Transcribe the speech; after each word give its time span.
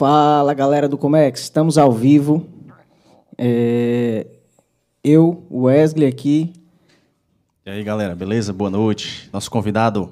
Fala 0.00 0.54
galera 0.54 0.88
do 0.88 0.96
Comex, 0.96 1.42
estamos 1.42 1.76
ao 1.76 1.92
vivo. 1.92 2.46
É... 3.36 4.26
Eu, 5.04 5.46
Wesley 5.52 6.08
aqui. 6.08 6.54
E 7.66 7.70
aí 7.70 7.84
galera, 7.84 8.14
beleza? 8.16 8.50
Boa 8.50 8.70
noite. 8.70 9.28
Nosso 9.30 9.50
convidado. 9.50 10.10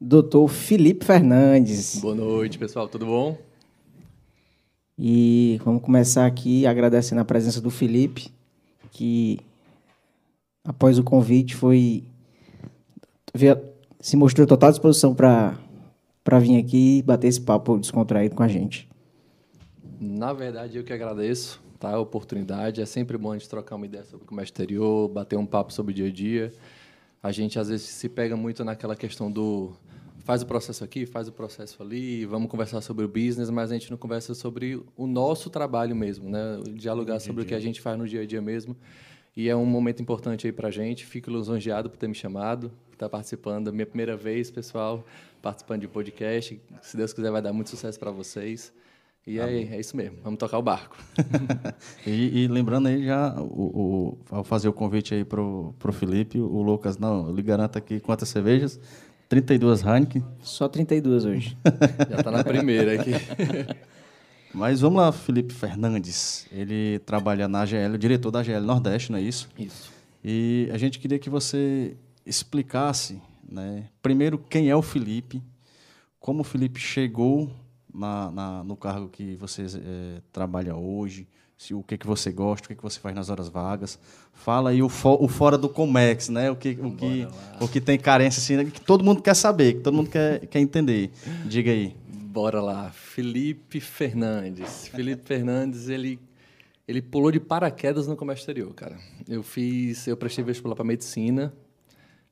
Doutor 0.00 0.46
Felipe 0.46 1.04
Fernandes. 1.04 1.98
Boa 2.00 2.14
noite, 2.14 2.60
pessoal, 2.60 2.86
tudo 2.86 3.04
bom? 3.04 3.36
E 4.96 5.60
vamos 5.64 5.82
começar 5.82 6.24
aqui 6.24 6.64
agradecendo 6.64 7.22
a 7.22 7.24
presença 7.24 7.60
do 7.60 7.70
Felipe, 7.70 8.32
que 8.92 9.40
após 10.64 10.96
o 10.96 11.02
convite 11.02 11.56
foi 11.56 12.04
se 13.98 14.16
mostrou 14.16 14.46
total 14.46 14.70
disposição 14.70 15.12
para 15.12 15.58
para 16.22 16.38
vir 16.38 16.56
aqui 16.56 16.98
e 16.98 17.02
bater 17.02 17.26
esse 17.26 17.40
papo 17.40 17.76
descontraído 17.76 18.36
com 18.36 18.44
a 18.44 18.48
gente. 18.48 18.91
Na 20.04 20.32
verdade, 20.32 20.76
eu 20.76 20.82
que 20.82 20.92
agradeço 20.92 21.62
tá, 21.78 21.90
a 21.90 21.98
oportunidade. 22.00 22.82
É 22.82 22.86
sempre 22.86 23.16
bom 23.16 23.30
a 23.30 23.38
gente 23.38 23.48
trocar 23.48 23.76
uma 23.76 23.86
ideia 23.86 24.04
sobre 24.04 24.24
o 24.24 24.26
comércio 24.26 24.52
exterior, 24.52 25.08
bater 25.08 25.38
um 25.38 25.46
papo 25.46 25.72
sobre 25.72 25.92
o 25.92 25.94
dia 25.94 26.08
a 26.08 26.10
dia. 26.10 26.52
A 27.22 27.30
gente, 27.30 27.56
às 27.56 27.68
vezes, 27.68 27.86
se 27.86 28.08
pega 28.08 28.36
muito 28.36 28.64
naquela 28.64 28.96
questão 28.96 29.30
do 29.30 29.72
faz 30.24 30.42
o 30.42 30.46
processo 30.46 30.82
aqui, 30.82 31.06
faz 31.06 31.28
o 31.28 31.32
processo 31.32 31.80
ali, 31.80 32.26
vamos 32.26 32.50
conversar 32.50 32.80
sobre 32.80 33.04
o 33.04 33.08
business, 33.08 33.48
mas 33.48 33.70
a 33.70 33.74
gente 33.74 33.92
não 33.92 33.96
conversa 33.96 34.34
sobre 34.34 34.82
o 34.96 35.06
nosso 35.06 35.48
trabalho 35.48 35.94
mesmo, 35.94 36.28
né? 36.28 36.60
Dialogar 36.74 37.20
sobre 37.20 37.42
o 37.42 37.46
que 37.46 37.54
a 37.54 37.60
gente 37.60 37.80
faz 37.80 37.96
no 37.96 38.08
dia 38.08 38.22
a 38.22 38.26
dia 38.26 38.42
mesmo. 38.42 38.76
E 39.36 39.48
é 39.48 39.54
um 39.54 39.64
momento 39.64 40.02
importante 40.02 40.48
aí 40.48 40.52
para 40.52 40.66
a 40.66 40.72
gente. 40.72 41.06
Fico 41.06 41.30
lisonjeado 41.30 41.88
por 41.88 41.96
ter 41.96 42.08
me 42.08 42.14
chamado, 42.14 42.72
por 42.88 42.94
estar 42.94 43.08
participando. 43.08 43.72
Minha 43.72 43.86
primeira 43.86 44.16
vez, 44.16 44.50
pessoal 44.50 45.04
participando 45.40 45.82
de 45.82 45.88
podcast. 45.88 46.60
Se 46.80 46.96
Deus 46.96 47.12
quiser, 47.12 47.30
vai 47.30 47.40
dar 47.40 47.52
muito 47.52 47.70
sucesso 47.70 48.00
para 48.00 48.10
vocês. 48.10 48.72
E 49.26 49.38
é, 49.38 49.74
é, 49.74 49.80
isso 49.80 49.96
mesmo, 49.96 50.18
vamos 50.22 50.38
tocar 50.38 50.58
o 50.58 50.62
barco. 50.62 50.96
e, 52.06 52.42
e, 52.42 52.48
lembrando 52.48 52.88
aí 52.88 53.04
já, 53.04 53.34
o, 53.38 53.44
o, 53.44 54.18
ao 54.30 54.42
fazer 54.42 54.68
o 54.68 54.72
convite 54.72 55.14
aí 55.14 55.24
pro, 55.24 55.74
pro 55.78 55.92
Felipe, 55.92 56.40
o 56.40 56.60
Lucas, 56.62 56.98
não, 56.98 57.28
eu 57.28 57.34
lhe 57.34 57.42
garanto 57.42 57.78
aqui 57.78 58.00
quantas 58.00 58.28
cervejas? 58.28 58.80
32 59.28 59.82
Heineken? 59.82 60.24
Só 60.40 60.68
32 60.68 61.24
hoje. 61.24 61.56
já 62.10 62.16
está 62.16 62.30
na 62.30 62.42
primeira 62.42 63.00
aqui. 63.00 63.12
Mas 64.52 64.80
vamos 64.80 65.00
lá, 65.00 65.12
Felipe 65.12 65.54
Fernandes. 65.54 66.46
Ele 66.52 66.98
trabalha 67.06 67.48
na 67.48 67.62
AGL, 67.62 67.94
o 67.94 67.98
diretor 67.98 68.30
da 68.30 68.40
AGL 68.40 68.60
Nordeste, 68.60 69.10
não 69.10 69.18
é 69.18 69.22
isso? 69.22 69.48
Isso. 69.58 69.90
E 70.22 70.68
a 70.72 70.76
gente 70.76 70.98
queria 70.98 71.18
que 71.18 71.30
você 71.30 71.96
explicasse 72.26 73.20
né? 73.52 73.84
Primeiro, 74.00 74.38
quem 74.38 74.70
é 74.70 74.76
o 74.76 74.82
Felipe? 74.82 75.42
Como 76.18 76.40
o 76.40 76.44
Felipe 76.44 76.80
chegou 76.80 77.50
na, 77.92 78.30
na 78.30 78.64
no 78.64 78.76
cargo 78.76 79.08
que 79.08 79.36
você 79.36 79.62
é, 79.62 80.20
trabalha 80.32 80.74
hoje? 80.74 81.26
Se, 81.56 81.74
o 81.74 81.82
que, 81.82 81.96
que 81.96 82.06
você 82.06 82.32
gosta, 82.32 82.66
o 82.66 82.68
que, 82.68 82.74
que 82.74 82.82
você 82.82 82.98
faz 82.98 83.14
nas 83.14 83.30
horas 83.30 83.48
vagas. 83.48 83.96
Fala 84.32 84.70
aí 84.70 84.82
o, 84.82 84.86
o 84.86 85.28
fora 85.28 85.56
do 85.56 85.68
Comex, 85.68 86.28
né? 86.28 86.50
O 86.50 86.56
que, 86.56 86.70
o 86.70 86.90
que, 86.96 87.28
o 87.60 87.68
que 87.68 87.80
tem 87.80 87.96
carência, 87.96 88.40
assim, 88.40 88.56
né? 88.56 88.64
que 88.64 88.80
todo 88.80 89.04
mundo 89.04 89.22
quer 89.22 89.34
saber, 89.34 89.74
que 89.74 89.80
todo 89.80 89.94
mundo 89.94 90.10
quer, 90.10 90.44
quer 90.46 90.58
entender. 90.58 91.12
Diga 91.46 91.70
aí. 91.70 91.94
Bora 92.08 92.60
lá. 92.60 92.90
Felipe 92.90 93.78
Fernandes. 93.78 94.88
Felipe 94.88 95.22
Fernandes, 95.24 95.88
ele, 95.88 96.18
ele 96.88 97.00
pulou 97.00 97.30
de 97.30 97.38
paraquedas 97.38 98.08
no 98.08 98.16
comércio 98.16 98.42
exterior, 98.42 98.74
cara. 98.74 98.98
Eu 99.28 99.42
fiz, 99.42 100.08
eu 100.08 100.16
prestei 100.16 100.42
vestibular 100.42 100.74
para 100.74 100.84
medicina, 100.84 101.52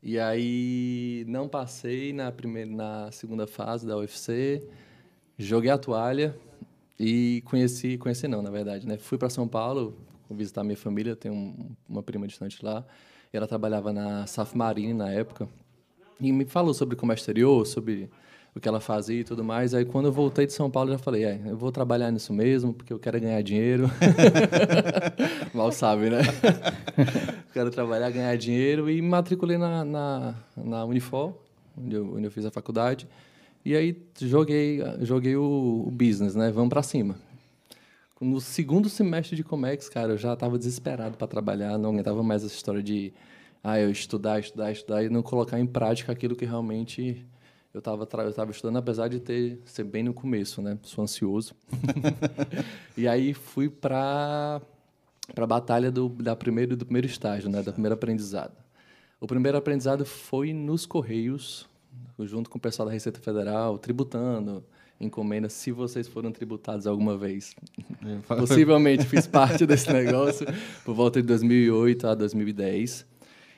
e 0.02 0.19
aí 0.19 1.24
não 1.28 1.47
passei 1.47 2.12
na 2.12 2.33
primeira, 2.33 2.70
na 2.70 3.12
segunda 3.12 3.47
fase 3.47 3.86
da 3.86 3.97
UFC, 3.98 4.67
joguei 5.41 5.70
a 5.70 5.78
toalha 5.78 6.36
e 6.98 7.42
conheci, 7.46 7.96
conheci 7.96 8.28
não, 8.28 8.42
na 8.42 8.50
verdade, 8.50 8.86
né? 8.86 8.98
Fui 8.98 9.16
para 9.16 9.30
São 9.30 9.48
Paulo 9.48 9.96
visitar 10.30 10.62
minha 10.62 10.77
família, 10.77 11.16
tenho 11.16 11.34
um, 11.34 11.70
uma 11.88 12.02
prima 12.02 12.27
distante 12.27 12.64
lá, 12.64 12.84
ela 13.33 13.46
trabalhava 13.46 13.92
na 13.92 14.27
Saf 14.27 14.56
Marine 14.56 14.95
na 14.95 15.11
época. 15.11 15.48
E 16.20 16.30
me 16.30 16.45
falou 16.45 16.74
sobre 16.74 16.95
comércio 16.96 17.23
exterior, 17.23 17.67
sobre 17.67 18.11
o 18.55 18.61
que 18.61 18.68
ela 18.68 18.80
fazia 18.80 19.20
e 19.20 19.24
tudo 19.24 19.42
mais. 19.42 19.74
Aí 19.74 19.84
quando 19.84 20.06
eu 20.06 20.12
voltei 20.12 20.46
de 20.46 20.52
São 20.52 20.70
Paulo, 20.70 20.90
eu 20.90 20.98
já 20.98 20.98
falei, 20.98 21.24
é, 21.24 21.40
eu 21.46 21.57
vou 21.57 21.72
trabalhar 21.72 22.11
nisso 22.11 22.33
mesmo, 22.33 22.74
porque 22.74 22.92
eu 22.92 22.98
quero 22.98 23.18
ganhar 23.20 23.42
dinheiro. 23.42 23.90
Mal 25.55 25.72
sabe, 25.72 26.11
né? 26.11 26.20
quero 27.52 27.70
trabalhar, 27.70 28.11
ganhar 28.11 28.36
dinheiro 28.36 28.90
e 28.90 29.01
me 29.01 29.08
matriculei 29.08 29.57
na, 29.57 29.84
na, 29.84 30.34
na 30.57 30.84
Unifor, 30.84 31.34
onde 31.77 31.96
eu, 31.96 32.14
onde 32.14 32.24
eu 32.24 32.30
fiz 32.30 32.45
a 32.45 32.51
faculdade. 32.51 33.08
E 33.64 33.76
aí 33.76 33.96
joguei, 34.20 34.80
joguei 35.00 35.36
o, 35.36 35.84
o 35.86 35.90
business, 35.90 36.34
né? 36.34 36.50
Vamos 36.50 36.70
para 36.70 36.82
cima. 36.82 37.16
No 38.20 38.40
segundo 38.40 38.88
semestre 38.88 39.34
de 39.34 39.42
Comex, 39.42 39.88
cara, 39.88 40.12
eu 40.12 40.18
já 40.18 40.34
estava 40.34 40.58
desesperado 40.58 41.16
para 41.16 41.26
trabalhar, 41.26 41.78
não 41.78 41.90
aguentava 41.90 42.22
mais 42.22 42.44
essa 42.44 42.54
história 42.54 42.82
de 42.82 43.14
ah, 43.64 43.78
eu 43.78 43.90
estudar, 43.90 44.38
estudar, 44.40 44.72
estudar 44.72 45.02
e 45.02 45.08
não 45.08 45.22
colocar 45.22 45.58
em 45.58 45.66
prática 45.66 46.12
aquilo 46.12 46.36
que 46.36 46.44
realmente 46.44 47.26
eu 47.72 47.78
estava 47.78 48.02
eu 48.02 48.32
tava 48.34 48.50
estudando, 48.50 48.76
apesar 48.76 49.08
de 49.08 49.20
ter 49.20 49.60
ser 49.64 49.84
bem 49.84 50.02
no 50.02 50.12
começo, 50.12 50.60
né? 50.60 50.78
Sou 50.82 51.02
ansioso. 51.02 51.54
e 52.96 53.06
aí 53.06 53.32
fui 53.32 53.70
para 53.70 54.60
para 55.34 55.44
a 55.44 55.46
batalha 55.46 55.90
do 55.90 56.08
da 56.08 56.34
primeiro 56.34 56.77
do 56.77 56.84
primeiro 56.84 57.06
estágio, 57.06 57.48
né? 57.48 57.62
Da 57.62 57.72
primeira 57.72 57.94
aprendizado. 57.94 58.52
O 59.20 59.27
primeiro 59.27 59.56
aprendizado 59.56 60.04
foi 60.04 60.52
nos 60.52 60.84
correios, 60.84 61.70
junto 62.18 62.50
com 62.50 62.58
o 62.58 62.61
pessoal 62.61 62.86
da 62.86 62.92
Receita 62.92 63.20
Federal, 63.20 63.78
tributando 63.78 64.64
encomendas, 65.00 65.55
se 65.55 65.72
vocês 65.72 66.06
foram 66.06 66.30
tributados 66.30 66.86
alguma 66.86 67.16
vez. 67.16 67.55
Possivelmente 68.28 69.06
fiz 69.06 69.27
parte 69.27 69.64
desse 69.64 69.90
negócio 69.92 70.46
por 70.84 70.94
volta 70.94 71.20
de 71.20 71.27
2008 71.27 72.06
a 72.06 72.14
2010. 72.14 73.06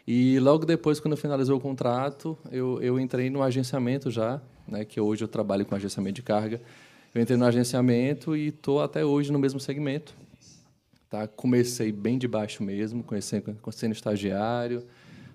E 0.07 0.39
logo 0.39 0.65
depois, 0.65 1.01
quando 1.01 1.17
finalizou 1.17 1.59
o 1.59 1.61
contrato, 1.61 2.39
eu, 2.51 2.81
eu 2.81 2.99
entrei 2.99 3.29
no 3.31 3.43
agenciamento 3.43 4.11
já, 4.11 4.41
né, 4.67 4.85
que 4.85 5.01
hoje 5.01 5.25
eu 5.25 5.29
trabalho 5.29 5.65
com 5.67 5.75
agenciamento 5.75 6.17
de 6.17 6.23
carga. 6.23 6.61
Eu 7.15 7.21
entrei 7.21 7.37
no 7.37 7.45
agenciamento 7.45 8.37
e 8.37 8.49
estou 8.49 8.81
até 8.81 9.05
hoje 9.05 9.31
no 9.33 9.39
mesmo 9.39 9.61
segmento. 9.61 10.15
Tá? 11.11 11.29
Comecei 11.29 11.93
bem 11.93 12.19
de 12.19 12.27
baixo 12.27 12.63
mesmo, 12.63 13.03
conhecendo, 13.03 13.57
conhecendo 13.61 13.93
estagiário, 13.93 14.85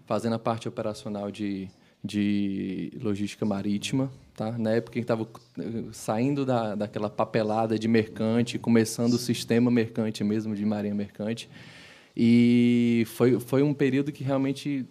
fazendo 0.05 0.33
a 0.33 0.39
parte 0.39 0.67
operacional 0.67 1.29
de, 1.29 1.69
de 2.03 2.91
logística 3.01 3.45
marítima. 3.45 4.11
Tá? 4.35 4.51
Na 4.57 4.71
época 4.71 4.93
que 4.93 4.99
estava 4.99 5.27
eh, 5.57 5.63
saindo 5.91 6.45
da, 6.45 6.75
daquela 6.75 7.09
papelada 7.09 7.77
de 7.77 7.87
mercante, 7.87 8.59
começando 8.59 9.13
o 9.13 9.17
sistema 9.17 9.71
mercante 9.71 10.23
mesmo, 10.23 10.55
de 10.55 10.63
marinha 10.63 10.93
mercante. 10.93 11.49
E 12.15 13.03
foi, 13.07 13.39
foi 13.39 13.63
um 13.63 13.73
período 13.73 14.11
que 14.11 14.23
realmente 14.23 14.85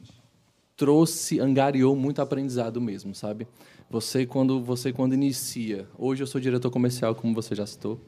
trouxe, 0.77 1.41
angariou 1.41 1.97
muito 1.97 2.21
aprendizado 2.21 2.81
mesmo, 2.81 3.15
sabe? 3.15 3.47
Você 3.89 4.27
quando 4.27 4.63
você 4.63 4.93
quando 4.93 5.15
inicia, 5.15 5.87
hoje 5.97 6.23
eu 6.23 6.27
sou 6.27 6.41
diretor 6.41 6.71
comercial, 6.71 7.15
como 7.15 7.33
você 7.33 7.55
já 7.55 7.65
citou, 7.67 8.01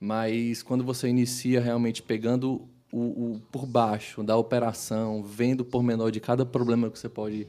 mas 0.00 0.62
quando 0.62 0.82
você 0.82 1.08
inicia 1.08 1.60
realmente 1.60 2.02
pegando 2.02 2.66
o, 2.90 2.98
o 3.34 3.42
por 3.52 3.66
baixo 3.66 4.22
da 4.22 4.36
operação, 4.36 5.22
vendo 5.22 5.64
por 5.64 5.82
menor 5.82 6.10
de 6.10 6.18
cada 6.18 6.46
problema 6.46 6.90
que 6.90 6.98
você 6.98 7.08
pode 7.08 7.46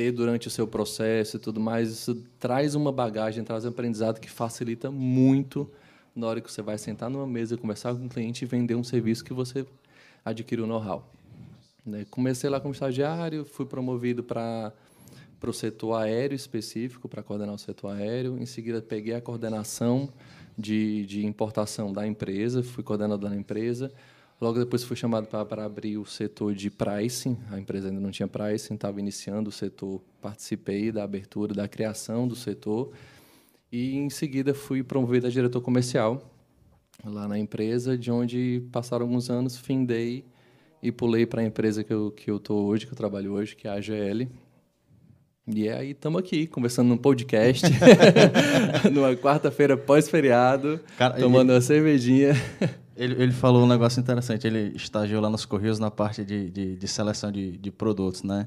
ter 0.00 0.12
durante 0.12 0.48
o 0.48 0.50
seu 0.50 0.66
processo 0.66 1.36
e 1.36 1.38
tudo 1.38 1.60
mais, 1.60 1.90
isso 1.90 2.24
traz 2.38 2.74
uma 2.74 2.90
bagagem, 2.90 3.44
traz 3.44 3.66
um 3.66 3.68
aprendizado 3.68 4.18
que 4.18 4.30
facilita 4.30 4.90
muito 4.90 5.70
na 6.16 6.26
hora 6.26 6.40
que 6.40 6.50
você 6.50 6.62
vai 6.62 6.78
sentar 6.78 7.10
numa 7.10 7.26
mesa, 7.26 7.54
conversar 7.58 7.94
com 7.94 8.06
o 8.06 8.08
cliente 8.08 8.42
e 8.42 8.48
vender 8.48 8.74
um 8.74 8.82
serviço 8.82 9.22
que 9.22 9.34
você 9.34 9.66
adquirir 10.24 10.62
o 10.62 10.66
know-how. 10.66 11.06
Né? 11.84 12.06
Comecei 12.10 12.48
lá 12.48 12.58
como 12.58 12.72
estagiário, 12.72 13.44
fui 13.44 13.66
promovido 13.66 14.22
para 14.22 14.72
para 15.38 15.48
o 15.48 15.54
setor 15.54 15.94
aéreo 15.94 16.36
específico, 16.36 17.08
para 17.08 17.22
coordenar 17.22 17.54
o 17.54 17.58
setor 17.58 17.94
aéreo. 17.94 18.36
Em 18.38 18.44
seguida, 18.44 18.82
peguei 18.82 19.14
a 19.14 19.22
coordenação 19.22 20.10
de, 20.56 21.06
de 21.06 21.24
importação 21.24 21.90
da 21.90 22.06
empresa, 22.06 22.62
fui 22.62 22.84
coordenador 22.84 23.30
da 23.30 23.34
empresa. 23.34 23.90
Logo 24.40 24.58
depois 24.58 24.82
fui 24.82 24.96
chamado 24.96 25.26
para 25.26 25.64
abrir 25.64 25.98
o 25.98 26.06
setor 26.06 26.54
de 26.54 26.70
pricing. 26.70 27.36
A 27.50 27.60
empresa 27.60 27.88
ainda 27.88 28.00
não 28.00 28.10
tinha 28.10 28.26
pricing, 28.26 28.74
estava 28.74 28.98
iniciando 28.98 29.50
o 29.50 29.52
setor. 29.52 30.00
Participei 30.22 30.90
da 30.90 31.04
abertura, 31.04 31.52
da 31.52 31.68
criação 31.68 32.26
do 32.26 32.34
setor. 32.34 32.90
E 33.70 33.96
em 33.96 34.08
seguida 34.08 34.54
fui 34.54 34.82
promovido 34.82 35.26
a 35.26 35.30
diretor 35.30 35.60
comercial 35.60 36.22
lá 37.04 37.28
na 37.28 37.38
empresa, 37.38 37.96
de 37.96 38.10
onde 38.10 38.62
passaram 38.72 39.04
alguns 39.04 39.30
anos, 39.30 39.56
findei 39.56 40.24
e 40.82 40.90
pulei 40.90 41.26
para 41.26 41.42
a 41.42 41.44
empresa 41.44 41.84
que 41.84 41.92
eu 41.92 42.10
que 42.10 42.30
eu 42.30 42.38
tô 42.38 42.54
hoje, 42.64 42.86
que 42.86 42.92
eu 42.92 42.96
trabalho 42.96 43.32
hoje, 43.32 43.54
que 43.54 43.68
é 43.68 43.70
a 43.70 43.74
AGL. 43.74 44.26
E 45.46 45.68
aí 45.68 45.90
estamos 45.90 46.18
aqui 46.18 46.46
conversando 46.46 46.88
num 46.88 46.96
podcast, 46.96 47.66
numa 48.90 49.14
quarta-feira 49.16 49.76
pós-feriado, 49.76 50.80
tomando 51.18 51.50
ele, 51.50 51.56
uma 51.56 51.60
cervejinha. 51.60 52.34
Ele, 53.00 53.22
ele 53.22 53.32
falou 53.32 53.64
um 53.64 53.66
negócio 53.66 53.98
interessante. 53.98 54.46
Ele 54.46 54.76
estagiou 54.76 55.22
lá 55.22 55.30
nos 55.30 55.46
Correios 55.46 55.78
na 55.78 55.90
parte 55.90 56.22
de, 56.22 56.50
de, 56.50 56.76
de 56.76 56.88
seleção 56.88 57.32
de, 57.32 57.56
de 57.56 57.70
produtos, 57.70 58.22
né? 58.22 58.46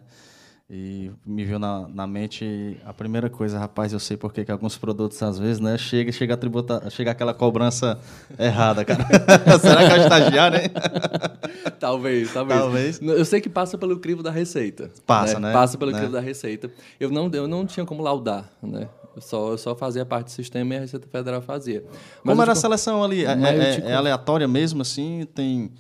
E 0.70 1.12
me 1.26 1.44
viu 1.44 1.58
na, 1.58 1.88
na 1.88 2.06
mente 2.08 2.78
a 2.86 2.94
primeira 2.94 3.30
coisa, 3.30 3.60
rapaz, 3.60 3.92
eu 3.92 4.00
sei 4.00 4.16
porque 4.16 4.46
que 4.46 4.52
alguns 4.52 4.78
produtos 4.78 5.22
às 5.22 5.38
vezes, 5.38 5.60
né, 5.60 5.78
chega, 5.78 6.12
chega 6.12 6.36
a 6.36 6.38
tributar, 6.38 6.90
chega 6.90 7.12
aquela 7.12 7.34
cobrança 7.34 8.00
errada, 8.40 8.86
cara. 8.86 9.06
Será 9.60 9.86
que 9.88 9.92
é 9.94 10.00
o 10.00 10.02
estagiário, 10.04 10.58
hein? 10.62 10.72
talvez, 11.80 12.32
talvez. 12.32 12.60
Talvez. 12.60 13.02
Eu 13.02 13.26
sei 13.26 13.42
que 13.42 13.50
passa 13.50 13.78
pelo 13.78 14.00
crivo 14.00 14.24
da 14.24 14.32
receita. 14.32 14.90
Passa, 15.06 15.40
né? 15.40 15.52
Passa 15.52 15.78
pelo 15.78 15.92
Né? 15.92 15.98
crivo 15.98 16.14
da 16.14 16.22
receita. 16.22 16.72
Eu 17.00 17.12
não, 17.12 17.30
eu 17.34 17.48
não 17.48 17.66
tinha 17.66 17.86
como 17.86 18.02
laudar, 18.02 18.50
né? 18.62 18.88
Eu 19.16 19.22
só, 19.22 19.52
eu 19.52 19.58
só 19.58 19.76
fazia 19.76 20.06
parte 20.06 20.26
do 20.26 20.32
sistema 20.32 20.74
e 20.74 20.78
a 20.78 20.80
Receita 20.82 21.08
Federal 21.08 21.42
fazia. 21.42 21.84
Mas 22.24 22.34
Como 22.34 22.42
era 22.42 22.52
a 22.54 22.56
seleção 22.56 23.04
ali? 23.04 23.26
É, 23.26 23.32
é- 23.32 23.92
é 23.92 23.94
aleatória 23.94 24.48
mesmo, 24.48 24.82
assim? 24.82 25.28
Tem... 25.34 25.72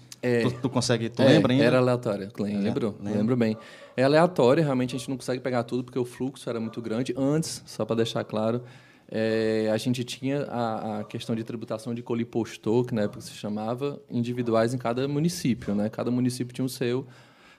Tu, 0.43 0.51
tu 0.61 0.69
consegue... 0.69 1.09
Tu 1.09 1.21
É, 1.21 1.25
lembra 1.25 1.51
ainda? 1.51 1.65
Era 1.65 1.77
aleatória, 1.79 2.29
lembro, 2.39 2.95
lembro 3.01 3.35
bem. 3.35 3.57
É 3.97 4.03
aleatória, 4.03 4.63
realmente 4.63 4.95
a 4.95 4.97
gente 4.97 5.09
não 5.09 5.17
consegue 5.17 5.41
pegar 5.41 5.63
tudo 5.63 5.83
porque 5.83 5.99
o 5.99 6.05
fluxo 6.05 6.49
era 6.49 6.59
muito 6.61 6.81
grande. 6.81 7.13
Antes, 7.17 7.61
só 7.65 7.83
para 7.83 7.97
deixar 7.97 8.23
claro, 8.23 8.63
é, 9.11 9.69
a 9.71 9.75
gente 9.77 10.01
tinha 10.05 10.43
a, 10.43 10.99
a 10.99 11.03
questão 11.03 11.35
de 11.35 11.43
tributação 11.43 11.93
de 11.93 12.01
colipostor, 12.01 12.85
que 12.85 12.95
na 12.95 13.01
época 13.01 13.19
se 13.21 13.31
chamava, 13.33 13.99
individuais 14.09 14.73
em 14.73 14.77
cada 14.77 15.05
município. 15.09 15.75
Né? 15.75 15.89
Cada 15.89 16.09
município 16.09 16.53
tinha 16.53 16.63
o 16.65 16.69
seu, 16.69 17.05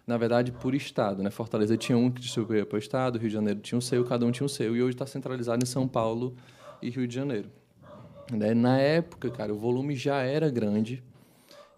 na 0.06 0.16
verdade, 0.16 0.52
por 0.52 0.74
estado. 0.74 1.22
Né? 1.22 1.30
Fortaleza 1.30 1.76
tinha 1.76 1.96
um 1.96 2.10
que 2.10 2.20
distribuía 2.20 2.66
para 2.66 2.76
o 2.76 2.78
estado, 2.78 3.18
Rio 3.18 3.28
de 3.28 3.34
Janeiro 3.34 3.60
tinha 3.60 3.78
o 3.78 3.82
seu, 3.82 4.04
cada 4.04 4.26
um 4.26 4.30
tinha 4.30 4.46
o 4.46 4.48
seu. 4.48 4.76
E 4.76 4.82
hoje 4.82 4.94
está 4.94 5.06
centralizado 5.06 5.62
em 5.62 5.66
São 5.66 5.88
Paulo 5.88 6.34
e 6.82 6.90
Rio 6.90 7.06
de 7.06 7.14
Janeiro. 7.14 7.48
Né? 8.30 8.54
Na 8.54 8.78
época, 8.78 9.30
cara, 9.30 9.52
o 9.52 9.56
volume 9.56 9.96
já 9.96 10.22
era 10.22 10.50
grande 10.50 11.02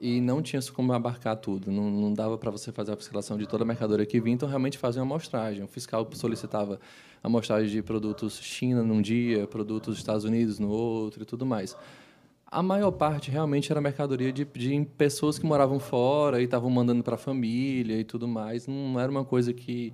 e 0.00 0.20
não 0.20 0.42
tinha 0.42 0.60
como 0.74 0.92
abarcar 0.92 1.36
tudo. 1.36 1.70
Não, 1.70 1.90
não 1.90 2.12
dava 2.12 2.36
para 2.36 2.50
você 2.50 2.72
fazer 2.72 2.92
a 2.92 2.96
fiscalização 2.96 3.38
de 3.38 3.46
toda 3.46 3.64
a 3.64 3.66
mercadoria 3.66 4.04
que 4.04 4.20
vinha, 4.20 4.34
então 4.34 4.48
realmente 4.48 4.76
fazia 4.78 5.02
uma 5.02 5.14
amostragem. 5.14 5.62
O 5.62 5.68
fiscal 5.68 6.08
solicitava 6.12 6.80
amostragem 7.22 7.70
de 7.70 7.82
produtos 7.82 8.38
China 8.40 8.82
num 8.82 9.00
dia, 9.00 9.46
produtos 9.46 9.94
dos 9.94 9.98
Estados 9.98 10.24
Unidos 10.24 10.58
no 10.58 10.68
outro 10.68 11.22
e 11.22 11.26
tudo 11.26 11.46
mais. 11.46 11.76
A 12.48 12.62
maior 12.62 12.92
parte 12.92 13.30
realmente 13.30 13.70
era 13.72 13.80
mercadoria 13.80 14.32
de, 14.32 14.44
de 14.44 14.86
pessoas 14.96 15.38
que 15.38 15.44
moravam 15.44 15.80
fora 15.80 16.40
e 16.40 16.44
estavam 16.44 16.70
mandando 16.70 17.02
para 17.02 17.16
a 17.16 17.18
família 17.18 17.98
e 17.98 18.04
tudo 18.04 18.28
mais. 18.28 18.66
Não 18.66 18.98
era 19.00 19.10
uma 19.10 19.24
coisa 19.24 19.52
que, 19.52 19.92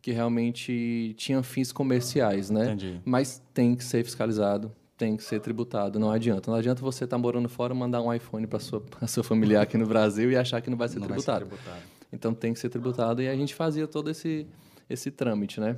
que 0.00 0.12
realmente 0.12 1.14
tinha 1.18 1.42
fins 1.42 1.72
comerciais, 1.72 2.50
né? 2.50 2.66
Entendi. 2.66 3.00
Mas 3.04 3.42
tem 3.52 3.74
que 3.74 3.82
ser 3.82 4.04
fiscalizado, 4.04 4.70
tem 4.96 5.16
que 5.16 5.24
ser 5.24 5.40
tributado. 5.40 5.98
Não 5.98 6.10
adianta. 6.10 6.50
Não 6.50 6.58
adianta 6.58 6.80
você 6.80 7.02
estar 7.04 7.18
morando 7.18 7.48
fora 7.48 7.74
mandar 7.74 8.00
um 8.00 8.14
iPhone 8.14 8.46
para 8.46 8.60
sua 8.60 8.80
pra 8.98 9.08
seu 9.08 9.24
familiar 9.24 9.62
aqui 9.62 9.76
no 9.76 9.86
Brasil 9.86 10.30
e 10.30 10.36
achar 10.36 10.60
que 10.60 10.70
não 10.70 10.78
vai 10.78 10.88
ser 10.88 11.00
Não 11.00 11.08
vai 11.08 11.18
ser 11.18 11.24
tributado. 11.24 11.46
tributado. 11.48 11.82
Então 12.12 12.32
tem 12.32 12.52
que 12.54 12.60
ser 12.60 12.68
tributado 12.68 13.20
e 13.20 13.28
a 13.28 13.34
gente 13.34 13.54
fazia 13.54 13.86
todo 13.88 14.08
esse 14.08 14.46
esse 14.88 15.10
trâmite, 15.10 15.60
né? 15.60 15.76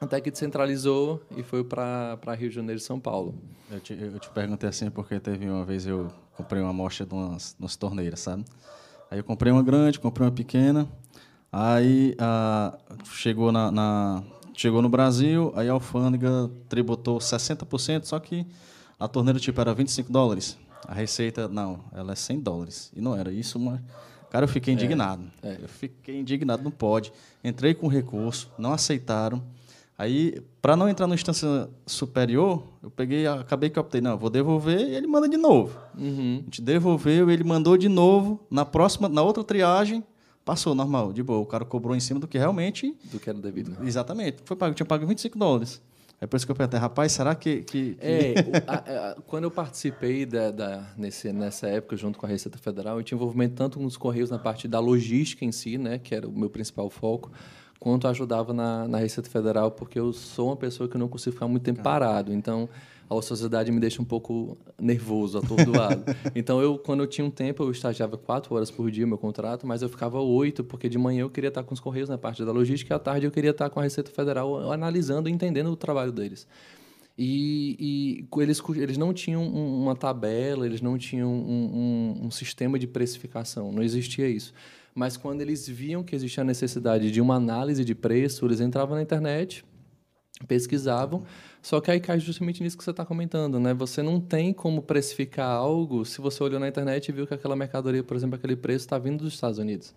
Até 0.00 0.20
que 0.20 0.30
descentralizou 0.30 1.22
e 1.36 1.42
foi 1.42 1.64
para 1.64 2.18
Rio 2.38 2.48
de 2.50 2.54
Janeiro 2.54 2.78
e 2.78 2.82
São 2.82 3.00
Paulo. 3.00 3.34
Eu 3.70 3.80
te, 3.80 3.94
eu 3.94 4.18
te 4.18 4.28
perguntei 4.30 4.68
assim 4.68 4.90
porque 4.90 5.18
teve 5.18 5.48
uma 5.48 5.64
vez 5.64 5.86
eu 5.86 6.08
comprei 6.36 6.60
uma 6.60 6.70
amostra 6.70 7.06
de 7.06 7.14
umas, 7.14 7.54
de 7.58 7.62
umas 7.64 7.76
torneiras, 7.76 8.20
sabe? 8.20 8.44
Aí 9.10 9.18
eu 9.18 9.24
comprei 9.24 9.50
uma 9.50 9.62
grande, 9.62 9.98
comprei 9.98 10.26
uma 10.26 10.32
pequena. 10.34 10.86
Aí 11.50 12.14
ah, 12.18 12.76
chegou, 13.04 13.50
na, 13.50 13.70
na- 13.70 14.22
chegou 14.52 14.82
no 14.82 14.88
Brasil, 14.88 15.52
aí 15.56 15.68
a 15.68 15.72
alfândega 15.72 16.50
tributou 16.68 17.18
60%, 17.18 18.04
só 18.04 18.18
que 18.18 18.46
a 18.98 19.08
torneira 19.08 19.38
tipo 19.38 19.58
era 19.60 19.72
25 19.72 20.12
dólares. 20.12 20.58
A 20.86 20.92
receita, 20.92 21.48
não, 21.48 21.80
ela 21.92 22.12
é 22.12 22.14
100 22.14 22.40
dólares. 22.40 22.92
E 22.94 23.00
não 23.00 23.16
era 23.16 23.32
isso, 23.32 23.58
mas... 23.58 23.80
Cara, 24.30 24.44
eu 24.44 24.48
fiquei 24.48 24.74
indignado. 24.74 25.24
Eu 25.42 25.68
fiquei 25.68 26.18
indignado, 26.20 26.62
não 26.62 26.70
pode. 26.70 27.12
Entrei 27.42 27.74
com 27.74 27.88
recurso, 27.88 28.50
não 28.58 28.72
aceitaram. 28.72 29.42
Aí, 29.98 30.42
para 30.60 30.76
não 30.76 30.88
entrar 30.88 31.06
na 31.06 31.14
instância 31.14 31.68
superior, 31.86 32.62
eu 32.82 32.90
peguei, 32.90 33.26
acabei 33.26 33.70
que 33.70 33.78
eu 33.78 33.80
optei, 33.82 34.00
não, 34.00 34.10
eu 34.12 34.18
vou 34.18 34.28
devolver 34.28 34.78
e 34.80 34.94
ele 34.94 35.06
manda 35.06 35.26
de 35.28 35.38
novo. 35.38 35.78
Uhum. 35.96 36.40
A 36.42 36.44
gente 36.44 36.60
devolveu, 36.60 37.30
ele 37.30 37.42
mandou 37.44 37.78
de 37.78 37.88
novo. 37.88 38.44
Na 38.50 38.64
próxima, 38.64 39.08
na 39.08 39.22
outra 39.22 39.42
triagem, 39.42 40.04
passou 40.44 40.74
normal, 40.74 41.12
de 41.14 41.22
boa. 41.22 41.38
O 41.38 41.46
cara 41.46 41.64
cobrou 41.64 41.96
em 41.96 42.00
cima 42.00 42.20
do 42.20 42.28
que 42.28 42.36
realmente. 42.36 42.94
Do 43.04 43.18
que 43.18 43.30
era 43.30 43.38
devido. 43.38 43.74
Exatamente. 43.82 44.38
Foi 44.44 44.54
pago, 44.56 44.74
tinha 44.74 44.84
pago 44.86 45.06
25 45.06 45.38
dólares. 45.38 45.80
É 46.20 46.26
por 46.26 46.36
isso 46.36 46.46
que 46.46 46.52
eu 46.52 46.56
perguntei, 46.56 46.78
rapaz, 46.80 47.12
será 47.12 47.34
que. 47.34 47.62
que, 47.62 47.94
que- 47.94 47.96
É, 48.00 48.34
a- 48.66 49.10
a- 49.12 49.16
quando 49.26 49.44
eu 49.44 49.50
participei 49.50 50.24
da, 50.26 50.50
da- 50.50 50.86
nesse, 50.96 51.30
nessa 51.32 51.66
época, 51.68 51.96
junto 51.96 52.18
com 52.18 52.24
a 52.26 52.28
Receita 52.28 52.56
Federal, 52.58 52.98
eu 52.98 53.02
tinha 53.02 53.16
envolvimento 53.16 53.54
tanto 53.54 53.78
nos 53.80 53.96
Correios 53.98 54.30
na 54.30 54.38
parte 54.38 54.66
da 54.68 54.78
logística 54.80 55.44
em 55.44 55.52
si, 55.52 55.76
né, 55.78 55.98
que 55.98 56.14
era 56.14 56.26
o 56.26 56.32
meu 56.32 56.48
principal 56.48 56.88
foco, 56.88 57.30
quanto 57.78 58.08
ajudava 58.08 58.52
na, 58.52 58.86
na 58.88 58.98
Receita 58.98 59.28
Federal, 59.30 59.70
porque 59.70 59.98
eu 59.98 60.12
sou 60.12 60.48
uma 60.48 60.56
pessoa 60.56 60.88
que 60.88 60.96
não 60.98 61.08
consigo 61.08 61.34
ficar 61.34 61.46
muito 61.48 61.62
tempo 61.62 61.82
parado. 61.82 62.32
Então, 62.32 62.68
a 63.08 63.14
ociosidade 63.14 63.70
me 63.70 63.78
deixa 63.78 64.02
um 64.02 64.04
pouco 64.04 64.56
nervoso, 64.80 65.38
atordoado. 65.38 66.02
então, 66.34 66.60
eu, 66.60 66.76
quando 66.78 67.00
eu 67.04 67.06
tinha 67.06 67.24
um 67.24 67.30
tempo, 67.30 67.62
eu 67.62 67.70
estagiava 67.70 68.16
quatro 68.16 68.54
horas 68.54 68.70
por 68.70 68.90
dia, 68.90 69.06
meu 69.06 69.18
contrato, 69.18 69.66
mas 69.66 69.80
eu 69.82 69.88
ficava 69.88 70.20
oito, 70.20 70.64
porque 70.64 70.88
de 70.88 70.98
manhã 70.98 71.20
eu 71.20 71.30
queria 71.30 71.48
estar 71.48 71.62
com 71.62 71.72
os 71.72 71.78
Correios 71.80 72.08
na 72.08 72.18
parte 72.18 72.44
da 72.44 72.50
logística, 72.50 72.92
e 72.92 72.96
à 72.96 72.98
tarde 72.98 73.26
eu 73.26 73.30
queria 73.30 73.50
estar 73.52 73.70
com 73.70 73.78
a 73.78 73.82
Receita 73.84 74.10
Federal 74.10 74.72
analisando 74.72 75.28
e 75.28 75.32
entendendo 75.32 75.70
o 75.70 75.76
trabalho 75.76 76.10
deles. 76.10 76.46
E, 77.18 78.26
e 78.36 78.42
eles, 78.42 78.60
eles 78.76 78.98
não 78.98 79.14
tinham 79.14 79.42
um- 79.42 79.82
uma 79.84 79.96
tabela, 79.96 80.66
eles 80.66 80.82
não 80.82 80.98
tinham 80.98 81.30
um, 81.32 82.16
um- 82.22 82.26
um 82.26 82.30
sistema 82.30 82.78
de 82.78 82.86
precificação, 82.86 83.72
não 83.72 83.82
existia 83.82 84.28
isso. 84.28 84.52
Mas 84.96 85.14
quando 85.14 85.42
eles 85.42 85.68
viam 85.68 86.02
que 86.02 86.16
existia 86.16 86.42
a 86.42 86.44
necessidade 86.44 87.10
de 87.10 87.20
uma 87.20 87.34
análise 87.34 87.84
de 87.84 87.94
preço, 87.94 88.46
eles 88.46 88.60
entravam 88.60 88.96
na 88.96 89.02
internet, 89.02 89.62
pesquisavam, 90.48 91.22
só 91.60 91.82
que 91.82 91.90
aí 91.90 92.00
cai 92.00 92.18
justamente 92.18 92.62
nisso 92.62 92.78
que 92.78 92.82
você 92.82 92.92
está 92.92 93.04
comentando, 93.04 93.60
né? 93.60 93.74
Você 93.74 94.02
não 94.02 94.18
tem 94.18 94.54
como 94.54 94.80
precificar 94.80 95.50
algo 95.50 96.02
se 96.06 96.18
você 96.22 96.42
olhou 96.42 96.58
na 96.58 96.66
internet 96.66 97.10
e 97.10 97.12
viu 97.12 97.26
que 97.26 97.34
aquela 97.34 97.54
mercadoria, 97.54 98.02
por 98.02 98.16
exemplo, 98.16 98.36
aquele 98.36 98.56
preço 98.56 98.86
está 98.86 98.98
vindo 98.98 99.22
dos 99.22 99.34
Estados 99.34 99.58
Unidos. 99.58 99.94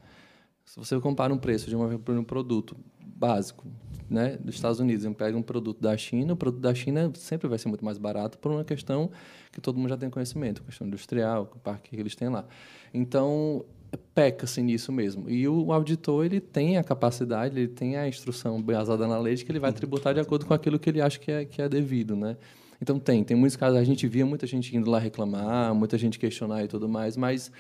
Se 0.66 0.78
você 0.78 1.00
compara 1.00 1.34
um 1.34 1.38
preço 1.38 1.70
de 1.70 1.78
uma- 1.78 1.88
um 1.88 2.24
produto 2.24 2.76
básico 3.00 3.66
né, 4.10 4.38
dos 4.38 4.56
Estados 4.56 4.82
Unidos 4.82 5.06
e 5.06 5.10
pega 5.12 5.38
um 5.38 5.42
produto 5.42 5.80
da 5.80 5.96
China, 5.96 6.34
o 6.34 6.36
produto 6.36 6.62
da 6.62 6.76
China 6.76 7.10
sempre 7.16 7.48
vai 7.48 7.58
ser 7.58 7.70
muito 7.70 7.86
mais 7.86 7.98
barato 7.98 8.38
por 8.38 8.52
uma 8.52 8.66
questão 8.66 9.10
que 9.52 9.62
todo 9.62 9.78
mundo 9.78 9.90
já 9.90 9.98
tem 9.98 10.10
conhecimento, 10.10 10.62
questão 10.64 10.88
industrial, 10.88 11.50
o 11.56 11.60
parque 11.60 11.92
que 11.92 11.96
eles 11.96 12.16
têm 12.16 12.28
lá. 12.28 12.46
Então, 12.94 13.64
peca-se 14.14 14.62
nisso 14.62 14.92
mesmo. 14.92 15.30
E 15.30 15.48
o 15.48 15.72
auditor, 15.72 16.26
ele 16.26 16.40
tem 16.40 16.78
a 16.78 16.84
capacidade, 16.84 17.58
ele 17.58 17.68
tem 17.68 17.98
a 17.98 18.08
instrução 18.08 18.62
baseada 18.62 19.08
na 19.08 19.18
lei 19.18 19.36
de 19.36 19.46
que 19.46 19.52
ele 19.52 19.60
vai 19.60 19.74
tributar 19.74 20.14
de 20.14 20.20
acordo 20.20 20.46
com 20.46 20.54
aquilo 20.54 20.80
que 20.80 20.90
ele 20.90 21.02
acha 21.02 21.20
que 21.20 21.32
é, 21.32 21.46
que 21.46 21.62
é 21.62 21.70
devido, 21.70 22.16
né? 22.16 22.38
Então, 22.82 22.98
tem. 22.98 23.24
Tem 23.24 23.36
muitos 23.36 23.58
casos, 23.58 23.78
a 23.78 23.84
gente 23.84 24.08
via 24.08 24.26
muita 24.26 24.48
gente 24.48 24.76
indo 24.76 24.90
lá 24.90 25.00
reclamar, 25.00 25.74
muita 25.76 25.98
gente 25.98 26.18
questionar 26.18 26.64
e 26.64 26.68
tudo 26.68 26.88
mais, 26.88 27.18
mas 27.18 27.52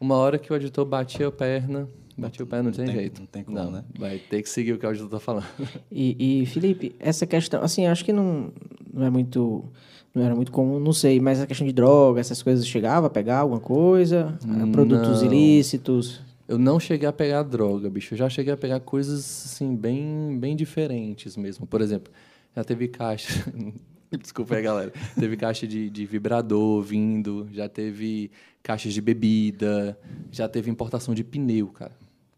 uma 0.00 0.14
hora 0.16 0.38
que 0.38 0.50
o 0.50 0.54
auditor 0.54 0.84
batia 0.84 1.28
a 1.28 1.32
perna, 1.32 1.86
batia 2.16 2.44
o 2.44 2.48
pé, 2.48 2.62
não 2.62 2.72
tem, 2.72 2.86
tem- 2.86 2.94
jeito. 2.94 3.20
não 3.20 3.26
tem 3.26 3.44
como, 3.44 3.56
não, 3.56 3.70
né? 3.70 3.84
Vai 3.98 4.18
ter 4.18 4.42
que 4.42 4.48
seguir 4.48 4.72
o 4.72 4.78
que 4.78 4.84
o 4.86 4.88
auditor 4.88 5.06
está 5.08 5.20
falando. 5.20 5.46
E, 5.92 6.42
e, 6.42 6.46
Felipe, 6.46 6.94
essa 6.98 7.26
questão, 7.26 7.62
assim, 7.62 7.86
acho 7.86 8.04
que 8.04 8.12
não, 8.12 8.50
não 8.92 9.04
é 9.06 9.10
muito. 9.10 9.64
Não 10.12 10.24
era 10.24 10.34
muito 10.34 10.50
comum, 10.50 10.80
não 10.80 10.92
sei, 10.92 11.20
mas 11.20 11.40
a 11.40 11.46
questão 11.46 11.64
de 11.64 11.72
droga, 11.72 12.20
essas 12.20 12.42
coisas, 12.42 12.66
chegava 12.66 13.06
a 13.06 13.10
pegar 13.10 13.38
alguma 13.38 13.60
coisa? 13.60 14.36
Ah, 14.48 14.66
Produtos 14.72 15.20
Não. 15.22 15.26
ilícitos? 15.26 16.20
Eu 16.48 16.58
não 16.58 16.80
cheguei 16.80 17.08
a 17.08 17.12
pegar 17.12 17.44
droga, 17.44 17.88
bicho. 17.88 18.14
Eu 18.14 18.18
já 18.18 18.28
cheguei 18.28 18.52
a 18.52 18.56
pegar 18.56 18.80
coisas 18.80 19.20
assim 19.46 19.76
bem, 19.76 20.36
bem 20.40 20.56
diferentes 20.56 21.36
mesmo. 21.36 21.64
Por 21.64 21.80
exemplo, 21.80 22.12
já 22.56 22.64
teve 22.64 22.88
caixa. 22.88 23.28
Desculpa 24.18 24.56
aí, 24.56 24.62
galera. 24.62 24.92
Teve 25.18 25.36
caixa 25.36 25.66
de, 25.66 25.88
de 25.88 26.04
vibrador 26.04 26.82
vindo, 26.82 27.48
já 27.52 27.68
teve 27.68 28.30
caixas 28.62 28.92
de 28.92 29.00
bebida, 29.00 29.98
já 30.30 30.48
teve 30.48 30.70
importação 30.70 31.14
de 31.14 31.22
pneu, 31.22 31.68
cara. 31.68 31.92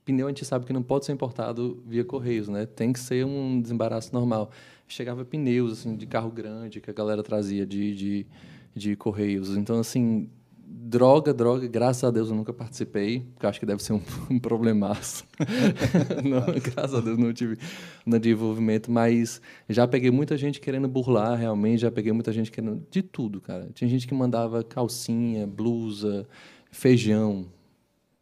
Pneu 0.05 0.27
a 0.27 0.31
gente 0.31 0.45
sabe 0.45 0.67
que 0.67 0.73
não 0.73 0.83
pode 0.83 1.07
ser 1.07 1.13
importado 1.13 1.83
via 1.87 2.05
correios, 2.05 2.49
né? 2.49 2.67
Tem 2.67 2.93
que 2.93 2.99
ser 2.99 3.25
um 3.25 3.61
desembaraço 3.61 4.13
normal. 4.13 4.51
Chegava 4.87 5.25
pneus 5.25 5.73
assim 5.73 5.97
de 5.97 6.07
carro 6.07 6.31
grande 6.31 6.81
que 6.81 6.91
a 6.91 6.93
galera 6.93 7.23
trazia 7.23 7.65
de, 7.65 7.95
de, 7.95 8.27
de 8.75 8.97
correios. 8.97 9.57
Então 9.57 9.79
assim, 9.79 10.29
droga, 10.75 11.35
droga, 11.35 11.67
graças 11.67 12.03
a 12.05 12.11
Deus 12.11 12.31
eu 12.31 12.35
nunca 12.35 12.53
participei, 12.53 13.21
porque 13.35 13.47
acho 13.47 13.61
que 13.61 13.67
deve 13.67 13.83
ser 13.83 13.93
um, 13.93 14.01
um 14.31 14.39
problemaço. 14.39 15.25
não, 16.25 16.41
graças 16.61 16.95
a 16.95 17.01
Deus 17.01 17.19
não 17.19 17.33
tive 17.33 17.59
no 18.07 18.19
desenvolvimento, 18.19 18.91
mas 18.91 19.41
já 19.69 19.87
peguei 19.87 20.11
muita 20.11 20.37
gente 20.37 20.61
querendo 20.61 20.89
burlar 20.89 21.39
realmente, 21.39 21.81
já 21.81 21.91
peguei 21.91 22.13
muita 22.13 22.33
gente 22.33 22.51
querendo 22.51 22.83
de 22.91 23.03
tudo, 23.03 23.41
cara. 23.41 23.69
Tinha 23.75 23.89
gente 23.89 24.07
que 24.07 24.15
mandava 24.15 24.65
calcinha, 24.65 25.47
blusa, 25.47 26.27
feijão. 26.71 27.47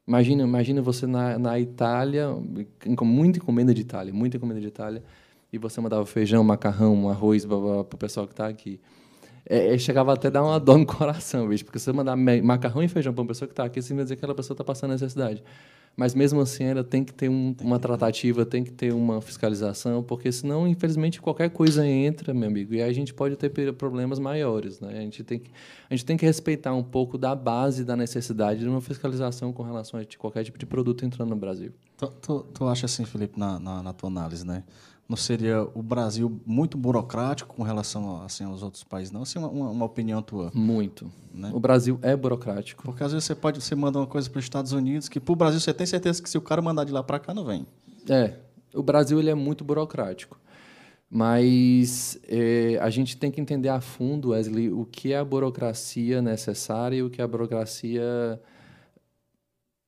Imagina, 0.07 0.43
imagina 0.43 0.83
você 0.83 1.07
na, 1.07 1.39
na 1.39 1.61
Itália, 1.61 2.29
muita 3.03 3.39
encomenda 3.39 3.73
de 3.73 3.83
Itália, 3.83 4.13
muita 4.13 4.37
encomenda 4.37 4.61
de 4.61 4.67
Itália, 4.67 5.05
e 5.53 5.59
você 5.59 5.81
mandava 5.81 6.05
feijão, 6.05 6.43
macarrão, 6.43 7.09
arroz 7.09 7.45
para 7.45 7.57
o 7.57 7.85
pessoal 7.85 8.27
que 8.27 8.33
está 8.33 8.49
aqui. 8.49 8.81
É, 9.53 9.75
é, 9.75 9.79
chegava 9.79 10.13
até 10.13 10.29
a 10.29 10.31
dar 10.31 10.45
uma 10.45 10.61
dor 10.61 10.79
no 10.79 10.87
coração, 10.87 11.49
bicho, 11.49 11.65
porque 11.65 11.81
você 11.81 11.93
mandar 11.93 12.17
macarrão 12.17 12.85
e 12.85 12.89
feijão 12.89 13.13
para 13.13 13.23
uma 13.23 13.27
pessoa 13.27 13.49
que 13.49 13.53
está 13.53 13.65
aqui, 13.65 13.83
você 13.83 13.93
vai 13.93 14.05
dizer 14.05 14.15
que 14.15 14.21
aquela 14.21 14.35
pessoa 14.35 14.55
está 14.55 14.63
passando 14.63 14.93
necessidade. 14.93 15.43
Mas 15.97 16.15
mesmo 16.15 16.41
assim 16.41 16.67
ainda 16.67 16.85
tem 16.85 17.03
que 17.03 17.13
ter 17.13 17.29
um, 17.29 17.53
uma 17.61 17.77
tratativa, 17.81 18.47
tem 18.47 18.63
que 18.63 18.71
ter 18.71 18.93
uma 18.95 19.21
fiscalização, 19.21 20.05
porque 20.05 20.31
senão, 20.31 20.69
infelizmente, 20.69 21.21
qualquer 21.21 21.51
coisa 21.51 21.85
entra, 21.85 22.33
meu 22.33 22.49
amigo, 22.49 22.75
e 22.75 22.81
aí 22.81 22.89
a 22.89 22.93
gente 22.93 23.13
pode 23.13 23.35
ter 23.35 23.51
problemas 23.73 24.21
maiores. 24.21 24.79
Né? 24.79 24.97
A, 24.97 25.01
gente 25.01 25.25
tem 25.25 25.41
que, 25.41 25.51
a 25.91 25.97
gente 25.97 26.07
tem 26.07 26.17
que 26.17 26.25
respeitar 26.25 26.73
um 26.73 26.85
pouco 26.85 27.19
da 27.19 27.35
base 27.35 27.85
da 27.85 27.97
necessidade 27.97 28.61
de 28.61 28.69
uma 28.69 28.81
fiscalização 28.81 29.53
com 29.53 29.65
relação 29.65 29.99
a 29.99 30.05
qualquer 30.17 30.45
tipo 30.45 30.59
de 30.59 30.65
produto 30.65 31.05
entrando 31.05 31.31
no 31.31 31.37
Brasil. 31.37 31.73
Tu, 31.97 32.07
tu, 32.23 32.47
tu 32.55 32.69
acha 32.69 32.87
assim, 32.87 33.05
Felipe, 33.05 33.37
na, 33.37 33.59
na, 33.59 33.83
na 33.83 33.93
tua 33.93 34.09
análise, 34.09 34.47
né? 34.47 34.63
Não 35.11 35.17
seria 35.17 35.67
o 35.75 35.83
Brasil 35.83 36.41
muito 36.47 36.79
burocrático 36.79 37.57
com 37.57 37.65
relação 37.65 38.23
assim, 38.23 38.45
aos 38.45 38.63
outros 38.63 38.85
países, 38.85 39.11
não? 39.11 39.23
Assim, 39.23 39.41
uma, 39.41 39.49
uma 39.49 39.85
opinião 39.85 40.23
tua. 40.23 40.53
Muito. 40.55 41.11
Né? 41.35 41.51
O 41.53 41.59
Brasil 41.59 41.99
é 42.01 42.15
burocrático. 42.15 42.85
Porque 42.85 43.03
às 43.03 43.11
vezes 43.11 43.27
você 43.27 43.35
pode 43.35 43.61
você 43.61 43.75
manda 43.75 43.99
uma 43.99 44.07
coisa 44.07 44.31
para 44.31 44.39
os 44.39 44.45
Estados 44.45 44.71
Unidos 44.71 45.09
que 45.09 45.19
para 45.19 45.33
o 45.33 45.35
Brasil 45.35 45.59
você 45.59 45.75
tem 45.75 45.85
certeza 45.85 46.23
que 46.23 46.31
se 46.31 46.39
o 46.39 46.41
cara 46.41 46.63
mandar 46.63 46.85
de 46.85 46.93
lá 46.93 47.03
para 47.03 47.19
cá 47.19 47.35
não 47.35 47.45
vem. 47.45 47.67
É. 48.09 48.35
O 48.73 48.85
Brasil 48.85 49.19
ele 49.19 49.29
é 49.29 49.35
muito 49.35 49.65
burocrático. 49.65 50.39
Mas 51.11 52.17
é, 52.29 52.79
a 52.81 52.89
gente 52.89 53.17
tem 53.17 53.33
que 53.33 53.41
entender 53.41 53.69
a 53.69 53.81
fundo, 53.81 54.29
Wesley, 54.29 54.71
o 54.71 54.85
que 54.85 55.13
é 55.13 55.19
a 55.19 55.25
burocracia 55.25 56.23
necessária 56.23 56.95
e 56.95 57.03
o 57.03 57.11
que 57.11 57.21
é 57.21 57.25
a 57.25 57.27
burocracia 57.27 58.41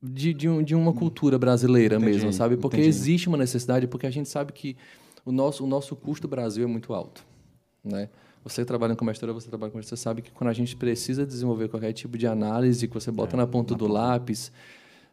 de, 0.03 0.35
de, 0.35 0.49
um, 0.49 0.65
de 0.65 0.75
uma 0.75 0.93
cultura 0.93 1.39
brasileira 1.39 1.95
entendi, 1.95 2.11
mesmo, 2.11 2.33
sabe? 2.33 2.57
Porque 2.57 2.79
entendi. 2.79 2.89
existe 2.89 3.29
uma 3.29 3.39
necessidade, 3.39 3.87
porque 3.87 4.05
a 4.05 4.11
gente 4.11 4.29
sabe 4.29 4.53
que 4.53 4.77
o 5.25 5.33
nosso, 5.33 5.65
o 5.65 5.67
nosso 5.67 5.95
custo 5.95 6.27
Brasil 6.27 6.65
é 6.65 6.67
muito 6.67 6.93
alto. 6.93 7.25
Né? 7.85 8.09
Você 8.45 8.65
trabalha 8.65 8.97
com 8.97 9.09
história, 9.11 9.33
você 9.33 9.49
trabalha 9.49 9.71
com 9.71 9.81
você 9.81 9.97
sabe 9.97 10.23
que 10.23 10.31
quando 10.31 10.51
a 10.51 10.53
gente 10.53 10.77
precisa 10.77 11.25
desenvolver 11.25 11.69
qualquer 11.69 11.93
tipo 11.93 12.19
de 12.19 12.27
análise 12.27 12.89
que 12.89 12.95
você 12.95 13.11
bota 13.11 13.37
é, 13.37 13.39
na 13.39 13.47
ponta 13.47 13.75
na 13.75 13.79
do 13.79 13.87
ponta. 13.87 13.99
lápis, 13.99 14.51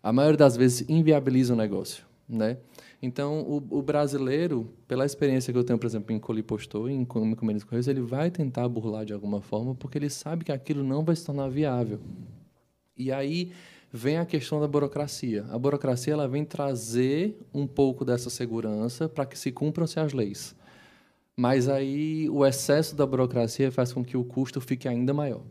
a 0.02 0.12
maioria 0.12 0.38
das 0.38 0.58
vezes 0.58 0.88
inviabiliza 0.90 1.54
o 1.54 1.56
negócio. 1.56 2.04
Né? 2.28 2.58
Então, 3.02 3.42
o, 3.42 3.58
o, 3.80 3.82
brasileiro, 3.82 4.70
pela 4.88 5.06
experiência 5.06 5.52
que 5.52 5.58
eu 5.58 5.64
tenho, 5.64 5.80
por 5.80 5.88
exemplo, 5.88 6.14
em 6.14 6.20
Colipostor, 6.20 6.90
em 6.90 7.02
Encomendas 7.02 7.64
Correios, 7.64 7.88
ele 7.88 8.02
vai 8.02 8.30
tentar 8.30 8.68
burlar 8.68 9.06
de 9.06 9.14
alguma 9.14 9.42
forma, 9.42 9.74
porque 9.74 9.98
ele 9.98 10.10
sabe 10.10 10.44
que 10.44 10.52
aquilo 10.52 10.84
não 10.84 11.04
vai 11.04 11.16
se 11.16 11.26
tornar 11.26 11.50
viável. 11.50 12.00
E 12.98 13.12
aí, 13.12 13.52
vem 13.92 14.18
a 14.18 14.26
questão 14.26 14.60
da 14.60 14.68
burocracia. 14.68 15.46
A 15.50 15.58
burocracia 15.58 16.14
ela 16.14 16.28
vem 16.28 16.46
trazer 16.46 17.38
um 17.54 17.66
pouco 17.66 18.06
dessa 18.06 18.30
segurança 18.30 19.10
para 19.10 19.26
que 19.26 19.38
se 19.38 19.52
cumpram-se 19.52 20.00
as 20.00 20.14
leis. 20.14 20.56
Mas 21.36 21.68
aí 21.68 22.30
o 22.30 22.46
excesso 22.46 22.96
da 22.96 23.06
burocracia 23.06 23.72
faz 23.72 23.92
com 23.92 24.04
que 24.04 24.18
o 24.18 24.24
custo 24.24 24.62
fique 24.62 24.88
ainda 24.88 25.14
maior. 25.14 25.42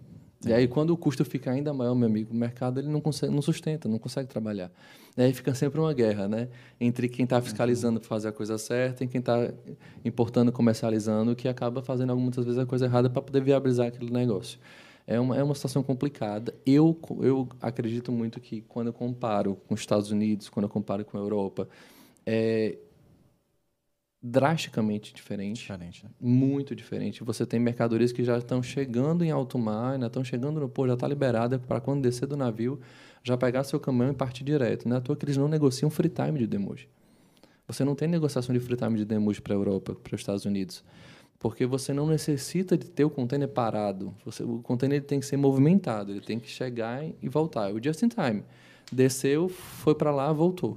E 0.47 0.53
aí, 0.53 0.69
quando 0.69 0.91
o 0.91 0.97
custo 0.97 1.25
fica 1.25 1.51
ainda 1.51 1.75
maior, 1.75 1.97
meu 1.97 2.07
amigo, 2.07 2.33
o 2.33 2.37
mercado 2.37 2.79
ele 2.79 2.87
não, 2.87 3.01
consegue, 3.01 3.35
não 3.35 3.43
sustenta, 3.43 3.89
não 3.89 3.99
consegue 3.99 4.29
trabalhar. 4.29 4.71
E 5.17 5.23
aí 5.23 5.33
fica 5.33 5.53
sempre 5.53 5.81
uma 5.81 5.93
guerra, 5.93 6.29
né? 6.29 6.49
Entre 6.81 7.09
quem 7.09 7.25
está 7.25 7.43
fiscalizando 7.43 7.99
para 7.99 8.09
fazer 8.09 8.29
a 8.29 8.33
coisa 8.33 8.57
certa 8.57 9.03
e 9.03 9.09
quem 9.09 9.19
está 9.19 9.53
importando, 10.05 10.53
comercializando, 10.53 11.35
que 11.35 11.49
acaba 11.49 11.83
fazendo 11.83 12.17
muitas 12.17 12.45
vezes 12.45 12.61
a 12.61 12.65
coisa 12.65 12.85
errada 12.85 13.11
para 13.11 13.21
poder 13.21 13.43
viabilizar 13.43 13.89
aquele 13.89 14.13
negócio 14.13 14.61
é 15.09 15.19
uma, 15.19 15.35
é 15.39 15.43
uma 15.43 15.55
situação 15.55 15.83
complicada. 15.83 16.55
Eu, 16.67 16.97
eu 17.23 17.49
acredito 17.63 18.13
muito 18.13 18.39
que 18.39 18.61
quando 18.61 18.89
eu 18.89 18.93
comparo 18.93 19.57
com 19.67 19.73
os 19.73 19.81
Estados 19.81 20.11
Unidos, 20.11 20.51
quando 20.51 20.65
eu 20.65 20.69
comparo 20.69 21.03
com 21.03 21.17
a 21.17 21.21
Europa, 21.21 21.67
é 22.27 22.77
drasticamente 24.23 25.15
diferente. 25.15 25.63
Diferente, 25.63 26.05
né? 26.05 26.11
Muito 26.21 26.77
diferente. 26.77 27.25
Você 27.25 27.47
tem 27.47 27.59
mercadorias 27.59 28.13
que 28.13 28.23
já 28.23 28.37
estão 28.37 28.63
chegando 28.63 29.25
em 29.25 29.31
alto 29.31 29.59
mar, 29.59 29.95
ainda 29.95 30.09
estão 30.09 30.23
chegando 30.23 30.61
no 30.61 30.69
porto, 30.69 30.89
já 30.89 30.95
está 30.95 31.09
liberada 31.09 31.59
para 31.59 31.81
quando 31.81 32.03
descer 32.03 32.27
do 32.27 32.37
navio, 32.37 32.79
já 33.23 33.35
pegar 33.35 33.65
seu 33.65 33.81
caminhão 33.81 34.11
e 34.11 34.15
partir 34.15 34.45
direto. 34.45 34.87
Não 34.87 34.97
é 34.97 34.99
à 34.99 35.01
toa 35.01 35.17
que 35.17 35.25
eles 35.25 35.39
não 35.39 35.49
negociam 35.49 35.89
free 35.89 36.11
time 36.11 36.39
de 36.39 36.47
demoji. 36.47 36.87
Você 37.67 37.83
não 37.83 37.95
tem 37.95 38.09
negociação 38.09 38.53
de 38.53 38.61
free 38.61 38.77
time 38.77 38.99
de 38.99 39.07
demoji 39.07 39.41
para 39.41 39.55
a 39.55 39.57
Europa, 39.57 39.95
para 39.95 40.15
os 40.15 40.21
Estados 40.21 40.45
Unidos 40.45 40.85
porque 41.39 41.65
você 41.65 41.93
não 41.93 42.07
necessita 42.07 42.77
de 42.77 42.91
ter 42.91 43.05
o 43.05 43.11
container 43.11 43.49
parado. 43.49 44.15
Você, 44.25 44.43
o 44.43 44.61
container 44.61 45.03
tem 45.03 45.21
que 45.21 45.27
ser 45.27 45.37
movimentado, 45.37 46.11
ele 46.11 46.21
tem 46.21 46.39
que 46.39 46.49
chegar 46.49 47.05
e 47.05 47.29
voltar. 47.29 47.73
O 47.73 47.83
just 47.83 48.03
in 48.03 48.09
time. 48.09 48.43
Desceu, 48.93 49.49
foi 49.49 49.95
para 49.95 50.11
lá, 50.11 50.33
voltou. 50.33 50.77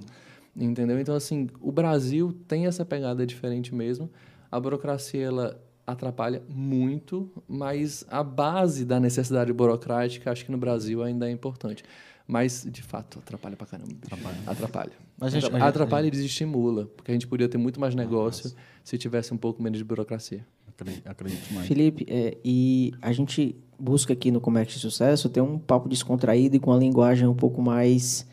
Entendeu? 0.56 1.00
Então, 1.00 1.15
assim, 1.15 1.50
o 1.60 1.72
Brasil 1.72 2.36
tem 2.48 2.68
essa 2.68 2.86
pegada 2.86 3.25
diferente 3.25 3.74
mesmo. 3.74 4.10
A 4.51 4.60
burocracia, 4.60 5.25
ela 5.25 5.60
atrapalha 5.88 6.44
muito, 6.48 7.30
mas 7.48 8.06
a 8.10 8.24
base 8.24 8.86
da 8.86 9.00
necessidade 9.00 9.51
burocrática, 9.51 10.32
acho 10.32 10.46
que 10.46 10.51
no 10.51 10.58
Brasil 10.58 11.01
ainda 11.01 11.27
é 11.27 11.32
importante. 11.32 11.84
Mas, 12.31 12.65
de 12.71 12.81
fato, 12.81 13.19
atrapalha 13.19 13.57
pra 13.57 13.67
caramba. 13.67 13.91
Atrapalha. 14.05 14.38
Atrapalha. 14.47 14.91
Mas 15.19 15.33
gente, 15.33 15.53
atrapalha 15.53 16.07
e 16.07 16.11
desestimula, 16.11 16.85
porque 16.95 17.11
a 17.11 17.13
gente 17.13 17.27
podia 17.27 17.50
ter 17.50 17.57
muito 17.57 17.77
mais 17.77 17.93
negócio 17.93 18.45
Nossa. 18.45 18.55
se 18.85 18.97
tivesse 18.97 19.33
um 19.33 19.38
pouco 19.38 19.61
menos 19.61 19.77
de 19.77 19.83
burocracia. 19.83 20.47
Acredito, 20.65 21.05
acredito 21.05 21.53
mais. 21.53 21.67
Felipe, 21.67 22.05
é, 22.07 22.38
e 22.41 22.93
a 23.01 23.11
gente 23.11 23.53
busca 23.77 24.13
aqui 24.13 24.31
no 24.31 24.39
Comércio 24.39 24.75
de 24.75 24.79
Sucesso 24.79 25.27
ter 25.27 25.41
um 25.41 25.59
papo 25.59 25.89
descontraído 25.89 26.55
e 26.55 26.59
com 26.59 26.71
a 26.71 26.77
linguagem 26.77 27.27
um 27.27 27.35
pouco 27.35 27.61
mais 27.61 28.25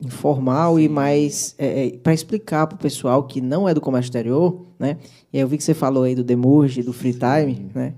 informal 0.00 0.76
Sim. 0.76 0.82
e 0.84 0.88
mais 0.88 1.56
é, 1.58 1.86
é, 1.88 1.90
para 1.98 2.14
explicar 2.14 2.68
para 2.68 2.76
o 2.76 2.78
pessoal 2.78 3.24
que 3.24 3.40
não 3.40 3.68
é 3.68 3.74
do 3.74 3.80
comércio 3.80 4.06
exterior, 4.06 4.64
né? 4.78 4.98
E 5.32 5.38
aí 5.38 5.42
eu 5.42 5.48
vi 5.48 5.56
que 5.56 5.64
você 5.64 5.74
falou 5.74 6.04
aí 6.04 6.14
do 6.14 6.22
Demurge, 6.22 6.80
do 6.80 6.92
Free 6.92 7.12
Time, 7.12 7.56
Sim. 7.56 7.70
né? 7.74 7.94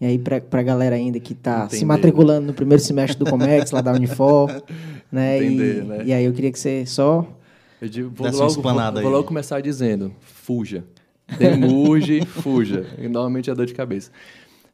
E 0.00 0.04
aí, 0.04 0.18
para 0.18 0.42
a 0.52 0.62
galera 0.62 0.96
ainda 0.96 1.18
que 1.18 1.32
está 1.32 1.68
se 1.68 1.84
matriculando 1.84 2.48
no 2.48 2.52
primeiro 2.52 2.82
semestre 2.82 3.18
do 3.18 3.24
Comex, 3.30 3.70
lá 3.70 3.80
da 3.80 3.92
Unifor, 3.92 4.50
né? 5.10 5.38
Entender, 5.38 5.78
e, 5.78 5.84
né? 5.84 6.02
e 6.04 6.12
aí 6.12 6.24
eu 6.24 6.32
queria 6.32 6.52
que 6.52 6.58
você 6.58 6.84
só... 6.84 7.26
Eu 7.80 7.88
digo, 7.88 8.10
vou, 8.14 8.30
logo, 8.30 8.62
vou, 8.62 9.02
vou 9.02 9.10
logo 9.10 9.24
começar 9.24 9.60
dizendo, 9.60 10.12
fuja. 10.20 10.84
Demurge, 11.38 12.24
fuja. 12.26 12.86
E 12.98 13.08
normalmente 13.08 13.50
é 13.50 13.54
dor 13.54 13.66
de 13.66 13.74
cabeça. 13.74 14.10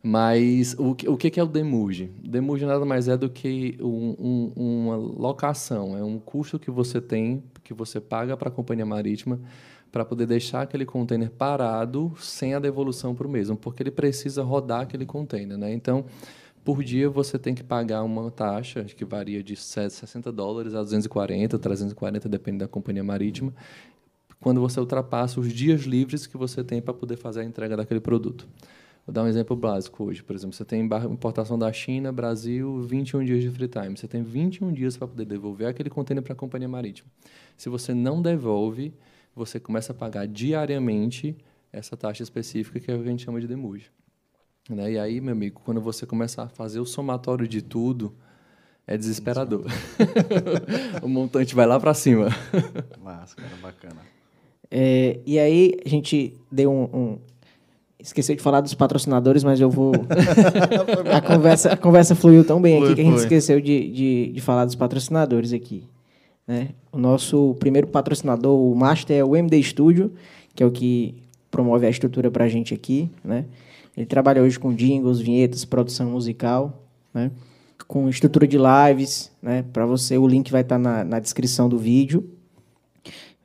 Mas 0.02 0.74
o 0.78 0.94
que, 0.94 1.08
o 1.08 1.16
que 1.16 1.38
é 1.38 1.42
o 1.42 1.46
demurge? 1.46 2.10
Demurge 2.22 2.64
nada 2.64 2.84
mais 2.84 3.06
é 3.06 3.16
do 3.16 3.30
que 3.30 3.78
um, 3.80 4.16
um, 4.18 4.52
uma 4.56 4.96
locação, 4.96 5.96
é 5.96 6.02
um 6.02 6.18
custo 6.18 6.58
que 6.58 6.72
você 6.72 7.00
tem, 7.00 7.44
que 7.62 7.72
você 7.72 8.00
paga 8.00 8.36
para 8.36 8.48
a 8.48 8.52
companhia 8.52 8.84
marítima 8.84 9.40
para 9.92 10.06
poder 10.06 10.26
deixar 10.26 10.62
aquele 10.62 10.86
container 10.86 11.30
parado 11.30 12.14
sem 12.18 12.54
a 12.54 12.58
devolução 12.58 13.14
para 13.14 13.26
o 13.26 13.30
mesmo, 13.30 13.56
porque 13.56 13.82
ele 13.82 13.90
precisa 13.90 14.42
rodar 14.42 14.80
aquele 14.80 15.04
container. 15.04 15.58
Né? 15.58 15.72
Então, 15.74 16.06
por 16.64 16.82
dia 16.82 17.10
você 17.10 17.38
tem 17.38 17.54
que 17.54 17.62
pagar 17.62 18.02
uma 18.02 18.30
taxa 18.30 18.84
que 18.84 19.04
varia 19.04 19.42
de 19.42 19.54
60 19.54 20.32
dólares 20.32 20.74
a 20.74 20.82
240, 20.82 21.58
340, 21.58 22.28
depende 22.28 22.58
da 22.58 22.68
companhia 22.68 23.04
marítima, 23.04 23.52
quando 24.40 24.60
você 24.60 24.80
ultrapassa 24.80 25.38
os 25.38 25.52
dias 25.52 25.82
livres 25.82 26.26
que 26.26 26.38
você 26.38 26.64
tem 26.64 26.80
para 26.80 26.94
poder 26.94 27.16
fazer 27.16 27.40
a 27.40 27.44
entrega 27.44 27.76
daquele 27.76 28.00
produto. 28.00 28.48
Vou 29.06 29.12
dar 29.12 29.24
um 29.24 29.26
exemplo 29.26 29.56
básico 29.56 30.04
hoje. 30.04 30.22
Por 30.22 30.34
exemplo, 30.34 30.54
você 30.54 30.64
tem 30.64 30.88
importação 31.10 31.58
da 31.58 31.72
China, 31.72 32.12
Brasil, 32.12 32.80
21 32.82 33.24
dias 33.24 33.42
de 33.42 33.50
free 33.50 33.68
time. 33.68 33.96
Você 33.96 34.06
tem 34.06 34.22
21 34.22 34.72
dias 34.72 34.96
para 34.96 35.08
poder 35.08 35.24
devolver 35.24 35.66
aquele 35.66 35.90
container 35.90 36.22
para 36.22 36.32
a 36.32 36.36
companhia 36.36 36.68
marítima. 36.68 37.10
Se 37.56 37.68
você 37.68 37.92
não 37.92 38.22
devolve, 38.22 38.94
você 39.34 39.58
começa 39.58 39.92
a 39.92 39.94
pagar 39.94 40.26
diariamente 40.26 41.36
essa 41.72 41.96
taxa 41.96 42.22
específica 42.22 42.78
que 42.78 42.90
é 42.90 42.94
o 42.94 42.98
que 43.02 43.08
a 43.08 43.10
gente 43.10 43.24
chama 43.24 43.40
de 43.40 43.46
demurge. 43.46 43.90
Né? 44.68 44.92
E 44.92 44.98
aí, 44.98 45.20
meu 45.20 45.32
amigo, 45.32 45.60
quando 45.64 45.80
você 45.80 46.06
começa 46.06 46.42
a 46.42 46.48
fazer 46.48 46.80
o 46.80 46.86
somatório 46.86 47.48
de 47.48 47.62
tudo, 47.62 48.14
é 48.86 48.96
desesperador. 48.96 49.64
o 51.02 51.08
montante 51.08 51.54
vai 51.54 51.66
lá 51.66 51.80
para 51.80 51.94
cima. 51.94 52.28
Massa, 53.02 53.36
cara, 53.36 53.56
bacana. 53.60 54.00
É, 54.70 55.20
e 55.26 55.38
aí, 55.38 55.76
a 55.84 55.88
gente 55.88 56.34
deu 56.50 56.72
um, 56.72 56.84
um 56.96 57.18
Esqueci 58.02 58.34
de 58.34 58.42
falar 58.42 58.60
dos 58.60 58.74
patrocinadores, 58.74 59.44
mas 59.44 59.60
eu 59.60 59.70
vou. 59.70 59.92
a, 61.14 61.20
conversa, 61.20 61.72
a 61.72 61.76
conversa 61.76 62.16
fluiu 62.16 62.44
tão 62.44 62.60
bem 62.60 62.80
foi, 62.80 62.86
aqui 62.86 62.94
que 62.96 63.00
a 63.00 63.04
gente 63.04 63.14
foi. 63.14 63.22
esqueceu 63.22 63.60
de, 63.60 63.90
de, 63.90 64.32
de, 64.32 64.40
falar 64.40 64.64
dos 64.64 64.74
patrocinadores 64.74 65.52
aqui. 65.52 65.84
Né? 66.46 66.70
O 66.90 66.98
nosso 66.98 67.54
primeiro 67.58 67.86
patrocinador, 67.86 68.58
o 68.58 68.74
Master, 68.74 69.16
é 69.16 69.24
o 69.24 69.36
MD 69.36 69.62
Studio, 69.62 70.12
que 70.54 70.62
é 70.62 70.66
o 70.66 70.70
que 70.70 71.22
promove 71.50 71.86
a 71.86 71.90
estrutura 71.90 72.30
para 72.30 72.44
a 72.44 72.48
gente 72.48 72.74
aqui. 72.74 73.10
Né? 73.24 73.44
Ele 73.96 74.06
trabalha 74.06 74.42
hoje 74.42 74.58
com 74.58 74.74
jingles, 74.74 75.20
vinhetas, 75.20 75.64
produção 75.64 76.10
musical, 76.10 76.82
né? 77.12 77.30
com 77.86 78.08
estrutura 78.08 78.46
de 78.46 78.58
lives. 78.58 79.30
Né? 79.42 79.64
Para 79.72 79.86
você, 79.86 80.16
o 80.18 80.26
link 80.26 80.50
vai 80.50 80.62
estar 80.62 80.76
tá 80.76 80.78
na, 80.78 81.04
na 81.04 81.20
descrição 81.20 81.68
do 81.68 81.78
vídeo. 81.78 82.28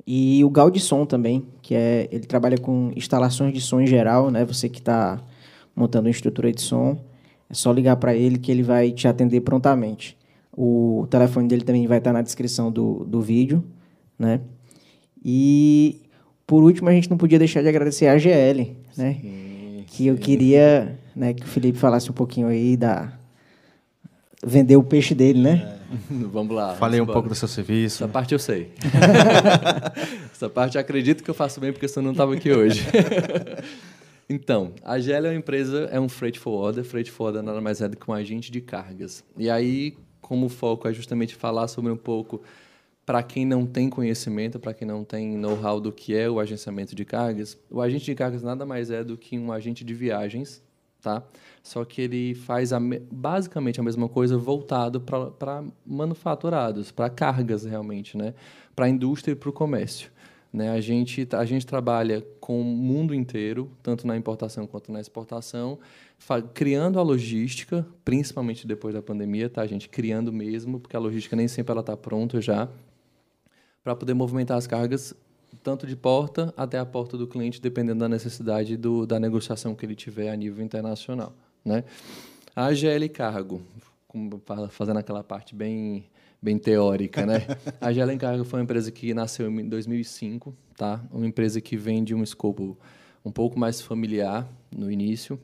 E 0.09 0.41
o 0.45 0.79
Som 0.79 1.05
também, 1.05 1.45
que 1.61 1.75
é 1.75 2.07
ele 2.09 2.25
trabalha 2.25 2.57
com 2.57 2.93
instalações 2.95 3.53
de 3.53 3.59
som 3.59 3.81
em 3.81 3.87
geral, 3.87 4.31
né? 4.31 4.45
Você 4.45 4.69
que 4.69 4.79
está 4.79 5.19
montando 5.75 6.07
uma 6.07 6.11
estrutura 6.11 6.49
de 6.49 6.61
som, 6.61 6.97
é 7.49 7.53
só 7.53 7.73
ligar 7.73 7.97
para 7.97 8.15
ele 8.15 8.37
que 8.37 8.49
ele 8.49 8.63
vai 8.63 8.89
te 8.91 9.05
atender 9.05 9.41
prontamente. 9.41 10.16
O 10.57 11.07
telefone 11.09 11.47
dele 11.47 11.61
também 11.61 11.85
vai 11.85 11.99
estar 11.99 12.11
na 12.11 12.23
descrição 12.23 12.71
do, 12.71 13.05
do 13.05 13.21
vídeo, 13.21 13.63
né? 14.17 14.41
E 15.23 16.01
por 16.47 16.63
último, 16.63 16.87
a 16.87 16.93
gente 16.93 17.09
não 17.09 17.17
podia 17.17 17.37
deixar 17.37 17.61
de 17.61 17.67
agradecer 17.67 18.07
a 18.07 18.17
GL, 18.17 18.75
né? 18.95 19.17
Sim, 19.21 19.83
que 19.85 20.07
eu 20.07 20.15
queria, 20.15 20.97
né, 21.13 21.33
que 21.33 21.43
o 21.43 21.47
Felipe 21.47 21.77
falasse 21.77 22.09
um 22.09 22.13
pouquinho 22.13 22.47
aí 22.47 22.77
da 22.77 23.11
vender 24.45 24.77
o 24.77 24.83
peixe 24.83 25.13
dele, 25.13 25.41
né? 25.41 25.73
É. 25.73 25.77
vamos 26.31 26.55
lá. 26.55 26.75
Falei 26.75 26.99
vamos 26.99 27.11
um 27.11 27.13
pouco 27.13 27.29
do 27.29 27.35
seu 27.35 27.49
serviço. 27.49 28.03
Essa 28.03 28.11
parte 28.11 28.33
eu 28.33 28.39
sei. 28.39 28.71
Essa 30.31 30.49
parte 30.49 30.75
eu 30.75 30.81
acredito 30.81 31.21
que 31.21 31.29
eu 31.29 31.33
faço 31.33 31.59
bem, 31.59 31.73
porque 31.73 31.87
senão 31.87 32.05
não 32.05 32.11
estava 32.11 32.33
aqui 32.33 32.51
hoje. 32.51 32.85
então, 34.29 34.71
a 34.83 34.99
GL 34.99 35.27
é 35.27 35.29
uma 35.29 35.35
empresa, 35.35 35.89
é 35.91 35.99
um 35.99 36.07
freight 36.07 36.39
forwarder. 36.39 36.83
Freight 36.83 37.11
forwarder 37.11 37.43
nada 37.43 37.59
mais 37.59 37.81
é 37.81 37.89
do 37.89 37.97
que 37.97 38.09
um 38.09 38.13
agente 38.13 38.51
de 38.51 38.61
cargas. 38.61 39.23
E 39.37 39.49
aí, 39.49 39.95
como 40.27 40.47
o 40.47 40.49
foco 40.49 40.89
é 40.89 40.93
justamente 40.93 41.33
falar 41.35 41.69
sobre 41.69 41.89
um 41.89 41.95
pouco 41.95 42.41
para 43.05 43.23
quem 43.23 43.45
não 43.45 43.65
tem 43.65 43.89
conhecimento, 43.89 44.59
para 44.59 44.73
quem 44.73 44.85
não 44.85 45.05
tem 45.05 45.37
know-how 45.37 45.79
do 45.79 45.89
que 45.89 46.13
é 46.13 46.29
o 46.29 46.37
agenciamento 46.37 46.93
de 46.93 47.05
cargas, 47.05 47.57
o 47.71 47.79
agente 47.79 48.03
de 48.03 48.13
cargas 48.13 48.43
nada 48.43 48.65
mais 48.65 48.91
é 48.91 49.05
do 49.05 49.15
que 49.15 49.39
um 49.39 49.53
agente 49.53 49.85
de 49.85 49.93
viagens, 49.93 50.61
tá? 51.01 51.23
Só 51.63 51.85
que 51.85 52.01
ele 52.01 52.35
faz 52.35 52.73
a, 52.73 52.79
basicamente 53.09 53.79
a 53.79 53.83
mesma 53.83 54.09
coisa 54.09 54.37
voltado 54.37 54.99
para 54.99 55.63
manufaturados, 55.85 56.91
para 56.91 57.09
cargas 57.09 57.63
realmente, 57.63 58.17
né? 58.17 58.33
Para 58.75 58.87
a 58.87 58.89
indústria 58.89 59.31
e 59.31 59.35
para 59.35 59.49
o 59.49 59.53
comércio. 59.53 60.11
Né? 60.51 60.71
A, 60.71 60.81
gente, 60.81 61.25
a 61.31 61.45
gente 61.45 61.65
trabalha 61.65 62.21
com 62.41 62.59
o 62.59 62.65
mundo 62.65 63.15
inteiro, 63.15 63.71
tanto 63.81 64.05
na 64.05 64.17
importação 64.17 64.67
quanto 64.67 64.91
na 64.91 64.99
exportação, 64.99 65.79
criando 66.53 66.99
a 66.99 67.03
logística, 67.03 67.85
principalmente 68.03 68.67
depois 68.67 68.93
da 68.93 69.01
pandemia, 69.01 69.49
tá, 69.49 69.65
gente? 69.65 69.87
Criando 69.87 70.33
mesmo, 70.33 70.79
porque 70.79 70.95
a 70.95 70.99
logística 70.99 71.35
nem 71.35 71.47
sempre 71.47 71.71
ela 71.71 71.81
está 71.81 71.95
pronta 71.95 72.41
já 72.41 72.67
para 73.83 73.95
poder 73.95 74.13
movimentar 74.13 74.57
as 74.57 74.67
cargas 74.67 75.15
tanto 75.63 75.87
de 75.87 75.95
porta 75.95 76.53
até 76.57 76.77
a 76.77 76.85
porta 76.85 77.17
do 77.17 77.27
cliente, 77.27 77.61
dependendo 77.61 77.99
da 77.99 78.09
necessidade 78.09 78.75
do, 78.75 79.05
da 79.05 79.19
negociação 79.19 79.75
que 79.75 79.85
ele 79.85 79.95
tiver 79.95 80.29
a 80.29 80.35
nível 80.35 80.63
internacional. 80.63 81.33
Né? 81.63 81.83
A 82.55 82.73
GL 82.73 83.07
Cargo, 83.09 83.61
fazendo 84.69 84.97
aquela 84.97 85.23
parte 85.23 85.55
bem, 85.55 86.05
bem 86.41 86.57
teórica, 86.57 87.25
né? 87.25 87.45
a 87.79 87.91
GL 87.91 88.17
Cargo 88.17 88.43
foi 88.43 88.59
uma 88.59 88.63
empresa 88.63 88.91
que 88.91 89.13
nasceu 89.13 89.49
em 89.49 89.67
2005, 89.67 90.55
tá? 90.75 91.01
uma 91.11 91.25
empresa 91.25 91.61
que 91.61 91.77
vem 91.77 92.03
de 92.03 92.13
um 92.13 92.23
escopo 92.23 92.77
um 93.23 93.31
pouco 93.31 93.59
mais 93.59 93.81
familiar 93.81 94.47
no 94.75 94.91
início, 94.91 95.39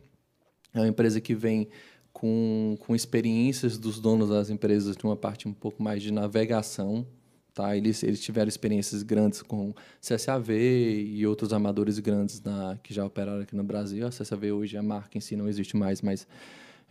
é 0.73 0.79
uma 0.79 0.87
empresa 0.87 1.21
que 1.21 1.35
vem 1.35 1.67
com, 2.11 2.77
com 2.79 2.95
experiências 2.95 3.77
dos 3.77 3.99
donos 3.99 4.29
das 4.29 4.49
empresas 4.49 4.95
de 4.95 5.03
uma 5.03 5.15
parte 5.15 5.47
um 5.47 5.53
pouco 5.53 5.81
mais 5.81 6.01
de 6.01 6.11
navegação, 6.11 7.05
Tá? 7.53 7.77
Eles, 7.77 8.01
eles 8.01 8.19
tiveram 8.19 8.49
experiências 8.49 9.03
grandes 9.03 9.43
com 9.43 9.75
CSAV 10.01 10.51
e 10.51 11.25
outros 11.27 11.53
amadores 11.53 11.99
grandes 11.99 12.41
na, 12.41 12.79
que 12.81 12.91
já 12.91 13.05
operaram 13.05 13.41
aqui 13.41 13.55
no 13.55 13.63
Brasil. 13.63 14.07
A 14.07 14.09
CSAV 14.09 14.51
hoje, 14.51 14.75
a 14.75 14.81
marca 14.81 15.19
em 15.19 15.21
si 15.21 15.35
não 15.35 15.47
existe 15.47 15.77
mais, 15.77 16.01
mas 16.01 16.27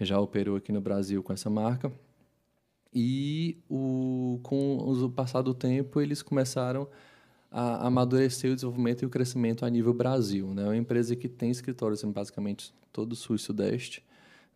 já 0.00 0.20
operou 0.20 0.56
aqui 0.56 0.70
no 0.70 0.80
Brasil 0.80 1.20
com 1.20 1.32
essa 1.32 1.50
marca. 1.50 1.92
E 2.94 3.58
o, 3.68 4.38
com 4.44 4.76
o 4.76 5.10
passar 5.10 5.42
do 5.42 5.52
tempo, 5.52 6.00
eles 6.00 6.22
começaram 6.22 6.82
a 6.82 6.86
amadurecer 7.52 8.50
o 8.50 8.54
desenvolvimento 8.54 9.02
e 9.02 9.06
o 9.06 9.10
crescimento 9.10 9.64
a 9.64 9.70
nível 9.70 9.92
Brasil. 9.92 10.48
Né? 10.54 10.62
É 10.62 10.66
uma 10.66 10.76
empresa 10.76 11.14
que 11.14 11.28
tem 11.28 11.50
escritórios 11.50 12.02
em 12.02 12.10
basicamente 12.10 12.74
todo 12.92 13.12
o 13.12 13.16
sul 13.16 13.36
e 13.36 13.38
sudeste. 13.38 14.02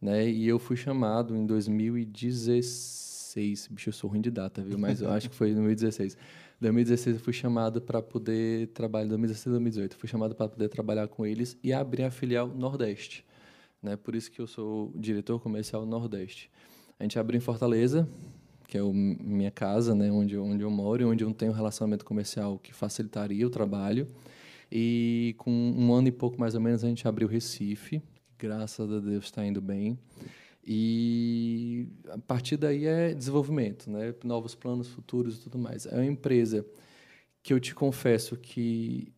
Né? 0.00 0.28
E 0.28 0.48
eu 0.48 0.58
fui 0.58 0.76
chamado 0.76 1.36
em 1.36 1.44
2016 1.46 3.06
2016, 3.36 3.68
bicho, 3.68 3.88
eu 3.90 3.92
sou 3.92 4.10
ruim 4.10 4.20
de 4.20 4.30
data, 4.30 4.62
viu? 4.62 4.78
Mas 4.78 5.02
eu 5.02 5.10
acho 5.10 5.28
que 5.28 5.36
foi 5.36 5.50
em 5.50 5.54
2016. 5.54 6.16
2016 6.60 7.16
eu 7.16 7.22
fui 7.22 7.32
chamado 7.32 7.82
para 7.82 8.00
poder 8.00 8.68
trabalhar, 8.68 9.08
2016, 9.08 9.52
2018, 9.52 9.96
fui 9.96 10.08
chamado 10.08 10.34
para 10.34 10.48
poder 10.48 10.68
trabalhar 10.68 11.06
com 11.06 11.26
eles 11.26 11.56
e 11.62 11.72
abrir 11.72 12.04
a 12.04 12.10
filial 12.10 12.48
Nordeste, 12.48 13.24
né? 13.82 13.94
Por 13.96 14.14
isso 14.14 14.30
que 14.30 14.40
eu 14.40 14.46
sou 14.46 14.90
diretor 14.94 15.38
comercial 15.38 15.84
Nordeste. 15.84 16.50
A 16.98 17.04
gente 17.04 17.18
abriu 17.18 17.36
em 17.36 17.40
Fortaleza, 17.40 18.08
que 18.66 18.76
é 18.76 18.82
o, 18.82 18.92
minha 18.92 19.50
casa, 19.50 19.94
né, 19.94 20.10
onde, 20.10 20.36
onde 20.36 20.62
eu 20.62 20.70
moro 20.70 21.02
e 21.02 21.04
onde 21.04 21.24
eu 21.24 21.32
tenho 21.32 21.52
um 21.52 21.54
relacionamento 21.54 22.04
comercial 22.04 22.58
que 22.58 22.72
facilitaria 22.72 23.46
o 23.46 23.50
trabalho. 23.50 24.08
E 24.70 25.34
com 25.38 25.50
um 25.50 25.92
ano 25.94 26.08
e 26.08 26.12
pouco 26.12 26.38
mais 26.40 26.54
ou 26.54 26.60
menos 26.60 26.82
a 26.84 26.88
gente 26.88 27.06
abriu 27.06 27.28
Recife, 27.28 28.02
graças 28.38 28.90
a 28.90 29.00
Deus 29.00 29.26
está 29.26 29.46
indo 29.46 29.60
bem. 29.60 29.98
E 30.66 31.86
a 32.08 32.18
partir 32.18 32.56
daí 32.56 32.86
é 32.86 33.14
desenvolvimento, 33.14 33.88
né? 33.88 34.12
novos 34.24 34.54
planos 34.56 34.88
futuros 34.88 35.36
e 35.36 35.40
tudo 35.40 35.58
mais. 35.58 35.86
É 35.86 35.94
uma 35.94 36.04
empresa 36.04 36.66
que 37.40 37.52
eu 37.52 37.60
te 37.60 37.72
confesso 37.72 38.36
que 38.36 39.12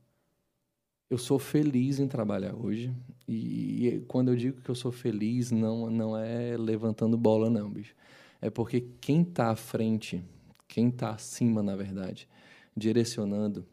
eu 1.09 1.17
sou 1.17 1.39
feliz 1.39 1.99
em 1.99 2.07
trabalhar 2.07 2.55
hoje. 2.55 2.93
E, 3.27 4.05
quando 4.09 4.29
eu 4.29 4.37
digo 4.37 4.61
que 4.61 4.69
eu 4.69 4.75
sou 4.75 4.93
feliz, 4.93 5.51
não, 5.51 5.89
não 5.91 6.17
é 6.17 6.55
levantando 6.57 7.17
bola, 7.17 7.49
não, 7.49 7.71
bicho. 7.71 7.95
É 8.41 8.51
porque 8.51 8.89
quem 9.01 9.23
está 9.23 9.51
à 9.51 9.57
frente, 9.57 10.25
quem 10.67 10.89
está 10.89 11.11
acima, 11.11 11.63
na 11.63 11.75
verdade, 11.75 12.29
direcionando, 12.77 13.67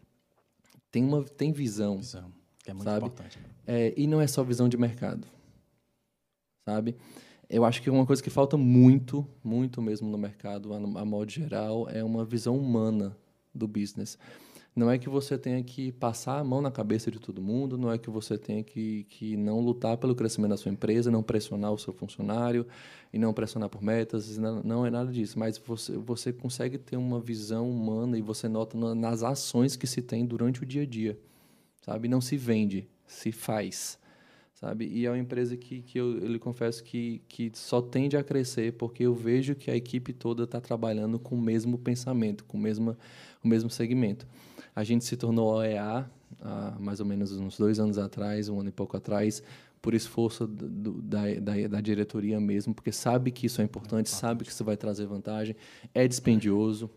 tem 0.92 1.04
uma 1.04 1.24
tem 1.24 1.52
visão. 1.52 1.98
Visão, 1.98 2.32
que 2.64 2.72
é 2.72 2.74
muito 2.74 2.86
sabe? 2.86 3.06
importante. 3.06 3.40
É, 3.68 3.94
e 3.96 4.08
não 4.08 4.20
é 4.20 4.28
só 4.28 4.44
visão 4.44 4.68
de 4.68 4.78
mercado, 4.78 5.28
sabe? 6.68 6.96
Eu 7.48 7.64
acho 7.64 7.82
que 7.82 7.90
uma 7.90 8.06
coisa 8.06 8.24
que 8.24 8.30
falta 8.30 8.58
muito, 8.58 9.28
muito 9.44 9.82
mesmo 9.82 10.10
no 10.10 10.18
mercado, 10.18 10.74
a, 10.74 10.78
a 10.78 11.06
modo 11.06 11.30
geral, 11.30 11.88
é 11.90 12.04
uma 12.04 12.26
visão 12.26 12.58
humana 12.58 13.16
do 13.54 13.68
business. 13.68 14.18
Não 14.76 14.92
é 14.92 14.98
que 14.98 15.08
você 15.08 15.38
tenha 15.38 15.64
que 15.64 15.94
passar 15.94 16.38
a 16.38 16.44
mão 16.44 16.62
na 16.62 16.70
cabeça 16.70 17.10
de 17.10 17.18
todo 17.18 17.42
mundo, 17.42 17.78
não 17.78 17.90
é 17.90 17.98
que 17.98 18.10
você 18.10 18.38
tenha 18.38 18.62
que, 18.62 19.06
que 19.10 19.38
não 19.38 19.62
lutar 19.62 19.96
pelo 19.98 20.14
crescimento 20.14 20.50
da 20.50 20.58
sua 20.58 20.70
empresa, 20.70 21.10
não 21.10 21.24
pressionar 21.24 21.72
o 21.72 21.78
seu 21.78 21.94
funcionário 21.94 22.68
e 23.14 23.18
não 23.18 23.34
pressionar 23.34 23.70
por 23.70 23.82
metas, 23.82 24.38
não, 24.38 24.62
não 24.62 24.86
é 24.86 24.90
nada 24.90 25.10
disso. 25.14 25.40
Mas 25.40 25.58
você, 25.58 25.94
você 25.98 26.34
consegue 26.34 26.78
ter 26.78 26.98
uma 26.98 27.22
visão 27.22 27.70
humana 27.72 28.18
e 28.18 28.22
você 28.22 28.50
nota 28.50 28.78
nas 28.94 29.24
ações 29.24 29.78
que 29.78 29.88
se 29.88 30.02
tem 30.02 30.26
durante 30.26 30.62
o 30.62 30.66
dia 30.66 30.82
a 30.82 30.86
dia, 30.86 31.18
sabe? 31.82 32.10
Não 32.10 32.20
se 32.20 32.36
vende, 32.36 32.86
se 33.08 33.32
faz 33.32 33.98
sabe? 34.56 34.88
E 34.88 35.06
é 35.06 35.10
uma 35.10 35.20
empresa 35.20 35.56
que, 35.56 35.82
que 35.82 36.00
eu, 36.00 36.18
eu 36.18 36.28
lhe 36.28 36.40
confesso 36.40 36.84
que, 36.84 37.22
que 37.28 37.52
só 37.54 37.82
tende 37.82 38.18
a 38.18 38.24
crescer 38.24 38.74
porque 38.74 39.04
eu 39.04 39.14
vejo 39.14 39.54
que 39.54 39.70
a 39.70 39.76
equipe 39.76 40.14
toda 40.14 40.46
está 40.46 40.60
trabalhando 40.62 41.20
com 41.20 41.36
o 41.36 41.42
mesmo 41.42 41.78
pensamento, 41.78 42.44
com 42.46 42.58
o 42.58 42.60
mesmo, 42.60 42.98
o 43.44 43.48
mesmo 43.48 43.70
segmento. 43.70 44.26
A 44.76 44.84
gente 44.84 45.06
se 45.06 45.16
tornou 45.16 45.54
OEA 45.56 46.10
há 46.42 46.76
mais 46.80 47.00
ou 47.00 47.06
menos 47.06 47.32
uns 47.32 47.58
dois 47.58 47.80
anos 47.80 47.98
atrás, 47.98 48.50
um 48.50 48.60
ano 48.60 48.70
e 48.70 48.72
pouco 48.72 48.98
atrás, 48.98 49.42
por 49.82 49.94
esforço 49.94 50.48
do, 50.48 51.02
da, 51.02 51.22
da, 51.40 51.68
da, 51.68 51.82
diretoria 51.82 52.40
mesmo, 52.40 52.74
porque 52.74 52.92
sabe 52.92 53.32
que 53.32 53.46
isso 53.46 53.62
é 53.62 53.64
importante, 53.64 54.10
sabe 54.10 54.44
que 54.44 54.50
isso 54.50 54.64
vai 54.64 54.76
trazer 54.76 55.06
vantagem, 55.06 55.56
é 55.94 56.08
dispendioso, 56.08 56.90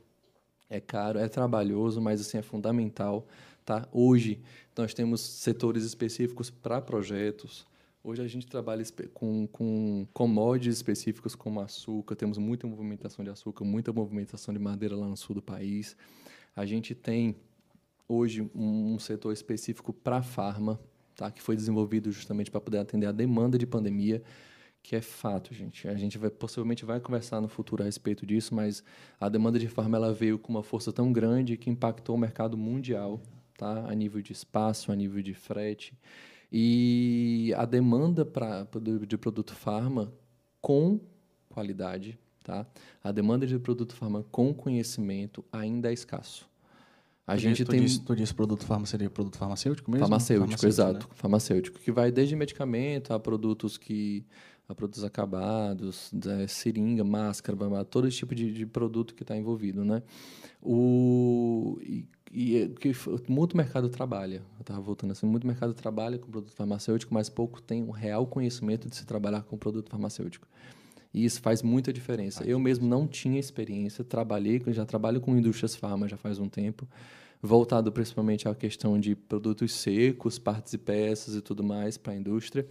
é 0.71 0.81
caro, 0.81 1.19
é 1.19 1.29
trabalhoso, 1.29 2.01
mas 2.01 2.21
assim 2.21 2.39
é 2.39 2.43
fundamental. 2.43 3.27
Tá? 3.65 3.87
Hoje, 3.93 4.41
nós 4.77 4.95
temos 4.95 5.21
setores 5.21 5.85
específicos 5.85 6.49
para 6.49 6.81
projetos. 6.81 7.67
Hoje, 8.03 8.23
a 8.23 8.27
gente 8.27 8.47
trabalha 8.47 8.83
com, 9.13 9.47
com 9.49 10.07
commodities 10.15 10.77
específicos 10.77 11.35
como 11.35 11.61
açúcar. 11.61 12.17
Temos 12.17 12.39
muita 12.39 12.67
movimentação 12.67 13.23
de 13.23 13.31
açúcar, 13.31 13.65
muita 13.65 13.93
movimentação 13.93 14.55
de 14.55 14.61
madeira 14.61 14.97
lá 14.97 15.07
no 15.07 15.17
sul 15.17 15.35
do 15.35 15.43
país. 15.43 15.95
A 16.57 16.65
gente 16.65 16.95
tem, 16.95 17.37
hoje, 18.09 18.51
um 18.55 18.99
setor 18.99 19.33
específico 19.33 19.93
para 19.93 20.23
farma, 20.23 20.81
tá? 21.15 21.31
que 21.31 21.43
foi 21.43 21.55
desenvolvido 21.55 22.11
justamente 22.11 22.51
para 22.51 22.61
poder 22.61 22.79
atender 22.79 23.07
a 23.07 23.13
demanda 23.13 23.59
de 23.59 23.67
pandemia 23.67 24.23
que 24.83 24.97
é 24.97 25.03
fato, 25.03 25.53
gente. 25.53 25.87
A 25.87 25.95
gente 25.97 26.17
vai, 26.17 26.31
possivelmente 26.31 26.85
vai 26.85 26.99
conversar 26.99 27.41
no 27.41 27.49
futuro 27.49 27.83
a 27.83 27.87
respeito 27.87 28.25
disso, 28.25 28.55
mas 28.55 28.83
a 29.21 29.29
demanda 29.29 29.59
de 29.59 29.69
farma 29.69 29.99
ela 29.99 30.15
veio 30.15 30.39
com 30.39 30.51
uma 30.51 30.63
força 30.63 30.93
tão 30.93 31.13
grande 31.13 31.57
que 31.57 31.69
impactou 31.69 32.15
o 32.15 32.19
mercado 32.19 32.57
mundial 32.57 33.21
tá? 33.57 33.85
a 33.87 33.95
nível 33.95 34.23
de 34.23 34.33
espaço, 34.33 34.91
a 34.91 34.97
nível 34.97 35.21
de 35.21 35.35
frete. 35.35 35.93
E 36.51 37.53
a 37.57 37.67
demanda 37.67 38.25
pra, 38.25 38.67
de 39.07 39.19
produto 39.19 39.55
farma 39.55 40.11
com 40.61 40.99
qualidade, 41.51 42.19
tá? 42.43 42.67
a 43.05 43.13
demanda 43.13 43.47
de 43.47 43.59
produto 43.59 43.95
farma 43.95 44.25
com 44.31 44.55
conhecimento 44.55 45.45
ainda 45.53 45.91
é 45.91 45.93
escasso. 45.93 46.49
A 47.29 47.37
tu 47.37 47.41
gente 47.41 47.63
tu 47.63 47.71
tem. 47.71 47.83
Disse, 47.83 48.01
tu 48.01 48.17
disse 48.17 48.33
produto 48.33 48.65
farma 48.65 48.87
seria 48.87 49.11
produto 49.11 49.37
farmacêutico 49.37 49.91
mesmo? 49.91 50.07
Farmacêutico, 50.07 50.49
farmacêutico 50.49 50.67
exato. 50.67 51.07
Né? 51.07 51.15
Farmacêutico, 51.15 51.79
que 51.79 51.93
vai 51.93 52.11
desde 52.11 52.35
medicamento 52.35 53.13
a 53.13 53.21
produtos 53.21 53.77
que 53.77 54.25
a 54.67 54.75
produtos 54.75 55.05
acabados, 55.05 56.11
é, 56.27 56.47
seringa, 56.47 57.05
máscara, 57.05 57.85
todo 57.85 58.09
esse 58.09 58.19
tipo 58.19 58.35
de, 58.35 58.53
de 58.53 58.67
produto 58.67 59.15
que 59.15 59.23
está 59.23 59.37
envolvido, 59.37 59.85
né? 59.85 60.03
O, 60.63 61.79
e, 61.83 62.07
e 62.33 62.69
que 62.81 62.93
muito 63.29 63.57
mercado 63.57 63.91
trabalha, 63.91 64.43
eu 64.57 64.61
estava 64.61 64.81
voltando 64.81 65.13
assim, 65.13 65.27
muito 65.27 65.47
mercado 65.47 65.75
trabalha 65.75 66.19
com 66.19 66.31
produto 66.31 66.53
farmacêutico, 66.53 67.13
mas 67.13 67.29
pouco 67.29 67.61
tem 67.61 67.83
o 67.83 67.91
real 67.91 68.27
conhecimento 68.27 68.89
de 68.89 68.97
se 68.97 69.07
trabalhar 69.07 69.43
com 69.43 69.57
produto 69.57 69.91
farmacêutico. 69.91 70.47
E 71.13 71.25
isso 71.25 71.41
faz 71.41 71.63
muita 71.63 71.93
diferença. 71.93 72.45
Eu 72.45 72.59
mesmo 72.59 72.87
não 72.87 73.07
tinha 73.07 73.39
experiência, 73.39 74.05
trabalhei, 74.05 74.63
já 74.69 74.85
trabalho 74.85 75.21
com 75.21 75.37
indústrias 75.37 75.75
farma 75.75 76.09
já 76.09 76.17
faz 76.17 76.39
um 76.39 76.49
tempo, 76.49 76.87
voltado 77.41 77.91
principalmente 77.91 78.49
à 78.49 78.55
questão 78.55 78.99
de 78.99 79.15
produtos 79.15 79.73
secos, 79.73 80.39
partes 80.39 80.73
e 80.75 80.79
peças 80.79 81.35
e 81.35 81.41
tudo 81.41 81.63
mais 81.65 81.97
para 81.97 82.13
a 82.13 82.17
indústria. 82.17 82.67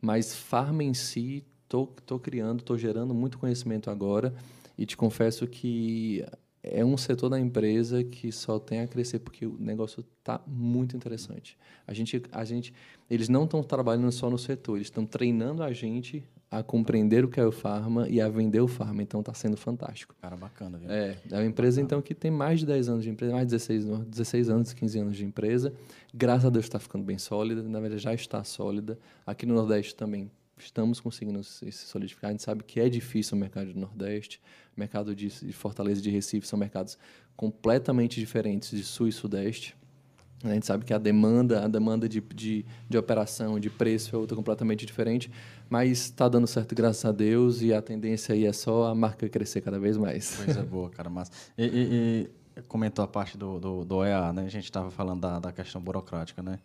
Mas 0.00 0.34
farma 0.34 0.82
em 0.82 0.94
si 0.94 1.44
tô, 1.68 1.86
tô 1.86 2.18
criando, 2.18 2.62
tô 2.62 2.76
gerando 2.76 3.14
muito 3.14 3.38
conhecimento 3.38 3.90
agora 3.90 4.34
e 4.76 4.84
te 4.84 4.96
confesso 4.96 5.46
que 5.46 6.24
é 6.62 6.84
um 6.84 6.96
setor 6.96 7.28
da 7.28 7.38
empresa 7.38 8.02
que 8.02 8.32
só 8.32 8.58
tem 8.58 8.80
a 8.80 8.88
crescer 8.88 9.20
porque 9.20 9.46
o 9.46 9.56
negócio 9.58 10.04
está 10.18 10.40
muito 10.46 10.96
interessante. 10.96 11.56
A 11.86 11.94
gente, 11.94 12.20
a 12.32 12.44
gente, 12.44 12.74
eles 13.08 13.28
não 13.28 13.44
estão 13.44 13.62
trabalhando 13.62 14.10
só 14.10 14.28
no 14.28 14.38
setor, 14.38 14.76
eles 14.76 14.88
estão 14.88 15.06
treinando 15.06 15.62
a 15.62 15.72
gente 15.72 16.24
a 16.50 16.62
compreender 16.62 17.24
o 17.24 17.28
que 17.28 17.40
é 17.40 17.44
o 17.44 17.50
farma 17.50 18.08
e 18.08 18.20
a 18.20 18.28
vender 18.28 18.60
o 18.60 18.68
farma. 18.68 19.02
Então 19.02 19.20
está 19.20 19.34
sendo 19.34 19.56
fantástico. 19.56 20.14
Cara, 20.20 20.36
bacana. 20.36 20.78
Viu? 20.78 20.90
É, 20.90 21.16
é 21.30 21.34
uma 21.34 21.44
empresa 21.44 21.80
então 21.80 22.00
que 22.00 22.14
tem 22.14 22.30
mais 22.30 22.60
de 22.60 22.66
10 22.66 22.88
anos 22.88 23.04
de 23.04 23.10
empresa, 23.10 23.32
mais 23.32 23.46
de 23.46 23.50
16, 23.50 23.84
16 24.06 24.50
anos, 24.50 24.72
15 24.72 24.98
anos 24.98 25.16
de 25.16 25.24
empresa. 25.24 25.72
Graças 26.14 26.46
a 26.46 26.50
Deus 26.50 26.64
está 26.66 26.78
ficando 26.78 27.04
bem 27.04 27.18
sólida, 27.18 27.62
na 27.62 27.80
verdade 27.80 28.02
já 28.02 28.14
está 28.14 28.42
sólida. 28.44 28.98
Aqui 29.26 29.44
no 29.44 29.54
Nordeste 29.54 29.94
também 29.94 30.30
estamos 30.56 31.00
conseguindo 31.00 31.42
se 31.42 31.70
solidificar. 31.72 32.30
A 32.30 32.32
gente 32.32 32.42
sabe 32.42 32.62
que 32.62 32.80
é 32.80 32.88
difícil 32.88 33.36
o 33.36 33.40
mercado 33.40 33.72
do 33.72 33.78
Nordeste, 33.78 34.40
o 34.76 34.80
mercado 34.80 35.14
de 35.14 35.30
Fortaleza 35.52 36.00
e 36.00 36.02
de 36.02 36.10
Recife 36.10 36.46
são 36.46 36.58
mercados 36.58 36.96
completamente 37.36 38.18
diferentes 38.18 38.70
de 38.70 38.82
Sul 38.82 39.08
e 39.08 39.12
Sudeste. 39.12 39.76
A 40.44 40.52
gente 40.52 40.66
sabe 40.66 40.84
que 40.84 40.92
a 40.92 40.98
demanda, 40.98 41.64
a 41.64 41.68
demanda 41.68 42.08
de, 42.08 42.20
de, 42.20 42.64
de 42.88 42.98
operação, 42.98 43.58
de 43.58 43.70
preço 43.70 44.14
é 44.14 44.18
outra 44.18 44.36
completamente 44.36 44.84
diferente, 44.84 45.30
mas 45.68 45.90
está 45.92 46.28
dando 46.28 46.46
certo, 46.46 46.74
graças 46.74 47.04
a 47.04 47.12
Deus, 47.12 47.62
e 47.62 47.72
a 47.72 47.80
tendência 47.80 48.34
aí 48.34 48.44
é 48.44 48.52
só 48.52 48.86
a 48.86 48.94
marca 48.94 49.28
crescer 49.28 49.60
cada 49.60 49.78
vez 49.78 49.96
mais. 49.96 50.36
Coisa 50.36 50.62
boa, 50.64 50.90
cara, 50.90 51.08
massa. 51.08 51.32
E, 51.56 51.64
e, 51.64 52.30
e 52.58 52.62
comentou 52.62 53.04
a 53.04 53.08
parte 53.08 53.36
do, 53.36 53.58
do, 53.58 53.84
do 53.84 54.04
EA, 54.04 54.32
né? 54.32 54.44
A 54.44 54.50
gente 54.50 54.64
estava 54.64 54.90
falando 54.90 55.20
da, 55.20 55.38
da 55.38 55.52
questão 55.52 55.80
burocrática, 55.80 56.42
né? 56.42 56.58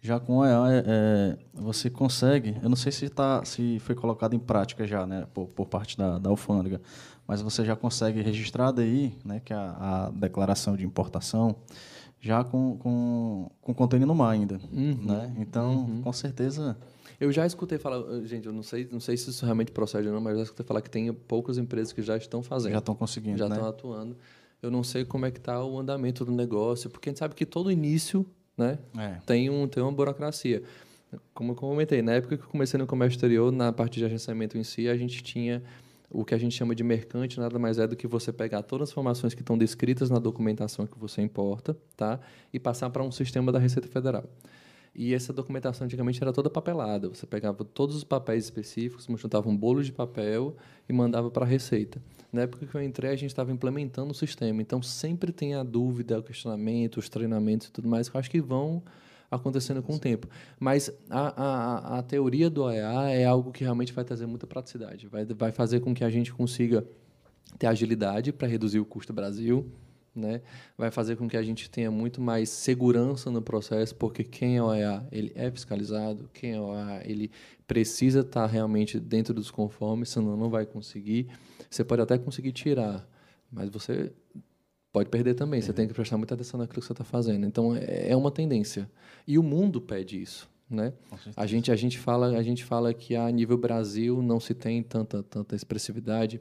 Já 0.00 0.20
com 0.20 0.38
o 0.38 0.44
EA, 0.44 0.72
é, 0.72 0.84
é, 0.86 1.38
você 1.52 1.90
consegue, 1.90 2.56
eu 2.62 2.68
não 2.68 2.76
sei 2.76 2.92
se, 2.92 3.08
tá, 3.08 3.44
se 3.44 3.78
foi 3.80 3.94
colocado 3.94 4.34
em 4.34 4.38
prática 4.38 4.86
já, 4.86 5.06
né, 5.06 5.26
por, 5.34 5.48
por 5.48 5.66
parte 5.66 5.98
da, 5.98 6.18
da 6.18 6.30
alfândega, 6.30 6.80
mas 7.26 7.42
você 7.42 7.64
já 7.64 7.74
consegue 7.74 8.20
registrar 8.20 8.70
daí, 8.70 9.16
né, 9.24 9.40
que 9.44 9.52
é 9.52 9.56
a, 9.56 10.06
a 10.06 10.10
declaração 10.10 10.76
de 10.76 10.84
importação, 10.84 11.56
já 12.20 12.42
com, 12.42 12.76
com, 12.78 13.50
com 13.60 13.74
contêiner 13.74 14.06
no 14.06 14.14
mar 14.14 14.30
ainda, 14.30 14.60
uhum. 14.72 14.98
né? 15.02 15.34
Então, 15.38 15.86
uhum. 15.86 16.02
com 16.02 16.12
certeza... 16.12 16.76
Eu 17.18 17.32
já 17.32 17.46
escutei 17.46 17.78
falar, 17.78 18.02
gente, 18.24 18.46
eu 18.46 18.52
não 18.52 18.62
sei, 18.62 18.86
não 18.92 19.00
sei 19.00 19.16
se 19.16 19.30
isso 19.30 19.44
realmente 19.44 19.72
procede 19.72 20.06
ou 20.06 20.12
não, 20.12 20.20
mas 20.20 20.32
eu 20.32 20.38
já 20.38 20.44
escutei 20.44 20.66
falar 20.66 20.82
que 20.82 20.90
tem 20.90 21.10
poucas 21.12 21.56
empresas 21.56 21.92
que 21.92 22.02
já 22.02 22.16
estão 22.16 22.42
fazendo. 22.42 22.72
Já 22.72 22.78
estão 22.78 22.94
conseguindo, 22.94 23.38
Já 23.38 23.48
né? 23.48 23.54
estão 23.54 23.68
atuando. 23.68 24.16
Eu 24.60 24.70
não 24.70 24.82
sei 24.82 25.04
como 25.04 25.24
é 25.24 25.30
que 25.30 25.38
está 25.38 25.64
o 25.64 25.78
andamento 25.78 26.24
do 26.24 26.32
negócio, 26.32 26.90
porque 26.90 27.08
a 27.08 27.10
gente 27.10 27.18
sabe 27.18 27.34
que 27.34 27.46
todo 27.46 27.70
início 27.70 28.26
né, 28.56 28.78
é. 28.98 29.16
tem, 29.24 29.48
um, 29.48 29.66
tem 29.66 29.82
uma 29.82 29.92
burocracia. 29.92 30.62
Como 31.32 31.52
eu 31.52 31.56
comentei, 31.56 32.02
na 32.02 32.12
época 32.12 32.36
que 32.36 32.42
eu 32.42 32.48
comecei 32.48 32.78
no 32.78 32.86
comércio 32.86 33.16
exterior, 33.16 33.50
na 33.50 33.72
parte 33.72 33.98
de 33.98 34.04
agenciamento 34.04 34.58
em 34.58 34.64
si, 34.64 34.88
a 34.88 34.96
gente 34.96 35.22
tinha 35.22 35.62
o 36.10 36.24
que 36.24 36.34
a 36.34 36.38
gente 36.38 36.54
chama 36.54 36.74
de 36.74 36.84
mercante 36.84 37.38
nada 37.38 37.58
mais 37.58 37.78
é 37.78 37.86
do 37.86 37.96
que 37.96 38.06
você 38.06 38.32
pegar 38.32 38.62
todas 38.62 38.88
as 38.88 38.92
informações 38.92 39.34
que 39.34 39.42
estão 39.42 39.58
descritas 39.58 40.10
na 40.10 40.18
documentação 40.18 40.86
que 40.86 40.98
você 40.98 41.22
importa, 41.22 41.76
tá? 41.96 42.20
E 42.52 42.58
passar 42.58 42.90
para 42.90 43.02
um 43.02 43.10
sistema 43.10 43.50
da 43.50 43.58
Receita 43.58 43.88
Federal. 43.88 44.24
E 44.98 45.12
essa 45.12 45.30
documentação 45.30 45.84
antigamente 45.84 46.22
era 46.22 46.32
toda 46.32 46.48
papelada. 46.48 47.08
Você 47.10 47.26
pegava 47.26 47.62
todos 47.64 47.94
os 47.94 48.02
papéis 48.02 48.44
específicos, 48.44 49.06
juntava 49.18 49.46
um 49.46 49.54
bolo 49.54 49.84
de 49.84 49.92
papel 49.92 50.56
e 50.88 50.92
mandava 50.92 51.30
para 51.30 51.44
a 51.44 51.48
Receita. 51.48 52.00
Na 52.32 52.42
época 52.42 52.64
que 52.66 52.74
eu 52.74 52.82
entrei, 52.82 53.10
a 53.10 53.16
gente 53.16 53.30
estava 53.30 53.52
implementando 53.52 54.12
o 54.12 54.14
sistema. 54.14 54.62
Então, 54.62 54.80
sempre 54.80 55.32
tem 55.32 55.54
a 55.54 55.62
dúvida, 55.62 56.18
o 56.18 56.22
questionamento, 56.22 56.96
os 56.96 57.10
treinamentos 57.10 57.66
e 57.66 57.72
tudo 57.72 57.88
mais, 57.88 58.08
que 58.08 58.16
eu 58.16 58.18
acho 58.18 58.30
que 58.30 58.40
vão 58.40 58.82
acontecendo 59.30 59.82
com 59.82 59.94
o 59.94 59.98
tempo. 59.98 60.28
Mas 60.58 60.90
a, 61.10 61.42
a, 61.42 61.98
a 61.98 62.02
teoria 62.02 62.48
do 62.48 62.64
OEA 62.64 63.10
é 63.10 63.24
algo 63.24 63.52
que 63.52 63.64
realmente 63.64 63.92
vai 63.92 64.04
trazer 64.04 64.26
muita 64.26 64.46
praticidade. 64.46 65.06
Vai, 65.08 65.24
vai 65.24 65.52
fazer 65.52 65.80
com 65.80 65.94
que 65.94 66.04
a 66.04 66.10
gente 66.10 66.32
consiga 66.32 66.86
ter 67.58 67.66
agilidade 67.66 68.32
para 68.32 68.48
reduzir 68.48 68.78
o 68.78 68.84
custo 68.84 69.12
do 69.12 69.16
Brasil, 69.16 69.70
né? 70.14 70.40
vai 70.76 70.90
fazer 70.90 71.16
com 71.16 71.28
que 71.28 71.36
a 71.36 71.42
gente 71.42 71.70
tenha 71.70 71.90
muito 71.90 72.20
mais 72.20 72.48
segurança 72.48 73.30
no 73.30 73.42
processo, 73.42 73.94
porque 73.94 74.24
quem 74.24 74.56
é 74.56 74.62
OEA 74.62 75.06
ele 75.12 75.32
é 75.34 75.50
fiscalizado, 75.50 76.28
quem 76.32 76.52
é 76.52 76.60
OEA 76.60 77.02
ele 77.04 77.30
precisa 77.66 78.20
estar 78.20 78.46
realmente 78.46 78.98
dentro 78.98 79.34
dos 79.34 79.50
conformes, 79.50 80.08
senão 80.08 80.36
não 80.36 80.48
vai 80.48 80.64
conseguir. 80.64 81.28
Você 81.68 81.84
pode 81.84 82.02
até 82.02 82.16
conseguir 82.18 82.52
tirar, 82.52 83.06
mas 83.50 83.68
você 83.68 84.12
pode 84.96 85.10
perder 85.10 85.34
também. 85.34 85.60
Você 85.60 85.74
tem 85.74 85.86
que 85.86 85.92
prestar 85.92 86.16
muita 86.16 86.32
atenção 86.32 86.58
naquilo 86.58 86.80
que 86.80 86.86
você 86.86 86.94
está 86.94 87.04
fazendo. 87.04 87.44
Então 87.44 87.76
é, 87.76 88.12
é 88.12 88.16
uma 88.16 88.30
tendência 88.30 88.90
e 89.26 89.38
o 89.38 89.42
mundo 89.42 89.78
pede 89.78 90.22
isso, 90.22 90.48
né? 90.70 90.94
A 91.36 91.44
gente 91.44 91.70
a 91.70 91.76
gente 91.76 91.98
fala 91.98 92.28
a 92.28 92.42
gente 92.42 92.64
fala 92.64 92.94
que 92.94 93.14
a 93.14 93.30
nível 93.30 93.58
Brasil 93.58 94.22
não 94.22 94.40
se 94.40 94.54
tem 94.54 94.82
tanta 94.82 95.22
tanta 95.22 95.54
expressividade. 95.54 96.40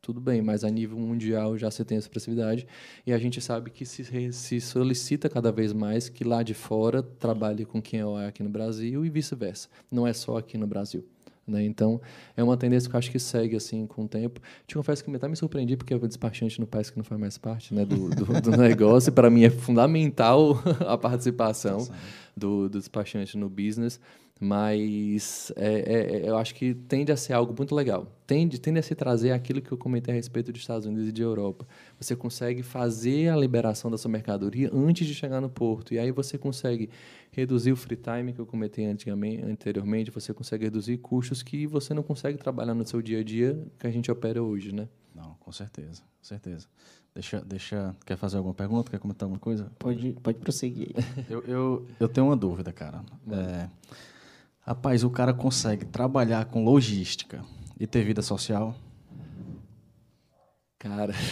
Tudo 0.00 0.18
bem, 0.18 0.40
mas 0.40 0.64
a 0.64 0.70
nível 0.70 0.98
mundial 0.98 1.58
já 1.58 1.70
se 1.70 1.84
tem 1.84 1.98
expressividade 1.98 2.66
e 3.06 3.12
a 3.12 3.18
gente 3.18 3.38
sabe 3.40 3.70
que 3.70 3.84
se, 3.84 4.32
se 4.32 4.60
solicita 4.60 5.28
cada 5.28 5.52
vez 5.52 5.74
mais 5.74 6.08
que 6.08 6.24
lá 6.24 6.42
de 6.42 6.54
fora 6.54 7.02
trabalhe 7.02 7.66
com 7.66 7.82
quem 7.82 8.00
é 8.00 8.26
aqui 8.26 8.42
no 8.42 8.50
Brasil 8.50 9.04
e 9.04 9.10
vice-versa. 9.10 9.68
Não 9.90 10.06
é 10.06 10.12
só 10.14 10.38
aqui 10.38 10.56
no 10.56 10.66
Brasil. 10.66 11.06
Né? 11.46 11.64
Então, 11.64 12.00
é 12.36 12.42
uma 12.42 12.56
tendência 12.56 12.88
que 12.88 12.96
eu 12.96 12.98
acho 12.98 13.10
que 13.10 13.18
segue 13.18 13.56
assim 13.56 13.86
com 13.86 14.04
o 14.04 14.08
tempo. 14.08 14.40
Te 14.66 14.74
confesso 14.74 15.04
que 15.04 15.14
até 15.14 15.28
me 15.28 15.36
surpreendi, 15.36 15.76
porque 15.76 15.92
eu 15.92 15.98
vou 15.98 16.08
despachante 16.08 16.58
no 16.60 16.66
país 16.66 16.90
que 16.90 16.96
não 16.96 17.04
faz 17.04 17.20
mais 17.20 17.38
parte 17.38 17.74
né, 17.74 17.84
do, 17.84 18.08
do, 18.08 18.40
do 18.40 18.50
negócio. 18.56 19.12
Para 19.12 19.28
mim 19.28 19.44
é 19.44 19.50
fundamental 19.50 20.62
a 20.86 20.96
participação 20.96 21.86
do, 22.36 22.68
do 22.68 22.78
despachante 22.78 23.36
no 23.36 23.48
business. 23.48 24.00
Mas 24.44 25.50
é, 25.56 25.72
é, 25.72 26.16
é, 26.16 26.28
eu 26.28 26.36
acho 26.36 26.54
que 26.54 26.74
tende 26.74 27.10
a 27.10 27.16
ser 27.16 27.32
algo 27.32 27.54
muito 27.56 27.74
legal. 27.74 28.06
Tende, 28.26 28.60
tende 28.60 28.78
a 28.78 28.82
se 28.82 28.94
trazer 28.94 29.30
aquilo 29.30 29.62
que 29.62 29.72
eu 29.72 29.78
comentei 29.78 30.12
a 30.12 30.14
respeito 30.14 30.52
dos 30.52 30.60
Estados 30.60 30.86
Unidos 30.86 31.08
e 31.08 31.12
de 31.12 31.22
Europa. 31.22 31.66
Você 31.98 32.14
consegue 32.14 32.62
fazer 32.62 33.30
a 33.30 33.36
liberação 33.36 33.90
da 33.90 33.96
sua 33.96 34.10
mercadoria 34.10 34.70
antes 34.70 35.06
de 35.06 35.14
chegar 35.14 35.40
no 35.40 35.48
porto. 35.48 35.94
E 35.94 35.98
aí 35.98 36.10
você 36.10 36.36
consegue 36.36 36.90
reduzir 37.32 37.72
o 37.72 37.76
free 37.76 37.96
time 37.96 38.34
que 38.34 38.38
eu 38.38 38.44
comentei 38.44 38.84
anteriormente, 38.84 40.10
você 40.10 40.34
consegue 40.34 40.64
reduzir 40.64 40.98
custos 40.98 41.42
que 41.42 41.66
você 41.66 41.94
não 41.94 42.02
consegue 42.02 42.36
trabalhar 42.36 42.74
no 42.74 42.86
seu 42.86 43.00
dia 43.00 43.20
a 43.20 43.24
dia 43.24 43.66
que 43.78 43.86
a 43.86 43.90
gente 43.90 44.10
opera 44.10 44.42
hoje, 44.42 44.74
né? 44.74 44.86
Não, 45.14 45.36
com 45.40 45.52
certeza, 45.52 46.02
com 46.02 46.24
certeza. 46.24 46.66
Deixa, 47.14 47.40
deixa, 47.40 47.96
quer 48.04 48.18
fazer 48.18 48.36
alguma 48.36 48.54
pergunta? 48.54 48.90
Quer 48.90 48.98
comentar 48.98 49.24
alguma 49.24 49.40
coisa? 49.40 49.72
Pode, 49.78 50.12
pode 50.22 50.38
prosseguir. 50.38 50.90
eu, 51.30 51.42
eu, 51.44 51.86
eu 51.98 52.08
tenho 52.08 52.26
uma 52.26 52.36
dúvida, 52.36 52.72
cara. 52.72 53.02
É, 53.30 53.70
rapaz, 54.66 55.04
o 55.04 55.10
cara 55.10 55.32
consegue 55.32 55.84
trabalhar 55.84 56.46
com 56.46 56.64
logística 56.64 57.44
e 57.78 57.86
ter 57.86 58.04
vida 58.04 58.22
social? 58.22 58.74
Cara, 60.78 61.14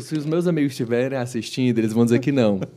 se 0.00 0.16
os 0.16 0.24
meus 0.24 0.46
amigos 0.46 0.72
estiverem 0.72 1.18
assistindo, 1.18 1.78
eles 1.78 1.92
vão 1.92 2.06
dizer 2.06 2.18
que 2.18 2.32
não. 2.32 2.60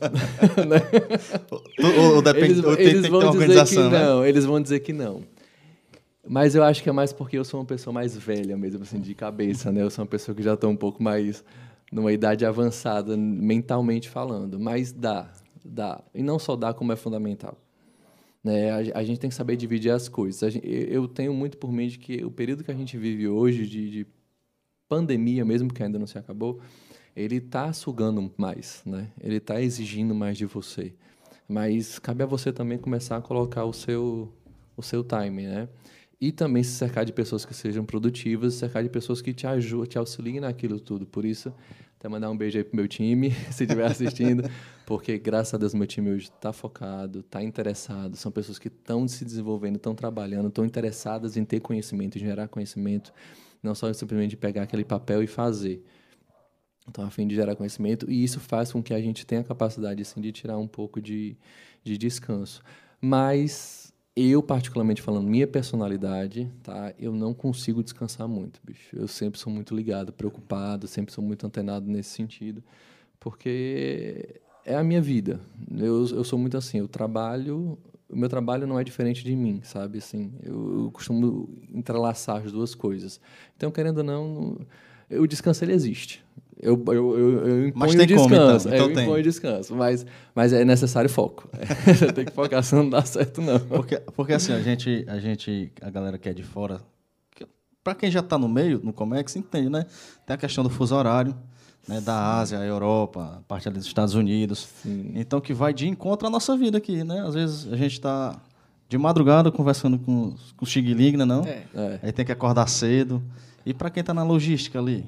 ou, 1.82 2.16
ou 2.16 2.22
depende, 2.22 2.52
eles, 2.52 2.64
ou 2.64 2.76
tem, 2.76 2.86
eles 2.86 3.02
tem 3.02 3.10
vão 3.10 3.30
dizer 3.30 3.64
que 3.64 3.76
né? 3.76 3.88
não, 3.88 4.26
eles 4.26 4.44
vão 4.44 4.60
dizer 4.60 4.80
que 4.80 4.92
não. 4.92 5.22
Mas 6.28 6.54
eu 6.54 6.62
acho 6.62 6.82
que 6.82 6.90
é 6.90 6.92
mais 6.92 7.10
porque 7.10 7.38
eu 7.38 7.44
sou 7.44 7.60
uma 7.60 7.66
pessoa 7.66 7.94
mais 7.94 8.14
velha 8.14 8.54
mesmo, 8.54 8.82
assim, 8.82 9.00
de 9.00 9.14
cabeça, 9.14 9.72
né? 9.72 9.82
Eu 9.82 9.90
sou 9.90 10.04
uma 10.04 10.10
pessoa 10.10 10.34
que 10.34 10.42
já 10.42 10.52
está 10.52 10.68
um 10.68 10.76
pouco 10.76 11.02
mais 11.02 11.42
numa 11.90 12.12
idade 12.12 12.44
avançada, 12.44 13.16
mentalmente 13.16 14.10
falando. 14.10 14.60
Mas 14.60 14.92
dá, 14.92 15.30
dá. 15.64 16.02
E 16.14 16.22
não 16.22 16.38
só 16.38 16.54
dá, 16.54 16.74
como 16.74 16.92
é 16.92 16.96
fundamental. 16.96 17.56
Né? 18.42 18.70
A, 18.70 18.98
a 19.00 19.04
gente 19.04 19.20
tem 19.20 19.30
que 19.30 19.36
saber 19.36 19.56
dividir 19.56 19.90
as 19.90 20.08
coisas. 20.08 20.52
Gente, 20.52 20.66
eu 20.66 21.06
tenho 21.06 21.32
muito 21.32 21.58
por 21.58 21.72
mim 21.72 21.88
de 21.88 21.98
que 21.98 22.24
o 22.24 22.30
período 22.30 22.64
que 22.64 22.70
a 22.70 22.74
gente 22.74 22.96
vive 22.96 23.28
hoje, 23.28 23.66
de, 23.66 23.90
de 23.90 24.06
pandemia, 24.88 25.44
mesmo 25.44 25.72
que 25.72 25.82
ainda 25.82 25.98
não 25.98 26.06
se 26.06 26.18
acabou, 26.18 26.60
ele 27.14 27.36
está 27.36 27.72
sugando 27.72 28.32
mais, 28.36 28.82
né? 28.86 29.10
Ele 29.20 29.36
está 29.36 29.60
exigindo 29.60 30.14
mais 30.14 30.38
de 30.38 30.46
você. 30.46 30.94
Mas 31.48 31.98
cabe 31.98 32.22
a 32.22 32.26
você 32.26 32.52
também 32.52 32.78
começar 32.78 33.16
a 33.16 33.20
colocar 33.20 33.64
o 33.64 33.72
seu 33.72 34.32
o 34.76 34.82
seu 34.82 35.04
time, 35.04 35.46
né? 35.46 35.68
E 36.20 36.32
também 36.32 36.62
se 36.62 36.72
cercar 36.72 37.04
de 37.04 37.12
pessoas 37.12 37.44
que 37.44 37.54
sejam 37.54 37.84
produtivas, 37.84 38.54
se 38.54 38.60
cercar 38.60 38.82
de 38.82 38.88
pessoas 38.88 39.22
que 39.22 39.32
te 39.32 39.46
ajudem, 39.46 39.88
te 39.88 39.98
auxiliem 39.98 40.40
naquilo 40.40 40.78
tudo. 40.78 41.06
Por 41.06 41.24
isso, 41.24 41.52
até 41.98 42.08
mandar 42.08 42.30
um 42.30 42.36
beijo 42.36 42.58
aí 42.58 42.64
pro 42.64 42.76
meu 42.76 42.88
time, 42.88 43.30
se 43.50 43.64
estiver 43.64 43.86
assistindo, 43.86 44.42
porque 44.90 45.16
graças 45.18 45.54
a 45.54 45.56
Deus 45.56 45.72
meu 45.72 45.86
time 45.86 46.10
hoje 46.10 46.32
está 46.36 46.52
focado, 46.52 47.20
está 47.20 47.40
interessado, 47.40 48.16
são 48.16 48.32
pessoas 48.32 48.58
que 48.58 48.66
estão 48.66 49.06
se 49.06 49.24
desenvolvendo, 49.24 49.76
estão 49.76 49.94
trabalhando, 49.94 50.48
estão 50.48 50.64
interessadas 50.64 51.36
em 51.36 51.44
ter 51.44 51.60
conhecimento, 51.60 52.18
em 52.18 52.20
gerar 52.22 52.48
conhecimento 52.48 53.12
não 53.62 53.72
só 53.72 53.92
simplesmente 53.92 54.36
pegar 54.36 54.64
aquele 54.64 54.84
papel 54.84 55.22
e 55.22 55.28
fazer. 55.28 55.80
Então, 56.88 57.04
a 57.04 57.10
fim 57.10 57.24
de 57.24 57.36
gerar 57.36 57.54
conhecimento, 57.54 58.10
e 58.10 58.24
isso 58.24 58.40
faz 58.40 58.72
com 58.72 58.82
que 58.82 58.92
a 58.92 59.00
gente 59.00 59.24
tenha 59.24 59.42
a 59.42 59.44
capacidade 59.44 60.02
assim, 60.02 60.20
de 60.20 60.32
tirar 60.32 60.58
um 60.58 60.66
pouco 60.66 61.00
de, 61.00 61.36
de 61.84 61.96
descanso. 61.96 62.60
Mas 63.00 63.94
eu, 64.16 64.42
particularmente 64.42 65.00
falando, 65.00 65.28
minha 65.28 65.46
personalidade, 65.46 66.50
tá? 66.64 66.92
Eu 66.98 67.12
não 67.12 67.32
consigo 67.32 67.80
descansar 67.80 68.26
muito, 68.26 68.60
bicho. 68.64 68.96
Eu 68.96 69.06
sempre 69.06 69.38
sou 69.38 69.52
muito 69.52 69.72
ligado, 69.72 70.12
preocupado, 70.12 70.88
sempre 70.88 71.14
sou 71.14 71.22
muito 71.22 71.46
antenado 71.46 71.86
nesse 71.86 72.10
sentido, 72.10 72.60
porque 73.20 74.40
é 74.64 74.76
a 74.76 74.84
minha 74.84 75.00
vida. 75.00 75.40
Eu, 75.76 76.06
eu 76.08 76.24
sou 76.24 76.38
muito 76.38 76.56
assim, 76.56 76.78
eu 76.78 76.88
trabalho 76.88 77.78
o 78.12 78.16
meu 78.16 78.28
trabalho 78.28 78.66
não 78.66 78.78
é 78.78 78.84
diferente 78.84 79.24
de 79.24 79.34
mim, 79.36 79.60
sabe? 79.62 79.98
Assim, 79.98 80.32
eu, 80.42 80.84
eu 80.84 80.90
costumo 80.90 81.48
entrelaçar 81.72 82.38
as 82.44 82.50
duas 82.50 82.74
coisas. 82.74 83.20
Então, 83.56 83.70
querendo 83.70 83.98
ou 83.98 84.04
não, 84.04 84.58
o 85.10 85.26
descanso 85.26 85.64
ele 85.64 85.72
existe. 85.72 86.24
Eu, 86.60 86.82
eu, 86.88 86.92
eu, 86.92 87.46
eu 87.46 87.68
imponho 87.68 87.96
mas 87.96 88.06
descanso. 88.06 88.28
Como, 88.68 88.74
então. 88.74 88.90
Então 88.90 89.00
eu 89.00 89.02
imponho 89.04 89.22
descanso, 89.22 89.74
mas, 89.74 90.04
mas 90.34 90.52
é 90.52 90.64
necessário 90.64 91.08
foco. 91.08 91.48
Tem 92.14 92.24
que 92.24 92.32
focar, 92.32 92.62
senão 92.62 92.82
não 92.82 92.90
dá 92.90 93.04
certo, 93.04 93.40
não. 93.40 93.58
Porque, 93.60 93.96
porque 94.14 94.32
assim, 94.34 94.52
a 94.52 94.60
gente, 94.60 95.04
a 95.08 95.18
gente, 95.18 95.72
a 95.80 95.88
galera 95.88 96.18
que 96.18 96.28
é 96.28 96.34
de 96.34 96.42
fora, 96.42 96.80
para 97.82 97.94
quem 97.94 98.10
já 98.10 98.20
está 98.20 98.36
no 98.36 98.48
meio, 98.48 98.80
no 98.82 98.92
Comex, 98.92 99.36
entende, 99.36 99.70
né? 99.70 99.86
Tem 100.26 100.34
a 100.34 100.36
questão 100.36 100.62
do 100.62 100.68
fuso 100.68 100.94
horário, 100.94 101.34
né, 101.86 102.00
da 102.00 102.38
Ásia, 102.38 102.58
a 102.58 102.64
Europa, 102.64 103.42
parte 103.48 103.68
ali 103.68 103.78
dos 103.78 103.86
Estados 103.86 104.14
Unidos. 104.14 104.68
Sim. 104.82 105.12
Então, 105.14 105.40
que 105.40 105.52
vai 105.52 105.72
de 105.72 105.88
encontro 105.88 106.26
à 106.26 106.30
nossa 106.30 106.56
vida 106.56 106.78
aqui, 106.78 107.02
né? 107.02 107.20
Às 107.26 107.34
vezes 107.34 107.72
a 107.72 107.76
gente 107.76 107.92
está 107.92 108.40
de 108.88 108.98
madrugada 108.98 109.50
conversando 109.52 109.98
com, 109.98 110.34
com 110.56 110.64
o 110.64 110.66
Xing 110.66 110.82
Ling, 110.82 111.16
né, 111.16 111.24
não? 111.24 111.44
É. 111.44 112.00
Aí 112.02 112.12
tem 112.12 112.24
que 112.24 112.32
acordar 112.32 112.68
cedo. 112.68 113.22
E 113.64 113.74
para 113.74 113.90
quem 113.90 114.00
está 114.00 114.14
na 114.14 114.22
logística 114.22 114.78
ali? 114.78 115.04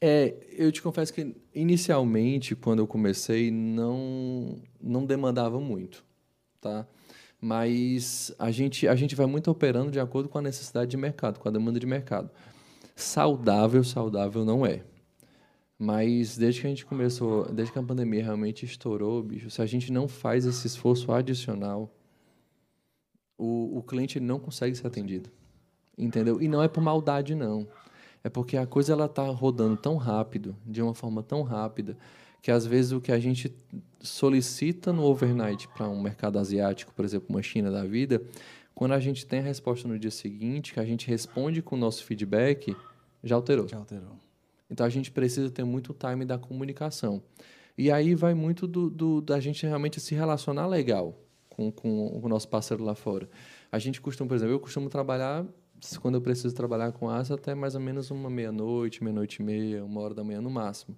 É, 0.00 0.34
eu 0.52 0.70
te 0.70 0.82
confesso 0.82 1.12
que 1.12 1.34
inicialmente, 1.54 2.54
quando 2.54 2.80
eu 2.80 2.86
comecei, 2.86 3.50
não, 3.50 4.56
não 4.80 5.04
demandava 5.04 5.58
muito, 5.58 6.04
tá? 6.60 6.86
Mas 7.40 8.34
a 8.38 8.50
gente, 8.50 8.86
a 8.86 8.94
gente 8.94 9.14
vai 9.14 9.26
muito 9.26 9.50
operando 9.50 9.90
de 9.90 10.00
acordo 10.00 10.28
com 10.28 10.38
a 10.38 10.42
necessidade 10.42 10.90
de 10.90 10.96
mercado, 10.96 11.38
com 11.38 11.48
a 11.48 11.52
demanda 11.52 11.80
de 11.80 11.86
mercado. 11.86 12.30
Saudável, 12.94 13.82
saudável 13.82 14.44
não 14.44 14.64
é. 14.64 14.82
Mas 15.78 16.38
desde 16.38 16.62
que 16.62 16.66
a 16.66 16.70
gente 16.70 16.86
começou, 16.86 17.52
desde 17.52 17.72
que 17.72 17.78
a 17.78 17.82
pandemia 17.82 18.22
realmente 18.22 18.64
estourou, 18.64 19.22
bicho, 19.22 19.50
se 19.50 19.60
a 19.60 19.66
gente 19.66 19.92
não 19.92 20.08
faz 20.08 20.46
esse 20.46 20.66
esforço 20.66 21.12
adicional, 21.12 21.94
o, 23.36 23.78
o 23.78 23.82
cliente 23.82 24.18
não 24.18 24.38
consegue 24.38 24.74
ser 24.74 24.86
atendido. 24.86 25.30
Entendeu? 25.98 26.40
E 26.40 26.48
não 26.48 26.62
é 26.62 26.68
por 26.68 26.82
maldade, 26.82 27.34
não. 27.34 27.66
É 28.24 28.28
porque 28.28 28.56
a 28.56 28.66
coisa 28.66 28.92
ela 28.92 29.08
tá 29.08 29.24
rodando 29.26 29.76
tão 29.76 29.96
rápido, 29.96 30.56
de 30.64 30.82
uma 30.82 30.94
forma 30.94 31.22
tão 31.22 31.42
rápida, 31.42 31.96
que 32.42 32.50
às 32.50 32.66
vezes 32.66 32.92
o 32.92 33.00
que 33.00 33.12
a 33.12 33.18
gente 33.18 33.54
solicita 34.00 34.92
no 34.92 35.04
overnight 35.04 35.68
para 35.68 35.88
um 35.88 36.00
mercado 36.00 36.38
asiático, 36.38 36.92
por 36.94 37.04
exemplo, 37.04 37.28
uma 37.28 37.42
China 37.42 37.70
da 37.70 37.84
vida, 37.84 38.22
quando 38.74 38.92
a 38.92 39.00
gente 39.00 39.24
tem 39.26 39.40
a 39.40 39.42
resposta 39.42 39.88
no 39.88 39.98
dia 39.98 40.10
seguinte, 40.10 40.72
que 40.72 40.80
a 40.80 40.84
gente 40.84 41.06
responde 41.08 41.62
com 41.62 41.76
o 41.76 41.78
nosso 41.78 42.04
feedback, 42.04 42.76
já 43.22 43.36
alterou. 43.36 43.66
Já 43.68 43.78
alterou. 43.78 44.25
Então 44.70 44.84
a 44.84 44.88
gente 44.88 45.10
precisa 45.10 45.50
ter 45.50 45.64
muito 45.64 45.94
time 45.94 46.24
da 46.24 46.38
comunicação. 46.38 47.22
E 47.78 47.90
aí 47.90 48.14
vai 48.14 48.34
muito 48.34 48.66
do, 48.66 48.88
do 48.88 49.20
da 49.20 49.38
gente 49.38 49.66
realmente 49.66 50.00
se 50.00 50.14
relacionar 50.14 50.66
legal 50.66 51.14
com, 51.50 51.70
com, 51.70 52.20
o 52.22 52.28
nosso 52.28 52.48
parceiro 52.48 52.82
lá 52.82 52.94
fora. 52.94 53.28
A 53.70 53.78
gente 53.78 54.00
costuma, 54.00 54.28
por 54.28 54.34
exemplo, 54.34 54.54
eu 54.54 54.60
costumo 54.60 54.88
trabalhar 54.88 55.44
quando 56.00 56.14
eu 56.14 56.20
preciso 56.20 56.54
trabalhar 56.54 56.92
com 56.92 57.08
asa 57.08 57.34
até 57.34 57.54
mais 57.54 57.74
ou 57.74 57.80
menos 57.80 58.10
uma 58.10 58.30
meia-noite, 58.30 59.04
meia-noite 59.04 59.42
e 59.42 59.44
meia, 59.44 59.84
uma 59.84 60.00
hora 60.00 60.14
da 60.14 60.24
manhã 60.24 60.40
no 60.40 60.50
máximo. 60.50 60.96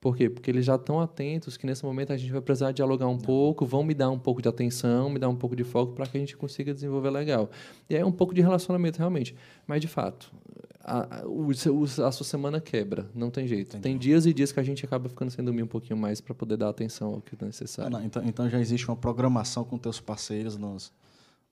Por 0.00 0.16
quê? 0.16 0.30
Porque 0.30 0.50
eles 0.50 0.64
já 0.64 0.76
estão 0.76 0.98
atentos 0.98 1.58
que 1.58 1.66
nesse 1.66 1.84
momento 1.84 2.12
a 2.12 2.16
gente 2.16 2.32
vai 2.32 2.40
precisar 2.40 2.72
dialogar 2.72 3.06
um 3.06 3.18
pouco, 3.18 3.66
vão 3.66 3.84
me 3.84 3.92
dar 3.92 4.08
um 4.08 4.18
pouco 4.18 4.40
de 4.40 4.48
atenção, 4.48 5.10
me 5.10 5.18
dar 5.18 5.28
um 5.28 5.36
pouco 5.36 5.54
de 5.54 5.62
foco 5.62 5.92
para 5.92 6.06
que 6.06 6.16
a 6.16 6.20
gente 6.20 6.36
consiga 6.38 6.72
desenvolver 6.72 7.10
legal. 7.10 7.50
E 7.88 7.94
é 7.94 8.04
um 8.04 8.12
pouco 8.12 8.32
de 8.32 8.40
relacionamento 8.40 8.98
realmente. 8.98 9.34
Mas, 9.66 9.82
de 9.82 9.88
fato, 9.88 10.32
a, 10.82 11.22
a, 11.22 12.08
a 12.08 12.12
sua 12.12 12.26
semana 12.26 12.60
quebra, 12.60 13.08
não 13.14 13.30
tem 13.30 13.46
jeito. 13.46 13.76
Entendi. 13.76 13.82
Tem 13.82 13.98
dias 13.98 14.26
e 14.26 14.32
dias 14.32 14.50
que 14.50 14.60
a 14.60 14.62
gente 14.62 14.84
acaba 14.84 15.08
ficando 15.08 15.30
sem 15.30 15.44
dormir 15.44 15.62
um 15.62 15.66
pouquinho 15.66 15.98
mais 15.98 16.20
para 16.20 16.34
poder 16.34 16.56
dar 16.56 16.68
atenção 16.68 17.14
ao 17.14 17.20
que 17.20 17.36
é 17.40 17.44
necessário. 17.44 17.90
não, 17.90 18.04
então, 18.04 18.22
então 18.24 18.48
já 18.48 18.58
existe 18.58 18.88
uma 18.88 18.96
programação 18.96 19.64
com 19.64 19.78
teus 19.78 20.00
parceiros 20.00 20.56
nos 20.56 20.92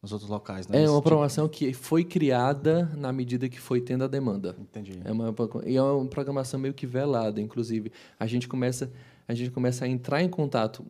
nos 0.00 0.12
outros 0.12 0.30
locais, 0.30 0.68
né? 0.68 0.84
É 0.84 0.88
uma 0.88 1.02
programação 1.02 1.48
tipo... 1.48 1.72
que 1.72 1.72
foi 1.72 2.04
criada 2.04 2.88
na 2.96 3.12
medida 3.12 3.48
que 3.48 3.58
foi 3.60 3.80
tendo 3.80 4.04
a 4.04 4.06
demanda. 4.06 4.54
Entendi. 4.58 5.00
É 5.04 5.10
uma, 5.10 5.34
e 5.66 5.76
é 5.76 5.82
uma 5.82 6.06
programação 6.06 6.60
meio 6.60 6.72
que 6.72 6.86
velada, 6.86 7.40
inclusive. 7.40 7.90
A 8.18 8.26
gente 8.26 8.46
começa, 8.46 8.90
a 9.26 9.34
gente 9.34 9.50
começa 9.50 9.84
a 9.84 9.88
entrar 9.88 10.22
em 10.22 10.28
contato 10.28 10.84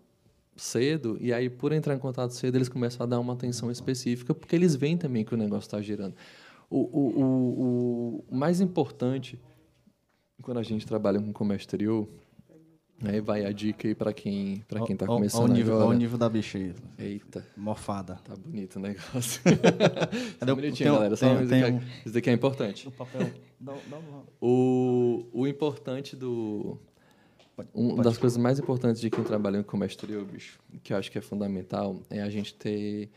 cedo 0.57 1.17
e 1.21 1.33
aí 1.33 1.49
por 1.49 1.73
entrar 1.73 1.95
em 1.95 1.99
contato 1.99 2.33
cedo 2.33 2.57
eles 2.57 2.69
começam 2.69 3.05
a 3.05 3.09
dar 3.09 3.21
uma 3.21 3.33
atenção 3.33 3.71
específica 3.71 4.35
porque 4.35 4.57
eles 4.57 4.75
veem 4.75 4.97
também 4.97 5.25
que 5.25 5.33
o 5.33 5.37
negócio 5.37 5.67
está 5.67 5.81
girando. 5.81 6.15
O, 6.71 6.79
o, 6.79 7.23
o, 7.23 8.25
o 8.29 8.35
mais 8.35 8.61
importante 8.61 9.41
quando 10.43 10.59
a 10.59 10.63
gente 10.63 10.87
trabalha 10.87 11.21
com 11.21 11.33
comércio 11.33 11.65
exterior 11.65 12.09
Aí 13.05 13.21
vai 13.21 13.45
a 13.45 13.53
dica 13.53 13.87
aí 13.87 13.95
para 13.95 14.13
quem, 14.13 14.65
pra 14.67 14.85
quem 14.85 14.97
tá 14.97 15.07
começando 15.07 15.43
olha 15.43 15.53
o 15.53 15.55
nível, 15.55 15.75
agora. 15.75 15.89
Olha 15.89 15.97
o 15.97 15.99
nível 15.99 16.19
da 16.19 16.29
bicha 16.29 16.59
aí. 16.59 16.75
Eita. 16.99 17.47
Mofada. 17.57 18.17
Tá 18.25 18.35
bonito 18.35 18.77
o 18.77 18.81
negócio. 18.81 19.41
Cadê 20.41 20.53
o 20.53 20.57
bonitinho, 20.57 20.95
galera. 20.95 21.17
Só 21.17 21.27
tem 21.47 21.75
um... 21.75 21.81
Isso 22.05 22.13
daqui 22.13 22.29
é 22.29 22.33
importante. 22.33 22.89
O 22.89 22.91
papel. 22.91 23.31
não, 23.61 23.79
não, 23.89 24.03
não. 24.03 24.25
O, 24.41 25.27
o 25.33 25.47
importante 25.47 26.17
do... 26.17 26.77
Uma 27.73 28.03
das 28.03 28.19
coisas 28.19 28.37
mais 28.37 28.59
importantes 28.59 29.01
de 29.01 29.11
quem 29.11 29.23
trabalha 29.23 29.59
em 29.59 29.63
comércio 29.65 29.97
exterior, 29.97 30.25
bicho, 30.25 30.61
que 30.83 30.93
eu 30.93 30.97
acho 30.97 31.11
que 31.11 31.19
é 31.19 31.21
fundamental, 31.21 32.01
é 32.09 32.23
a 32.23 32.31
gente 32.31 32.55
ter 32.55 33.11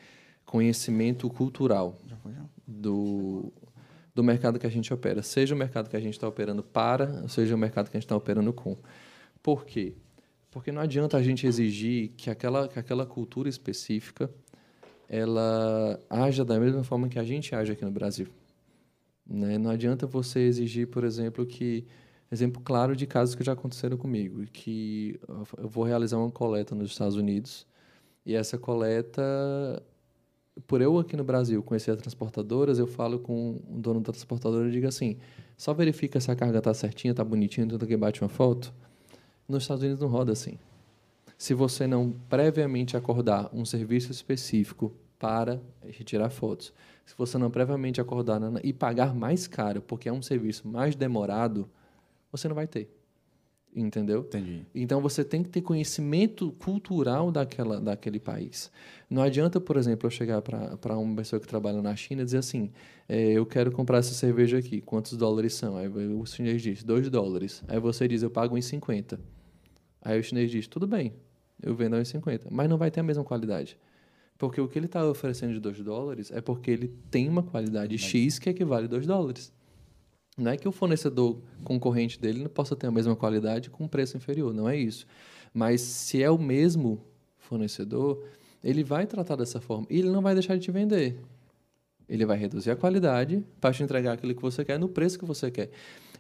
conhecimento 0.46 1.30
cultural 1.30 1.98
do, 2.68 3.52
do 4.14 4.24
mercado 4.24 4.60
que 4.60 4.68
a 4.68 4.70
gente 4.70 4.94
opera. 4.94 5.22
Seja 5.22 5.56
o 5.56 5.58
mercado 5.58 5.90
que 5.90 5.96
a 5.96 6.00
gente 6.00 6.14
está 6.14 6.28
operando 6.28 6.64
para, 6.64 7.28
seja 7.28 7.56
o 7.56 7.58
mercado 7.58 7.90
que 7.90 7.98
a 7.98 8.00
gente 8.00 8.06
está 8.06 8.16
operando 8.16 8.52
com. 8.54 8.78
Por 9.42 9.66
quê? 9.66 9.94
Porque 10.50 10.72
não 10.72 10.82
adianta 10.82 11.18
a 11.18 11.24
gente 11.24 11.48
exigir 11.48 12.10
que 12.18 12.30
aquela, 12.30 12.68
que 12.68 12.78
aquela 12.78 13.06
cultura 13.06 13.48
específica 13.48 14.30
ela 15.08 16.00
haja 16.10 16.46
da 16.46 16.58
mesma 16.58 16.86
forma 16.86 17.10
que 17.10 17.20
a 17.20 17.24
gente 17.24 17.54
age 17.54 17.74
aqui 17.74 17.84
no 17.84 17.92
Brasil. 17.92 18.28
Né? 19.28 19.58
Não 19.58 19.70
adianta 19.70 20.08
você 20.08 20.40
exigir, 20.40 20.88
por 20.88 21.04
exemplo, 21.04 21.46
que 21.46 21.86
exemplo 22.32 22.62
claro 22.62 22.96
de 22.96 23.06
casos 23.06 23.36
que 23.36 23.44
já 23.44 23.52
aconteceram 23.52 23.98
comigo, 23.98 24.46
que 24.46 25.20
eu 25.58 25.68
vou 25.68 25.84
realizar 25.84 26.18
uma 26.18 26.32
coleta 26.32 26.74
nos 26.74 26.92
Estados 26.92 27.18
Unidos 27.18 27.68
e 28.26 28.36
essa 28.36 28.58
coleta, 28.58 29.22
por 30.68 30.82
eu 30.82 30.98
aqui 31.00 31.16
no 31.16 31.24
Brasil 31.24 31.62
conhecer 31.64 31.92
as 31.92 31.98
transportadoras, 31.98 32.80
eu 32.80 32.88
falo 32.88 33.20
com 33.20 33.60
o 33.70 33.80
dono 33.80 34.00
da 34.00 34.12
transportadora 34.12 34.68
e 34.68 34.72
digo 34.72 34.88
assim, 34.88 35.18
só 35.58 35.74
verifica 35.74 36.20
se 36.20 36.32
a 36.32 36.36
carga 36.36 36.58
está 36.58 36.74
certinha, 36.74 37.12
está 37.12 37.24
bonitinha, 37.24 37.68
tudo 37.68 37.86
que 37.88 37.96
bate 37.96 38.22
uma 38.22 38.30
foto. 38.30 38.74
Nos 39.48 39.64
Estados 39.64 39.84
Unidos 39.84 40.02
não 40.02 40.10
roda 40.10 40.32
assim. 40.32 40.58
Se 41.38 41.54
você 41.54 41.88
não 41.88 42.14
previamente 42.30 42.96
acordar 42.96 43.50
um 43.54 43.66
serviço 43.66 44.12
específico 44.12 44.94
para 45.18 45.60
retirar 45.88 46.30
fotos, 46.30 46.74
se 47.06 47.16
você 47.18 47.38
não 47.38 47.50
previamente 47.50 48.00
acordar 48.00 48.40
e 48.64 48.72
pagar 48.72 49.14
mais 49.14 49.48
caro, 49.48 49.82
porque 49.82 50.08
é 50.08 50.14
um 50.14 50.22
serviço 50.22 50.68
mais 50.68 50.96
demorado, 50.96 51.70
você 52.32 52.48
não 52.48 52.56
vai 52.56 52.68
ter. 52.68 52.90
Entendeu? 53.74 54.22
Entendi. 54.22 54.66
Então 54.76 55.00
você 55.00 55.24
tem 55.24 55.42
que 55.42 55.50
ter 55.50 55.62
conhecimento 55.62 56.52
cultural 56.60 57.32
daquela, 57.32 57.80
daquele 57.80 58.20
país. 58.20 58.70
Não 59.10 59.22
adianta, 59.22 59.62
por 59.62 59.78
exemplo, 59.78 60.08
eu 60.08 60.12
chegar 60.12 60.42
para 60.42 60.98
uma 60.98 61.16
pessoa 61.16 61.40
que 61.40 61.48
trabalha 61.48 61.82
na 61.82 61.96
China 61.96 62.22
e 62.22 62.26
dizer 62.26 62.40
assim: 62.40 62.70
é, 63.08 63.32
eu 63.32 63.46
quero 63.46 63.72
comprar 63.72 64.00
essa 64.00 64.14
cerveja 64.14 64.58
aqui, 64.58 64.82
quantos 64.82 65.16
dólares 65.16 65.54
são? 65.54 65.78
Aí 65.78 65.88
o 65.88 66.26
chinês 66.26 66.62
diz: 66.62 66.84
2 66.84 67.10
dólares. 67.10 67.64
Aí 67.68 67.80
você 67.80 68.10
diz: 68.10 68.24
eu 68.24 68.30
pago 68.30 68.58
em 68.58 68.62
50. 68.62 69.18
Aí 70.02 70.20
o 70.20 70.24
chinês 70.24 70.52
diz: 70.52 70.68
tudo 70.68 70.86
bem, 70.86 71.14
eu 71.64 71.74
vendo 71.74 71.96
a 71.96 72.00
1,50, 72.02 72.48
mas 72.52 72.70
não 72.70 72.78
vai 72.78 72.92
ter 72.92 73.00
a 73.00 73.04
mesma 73.04 73.24
qualidade. 73.24 73.78
Porque 74.38 74.60
o 74.60 74.68
que 74.68 74.80
ele 74.80 74.88
está 74.88 75.08
oferecendo 75.08 75.54
de 75.54 75.62
2 75.62 75.82
dólares 75.82 76.30
é 76.32 76.42
porque 76.42 76.72
ele 76.72 76.94
tem 77.10 77.30
uma 77.30 77.44
qualidade 77.44 77.98
X 77.98 78.38
que 78.38 78.50
equivale 78.50 78.86
a 78.86 78.90
2 78.90 79.06
dólares. 79.06 79.54
Não 80.42 80.52
é 80.52 80.58
que 80.58 80.68
o 80.68 80.72
fornecedor 80.72 81.38
concorrente 81.64 82.20
dele 82.20 82.42
não 82.42 82.50
possa 82.50 82.76
ter 82.76 82.88
a 82.88 82.92
mesma 82.92 83.16
qualidade 83.16 83.70
com 83.70 83.88
preço 83.88 84.18
inferior, 84.18 84.54
não 84.54 84.68
é 84.68 84.76
isso. 84.76 85.06
Mas 85.54 85.82
se 85.82 86.22
é 86.24 86.32
o 86.32 86.38
mesmo 86.38 87.00
fornecedor, 87.38 88.26
ele 88.64 88.84
vai 88.84 89.06
tratar 89.06 89.36
dessa 89.36 89.62
forma 89.62 89.86
e 89.90 90.00
ele 90.00 90.10
não 90.10 90.22
vai 90.22 90.34
deixar 90.34 90.56
de 90.56 90.62
te 90.62 90.72
vender. 90.72 91.20
Ele 92.10 92.26
vai 92.26 92.38
reduzir 92.38 92.72
a 92.72 92.76
qualidade 92.76 93.44
para 93.60 93.72
te 93.72 93.84
entregar 93.84 94.14
aquilo 94.14 94.34
que 94.34 94.42
você 94.42 94.66
quer 94.66 94.80
no 94.80 94.90
preço 94.90 95.20
que 95.20 95.26
você 95.26 95.52
quer. 95.52 95.70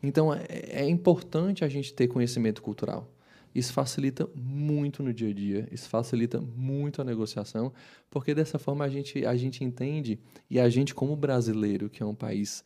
Então 0.04 0.34
é, 0.34 0.46
é 0.70 0.88
importante 0.88 1.66
a 1.66 1.68
gente 1.68 1.92
ter 1.92 2.08
conhecimento 2.08 2.62
cultural. 2.62 3.10
Isso 3.54 3.74
facilita 3.74 4.30
muito 4.34 5.04
no 5.04 5.14
dia 5.14 5.30
a 5.30 5.34
dia, 5.34 5.68
isso 5.72 5.90
facilita 5.90 6.40
muito 6.40 7.02
a 7.02 7.04
negociação, 7.04 7.74
porque 8.10 8.34
dessa 8.34 8.58
forma 8.58 8.86
a 8.86 8.90
gente, 8.90 9.26
a 9.26 9.36
gente 9.36 9.62
entende, 9.62 10.18
e 10.50 10.58
a 10.58 10.70
gente, 10.70 10.96
como 10.96 11.18
brasileiro, 11.18 11.90
que 11.90 12.02
é 12.02 12.06
um 12.06 12.16
país 12.16 12.64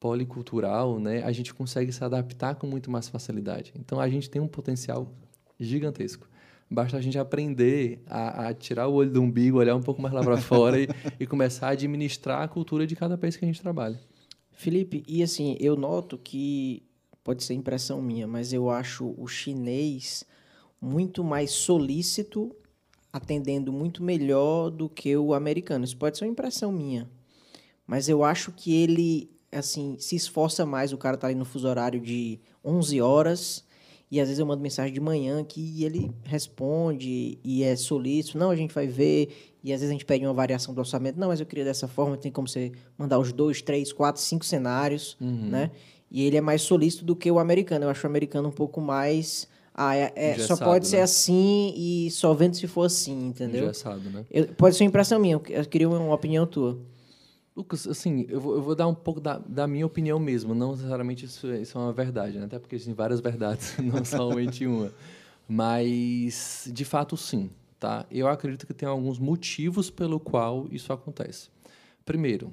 policultural, 0.00 0.98
né, 0.98 1.22
a 1.22 1.30
gente 1.30 1.52
consegue 1.52 1.92
se 1.92 2.02
adaptar 2.02 2.54
com 2.54 2.66
muito 2.66 2.90
mais 2.90 3.08
facilidade. 3.08 3.72
Então 3.78 4.00
a 4.00 4.08
gente 4.08 4.30
tem 4.30 4.40
um 4.40 4.48
potencial 4.48 5.12
gigantesco. 5.58 6.26
Basta 6.70 6.96
a 6.96 7.00
gente 7.00 7.18
aprender 7.18 8.02
a, 8.06 8.48
a 8.48 8.54
tirar 8.54 8.88
o 8.88 8.94
olho 8.94 9.10
do 9.10 9.20
umbigo, 9.20 9.58
olhar 9.58 9.76
um 9.76 9.82
pouco 9.82 10.00
mais 10.00 10.14
lá 10.14 10.22
para 10.22 10.38
fora 10.40 10.80
e, 10.80 10.88
e 11.18 11.26
começar 11.26 11.68
a 11.68 11.70
administrar 11.70 12.42
a 12.42 12.48
cultura 12.48 12.86
de 12.86 12.96
cada 12.96 13.18
país 13.18 13.36
que 13.36 13.44
a 13.44 13.48
gente 13.48 13.60
trabalha. 13.60 14.00
Felipe, 14.52 15.04
e 15.06 15.22
assim, 15.22 15.56
eu 15.60 15.76
noto 15.76 16.16
que 16.16 16.82
pode 17.22 17.44
ser 17.44 17.54
impressão 17.54 18.00
minha, 18.00 18.26
mas 18.26 18.52
eu 18.52 18.70
acho 18.70 19.14
o 19.18 19.26
chinês 19.26 20.24
muito 20.80 21.22
mais 21.22 21.50
solícito 21.50 22.54
atendendo 23.12 23.72
muito 23.72 24.02
melhor 24.02 24.70
do 24.70 24.88
que 24.88 25.16
o 25.16 25.34
americano. 25.34 25.84
Isso 25.84 25.96
pode 25.96 26.16
ser 26.16 26.24
uma 26.24 26.30
impressão 26.30 26.70
minha. 26.70 27.10
Mas 27.86 28.08
eu 28.08 28.22
acho 28.22 28.52
que 28.52 28.72
ele, 28.72 29.30
assim, 29.52 29.96
se 29.98 30.16
esforça 30.16 30.64
mais. 30.64 30.92
O 30.92 30.98
cara 30.98 31.16
tá 31.16 31.26
ali 31.26 31.36
no 31.36 31.44
fuso 31.44 31.68
horário 31.68 32.00
de 32.00 32.40
11 32.64 33.00
horas 33.00 33.64
e 34.10 34.20
às 34.20 34.26
vezes 34.26 34.40
eu 34.40 34.46
mando 34.46 34.62
mensagem 34.62 34.92
de 34.92 35.00
manhã 35.00 35.44
que 35.44 35.84
ele 35.84 36.10
responde 36.24 37.38
e 37.44 37.62
é 37.62 37.76
solícito. 37.76 38.36
Não, 38.36 38.50
a 38.50 38.56
gente 38.56 38.74
vai 38.74 38.86
ver. 38.86 39.54
E 39.62 39.72
às 39.72 39.80
vezes 39.80 39.90
a 39.90 39.92
gente 39.92 40.04
pede 40.04 40.24
uma 40.26 40.34
variação 40.34 40.74
do 40.74 40.78
orçamento. 40.78 41.18
Não, 41.18 41.28
mas 41.28 41.38
eu 41.38 41.46
queria 41.46 41.64
dessa 41.64 41.86
forma. 41.86 42.16
Tem 42.16 42.32
como 42.32 42.48
você 42.48 42.72
mandar 42.98 43.18
os 43.18 43.32
dois, 43.32 43.62
três, 43.62 43.92
quatro, 43.92 44.20
cinco 44.20 44.44
cenários, 44.44 45.16
uhum. 45.20 45.48
né? 45.50 45.70
E 46.10 46.24
ele 46.24 46.36
é 46.36 46.40
mais 46.40 46.62
solícito 46.62 47.04
do 47.04 47.14
que 47.14 47.30
o 47.30 47.38
americano. 47.38 47.84
Eu 47.84 47.88
acho 47.90 48.04
o 48.04 48.10
americano 48.10 48.48
um 48.48 48.52
pouco 48.52 48.80
mais 48.80 49.48
ah, 49.82 49.96
é, 49.96 50.12
é 50.14 50.38
só 50.38 50.56
pode 50.56 50.84
né? 50.84 50.90
ser 50.90 51.00
assim 51.00 51.72
e 51.76 52.10
só 52.10 52.34
vendo 52.34 52.54
se 52.54 52.66
for 52.66 52.82
assim, 52.82 53.28
entendeu? 53.28 53.64
Engessado, 53.64 54.10
né? 54.10 54.26
Eu, 54.30 54.48
pode 54.48 54.76
ser 54.76 54.82
uma 54.82 54.88
impressão 54.88 55.18
minha, 55.18 55.40
eu 55.48 55.64
queria 55.66 55.88
uma 55.88 56.14
opinião 56.14 56.46
tua. 56.46 56.78
Lucas, 57.56 57.86
assim, 57.86 58.26
eu 58.28 58.40
vou, 58.40 58.54
eu 58.54 58.62
vou 58.62 58.74
dar 58.74 58.86
um 58.86 58.94
pouco 58.94 59.20
da, 59.20 59.38
da, 59.38 59.66
minha 59.66 59.84
opinião 59.84 60.18
mesmo, 60.18 60.54
não 60.54 60.72
necessariamente 60.72 61.24
isso, 61.24 61.52
isso 61.54 61.76
é 61.76 61.80
uma 61.80 61.92
verdade, 61.92 62.38
né? 62.38 62.44
até 62.44 62.58
porque 62.58 62.76
existem 62.76 62.94
várias 62.94 63.20
verdades, 63.20 63.76
não 63.82 64.04
somente 64.04 64.66
uma. 64.66 64.92
Mas, 65.48 66.70
de 66.72 66.84
fato, 66.84 67.16
sim. 67.16 67.50
Tá? 67.78 68.06
Eu 68.10 68.28
acredito 68.28 68.66
que 68.66 68.74
tem 68.74 68.86
alguns 68.86 69.18
motivos 69.18 69.90
pelo 69.90 70.20
qual 70.20 70.68
isso 70.70 70.92
acontece. 70.92 71.48
Primeiro, 72.04 72.52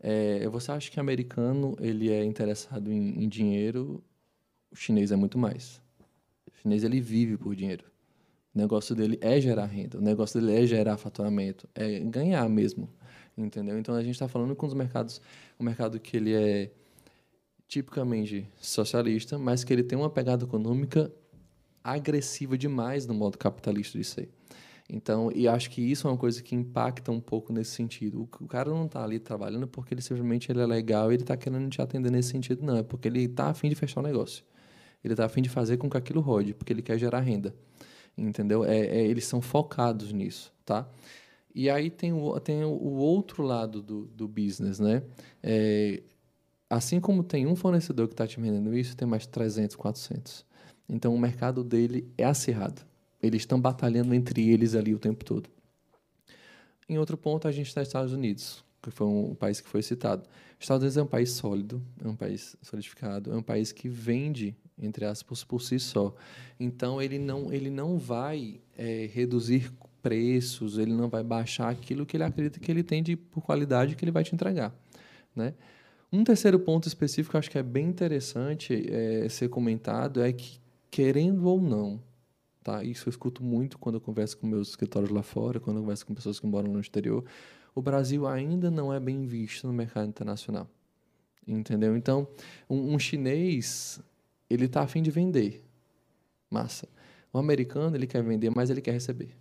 é, 0.00 0.48
você 0.48 0.70
acha 0.70 0.88
que 0.88 1.00
americano 1.00 1.76
ele 1.80 2.10
é 2.10 2.24
interessado 2.24 2.92
em, 2.92 3.24
em 3.24 3.28
dinheiro, 3.28 4.02
o 4.70 4.76
chinês 4.76 5.10
é 5.10 5.16
muito 5.16 5.36
mais. 5.36 5.82
O 6.46 6.62
chinês 6.62 6.84
ele 6.84 7.00
vive 7.00 7.36
por 7.36 7.56
dinheiro. 7.56 7.84
O 8.54 8.58
negócio 8.58 8.94
dele 8.94 9.18
é 9.20 9.40
gerar 9.40 9.66
renda, 9.66 9.98
o 9.98 10.00
negócio 10.00 10.40
dele 10.40 10.62
é 10.62 10.66
gerar 10.66 10.96
faturamento, 10.96 11.68
é 11.74 11.98
ganhar 12.00 12.48
mesmo, 12.48 12.88
entendeu? 13.44 13.78
Então 13.78 13.94
a 13.94 14.02
gente 14.02 14.14
está 14.14 14.28
falando 14.28 14.54
com 14.54 14.66
os 14.66 14.74
mercados, 14.74 15.20
um 15.58 15.64
mercado 15.64 15.98
que 15.98 16.16
ele 16.16 16.34
é 16.34 16.70
tipicamente 17.66 18.48
socialista, 18.60 19.38
mas 19.38 19.62
que 19.62 19.72
ele 19.72 19.82
tem 19.82 19.98
uma 19.98 20.10
pegada 20.10 20.44
econômica 20.44 21.12
agressiva 21.84 22.56
demais 22.56 23.06
no 23.06 23.14
modo 23.14 23.38
capitalista 23.38 23.98
de 23.98 24.04
ser. 24.04 24.28
Então, 24.90 25.30
e 25.34 25.46
acho 25.46 25.70
que 25.70 25.82
isso 25.82 26.08
é 26.08 26.10
uma 26.10 26.16
coisa 26.16 26.42
que 26.42 26.54
impacta 26.54 27.12
um 27.12 27.20
pouco 27.20 27.52
nesse 27.52 27.72
sentido. 27.72 28.22
O, 28.22 28.44
o 28.44 28.48
cara 28.48 28.70
não 28.70 28.86
está 28.86 29.04
ali 29.04 29.18
trabalhando 29.18 29.68
porque 29.68 29.92
ele 29.92 30.00
simplesmente 30.00 30.50
ele 30.50 30.60
é 30.60 30.66
legal 30.66 31.10
e 31.12 31.14
ele 31.14 31.22
está 31.22 31.36
querendo 31.36 31.68
te 31.68 31.82
atender 31.82 32.10
nesse 32.10 32.30
sentido, 32.30 32.64
não. 32.64 32.78
É 32.78 32.82
porque 32.82 33.06
ele 33.06 33.24
está 33.24 33.48
afim 33.48 33.68
de 33.68 33.74
fechar 33.74 34.00
o 34.00 34.02
negócio. 34.02 34.42
Ele 35.04 35.12
está 35.12 35.26
afim 35.26 35.42
de 35.42 35.50
fazer 35.50 35.76
com 35.76 35.90
que 35.90 35.96
aquilo 35.96 36.20
rode, 36.22 36.54
porque 36.54 36.72
ele 36.72 36.80
quer 36.80 36.98
gerar 36.98 37.20
renda. 37.20 37.54
Entendeu? 38.16 38.64
É, 38.64 38.78
é, 38.78 39.06
eles 39.06 39.26
são 39.26 39.42
focados 39.42 40.10
nisso, 40.10 40.52
tá? 40.64 40.88
E 41.58 41.68
aí 41.68 41.90
tem 41.90 42.12
o, 42.12 42.38
tem 42.38 42.62
o 42.62 42.92
outro 42.98 43.42
lado 43.42 43.82
do, 43.82 44.04
do 44.04 44.28
business, 44.28 44.78
né? 44.78 45.02
É, 45.42 46.00
assim 46.70 47.00
como 47.00 47.24
tem 47.24 47.48
um 47.48 47.56
fornecedor 47.56 48.06
que 48.06 48.14
está 48.14 48.28
te 48.28 48.38
vendendo 48.38 48.72
isso, 48.78 48.96
tem 48.96 49.08
mais 49.08 49.26
300, 49.26 49.74
400. 49.74 50.46
Então, 50.88 51.12
o 51.12 51.18
mercado 51.18 51.64
dele 51.64 52.08
é 52.16 52.22
acirrado. 52.22 52.82
Eles 53.20 53.42
estão 53.42 53.60
batalhando 53.60 54.14
entre 54.14 54.48
eles 54.48 54.76
ali 54.76 54.94
o 54.94 55.00
tempo 55.00 55.24
todo. 55.24 55.50
Em 56.88 56.96
outro 56.96 57.18
ponto, 57.18 57.48
a 57.48 57.50
gente 57.50 57.66
está 57.66 57.80
nos 57.80 57.88
Estados 57.88 58.12
Unidos, 58.12 58.64
que 58.80 58.92
foi 58.92 59.08
um 59.08 59.34
país 59.34 59.60
que 59.60 59.68
foi 59.68 59.82
citado. 59.82 60.28
Estados 60.60 60.84
Unidos 60.84 60.96
é 60.96 61.02
um 61.02 61.08
país 61.08 61.32
sólido, 61.32 61.82
é 62.00 62.06
um 62.06 62.14
país 62.14 62.54
solidificado, 62.62 63.32
é 63.32 63.36
um 63.36 63.42
país 63.42 63.72
que 63.72 63.88
vende 63.88 64.56
entre 64.80 65.04
aspas, 65.04 65.42
por 65.42 65.60
si 65.60 65.78
só. 65.78 66.14
Então, 66.58 67.02
ele 67.02 67.18
não, 67.18 67.52
ele 67.52 67.70
não 67.70 67.98
vai 67.98 68.60
é, 68.76 69.10
reduzir 69.12 69.72
preços, 70.02 70.78
ele 70.78 70.92
não 70.92 71.08
vai 71.08 71.22
baixar 71.22 71.68
aquilo 71.68 72.06
que 72.06 72.16
ele 72.16 72.24
acredita 72.24 72.58
que 72.60 72.70
ele 72.70 72.82
tem 72.82 73.02
de 73.02 73.16
por 73.16 73.42
qualidade 73.42 73.96
que 73.96 74.04
ele 74.04 74.12
vai 74.12 74.24
te 74.24 74.34
entregar. 74.34 74.74
Né? 75.34 75.54
Um 76.12 76.24
terceiro 76.24 76.58
ponto 76.58 76.88
específico 76.88 77.30
que 77.30 77.36
eu 77.36 77.38
acho 77.38 77.50
que 77.50 77.58
é 77.58 77.62
bem 77.62 77.86
interessante 77.86 78.86
é, 78.90 79.28
ser 79.28 79.48
comentado 79.48 80.22
é 80.22 80.32
que, 80.32 80.58
querendo 80.90 81.46
ou 81.46 81.60
não, 81.60 82.00
tá? 82.62 82.82
isso 82.82 83.08
eu 83.08 83.10
escuto 83.10 83.42
muito 83.42 83.78
quando 83.78 83.96
eu 83.96 84.00
converso 84.00 84.38
com 84.38 84.46
meus 84.46 84.70
escritórios 84.70 85.10
lá 85.10 85.22
fora, 85.22 85.60
quando 85.60 85.76
eu 85.76 85.82
converso 85.82 86.06
com 86.06 86.14
pessoas 86.14 86.40
que 86.40 86.46
moram 86.46 86.72
no 86.72 86.80
exterior, 86.80 87.24
o 87.74 87.82
Brasil 87.82 88.26
ainda 88.26 88.70
não 88.70 88.92
é 88.92 88.98
bem 88.98 89.26
visto 89.26 89.66
no 89.66 89.72
mercado 89.72 90.08
internacional. 90.08 90.68
Entendeu? 91.46 91.96
Então, 91.96 92.28
um, 92.68 92.94
um 92.94 92.98
chinês 92.98 94.00
ele 94.50 94.64
está 94.64 94.82
afim 94.82 95.02
de 95.02 95.10
vender. 95.10 95.64
Massa. 96.50 96.88
O 97.32 97.38
americano, 97.38 97.94
ele 97.94 98.06
quer 98.06 98.22
vender, 98.22 98.50
mas 98.54 98.70
ele 98.70 98.80
quer 98.80 98.92
receber. 98.92 99.36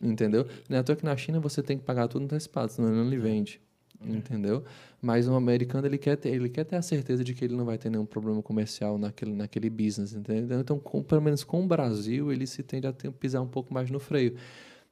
Entendeu? 0.00 0.46
Não 0.68 0.76
é 0.76 0.80
à 0.80 0.82
toa 0.82 0.96
que 0.96 1.04
na 1.04 1.16
China 1.16 1.40
você 1.40 1.62
tem 1.62 1.78
que 1.78 1.84
pagar 1.84 2.08
tudo 2.08 2.24
antecipado, 2.24 2.70
senão 2.70 2.88
ele 2.88 2.96
não 2.98 3.08
lhe 3.08 3.18
vende. 3.18 3.60
Entendeu? 4.04 4.62
Mas 5.00 5.26
o 5.28 5.34
americano, 5.34 5.86
ele 5.86 5.98
quer, 5.98 6.16
ter, 6.16 6.30
ele 6.30 6.48
quer 6.48 6.64
ter 6.64 6.76
a 6.76 6.82
certeza 6.82 7.24
de 7.24 7.32
que 7.34 7.44
ele 7.44 7.56
não 7.56 7.64
vai 7.64 7.78
ter 7.78 7.90
nenhum 7.90 8.04
problema 8.04 8.42
comercial 8.42 8.98
naquele, 8.98 9.32
naquele 9.32 9.70
business, 9.70 10.12
entendeu? 10.12 10.60
Então, 10.60 10.78
com, 10.78 11.02
pelo 11.02 11.22
menos 11.22 11.44
com 11.44 11.64
o 11.64 11.66
Brasil, 11.66 12.30
ele 12.30 12.46
se 12.46 12.62
tende 12.62 12.86
a 12.86 12.92
ter, 12.92 13.10
pisar 13.12 13.40
um 13.40 13.48
pouco 13.48 13.72
mais 13.72 13.90
no 13.90 13.98
freio. 13.98 14.36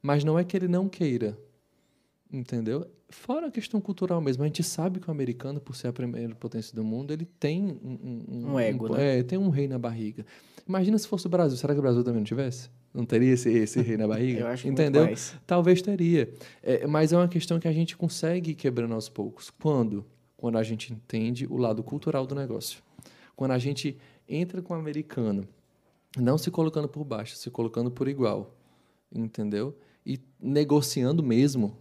Mas 0.01 0.25
não 0.25 0.39
é 0.39 0.45
que 0.45 0.57
ele 0.57 0.69
não 0.69 0.89
queira. 0.89 1.39
Entendeu? 2.33 2.87
Fora 3.09 3.47
a 3.47 3.51
questão 3.51 3.81
cultural 3.81 4.21
mesmo, 4.21 4.43
a 4.43 4.47
gente 4.47 4.63
sabe 4.63 4.99
que 4.99 5.09
o 5.09 5.11
americano, 5.11 5.61
por 5.61 5.77
ser 5.77 5.89
a 5.89 5.93
primeira 5.93 6.35
potência 6.35 6.75
do 6.75 6.83
mundo, 6.83 7.13
ele 7.13 7.25
tem 7.25 7.63
um, 7.63 8.25
um, 8.29 8.53
um 8.53 8.61
ego, 8.61 8.89
um, 8.89 8.97
né? 8.97 9.19
É, 9.19 9.23
tem 9.23 9.39
um 9.39 9.51
rei 9.51 9.69
na 9.69 9.79
barriga. 9.79 10.27
Imagina 10.67 10.97
se 10.99 11.07
fosse 11.07 11.27
o 11.27 11.31
Brasil, 11.31 11.57
será 11.57 11.75
que 11.75 11.79
o 11.79 11.83
Brasil 11.83 12.03
também 12.03 12.21
não 12.21 12.25
tivesse? 12.25 12.71
Não 12.93 13.05
teria 13.05 13.33
esse, 13.33 13.51
esse 13.51 13.81
rei 13.83 13.97
na 13.97 14.07
barriga? 14.07 14.41
Eu 14.43 14.47
acho 14.47 14.69
Entendeu? 14.69 15.05
Mais. 15.05 15.35
Talvez 15.47 15.83
teria. 15.83 16.33
É, 16.63 16.87
mas 16.87 17.13
é 17.13 17.17
uma 17.17 17.29
questão 17.29 17.59
que 17.59 17.69
a 17.69 17.73
gente 17.73 17.97
consegue 17.97 18.53
ir 18.53 18.55
quebrando 18.55 18.95
aos 18.95 19.09
poucos. 19.09 19.51
Quando? 19.51 20.07
Quando 20.37 20.57
a 20.57 20.63
gente 20.63 20.93
entende 20.93 21.47
o 21.47 21.57
lado 21.57 21.83
cultural 21.83 22.27
do 22.27 22.35
negócio. 22.35 22.83
Quando 23.35 23.51
a 23.51 23.59
gente 23.59 23.99
entra 24.29 24.63
com 24.63 24.75
o 24.75 24.77
americano, 24.77 25.47
não 26.17 26.39
se 26.39 26.51
colocando 26.51 26.89
por 26.89 27.05
baixo, 27.05 27.37
se 27.37 27.51
colocando 27.51 27.91
por 27.91 28.09
igual. 28.09 28.55
Entendeu? 29.13 29.77
E 30.07 30.21
negociando 30.41 31.23
mesmo 31.23 31.77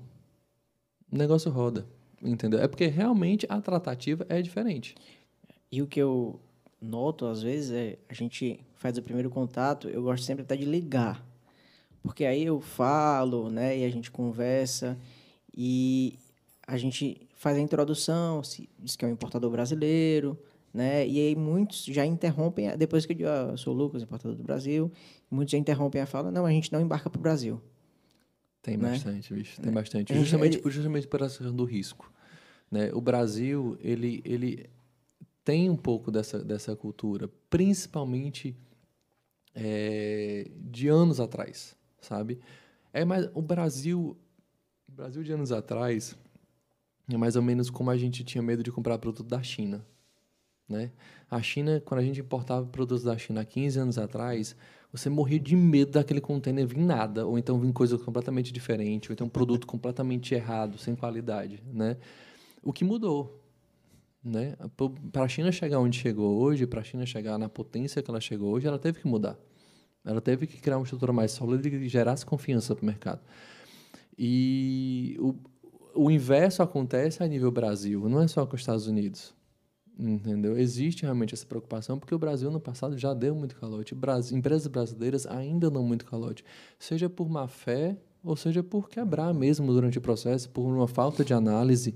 o 1.12 1.18
negócio 1.18 1.52
roda, 1.52 1.86
entendeu? 2.24 2.60
É 2.60 2.68
porque 2.68 2.88
realmente 2.88 3.46
a 3.48 3.62
tratativa 3.62 4.26
é 4.28 4.42
diferente. 4.42 4.96
E 5.72 5.82
o 5.82 5.88
que 5.88 6.00
eu 6.00 6.40
noto, 6.82 7.26
às 7.26 7.42
vezes, 7.42 7.72
é 7.72 7.98
a 8.10 8.14
gente 8.14 8.60
faz 8.84 8.98
o 8.98 9.02
primeiro 9.02 9.30
contato, 9.30 9.88
eu 9.88 10.04
gosto 10.04 10.26
sempre 10.26 10.44
até 10.44 10.58
de 10.58 10.66
ligar. 10.66 11.26
Porque 12.02 12.26
aí 12.26 12.44
eu 12.44 12.60
falo, 12.60 13.50
né, 13.50 13.80
e 13.80 13.86
a 13.86 13.90
gente 13.90 14.12
conversa, 14.12 14.98
e 15.56 16.20
a 16.68 16.76
gente 16.76 17.26
faz 17.34 17.56
a 17.56 17.62
introdução, 17.62 18.42
diz 18.78 18.98
que 18.98 19.06
é 19.06 19.08
um 19.08 19.12
importador 19.12 19.50
brasileiro, 19.50 20.38
né? 20.74 21.08
E 21.08 21.18
aí 21.18 21.34
muitos 21.34 21.86
já 21.86 22.06
interrompem, 22.06 22.78
depois 22.78 23.06
que 23.06 23.14
eu 23.14 23.16
digo, 23.16 23.30
ah, 23.30 23.52
eu 23.52 23.58
sou 23.58 23.74
o 23.74 23.78
Lucas, 23.78 24.04
importador 24.04 24.36
do 24.36 24.44
Brasil, 24.44 24.92
muitos 25.32 25.54
já 25.54 25.58
interrompem 25.58 26.02
a 26.02 26.06
fala, 26.06 26.30
não, 26.30 26.46
a 26.46 26.52
gente 26.52 26.70
não 26.70 26.82
embarca 26.82 27.10
para 27.10 27.20
o 27.20 27.22
Brasil. 27.22 27.62
Tem 28.62 28.76
né? 28.76 28.90
bastante, 28.90 29.34
bicho. 29.34 29.62
Tem 29.62 29.72
é. 29.72 29.74
bastante. 29.74 30.14
Justamente, 30.14 30.58
ele... 30.58 30.70
justamente 30.70 31.08
por 31.08 31.22
essa 31.22 31.38
questão 31.38 31.56
do 31.56 31.64
risco. 31.64 32.12
Né? 32.70 32.92
O 32.94 33.00
Brasil, 33.00 33.78
ele, 33.82 34.22
ele 34.26 34.70
tem 35.46 35.70
um 35.70 35.78
pouco 35.78 36.12
dessa, 36.12 36.44
dessa 36.44 36.76
cultura, 36.76 37.30
principalmente 37.50 38.54
é, 39.56 40.50
de 40.56 40.88
anos 40.88 41.20
atrás, 41.20 41.76
sabe? 42.02 42.40
É 42.92 43.06
mais 43.06 43.30
o 43.34 43.42
Brasil, 43.42 44.18
o 44.88 44.92
Brasil 44.92 45.24
de 45.24 45.32
anos 45.32 45.52
atrás 45.52 46.16
é 47.10 47.18
mais 47.18 47.36
ou 47.36 47.42
menos 47.42 47.70
como 47.70 47.90
a 47.90 47.98
gente 47.98 48.24
tinha 48.24 48.42
medo 48.42 48.64
de 48.64 48.72
comprar 48.72 48.98
produto 48.98 49.28
da 49.28 49.44
China, 49.44 49.86
né? 50.68 50.92
A 51.30 51.42
China, 51.42 51.82
quando 51.84 52.00
a 52.00 52.04
gente 52.04 52.22
importava 52.22 52.66
produtos 52.66 53.04
da 53.04 53.18
China 53.18 53.42
há 53.42 53.46
15 53.46 53.80
anos 53.80 53.98
atrás, 53.98 54.56
você 54.92 55.10
morria 55.10 55.40
de 55.40 55.56
medo 55.56 55.92
daquele 55.92 56.22
container 56.22 56.66
vir 56.66 56.78
nada, 56.78 57.26
ou 57.26 57.38
então 57.38 57.60
vir 57.60 57.74
coisa 57.74 57.98
completamente 57.98 58.54
diferente, 58.54 59.10
ou 59.10 59.14
então 59.14 59.28
um 59.28 59.30
produto 59.30 59.66
completamente 59.66 60.34
errado, 60.34 60.78
sem 60.78 60.96
qualidade, 60.96 61.64
né? 61.74 61.98
O 62.62 62.72
que 62.72 62.86
mudou, 62.86 63.43
né? 64.24 64.56
Para 65.12 65.26
a 65.26 65.28
China 65.28 65.52
chegar 65.52 65.80
onde 65.80 66.00
chegou 66.00 66.40
hoje, 66.40 66.66
para 66.66 66.82
a 66.82 66.84
China 66.84 67.06
chegar 67.06 67.38
na 67.38 67.50
potência 67.50 68.02
que 68.02 68.10
ela 68.10 68.22
chegou 68.22 68.54
hoje, 68.54 68.68
ela 68.68 68.80
teve 68.80 69.00
que 69.00 69.08
mudar. 69.08 69.38
Ela 70.06 70.22
teve 70.22 70.48
que 70.48 70.60
criar 70.60 70.78
uma 70.78 70.84
estrutura 70.84 71.14
mais 71.14 71.32
sólida 71.32 71.68
e 71.68 71.88
gerasse 71.88 72.26
confiança 72.26 72.76
para 72.76 72.84
o 72.84 72.86
mercado. 72.86 73.22
E 74.18 75.18
o, 75.20 75.36
o 75.96 76.12
inverso 76.12 76.62
acontece 76.62 77.24
a 77.24 77.28
nível 77.28 77.52
Brasil, 77.52 78.08
não 78.10 78.22
é 78.22 78.28
só 78.28 78.46
com 78.46 78.56
os 78.56 78.62
Estados 78.62 78.88
Unidos. 78.88 79.34
Entendeu? 79.98 80.58
Existe 80.58 81.04
realmente 81.04 81.36
essa 81.36 81.46
preocupação, 81.46 82.00
porque 82.00 82.16
o 82.16 82.20
Brasil 82.20 82.50
no 82.50 82.60
passado 82.60 82.98
já 82.98 83.14
deu 83.14 83.36
muito 83.36 83.56
calote. 83.56 83.96
Empresas 84.34 84.68
brasileiras 84.68 85.28
ainda 85.28 85.70
dão 85.70 85.84
muito 85.84 86.06
calote, 86.06 86.44
seja 86.80 87.10
por 87.10 87.30
má 87.30 87.48
fé 87.48 87.98
ou 88.24 88.36
seja 88.36 88.64
por 88.64 88.90
quebrar 88.90 89.34
mesmo 89.34 89.72
durante 89.72 89.98
o 89.98 90.02
processo, 90.02 90.50
por 90.50 90.64
uma 90.64 90.88
falta 90.88 91.26
de 91.26 91.34
análise 91.34 91.94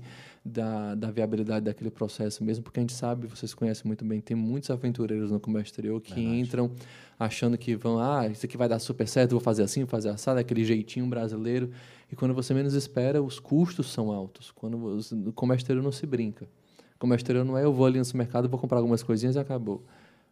da, 0.48 0.94
da 0.94 1.10
viabilidade 1.10 1.64
daquele 1.66 1.90
processo 1.90 2.42
mesmo, 2.42 2.64
porque 2.64 2.80
a 2.80 2.82
gente 2.82 2.92
sabe, 2.92 3.26
vocês 3.26 3.54
conhecem 3.54 3.86
muito 3.86 4.04
bem, 4.04 4.20
tem 4.20 4.36
muitos 4.36 4.70
aventureiros 4.70 5.30
no 5.30 5.38
comércio 5.38 5.70
exterior 5.70 6.00
que 6.00 6.14
Verdade. 6.14 6.40
entram 6.40 6.70
achando 7.18 7.58
que 7.58 7.74
vão, 7.74 7.98
ah, 7.98 8.26
isso 8.28 8.46
aqui 8.46 8.56
vai 8.56 8.68
dar 8.68 8.78
super 8.78 9.06
certo, 9.06 9.32
vou 9.32 9.40
fazer 9.40 9.62
assim, 9.62 9.80
vou 9.80 9.88
fazer 9.88 10.08
assado, 10.08 10.38
aquele 10.38 10.64
jeitinho 10.64 11.06
brasileiro. 11.06 11.70
E 12.10 12.16
quando 12.16 12.32
você 12.32 12.54
menos 12.54 12.74
espera, 12.74 13.22
os 13.22 13.38
custos 13.38 13.92
são 13.92 14.10
altos. 14.10 14.50
Quando 14.50 14.78
você, 14.78 15.14
no 15.14 15.32
comércio 15.32 15.64
exterior 15.64 15.82
não 15.82 15.92
se 15.92 16.06
brinca. 16.06 16.48
O 16.94 16.98
comércio 16.98 17.24
exterior 17.24 17.44
não 17.44 17.58
é 17.58 17.64
eu 17.64 17.72
vou 17.72 17.86
ali 17.86 17.98
no 17.98 18.04
mercado, 18.14 18.48
vou 18.48 18.58
comprar 18.58 18.78
algumas 18.78 19.02
coisinhas 19.02 19.36
e 19.36 19.38
acabou. 19.38 19.84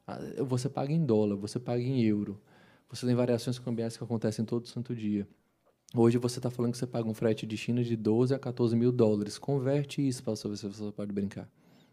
Ah, 0.06 0.18
você 0.38 0.68
paga 0.68 0.92
em 0.92 1.04
dólar, 1.04 1.36
você 1.36 1.58
paga 1.58 1.82
em 1.82 2.02
euro. 2.02 2.40
Você 2.88 3.04
tem 3.04 3.14
variações 3.14 3.58
cambiais 3.58 3.96
que 3.96 4.04
acontecem 4.04 4.44
todo 4.44 4.68
santo 4.68 4.94
dia. 4.94 5.26
Hoje 5.98 6.18
você 6.18 6.38
está 6.38 6.50
falando 6.50 6.72
que 6.72 6.78
você 6.78 6.86
paga 6.86 7.08
um 7.08 7.14
frete 7.14 7.46
de 7.46 7.56
China 7.56 7.82
de 7.82 7.96
12 7.96 8.34
a 8.34 8.38
14 8.38 8.76
mil 8.76 8.92
dólares. 8.92 9.38
Converte 9.38 10.06
isso 10.06 10.22
para 10.22 10.36
saber 10.36 10.58
se 10.58 10.66
você 10.66 10.92
pode 10.92 11.10
brincar. 11.10 11.48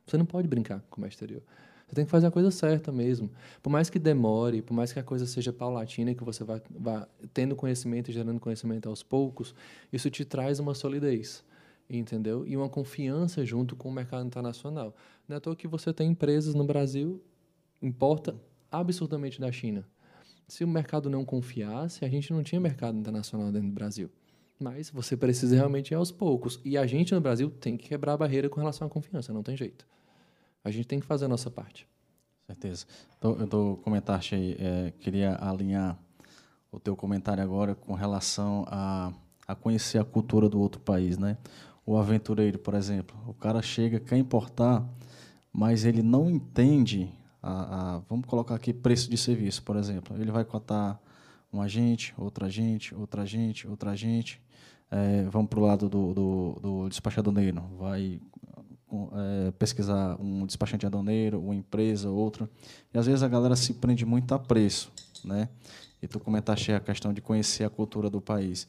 Você 0.05 0.17
não 0.17 0.25
pode 0.25 0.45
brincar 0.45 0.83
com 0.89 1.01
o 1.01 1.07
exterior. 1.07 1.41
Você 1.87 1.95
tem 1.95 2.03
que 2.03 2.11
fazer 2.11 2.27
a 2.27 2.31
coisa 2.31 2.51
certa 2.51 2.91
mesmo. 2.91 3.31
Por 3.61 3.69
mais 3.69 3.89
que 3.89 3.97
demore, 3.97 4.61
por 4.61 4.73
mais 4.73 4.91
que 4.91 4.99
a 4.99 5.03
coisa 5.03 5.25
seja 5.25 5.53
paulatina 5.53 6.13
que 6.13 6.21
você 6.21 6.43
vá, 6.43 6.59
vá 6.69 7.07
tendo 7.33 7.55
conhecimento 7.55 8.11
e 8.11 8.13
gerando 8.13 8.41
conhecimento 8.41 8.89
aos 8.89 9.01
poucos, 9.01 9.55
isso 9.91 10.09
te 10.09 10.25
traz 10.25 10.59
uma 10.59 10.73
solidez, 10.73 11.41
entendeu? 11.89 12.45
E 12.45 12.57
uma 12.57 12.67
confiança 12.67 13.45
junto 13.45 13.73
com 13.73 13.87
o 13.87 13.91
mercado 13.91 14.27
internacional. 14.27 14.93
Não 15.29 15.35
é 15.35 15.37
à 15.37 15.39
toa 15.39 15.55
que 15.55 15.67
você 15.67 15.93
tem 15.93 16.11
empresas 16.11 16.53
no 16.53 16.65
Brasil, 16.65 17.23
importa 17.81 18.35
absurdamente 18.69 19.39
da 19.39 19.49
China. 19.49 19.87
Se 20.47 20.63
o 20.63 20.67
mercado 20.67 21.09
não 21.09 21.23
confiasse, 21.25 22.03
a 22.03 22.09
gente 22.09 22.31
não 22.31 22.43
tinha 22.43 22.59
mercado 22.59 22.97
internacional 22.97 23.51
dentro 23.51 23.69
do 23.69 23.73
Brasil. 23.73 24.09
Mas 24.59 24.89
você 24.89 25.17
precisa 25.17 25.55
realmente 25.55 25.91
ir 25.91 25.95
aos 25.95 26.11
poucos. 26.11 26.59
E 26.63 26.77
a 26.77 26.85
gente 26.85 27.13
no 27.13 27.21
Brasil 27.21 27.49
tem 27.49 27.75
que 27.75 27.89
quebrar 27.89 28.13
a 28.13 28.17
barreira 28.17 28.49
com 28.49 28.59
relação 28.59 28.87
à 28.87 28.89
confiança, 28.89 29.33
não 29.33 29.43
tem 29.43 29.57
jeito. 29.57 29.85
A 30.63 30.71
gente 30.71 30.87
tem 30.87 30.99
que 30.99 31.05
fazer 31.05 31.25
a 31.25 31.27
nossa 31.27 31.49
parte. 31.49 31.87
Certeza. 32.45 32.85
Então, 33.17 33.35
eu 33.39 33.47
tô 33.47 33.77
comentaste 33.77 34.35
aí, 34.35 34.55
é, 34.59 34.93
queria 34.99 35.37
alinhar 35.41 35.97
o 36.71 36.79
teu 36.79 36.95
comentário 36.95 37.43
agora 37.43 37.75
com 37.75 37.93
relação 37.93 38.65
a, 38.67 39.13
a 39.47 39.55
conhecer 39.55 39.97
a 39.99 40.03
cultura 40.03 40.49
do 40.49 40.59
outro 40.59 40.81
país, 40.81 41.17
né? 41.17 41.37
O 41.85 41.97
aventureiro, 41.97 42.57
por 42.59 42.73
exemplo, 42.73 43.15
o 43.27 43.33
cara 43.33 43.61
chega, 43.61 43.99
quer 43.99 44.17
importar, 44.17 44.87
mas 45.51 45.85
ele 45.85 46.01
não 46.01 46.29
entende 46.29 47.11
a, 47.43 47.95
a, 47.95 47.99
vamos 48.07 48.25
colocar 48.25 48.55
aqui 48.55 48.71
preço 48.73 49.09
de 49.09 49.17
serviço, 49.17 49.61
por 49.63 49.75
exemplo. 49.75 50.15
Ele 50.17 50.31
vai 50.31 50.45
cotar 50.45 50.97
um 51.51 51.61
agente, 51.61 52.13
outra 52.17 52.45
agente, 52.45 52.95
outra 52.95 53.23
agente, 53.23 53.67
outra 53.67 53.91
agente. 53.91 54.41
É, 54.89 55.23
vamos 55.23 55.49
para 55.49 55.59
o 55.59 55.63
lado 55.63 55.89
do, 55.89 56.13
do, 56.13 56.59
do 56.61 56.89
despachador 56.89 57.33
vai 57.77 58.21
é, 59.13 59.51
pesquisar 59.51 60.15
um 60.21 60.45
despachante 60.45 60.85
aduaneiro, 60.85 61.41
uma 61.41 61.53
empresa, 61.53 62.09
outra. 62.09 62.49
E 62.93 62.97
às 62.97 63.07
vezes 63.07 63.23
a 63.23 63.27
galera 63.27 63.55
se 63.57 63.73
prende 63.73 64.05
muito 64.05 64.33
a 64.33 64.39
preço, 64.39 64.91
né? 65.25 65.49
E 66.01 66.07
tu 66.07 66.19
comentaste 66.19 66.71
a 66.71 66.79
questão 66.79 67.11
de 67.11 67.21
conhecer 67.21 67.65
a 67.65 67.69
cultura 67.69 68.09
do 68.09 68.21
país. 68.21 68.67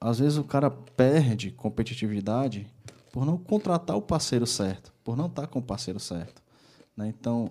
Às 0.00 0.18
vezes 0.18 0.38
o 0.38 0.44
cara 0.44 0.70
perde 0.70 1.50
competitividade 1.50 2.66
por 3.12 3.26
não 3.26 3.36
contratar 3.36 3.96
o 3.96 4.02
parceiro 4.02 4.46
certo, 4.46 4.94
por 5.04 5.16
não 5.16 5.26
estar 5.26 5.42
tá 5.42 5.48
com 5.48 5.58
o 5.58 5.62
parceiro 5.62 5.98
certo. 5.98 6.42
Né? 6.96 7.08
Então, 7.08 7.50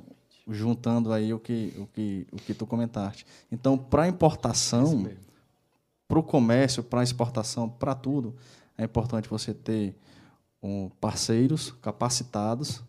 juntando 0.49 1.11
aí 1.11 1.33
o 1.33 1.39
que, 1.39 1.73
o 1.77 1.87
que, 1.87 2.27
o 2.31 2.37
que 2.37 2.53
tu 2.53 2.65
comentaste. 2.65 3.25
Então, 3.51 3.77
para 3.77 4.07
importação, 4.07 5.09
para 6.07 6.19
o 6.19 6.23
comércio, 6.23 6.83
para 6.83 7.03
exportação, 7.03 7.69
para 7.69 7.93
tudo, 7.93 8.35
é 8.77 8.83
importante 8.83 9.27
você 9.27 9.53
ter 9.53 9.95
um, 10.61 10.89
parceiros 11.01 11.71
capacitados 11.81 12.81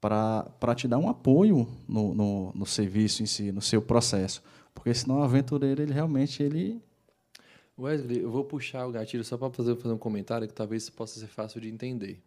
para 0.00 0.74
te 0.74 0.88
dar 0.88 0.98
um 0.98 1.08
apoio 1.08 1.68
no, 1.88 2.12
no, 2.12 2.52
no, 2.52 2.66
serviço 2.66 3.22
em 3.22 3.26
si, 3.26 3.52
no 3.52 3.62
seu 3.62 3.80
processo. 3.80 4.42
Porque 4.74 4.92
senão 4.92 5.20
o 5.20 5.22
aventureiro, 5.22 5.80
ele 5.80 5.92
realmente 5.92 6.42
ele 6.42 6.82
Wesley, 7.78 8.20
eu 8.20 8.30
vou 8.30 8.44
puxar 8.44 8.86
o 8.86 8.92
gatilho 8.92 9.24
só 9.24 9.38
para 9.38 9.50
fazer, 9.50 9.74
fazer 9.76 9.94
um 9.94 9.98
comentário 9.98 10.46
que 10.46 10.52
talvez 10.52 10.90
possa 10.90 11.18
ser 11.18 11.26
fácil 11.26 11.60
de 11.60 11.68
entender. 11.68 12.20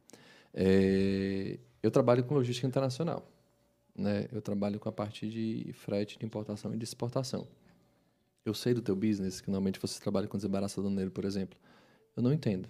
É, 0.54 1.60
eu 1.84 1.92
trabalho 1.92 2.24
com 2.24 2.34
logística 2.34 2.66
internacional. 2.66 3.28
Né? 3.96 4.28
Eu 4.32 4.42
trabalho 4.42 4.80
com 4.80 4.90
a 4.90 4.92
parte 4.92 5.28
de 5.30 5.72
frete, 5.74 6.18
de 6.20 6.26
importação 6.26 6.74
e 6.74 6.78
de 6.78 6.84
exportação. 6.84 7.48
Eu 8.46 8.54
sei 8.54 8.74
do 8.74 8.82
teu 8.82 8.96
business, 8.96 9.42
que 9.42 9.50
normalmente 9.50 9.80
você 9.80 10.00
trabalha 10.00 10.28
com 10.28 10.38
desembaraço 10.38 10.80
aduaneiro, 10.80 11.12
por 11.12 11.26
exemplo. 11.26 11.58
Eu 12.16 12.22
não 12.22 12.34
entendo 12.34 12.70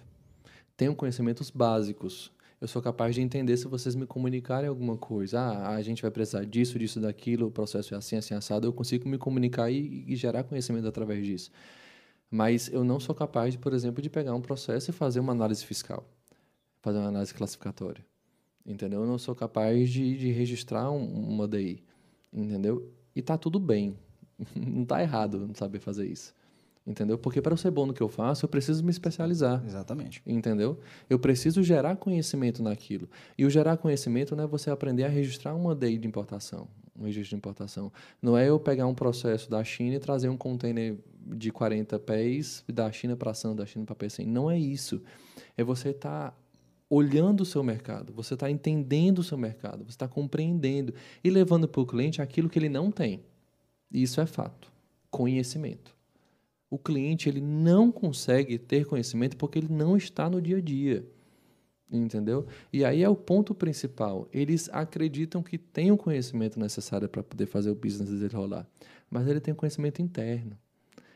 tenho 0.76 0.94
conhecimentos 0.94 1.50
básicos. 1.50 2.30
Eu 2.60 2.68
sou 2.68 2.80
capaz 2.80 3.14
de 3.14 3.20
entender 3.20 3.56
se 3.56 3.66
vocês 3.66 3.94
me 3.94 4.06
comunicarem 4.06 4.68
alguma 4.68 4.96
coisa. 4.96 5.40
Ah, 5.40 5.74
a 5.74 5.82
gente 5.82 6.02
vai 6.02 6.10
precisar 6.10 6.44
disso, 6.44 6.78
disso, 6.78 7.00
daquilo, 7.00 7.46
o 7.46 7.50
processo 7.50 7.94
é 7.94 7.96
assim, 7.96 8.16
assim, 8.16 8.34
assado. 8.34 8.66
Eu 8.66 8.72
consigo 8.72 9.08
me 9.08 9.18
comunicar 9.18 9.70
e, 9.70 10.04
e 10.06 10.16
gerar 10.16 10.44
conhecimento 10.44 10.86
através 10.86 11.24
disso. 11.24 11.50
Mas 12.30 12.68
eu 12.72 12.82
não 12.82 12.98
sou 12.98 13.14
capaz, 13.14 13.56
por 13.56 13.72
exemplo, 13.72 14.02
de 14.02 14.10
pegar 14.10 14.34
um 14.34 14.40
processo 14.40 14.90
e 14.90 14.92
fazer 14.92 15.20
uma 15.20 15.32
análise 15.32 15.64
fiscal, 15.64 16.08
fazer 16.80 16.98
uma 16.98 17.08
análise 17.08 17.32
classificatória. 17.34 18.04
Entendeu? 18.66 19.02
Eu 19.02 19.06
não 19.06 19.18
sou 19.18 19.34
capaz 19.34 19.88
de, 19.90 20.16
de 20.18 20.32
registrar 20.32 20.90
um, 20.90 21.04
uma 21.04 21.46
DI. 21.46 21.82
Entendeu? 22.32 22.90
E 23.14 23.22
tá 23.22 23.38
tudo 23.38 23.60
bem. 23.60 23.96
não 24.54 24.84
tá 24.84 25.00
errado 25.00 25.46
não 25.46 25.54
saber 25.54 25.78
fazer 25.78 26.06
isso. 26.06 26.34
Entendeu? 26.86 27.18
Porque 27.18 27.42
para 27.42 27.52
eu 27.52 27.56
ser 27.56 27.70
bom 27.70 27.86
no 27.86 27.92
que 27.92 28.02
eu 28.02 28.08
faço, 28.08 28.44
eu 28.44 28.48
preciso 28.48 28.84
me 28.84 28.90
especializar. 28.90 29.62
Exatamente. 29.66 30.22
Entendeu? 30.24 30.78
Eu 31.10 31.18
preciso 31.18 31.62
gerar 31.62 31.96
conhecimento 31.96 32.62
naquilo. 32.62 33.08
E 33.36 33.44
o 33.44 33.50
gerar 33.50 33.76
conhecimento 33.76 34.36
não 34.36 34.44
é 34.44 34.46
você 34.46 34.70
aprender 34.70 35.04
a 35.04 35.08
registrar 35.08 35.54
uma 35.54 35.74
DI 35.74 35.98
de 35.98 36.06
importação, 36.06 36.68
um 36.96 37.04
registro 37.04 37.30
de 37.30 37.36
importação. 37.36 37.92
Não 38.22 38.38
é 38.38 38.48
eu 38.48 38.60
pegar 38.60 38.86
um 38.86 38.94
processo 38.94 39.50
da 39.50 39.64
China 39.64 39.96
e 39.96 39.98
trazer 39.98 40.28
um 40.28 40.36
container 40.36 40.96
de 41.26 41.50
40 41.50 41.98
pés 41.98 42.64
da 42.68 42.90
China 42.92 43.16
para 43.16 43.32
ação, 43.32 43.56
da 43.56 43.66
China 43.66 43.84
para 43.84 43.96
PC. 43.96 44.24
Não 44.24 44.48
é 44.48 44.56
isso. 44.56 45.02
É 45.56 45.64
você 45.64 45.88
estar 45.88 46.30
tá 46.30 46.36
olhando 46.88 47.40
o 47.40 47.46
seu 47.46 47.62
mercado, 47.62 48.12
você 48.12 48.34
está 48.34 48.50
entendendo 48.50 49.18
o 49.18 49.24
seu 49.24 49.36
mercado, 49.36 49.84
você 49.84 49.90
está 49.90 50.06
compreendendo 50.06 50.94
e 51.22 51.30
levando 51.30 51.66
para 51.66 51.80
o 51.80 51.86
cliente 51.86 52.22
aquilo 52.22 52.48
que 52.48 52.58
ele 52.58 52.68
não 52.68 52.90
tem. 52.90 53.22
Isso 53.90 54.20
é 54.20 54.26
fato. 54.26 54.72
Conhecimento 55.10 55.96
o 56.70 56.78
cliente 56.78 57.28
ele 57.28 57.40
não 57.40 57.92
consegue 57.92 58.58
ter 58.58 58.84
conhecimento 58.84 59.36
porque 59.36 59.58
ele 59.58 59.72
não 59.72 59.96
está 59.96 60.28
no 60.28 60.40
dia 60.40 60.58
a 60.58 60.60
dia. 60.60 61.06
Entendeu? 61.90 62.46
E 62.72 62.84
aí 62.84 63.02
é 63.02 63.08
o 63.08 63.14
ponto 63.14 63.54
principal. 63.54 64.28
Eles 64.32 64.68
acreditam 64.72 65.42
que 65.42 65.56
tem 65.56 65.92
o 65.92 65.96
conhecimento 65.96 66.58
necessário 66.58 67.08
para 67.08 67.22
poder 67.22 67.46
fazer 67.46 67.70
o 67.70 67.76
business 67.76 68.10
dele 68.10 68.34
rolar, 68.34 68.66
mas 69.08 69.28
ele 69.28 69.40
tem 69.40 69.54
conhecimento 69.54 70.02
interno. 70.02 70.58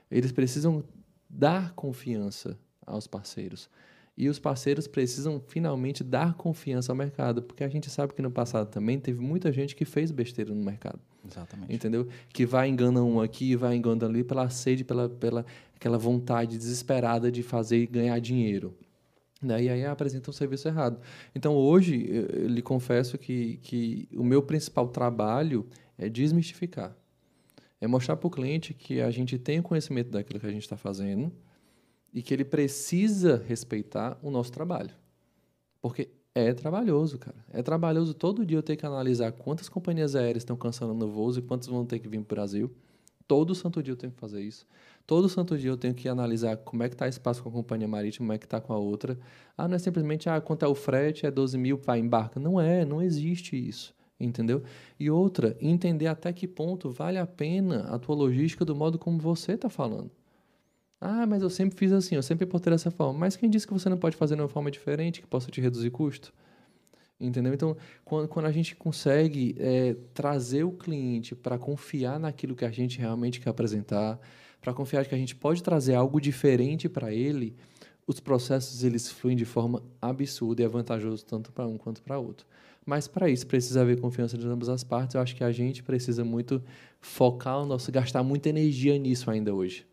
Eles 0.09 0.31
precisam 0.31 0.85
dar 1.29 1.73
confiança 1.75 2.57
aos 2.87 3.09
parceiros. 3.09 3.69
E 4.21 4.29
os 4.29 4.39
parceiros 4.39 4.87
precisam 4.87 5.41
finalmente 5.49 6.05
dar 6.05 6.35
confiança 6.35 6.93
ao 6.93 6.97
mercado, 6.97 7.43
porque 7.43 7.65
a 7.65 7.69
gente 7.69 7.89
sabe 7.89 8.13
que 8.13 8.21
no 8.21 8.31
passado 8.31 8.69
também 8.69 9.01
teve 9.01 9.19
muita 9.19 9.51
gente 9.51 9.75
que 9.75 9.87
fez 9.87 10.11
besteira 10.11 10.55
no 10.55 10.63
mercado. 10.63 11.01
Exatamente. 11.27 11.73
Entendeu? 11.73 12.07
Que 12.29 12.45
vai 12.45 12.69
engana 12.69 13.03
um 13.03 13.19
aqui, 13.19 13.57
vai 13.57 13.77
engana 13.77 14.05
ali 14.05 14.23
pela 14.23 14.51
sede, 14.51 14.85
pela, 14.85 15.09
pela 15.09 15.47
aquela 15.75 15.97
vontade 15.97 16.59
desesperada 16.59 17.33
de 17.33 17.43
fazer 17.43 17.79
e 17.79 17.87
ganhar 17.87 18.19
dinheiro. 18.19 18.77
Né? 19.43 19.63
E 19.63 19.69
aí 19.71 19.87
apresenta 19.87 20.29
um 20.29 20.35
serviço 20.35 20.69
errado. 20.69 21.01
Então, 21.35 21.55
hoje, 21.55 22.07
eu 22.07 22.47
lhe 22.47 22.61
confesso 22.61 23.17
que, 23.17 23.57
que 23.63 24.07
o 24.15 24.23
meu 24.23 24.43
principal 24.43 24.87
trabalho 24.89 25.67
é 25.97 26.11
desmistificar. 26.11 26.95
É 27.81 27.87
mostrar 27.87 28.19
para 28.19 28.27
o 28.27 28.31
cliente 28.31 28.75
que 28.75 29.01
a 29.01 29.11
gente 29.11 29.39
tem 29.39 29.61
o 29.61 29.63
conhecimento 29.63 30.11
daquilo 30.11 30.39
que 30.39 30.47
a 30.47 30.53
gente 30.53 30.65
está 30.65 30.77
fazendo, 30.77 31.33
e 32.13 32.23
que 32.23 32.35
ele 32.35 32.45
precisa 32.45 33.43
respeitar 33.47 34.19
o 34.23 34.31
nosso 34.31 34.53
trabalho. 34.53 34.91
Porque 35.81 36.11
é 36.35 36.53
trabalhoso, 36.53 37.19
cara. 37.19 37.45
É 37.53 37.63
trabalhoso 37.63 38.15
todo 38.15 38.45
dia 38.45 38.59
eu 38.59 38.63
ter 38.63 38.77
que 38.77 38.87
analisar 38.87 39.33
quantas 39.33 39.69
companhias 39.69 40.15
aéreas 40.15 40.43
estão 40.43 40.57
cancelando 40.57 41.09
voos 41.09 41.37
e 41.37 41.43
quantas 41.43 41.69
vão 41.69 41.85
ter 41.85 41.99
que 41.99 42.09
vir 42.09 42.23
para 42.23 42.35
o 42.35 42.37
Brasil. 42.37 42.71
Todo 43.27 43.55
santo 43.55 43.83
dia 43.83 43.93
eu 43.93 43.97
tenho 43.97 44.13
que 44.13 44.19
fazer 44.19 44.43
isso. 44.43 44.67
Todo 45.07 45.29
santo 45.29 45.57
dia 45.57 45.71
eu 45.71 45.77
tenho 45.77 45.95
que 45.95 46.09
analisar 46.09 46.57
como 46.59 46.83
é 46.83 46.89
que 46.89 46.95
está 46.95 47.07
o 47.07 47.09
espaço 47.09 47.43
com 47.43 47.49
a 47.49 47.53
companhia 47.53 47.89
marítima, 47.89 48.27
como 48.27 48.33
é 48.33 48.39
que 48.39 48.45
está 48.45 48.61
com 48.61 48.73
a 48.73 48.79
outra. 48.79 49.19
Ah, 49.57 49.67
não 49.69 49.77
é 49.77 49.79
simplesmente, 49.79 50.29
ah, 50.29 50.41
quanto 50.41 50.65
é 50.65 50.69
o 50.69 50.75
frete, 50.75 51.27
é 51.27 51.31
12 51.31 51.57
mil, 51.59 51.77
vai, 51.79 51.99
embarca. 51.99 52.39
Não 52.39 52.61
é, 52.61 52.85
não 52.85 53.03
existe 53.03 53.57
isso. 53.57 53.95
Entendeu? 54.19 54.63
E 54.99 55.11
outra, 55.11 55.57
entender 55.61 56.07
até 56.07 56.33
que 56.33 56.47
ponto 56.47 56.91
vale 56.91 57.19
a 57.19 57.27
pena 57.27 57.85
a 57.89 57.99
tua 57.99 58.15
logística 58.15 58.65
do 58.65 58.77
modo 58.77 58.99
como 58.99 59.19
você 59.19 59.53
está 59.53 59.71
falando. 59.71 60.11
Ah, 61.01 61.27
mas 61.27 61.43
eu 61.43 61.49
sempre 61.49 61.79
fiz 61.79 61.93
assim, 61.93 62.15
eu 62.15 62.23
sempre 62.23 62.45
importei 62.45 62.71
dessa 62.71 62.91
forma. 62.91 63.19
Mas 63.19 63.37
quem 63.37 63.49
disse 63.49 63.67
que 63.67 63.73
você 63.73 63.89
não 63.89 63.97
pode 63.97 64.17
fazer 64.17 64.37
de 64.37 64.43
uma 64.43 64.49
forma 64.49 64.71
diferente, 64.71 65.21
que 65.21 65.27
possa 65.27 65.51
te 65.51 65.61
reduzir 65.61 65.91
custo? 65.91 66.33
Entendeu? 67.19 67.53
Então, 67.55 67.77
quando, 68.05 68.29
quando 68.29 68.47
a 68.47 68.53
gente 68.53 68.75
consegue 68.77 69.55
é, 69.59 69.95
trazer 70.15 70.65
o 70.65 70.73
cliente 70.73 71.35
para 71.35 71.59
confiar 71.59 72.19
naquilo 72.19 72.55
que 72.55 72.65
a 72.65 72.71
gente 72.71 72.99
realmente 72.99 73.41
quer 73.41 73.51
apresentar, 73.51 74.19
para 74.61 74.75
confiar 74.75 75.07
que 75.07 75.15
a 75.15 75.19
gente 75.19 75.35
pode 75.35 75.63
trazer 75.63 75.95
algo 75.95 76.21
diferente 76.21 76.89
para 76.89 77.13
ele, 77.13 77.55
os 78.07 78.21
processos 78.21 78.85
eles 78.85 79.09
fluem 79.09 79.37
de 79.37 79.45
forma 79.45 79.83
absurda 80.01 80.63
e 80.63 80.65
é 80.65 80.69
vantajoso 80.69 81.25
tanto 81.25 81.53
para 81.53 81.67
um 81.67 81.79
quanto 81.79 82.03
para 82.03 82.19
outro. 82.19 82.47
Mas 82.85 83.07
para 83.07 83.29
isso 83.29 83.47
precisa 83.47 83.83
haver 83.83 84.01
confiança 84.01 84.37
de 84.37 84.47
ambas 84.47 84.69
as 84.69 84.83
partes. 84.83 85.15
Eu 85.15 85.21
acho 85.21 85.37
que 85.37 85.45
a 85.45 85.53
gente 85.53 85.83
precisa 85.83 86.25
muito 86.25 86.63
focar 87.01 87.63
o 87.63 87.67
nosso, 87.67 87.93
gastar 87.93 88.23
muita 88.23 88.49
energia 88.49 88.99
nisso 88.99 89.31
ainda 89.31 89.55
hoje. 89.55 89.90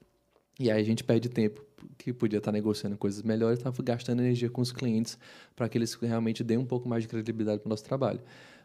E 0.59 0.71
aí 0.71 0.81
a 0.81 0.85
gente 0.85 1.03
perde 1.03 1.29
tempo 1.29 1.63
que 1.97 2.11
podia 2.11 2.37
estar 2.37 2.51
negociando 2.51 2.97
coisas 2.97 3.21
melhores, 3.21 3.59
estava 3.59 3.83
gastando 3.83 4.21
energia 4.21 4.49
com 4.49 4.61
os 4.61 4.71
clientes 4.71 5.17
para 5.55 5.69
que 5.69 5.77
eles 5.77 5.93
realmente 5.93 6.43
deem 6.43 6.59
um 6.59 6.65
pouco 6.65 6.89
mais 6.89 7.03
de 7.03 7.09
credibilidade 7.09 7.59
para 7.59 7.67
o 7.67 7.69
nosso 7.69 7.83
trabalho. 7.83 8.19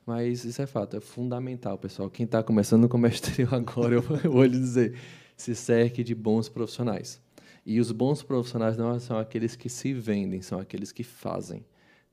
Mas 0.07 0.45
isso 0.45 0.61
é 0.61 0.66
fato, 0.66 0.97
é 0.97 1.01
fundamental, 1.01 1.78
pessoal. 1.78 2.11
Quem 2.11 2.24
está 2.24 2.43
começando 2.43 2.82
no 2.82 2.88
comércio 2.88 3.22
exterior 3.22 3.55
agora, 3.55 3.95
eu 3.95 4.03
vou 4.03 4.45
lhe 4.45 4.59
dizer, 4.59 4.99
se 5.36 5.55
cerque 5.55 6.03
de 6.03 6.14
bons 6.14 6.49
profissionais. 6.49 7.20
E 7.64 7.78
os 7.78 7.93
bons 7.93 8.22
profissionais 8.22 8.76
não 8.76 8.99
são 8.99 9.18
aqueles 9.18 9.55
que 9.55 9.68
se 9.68 9.93
vendem, 9.93 10.43
são 10.43 10.59
aqueles 10.59 10.90
que 10.90 11.05
fazem, 11.05 11.64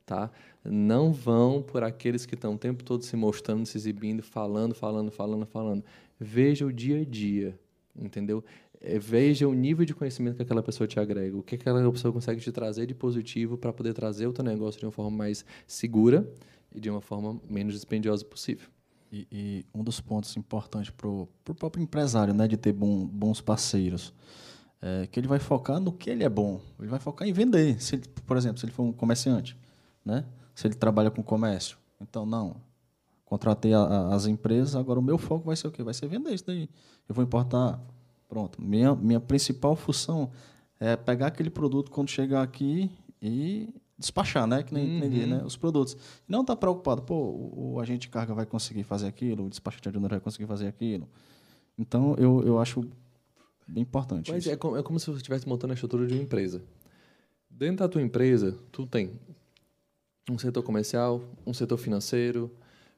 tá? 0.06 0.30
Não 0.64 1.12
vão 1.12 1.60
por 1.60 1.82
aqueles 1.82 2.24
que 2.24 2.34
estão 2.34 2.54
o 2.54 2.58
tempo 2.58 2.84
todo 2.84 3.04
se 3.04 3.16
mostrando, 3.16 3.66
se 3.66 3.76
exibindo, 3.76 4.22
falando, 4.22 4.74
falando, 4.74 5.10
falando, 5.10 5.46
falando. 5.46 5.84
Veja 6.20 6.64
o 6.64 6.72
dia 6.72 7.00
a 7.00 7.04
dia, 7.04 7.58
entendeu? 7.96 8.44
É, 8.80 8.98
veja 8.98 9.46
o 9.46 9.52
nível 9.52 9.84
de 9.84 9.94
conhecimento 9.94 10.36
que 10.36 10.42
aquela 10.42 10.62
pessoa 10.62 10.86
te 10.86 10.98
agrega, 10.98 11.36
o 11.36 11.42
que 11.42 11.56
aquela 11.56 11.92
pessoa 11.92 12.12
consegue 12.12 12.40
te 12.40 12.50
trazer 12.50 12.86
de 12.86 12.94
positivo 12.94 13.58
para 13.58 13.72
poder 13.72 13.92
trazer 13.92 14.26
o 14.26 14.32
teu 14.32 14.42
negócio 14.42 14.80
de 14.80 14.86
uma 14.86 14.92
forma 14.92 15.10
mais 15.10 15.44
segura 15.66 16.26
e 16.74 16.80
de 16.80 16.88
uma 16.88 17.02
forma 17.02 17.38
menos 17.48 17.74
dispendiosa 17.74 18.24
possível. 18.24 18.68
E, 19.12 19.26
e 19.30 19.66
um 19.74 19.84
dos 19.84 20.00
pontos 20.00 20.34
importantes 20.36 20.90
para 20.90 21.08
o 21.08 21.28
próprio 21.58 21.82
empresário, 21.82 22.32
né, 22.32 22.48
de 22.48 22.56
ter 22.56 22.72
bom, 22.72 23.04
bons 23.06 23.40
parceiros, 23.40 24.14
é 24.80 25.06
que 25.06 25.20
ele 25.20 25.28
vai 25.28 25.38
focar 25.38 25.78
no 25.78 25.92
que 25.92 26.08
ele 26.08 26.24
é 26.24 26.28
bom. 26.28 26.60
Ele 26.78 26.88
vai 26.88 26.98
focar 26.98 27.28
em 27.28 27.32
vender. 27.32 27.80
Se 27.82 27.96
ele, 27.96 28.04
por 28.24 28.36
exemplo, 28.36 28.58
se 28.58 28.64
ele 28.64 28.72
for 28.72 28.84
um 28.84 28.92
comerciante, 28.92 29.58
né, 30.02 30.24
se 30.54 30.66
ele 30.66 30.74
trabalha 30.74 31.10
com 31.10 31.22
comércio, 31.22 31.76
então 32.00 32.24
não. 32.24 32.56
Contratei 33.26 33.74
a, 33.74 33.80
a, 33.80 34.14
as 34.14 34.26
empresas, 34.26 34.74
agora 34.74 34.98
o 34.98 35.02
meu 35.02 35.18
foco 35.18 35.44
vai 35.44 35.56
ser 35.56 35.68
o 35.68 35.70
quê? 35.70 35.82
Vai 35.82 35.94
ser 35.94 36.08
vender 36.08 36.32
isso 36.32 36.46
daí. 36.46 36.68
Eu 37.08 37.14
vou 37.14 37.22
importar. 37.22 37.78
Pronto. 38.30 38.62
Minha, 38.62 38.94
minha 38.94 39.18
principal 39.18 39.74
função 39.74 40.30
é 40.78 40.94
pegar 40.94 41.26
aquele 41.26 41.50
produto 41.50 41.90
quando 41.90 42.08
chegar 42.08 42.42
aqui 42.42 42.88
e 43.20 43.68
despachar, 43.98 44.46
né? 44.46 44.62
Que 44.62 44.72
nem, 44.72 45.02
uhum. 45.02 45.08
nem 45.08 45.26
né? 45.26 45.42
Os 45.44 45.56
produtos. 45.56 45.96
Não 46.28 46.42
está 46.42 46.54
preocupado, 46.54 47.02
pô, 47.02 47.16
o, 47.16 47.72
o, 47.72 47.80
agente 47.80 48.02
de 48.02 48.08
carga 48.08 48.32
vai 48.32 48.46
conseguir 48.46 48.84
fazer 48.84 49.08
aquilo, 49.08 49.46
o 49.46 49.50
despachante 49.50 49.82
de 49.82 49.88
aduaneiro 49.88 50.14
vai 50.14 50.20
conseguir 50.20 50.46
fazer 50.46 50.68
aquilo. 50.68 51.08
Então, 51.76 52.14
eu, 52.18 52.40
eu 52.46 52.60
acho 52.60 52.88
bem 53.66 53.82
importante. 53.82 54.30
Mas 54.30 54.46
é 54.46 54.56
como, 54.56 54.76
é 54.76 54.82
como, 54.82 55.00
se 55.00 55.06
você 55.06 55.16
estivesse 55.16 55.48
montando 55.48 55.72
a 55.72 55.74
estrutura 55.74 56.06
de 56.06 56.14
uma 56.14 56.22
empresa. 56.22 56.62
Dentro 57.50 57.78
da 57.78 57.88
tua 57.88 58.00
empresa, 58.00 58.56
tu 58.70 58.86
tem 58.86 59.10
um 60.30 60.38
setor 60.38 60.62
comercial, 60.62 61.20
um 61.44 61.52
setor 61.52 61.78
financeiro, 61.78 62.48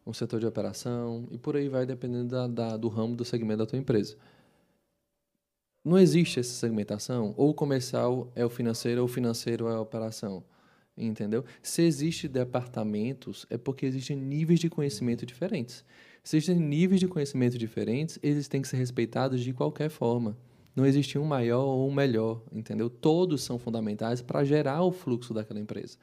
um 0.06 0.12
setor 0.12 0.40
de 0.40 0.46
operação, 0.46 1.26
e 1.30 1.38
por 1.38 1.56
aí 1.56 1.70
vai, 1.70 1.86
dependendo 1.86 2.28
da, 2.28 2.46
da, 2.46 2.76
do 2.76 2.88
ramo, 2.88 3.16
do 3.16 3.24
segmento 3.24 3.58
da 3.58 3.66
tua 3.66 3.78
empresa. 3.78 4.14
Não 5.84 5.98
existe 5.98 6.38
essa 6.38 6.52
segmentação, 6.52 7.34
ou 7.36 7.50
o 7.50 7.54
comercial 7.54 8.30
é 8.36 8.44
o 8.44 8.50
financeiro, 8.50 9.00
ou 9.00 9.06
o 9.06 9.08
financeiro 9.08 9.68
é 9.68 9.74
a 9.74 9.80
operação. 9.80 10.44
Entendeu? 10.96 11.44
Se 11.62 11.82
existem 11.82 12.30
departamentos, 12.30 13.46
é 13.50 13.56
porque 13.56 13.86
existem 13.86 14.16
níveis 14.16 14.60
de 14.60 14.70
conhecimento 14.70 15.26
diferentes. 15.26 15.84
Se 16.22 16.36
existem 16.36 16.56
níveis 16.56 17.00
de 17.00 17.08
conhecimento 17.08 17.58
diferentes, 17.58 18.18
eles 18.22 18.46
têm 18.46 18.62
que 18.62 18.68
ser 18.68 18.76
respeitados 18.76 19.40
de 19.40 19.52
qualquer 19.52 19.88
forma. 19.88 20.36
Não 20.76 20.86
existe 20.86 21.18
um 21.18 21.24
maior 21.24 21.64
ou 21.64 21.88
um 21.88 21.92
melhor, 21.92 22.42
entendeu? 22.52 22.88
Todos 22.88 23.42
são 23.42 23.58
fundamentais 23.58 24.22
para 24.22 24.44
gerar 24.44 24.82
o 24.82 24.92
fluxo 24.92 25.34
daquela 25.34 25.60
empresa. 25.60 25.98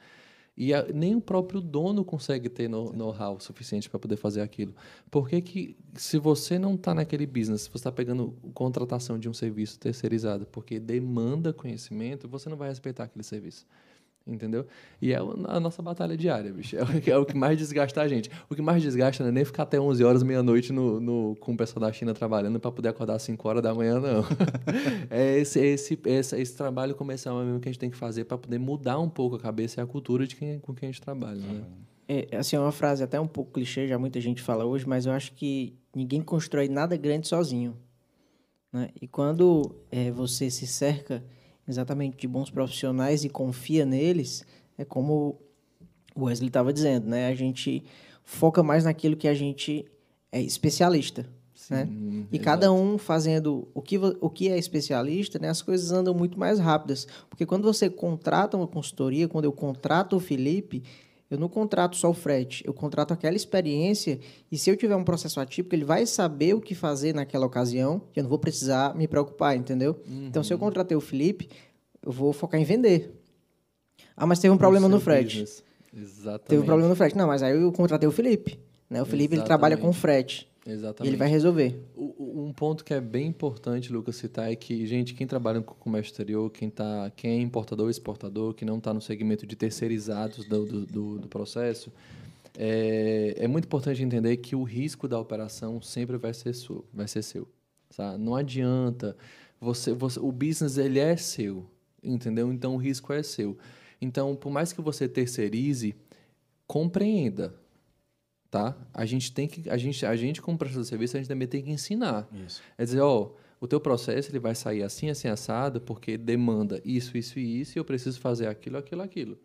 E 0.56 0.74
a, 0.74 0.84
nem 0.92 1.14
o 1.14 1.20
próprio 1.20 1.60
dono 1.60 2.04
consegue 2.04 2.48
ter 2.48 2.68
know-how 2.68 3.40
suficiente 3.40 3.88
para 3.88 3.98
poder 3.98 4.16
fazer 4.16 4.40
aquilo. 4.40 4.74
Porque 5.10 5.40
que, 5.40 5.76
se 5.94 6.18
você 6.18 6.58
não 6.58 6.74
está 6.74 6.94
naquele 6.94 7.26
business, 7.26 7.66
você 7.66 7.78
está 7.78 7.92
pegando 7.92 8.36
contratação 8.52 9.18
de 9.18 9.28
um 9.28 9.34
serviço 9.34 9.78
terceirizado 9.78 10.46
porque 10.46 10.78
demanda 10.78 11.52
conhecimento, 11.52 12.28
você 12.28 12.48
não 12.48 12.56
vai 12.56 12.68
respeitar 12.68 13.04
aquele 13.04 13.24
serviço. 13.24 13.66
Entendeu? 14.26 14.66
E 15.00 15.12
é 15.12 15.16
a 15.16 15.58
nossa 15.58 15.82
batalha 15.82 16.16
diária, 16.16 16.52
bicho. 16.52 16.76
É 16.76 16.82
o, 16.82 17.00
que, 17.00 17.10
é 17.10 17.16
o 17.16 17.24
que 17.24 17.36
mais 17.36 17.58
desgasta 17.58 18.02
a 18.02 18.06
gente. 18.06 18.30
O 18.48 18.54
que 18.54 18.62
mais 18.62 18.82
desgasta 18.82 19.24
não 19.24 19.30
é 19.30 19.32
nem 19.32 19.44
ficar 19.44 19.64
até 19.64 19.80
11 19.80 20.04
horas, 20.04 20.22
meia-noite 20.22 20.72
no, 20.72 21.00
no, 21.00 21.36
com 21.40 21.52
o 21.52 21.56
pessoal 21.56 21.86
da 21.86 21.92
China 21.92 22.12
trabalhando 22.14 22.60
para 22.60 22.70
poder 22.70 22.90
acordar 22.90 23.14
às 23.14 23.22
5 23.22 23.48
horas 23.48 23.62
da 23.62 23.74
manhã, 23.74 23.98
não. 23.98 24.24
é 25.10 25.38
esse, 25.38 25.58
esse, 25.58 25.98
esse, 26.04 26.40
esse 26.40 26.56
trabalho 26.56 26.94
comercial 26.94 27.42
mesmo 27.42 27.60
que 27.60 27.68
a 27.68 27.72
gente 27.72 27.80
tem 27.80 27.90
que 27.90 27.96
fazer 27.96 28.24
para 28.24 28.38
poder 28.38 28.58
mudar 28.58 28.98
um 28.98 29.08
pouco 29.08 29.36
a 29.36 29.40
cabeça 29.40 29.80
e 29.80 29.82
a 29.82 29.86
cultura 29.86 30.26
de 30.26 30.36
quem, 30.36 30.58
com 30.60 30.74
quem 30.74 30.88
a 30.88 30.92
gente 30.92 31.00
trabalha. 31.00 31.40
Né? 31.40 31.64
É, 32.06 32.36
assim, 32.36 32.56
é 32.56 32.60
uma 32.60 32.72
frase 32.72 33.02
até 33.02 33.18
um 33.18 33.26
pouco 33.26 33.52
clichê, 33.52 33.88
já 33.88 33.98
muita 33.98 34.20
gente 34.20 34.42
fala 34.42 34.64
hoje, 34.64 34.86
mas 34.86 35.06
eu 35.06 35.12
acho 35.12 35.32
que 35.32 35.78
ninguém 35.94 36.20
constrói 36.20 36.68
nada 36.68 36.96
grande 36.96 37.26
sozinho. 37.26 37.76
Né? 38.72 38.90
E 39.00 39.08
quando 39.08 39.74
é, 39.90 40.10
você 40.10 40.50
se 40.50 40.66
cerca 40.66 41.24
exatamente 41.70 42.16
de 42.16 42.28
bons 42.28 42.50
profissionais 42.50 43.24
e 43.24 43.28
confia 43.28 43.86
neles, 43.86 44.44
é 44.76 44.84
como 44.84 45.40
o 46.14 46.24
Wesley 46.24 46.48
estava 46.48 46.72
dizendo, 46.72 47.08
né? 47.08 47.28
A 47.28 47.34
gente 47.34 47.84
foca 48.24 48.62
mais 48.62 48.84
naquilo 48.84 49.16
que 49.16 49.28
a 49.28 49.34
gente 49.34 49.86
é 50.32 50.40
especialista, 50.40 51.26
Sim, 51.54 51.74
né? 51.74 51.88
E 52.30 52.36
exato. 52.36 52.44
cada 52.44 52.72
um 52.72 52.98
fazendo 52.98 53.68
o 53.74 53.82
que, 53.82 53.98
o 53.98 54.30
que 54.30 54.48
é 54.48 54.58
especialista, 54.58 55.38
né? 55.38 55.48
As 55.48 55.62
coisas 55.62 55.90
andam 55.92 56.14
muito 56.14 56.38
mais 56.38 56.58
rápidas, 56.58 57.06
porque 57.28 57.46
quando 57.46 57.64
você 57.64 57.88
contrata 57.88 58.56
uma 58.56 58.66
consultoria, 58.66 59.28
quando 59.28 59.44
eu 59.44 59.52
contrato 59.52 60.16
o 60.16 60.20
Felipe, 60.20 60.82
eu 61.30 61.38
não 61.38 61.48
contrato 61.48 61.96
só 61.96 62.10
o 62.10 62.14
frete, 62.14 62.64
eu 62.66 62.74
contrato 62.74 63.12
aquela 63.12 63.36
experiência 63.36 64.18
e 64.50 64.58
se 64.58 64.68
eu 64.68 64.76
tiver 64.76 64.96
um 64.96 65.04
processo 65.04 65.38
atípico, 65.38 65.74
ele 65.74 65.84
vai 65.84 66.04
saber 66.04 66.54
o 66.54 66.60
que 66.60 66.74
fazer 66.74 67.14
naquela 67.14 67.46
ocasião 67.46 68.02
e 68.14 68.18
eu 68.18 68.24
não 68.24 68.28
vou 68.28 68.38
precisar 68.38 68.96
me 68.96 69.06
preocupar, 69.06 69.56
entendeu? 69.56 70.00
Uhum. 70.08 70.26
Então, 70.26 70.42
se 70.42 70.52
eu 70.52 70.58
contratei 70.58 70.96
o 70.96 71.00
Felipe, 71.00 71.48
eu 72.02 72.10
vou 72.10 72.32
focar 72.32 72.60
em 72.60 72.64
vender. 72.64 73.14
Ah, 74.16 74.26
mas 74.26 74.40
teve 74.40 74.52
um 74.52 74.58
problema 74.58 74.88
no 74.88 74.98
frete. 74.98 75.40
Business. 75.40 75.62
Exatamente. 75.96 76.48
Teve 76.48 76.62
um 76.62 76.66
problema 76.66 76.88
no 76.88 76.96
frete. 76.96 77.16
Não, 77.16 77.28
mas 77.28 77.42
aí 77.42 77.60
eu 77.60 77.72
contratei 77.72 78.08
o 78.08 78.12
Felipe. 78.12 78.58
Né? 78.88 79.00
O 79.00 79.06
Felipe 79.06 79.36
ele 79.36 79.44
trabalha 79.44 79.76
com 79.76 79.92
frete. 79.92 80.49
Exatamente. 80.66 81.10
ele 81.10 81.16
vai 81.16 81.28
resolver. 81.28 81.82
O, 81.96 82.44
um 82.46 82.52
ponto 82.52 82.84
que 82.84 82.92
é 82.92 83.00
bem 83.00 83.26
importante, 83.26 83.92
Lucas, 83.92 84.16
citar 84.16 84.52
é 84.52 84.56
que, 84.56 84.86
gente, 84.86 85.14
quem 85.14 85.26
trabalha 85.26 85.60
com 85.60 85.74
comércio 85.74 86.10
exterior, 86.10 86.50
quem, 86.50 86.68
tá, 86.68 87.10
quem 87.16 87.38
é 87.38 87.40
importador 87.40 87.84
ou 87.84 87.90
exportador, 87.90 88.54
que 88.54 88.64
não 88.64 88.78
está 88.78 88.92
no 88.92 89.00
segmento 89.00 89.46
de 89.46 89.56
terceirizados 89.56 90.44
do, 90.46 90.66
do, 90.66 90.86
do, 90.86 91.18
do 91.20 91.28
processo, 91.28 91.92
é, 92.58 93.34
é, 93.38 93.48
muito 93.48 93.64
importante 93.64 94.02
entender 94.02 94.36
que 94.38 94.54
o 94.54 94.62
risco 94.62 95.08
da 95.08 95.18
operação 95.18 95.80
sempre 95.80 96.16
vai 96.16 96.34
ser 96.34 96.54
seu. 96.54 96.84
Vai 96.92 97.08
ser 97.08 97.22
seu 97.22 97.48
sabe? 97.90 98.22
Não 98.22 98.34
adianta. 98.34 99.16
Você, 99.60 99.92
você, 99.92 100.18
o 100.18 100.32
business 100.32 100.78
ele 100.78 100.98
é 100.98 101.16
seu, 101.16 101.66
entendeu? 102.02 102.52
Então 102.52 102.74
o 102.74 102.78
risco 102.78 103.12
é 103.12 103.22
seu. 103.22 103.58
Então, 104.00 104.34
por 104.34 104.50
mais 104.50 104.72
que 104.72 104.80
você 104.80 105.06
terceirize, 105.06 105.94
compreenda 106.66 107.54
tá? 108.50 108.76
A 108.92 109.06
gente 109.06 109.32
tem 109.32 109.46
que 109.46 109.70
a 109.70 109.76
gente 109.76 110.04
a 110.04 110.16
gente 110.16 110.42
como 110.42 110.58
prestador 110.58 110.82
de 110.82 110.88
serviço 110.88 111.16
a 111.16 111.20
gente 111.20 111.28
também 111.28 111.46
tem 111.46 111.62
que 111.62 111.70
ensinar. 111.70 112.28
Isso. 112.44 112.60
É 112.76 112.84
dizer, 112.84 113.00
ó, 113.00 113.30
o 113.60 113.68
teu 113.68 113.80
processo 113.80 114.30
ele 114.30 114.38
vai 114.38 114.54
sair 114.54 114.82
assim 114.82 115.08
assim 115.08 115.28
assado 115.28 115.80
porque 115.80 116.16
demanda 116.18 116.80
isso 116.84 117.16
isso 117.16 117.38
e 117.38 117.60
isso 117.60 117.76
e 117.76 117.78
eu 117.78 117.84
preciso 117.84 118.18
fazer 118.20 118.48
aquilo 118.48 118.76
aquilo 118.76 119.02
aquilo. 119.02 119.38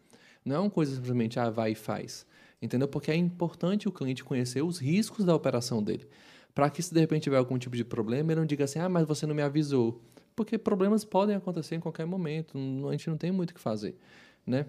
Não 0.43 0.55
é 0.55 0.59
uma 0.59 0.69
coisa 0.69 0.95
simplesmente 0.95 1.39
ah 1.39 1.49
vai 1.49 1.71
e 1.71 1.75
faz, 1.75 2.25
entendeu? 2.61 2.87
Porque 2.87 3.11
é 3.11 3.15
importante 3.15 3.87
o 3.87 3.91
cliente 3.91 4.23
conhecer 4.23 4.63
os 4.63 4.79
riscos 4.79 5.25
da 5.25 5.35
operação 5.35 5.83
dele, 5.83 6.07
para 6.53 6.69
que 6.69 6.81
se 6.81 6.93
de 6.93 6.99
repente 6.99 7.23
tiver 7.23 7.37
algum 7.37 7.57
tipo 7.57 7.75
de 7.75 7.83
problema 7.83 8.31
ele 8.31 8.39
não 8.39 8.47
diga 8.47 8.63
assim 8.63 8.79
ah 8.79 8.89
mas 8.89 9.07
você 9.07 9.25
não 9.27 9.35
me 9.35 9.41
avisou, 9.41 10.01
porque 10.35 10.57
problemas 10.57 11.03
podem 11.05 11.35
acontecer 11.35 11.75
em 11.75 11.79
qualquer 11.79 12.05
momento, 12.05 12.57
a 12.87 12.91
gente 12.91 13.09
não 13.09 13.17
tem 13.17 13.31
muito 13.31 13.51
o 13.51 13.53
que 13.53 13.59
fazer, 13.59 13.95
né? 14.45 14.65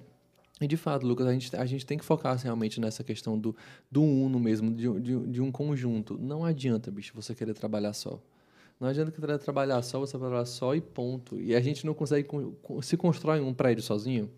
E 0.61 0.67
de 0.67 0.77
fato, 0.77 1.07
Lucas, 1.07 1.27
a 1.27 1.33
gente, 1.33 1.55
a 1.55 1.67
gente 1.67 1.85
tem 1.85 1.99
que 1.99 2.05
focar 2.05 2.33
assim, 2.33 2.45
realmente 2.45 2.81
nessa 2.81 3.05
questão 3.05 3.39
do, 3.39 3.55
do 3.91 4.03
uno 4.03 4.41
mesmo, 4.41 4.75
de, 4.75 5.01
de, 5.01 5.27
de 5.27 5.41
um 5.43 5.53
conjunto. 5.53 6.19
Não 6.19 6.45
adianta, 6.45 6.91
bicho, 6.91 7.13
você 7.15 7.35
querer 7.35 7.53
trabalhar 7.53 7.93
só. 7.93 8.19
Não 8.81 8.89
adianta 8.89 9.11
querer 9.11 9.39
trabalhar 9.39 9.83
só, 9.83 10.01
você 10.01 10.19
trabalhar 10.19 10.47
só 10.47 10.75
e 10.75 10.81
ponto. 10.81 11.39
E 11.39 11.55
a 11.55 11.61
gente 11.61 11.85
não 11.85 11.93
consegue 11.93 12.29
se 12.83 12.97
constrói 12.97 13.41
um 13.41 13.53
prédio 13.53 13.83
sozinho. 13.83 14.31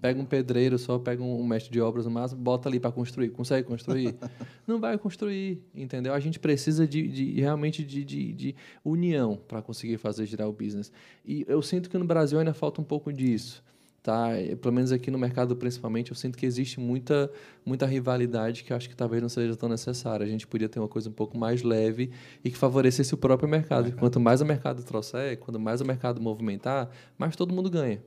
Pega 0.00 0.20
um 0.20 0.24
pedreiro 0.24 0.78
só, 0.78 0.98
pega 0.98 1.22
um 1.22 1.44
mestre 1.44 1.70
de 1.70 1.80
obras 1.80 2.06
no 2.06 2.12
máximo, 2.12 2.40
bota 2.40 2.68
ali 2.68 2.80
para 2.80 2.90
construir. 2.90 3.30
Consegue 3.30 3.66
construir? 3.66 4.14
não 4.66 4.80
vai 4.80 4.96
construir, 4.96 5.62
entendeu? 5.74 6.14
A 6.14 6.20
gente 6.20 6.38
precisa 6.38 6.86
de, 6.86 7.06
de 7.06 7.40
realmente 7.40 7.84
de, 7.84 8.04
de, 8.04 8.32
de 8.32 8.56
união 8.84 9.38
para 9.48 9.60
conseguir 9.60 9.98
fazer 9.98 10.26
girar 10.26 10.48
o 10.48 10.52
business. 10.52 10.90
E 11.24 11.44
eu 11.46 11.60
sinto 11.60 11.90
que 11.90 11.98
no 11.98 12.04
Brasil 12.04 12.38
ainda 12.38 12.54
falta 12.54 12.80
um 12.80 12.84
pouco 12.84 13.12
disso 13.12 13.62
tá? 14.02 14.28
Pelo 14.60 14.74
menos 14.74 14.92
aqui 14.92 15.10
no 15.10 15.18
mercado, 15.18 15.54
principalmente, 15.56 16.10
eu 16.10 16.16
sinto 16.16 16.36
que 16.36 16.46
existe 16.46 16.80
muita, 16.80 17.30
muita 17.64 17.86
rivalidade 17.86 18.64
que 18.64 18.72
eu 18.72 18.76
acho 18.76 18.88
que 18.88 18.96
talvez 18.96 19.22
não 19.22 19.28
seja 19.28 19.56
tão 19.56 19.68
necessária. 19.68 20.24
A 20.24 20.28
gente 20.28 20.46
podia 20.46 20.68
ter 20.68 20.78
uma 20.78 20.88
coisa 20.88 21.08
um 21.08 21.12
pouco 21.12 21.36
mais 21.36 21.62
leve 21.62 22.10
e 22.44 22.50
que 22.50 22.56
favorecesse 22.56 23.14
o 23.14 23.16
próprio 23.16 23.48
mercado. 23.48 23.84
mercado. 23.84 24.00
Quanto 24.00 24.20
mais 24.20 24.40
o 24.40 24.44
mercado 24.44 24.82
trouxer, 24.82 25.38
quanto 25.38 25.58
mais 25.58 25.80
o 25.80 25.84
mercado 25.84 26.20
movimentar, 26.20 26.90
mais 27.18 27.36
todo 27.36 27.54
mundo 27.54 27.70
ganha. 27.70 28.02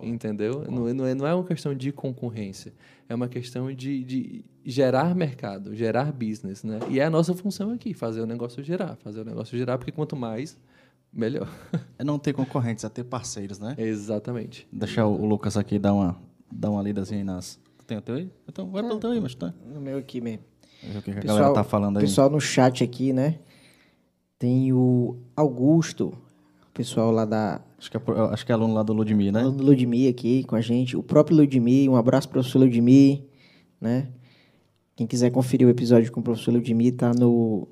Entendeu? 0.00 0.64
Não, 0.68 0.92
não, 0.92 1.06
é, 1.06 1.14
não 1.14 1.26
é 1.26 1.34
uma 1.34 1.44
questão 1.44 1.74
de 1.74 1.92
concorrência. 1.92 2.72
É 3.08 3.14
uma 3.14 3.28
questão 3.28 3.72
de, 3.72 4.02
de 4.02 4.44
gerar 4.64 5.14
mercado, 5.14 5.74
gerar 5.76 6.10
business, 6.12 6.64
né? 6.64 6.80
E 6.88 6.98
é 6.98 7.04
a 7.04 7.10
nossa 7.10 7.34
função 7.34 7.70
aqui, 7.70 7.94
fazer 7.94 8.20
o 8.20 8.26
negócio 8.26 8.62
girar. 8.64 8.96
Fazer 8.96 9.20
o 9.20 9.24
negócio 9.24 9.56
girar, 9.56 9.78
porque 9.78 9.92
quanto 9.92 10.16
mais, 10.16 10.58
melhor. 11.12 11.48
É 11.98 12.04
não 12.04 12.18
ter 12.18 12.32
concorrentes, 12.32 12.82
é 12.82 12.88
ter 12.88 13.04
parceiros, 13.04 13.60
né? 13.60 13.76
Exatamente. 13.78 14.66
Deixar 14.72 15.06
o 15.06 15.24
Lucas 15.24 15.56
aqui 15.56 15.78
dar 15.78 15.92
uma, 15.92 16.16
dar 16.50 16.70
uma 16.70 16.82
lidazinha 16.82 17.20
aí 17.20 17.24
nas... 17.24 17.60
Tem 17.86 17.96
o 17.96 18.00
teu 18.00 18.16
aí? 18.16 18.28
Então, 18.48 18.68
vai 18.70 18.82
pelo 18.82 18.98
teu 18.98 19.10
aí, 19.10 19.20
mas 19.20 19.32
tá. 19.34 19.54
No 19.64 19.80
meu 19.80 19.98
aqui 19.98 20.20
mesmo. 20.20 20.44
O 20.82 21.00
que 21.00 21.12
a 21.12 21.14
pessoal, 21.14 21.36
galera 21.38 21.54
tá 21.54 21.62
falando 21.62 21.98
aí. 21.98 22.04
Pessoal 22.04 22.28
no 22.28 22.40
chat 22.40 22.82
aqui, 22.82 23.12
né? 23.12 23.38
Tem 24.36 24.72
o 24.72 25.16
Augusto, 25.36 26.12
pessoal 26.74 27.12
lá 27.12 27.24
da. 27.24 27.60
Acho 27.78 27.90
que 27.90 27.96
é, 27.96 28.00
acho 28.32 28.46
que 28.46 28.50
é 28.50 28.54
aluno 28.54 28.74
lá 28.74 28.82
do 28.82 28.92
Ludmir, 28.92 29.32
né? 29.32 29.42
Aluno 29.42 29.58
do 29.58 29.64
Ludmir 29.64 30.10
aqui 30.10 30.42
com 30.42 30.56
a 30.56 30.60
gente. 30.60 30.96
O 30.96 31.02
próprio 31.02 31.36
Ludmir, 31.36 31.88
um 31.88 31.94
abraço 31.94 32.28
para 32.28 32.38
o 32.38 32.40
professor 32.40 32.58
Ludmir, 32.58 33.22
né? 33.80 34.08
Quem 34.96 35.06
quiser 35.06 35.30
conferir 35.30 35.66
o 35.68 35.70
episódio 35.70 36.10
com 36.10 36.18
o 36.18 36.22
professor 36.22 36.52
Ludmir, 36.52 36.96
tá 36.96 37.12
no, 37.14 37.68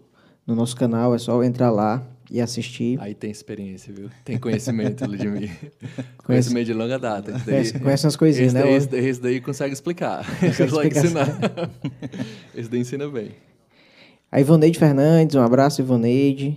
no 0.47 0.55
nosso 0.55 0.77
canal, 0.77 1.15
é 1.15 1.19
só 1.19 1.43
entrar 1.43 1.71
lá 1.71 2.07
e 2.31 2.41
assistir. 2.41 2.99
Aí 3.01 3.15
tem 3.15 3.31
experiência, 3.31 3.93
viu? 3.93 4.09
Tem 4.25 4.39
conhecimento, 4.39 5.05
Ludmir. 5.05 5.51
conhecimento 6.25 6.67
de 6.67 6.73
longa 6.73 6.99
data. 6.99 7.33
Daí, 7.33 7.43
conhece, 7.45 7.79
conhece 7.81 8.07
umas 8.07 8.17
coisinhas, 8.17 8.55
né? 8.55 8.73
esse, 8.73 8.97
esse, 8.97 9.21
daí 9.21 9.41
consegue 9.41 9.73
explicar. 9.73 10.25
Consegue 10.39 10.71
consegue 10.71 10.99
ensinar. 10.99 11.39
esse 12.55 12.69
daí 12.69 12.81
ensina 12.81 13.09
bem. 13.09 13.33
A 14.31 14.41
Ivoneide 14.41 14.79
Fernandes, 14.79 15.35
um 15.35 15.43
abraço, 15.43 15.81
Ivoneide. 15.81 16.57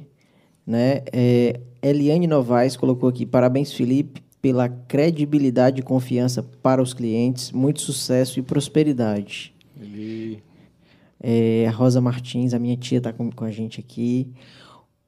Né? 0.65 1.01
É, 1.11 1.59
Eliane 1.81 2.27
Novaes 2.27 2.77
colocou 2.77 3.09
aqui: 3.09 3.25
parabéns, 3.25 3.73
Felipe, 3.73 4.21
pela 4.41 4.69
credibilidade 4.69 5.79
e 5.79 5.83
confiança 5.83 6.43
para 6.43 6.81
os 6.83 6.93
clientes, 6.93 7.51
muito 7.51 7.81
sucesso 7.81 8.39
e 8.39 8.43
prosperidade. 8.43 9.53
Ele... 9.81 10.43
É, 11.19 11.71
Rosa 11.73 12.01
Martins, 12.01 12.53
a 12.53 12.59
minha 12.59 12.75
tia, 12.75 12.97
está 12.99 13.11
com, 13.11 13.31
com 13.31 13.45
a 13.45 13.51
gente 13.51 13.79
aqui. 13.79 14.27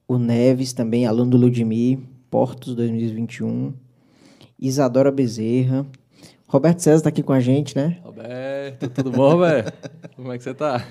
O 0.08 0.18
Neves, 0.18 0.72
também, 0.72 1.04
aluno 1.04 1.32
do 1.32 1.36
Ludmir, 1.36 1.98
Portos 2.30 2.76
2021. 2.76 3.74
Isadora 4.58 5.10
Bezerra. 5.10 5.84
Roberto 6.46 6.78
César 6.78 6.98
está 6.98 7.08
aqui 7.08 7.24
com 7.24 7.32
a 7.32 7.40
gente, 7.40 7.74
né? 7.74 7.98
Roberto, 8.04 8.88
tudo 8.90 9.10
bom, 9.10 9.32
Roberto? 9.32 9.90
Como 10.14 10.30
é 10.30 10.38
que 10.38 10.44
você 10.44 10.50
está? 10.50 10.86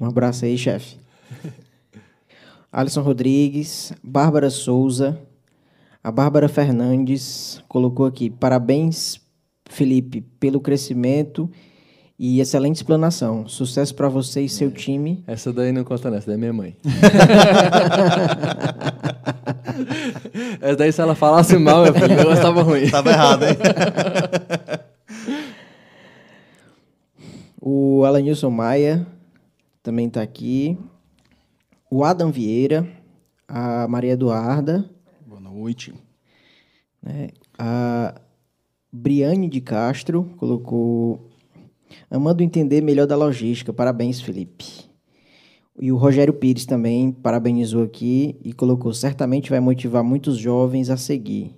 um 0.00 0.06
abraço 0.06 0.46
aí, 0.46 0.56
chefe. 0.56 0.98
Alisson 2.72 3.02
Rodrigues, 3.02 3.92
Bárbara 4.02 4.48
Souza, 4.48 5.20
a 6.02 6.10
Bárbara 6.10 6.48
Fernandes 6.48 7.62
colocou 7.68 8.06
aqui: 8.06 8.30
parabéns, 8.30 9.20
Felipe, 9.68 10.22
pelo 10.22 10.60
crescimento 10.60 11.50
e 11.52 11.69
excelente 12.40 12.76
explanação. 12.76 13.48
Sucesso 13.48 13.94
para 13.94 14.08
você 14.08 14.42
e 14.42 14.48
seu 14.48 14.70
time. 14.70 15.24
Essa 15.26 15.52
daí 15.52 15.72
não 15.72 15.84
conta, 15.84 16.10
nessa, 16.10 16.26
daí 16.26 16.34
é 16.34 16.38
minha 16.38 16.52
mãe. 16.52 16.76
Essa 20.60 20.76
daí, 20.76 20.92
se 20.92 21.00
ela 21.00 21.14
falasse 21.14 21.56
mal, 21.56 21.84
meu 21.84 21.94
filho, 21.94 22.12
ela 22.12 22.34
estava 22.34 22.62
ruim. 22.62 22.82
Estava 22.82 23.10
errado, 23.10 23.44
hein? 23.44 23.56
o 27.60 28.04
Alanilson 28.04 28.50
Maia 28.50 29.06
também 29.82 30.06
está 30.06 30.20
aqui 30.20 30.76
o 31.90 32.04
Adam 32.04 32.30
Vieira, 32.30 32.86
a 33.48 33.88
Maria 33.88 34.12
Eduarda. 34.12 34.88
Boa 35.26 35.40
noite. 35.40 35.92
Né, 37.02 37.30
a 37.58 38.14
Briane 38.92 39.48
de 39.48 39.60
Castro 39.60 40.30
colocou. 40.36 41.29
Amando 42.10 42.42
entender 42.42 42.80
melhor 42.80 43.06
da 43.06 43.16
logística. 43.16 43.72
Parabéns, 43.72 44.20
Felipe. 44.20 44.90
E 45.80 45.90
o 45.90 45.96
Rogério 45.96 46.34
Pires 46.34 46.66
também 46.66 47.10
parabenizou 47.10 47.84
aqui 47.84 48.36
e 48.44 48.52
colocou: 48.52 48.92
certamente 48.92 49.50
vai 49.50 49.60
motivar 49.60 50.04
muitos 50.04 50.36
jovens 50.36 50.90
a 50.90 50.96
seguir 50.96 51.54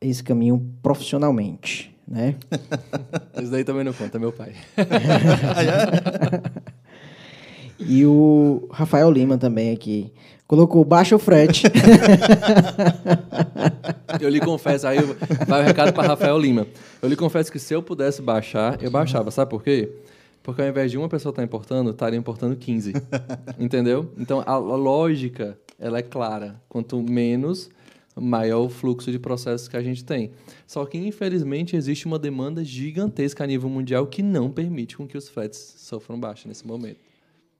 esse 0.00 0.22
caminho 0.22 0.64
profissionalmente. 0.82 1.94
Né? 2.06 2.36
Isso 3.40 3.50
daí 3.50 3.64
também 3.64 3.82
não 3.82 3.92
conta, 3.92 4.18
meu 4.18 4.32
pai. 4.32 4.52
E 7.78 8.06
o 8.06 8.68
Rafael 8.70 9.10
Lima 9.10 9.36
também 9.36 9.72
aqui. 9.72 10.12
Colocou 10.46 10.84
baixa 10.84 11.16
o 11.16 11.18
frete. 11.18 11.62
eu 14.20 14.28
lhe 14.28 14.40
confesso, 14.40 14.86
aí 14.86 14.98
vai 15.46 15.62
o 15.62 15.64
recado 15.64 15.92
para 15.92 16.08
Rafael 16.08 16.38
Lima. 16.38 16.66
Eu 17.00 17.08
lhe 17.08 17.16
confesso 17.16 17.50
que 17.50 17.58
se 17.58 17.74
eu 17.74 17.82
pudesse 17.82 18.20
baixar, 18.20 18.82
eu 18.82 18.90
baixava. 18.90 19.30
Sabe 19.30 19.50
por 19.50 19.62
quê? 19.62 19.90
Porque 20.42 20.60
ao 20.60 20.68
invés 20.68 20.90
de 20.90 20.98
uma 20.98 21.08
pessoa 21.08 21.30
estar 21.30 21.40
tá 21.40 21.46
importando, 21.46 21.90
estaria 21.90 22.18
importando 22.18 22.56
15. 22.56 22.92
Entendeu? 23.58 24.12
Então 24.18 24.40
a, 24.40 24.52
a 24.52 24.58
lógica, 24.58 25.58
ela 25.78 25.98
é 25.98 26.02
clara. 26.02 26.60
Quanto 26.68 27.02
menos, 27.02 27.70
maior 28.14 28.64
o 28.64 28.68
fluxo 28.68 29.10
de 29.10 29.18
processos 29.18 29.66
que 29.66 29.78
a 29.78 29.82
gente 29.82 30.04
tem. 30.04 30.30
Só 30.66 30.84
que, 30.84 30.98
infelizmente, 30.98 31.74
existe 31.74 32.04
uma 32.04 32.18
demanda 32.18 32.62
gigantesca 32.62 33.44
a 33.44 33.46
nível 33.46 33.70
mundial 33.70 34.06
que 34.06 34.22
não 34.22 34.50
permite 34.50 34.96
com 34.96 35.06
que 35.06 35.16
os 35.16 35.28
fretes 35.28 35.76
sofram 35.78 36.20
baixa 36.20 36.46
nesse 36.46 36.66
momento. 36.66 36.98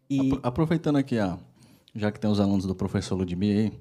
E... 0.09 0.39
Aproveitando 0.43 0.97
aqui, 0.97 1.19
ó, 1.19 1.39
já 1.95 2.11
que 2.11 2.19
tem 2.19 2.31
os 2.31 2.41
alunos 2.41 2.67
do 2.67 2.75
professor 2.75 3.15
Ludmir, 3.17 3.73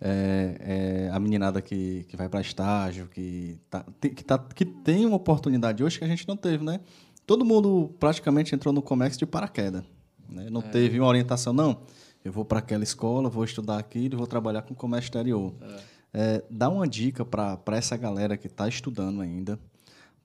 é, 0.00 1.06
é, 1.08 1.10
a 1.10 1.18
meninada 1.18 1.62
que, 1.62 2.04
que 2.08 2.16
vai 2.16 2.28
para 2.28 2.40
estágio, 2.40 3.08
que, 3.08 3.58
tá, 3.70 3.84
que, 4.00 4.24
tá, 4.24 4.38
que 4.38 4.64
tem 4.64 5.06
uma 5.06 5.16
oportunidade 5.16 5.82
hoje 5.82 5.98
que 5.98 6.04
a 6.04 6.08
gente 6.08 6.28
não 6.28 6.36
teve, 6.36 6.64
né? 6.64 6.80
Todo 7.26 7.44
mundo 7.44 7.94
praticamente 7.98 8.54
entrou 8.54 8.72
no 8.72 8.82
Comex 8.82 9.16
de 9.16 9.26
paraquedas. 9.26 9.82
Né? 10.28 10.48
Não 10.50 10.60
é. 10.60 10.64
teve 10.64 11.00
uma 11.00 11.08
orientação, 11.08 11.52
não. 11.52 11.80
Eu 12.24 12.32
vou 12.32 12.44
para 12.44 12.58
aquela 12.58 12.84
escola, 12.84 13.28
vou 13.28 13.44
estudar 13.44 13.78
aquilo 13.78 14.14
e 14.14 14.16
vou 14.16 14.26
trabalhar 14.26 14.62
com 14.62 14.74
comércio 14.74 15.08
exterior. 15.08 15.54
É. 15.60 15.96
É, 16.18 16.44
dá 16.50 16.68
uma 16.68 16.86
dica 16.86 17.24
para 17.24 17.76
essa 17.76 17.96
galera 17.96 18.36
que 18.36 18.46
está 18.46 18.68
estudando 18.68 19.20
ainda, 19.20 19.58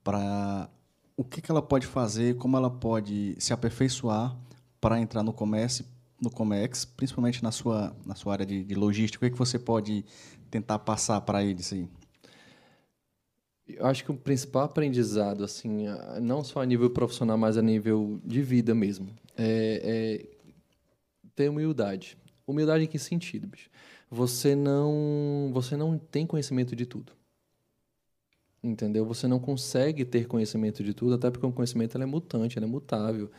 para 0.04 0.70
o 1.18 1.24
que, 1.24 1.42
que 1.42 1.52
ela 1.52 1.62
pode 1.62 1.86
fazer, 1.86 2.38
como 2.38 2.56
ela 2.56 2.70
pode 2.70 3.36
se 3.38 3.52
aperfeiçoar 3.52 4.36
para 4.80 5.00
entrar 5.00 5.22
no 5.22 5.34
comércio, 5.34 5.86
no 6.22 6.30
Comex, 6.30 6.86
principalmente 6.86 7.44
na 7.44 7.52
sua, 7.52 7.96
na 8.06 8.14
sua 8.14 8.34
área 8.34 8.46
de, 8.46 8.64
de 8.64 8.76
logística? 8.76 9.18
O 9.18 9.22
que, 9.22 9.26
é 9.26 9.30
que 9.32 9.38
você 9.38 9.58
pode 9.58 10.06
tentar 10.52 10.78
passar 10.80 11.20
para 11.22 11.44
eles 11.44 11.74
aí? 11.74 11.90
Eu 13.68 13.86
acho 13.88 14.04
que 14.04 14.12
o 14.12 14.16
principal 14.16 14.64
aprendizado, 14.64 15.44
assim, 15.44 15.86
não 16.22 16.44
só 16.44 16.62
a 16.62 16.66
nível 16.66 16.90
profissional, 16.90 17.38
mas 17.38 17.58
a 17.58 17.62
nível 17.62 18.20
de 18.24 18.42
vida 18.42 18.76
mesmo, 18.76 19.08
é, 19.36 19.82
é 19.84 20.30
ter 21.36 21.50
humildade. 21.50 22.18
Humildade 22.46 22.84
em 22.84 22.88
que 22.88 23.00
sentido, 23.00 23.48
bicho? 23.48 23.70
Você 24.10 24.56
não, 24.56 25.50
você 25.54 25.78
não 25.78 25.98
tem 25.98 26.28
conhecimento 26.28 26.76
de 26.76 26.86
tudo. 26.86 27.14
Entendeu? 28.62 29.06
Você 29.06 29.28
não 29.28 29.40
consegue 29.40 30.06
ter 30.06 30.28
conhecimento 30.28 30.84
de 30.84 30.94
tudo, 30.94 31.16
até 31.16 31.32
porque 31.32 31.46
o 31.46 31.52
conhecimento 31.52 31.98
é 31.98 32.06
mutante, 32.06 32.60
é 32.60 32.66
mutável 32.66 33.32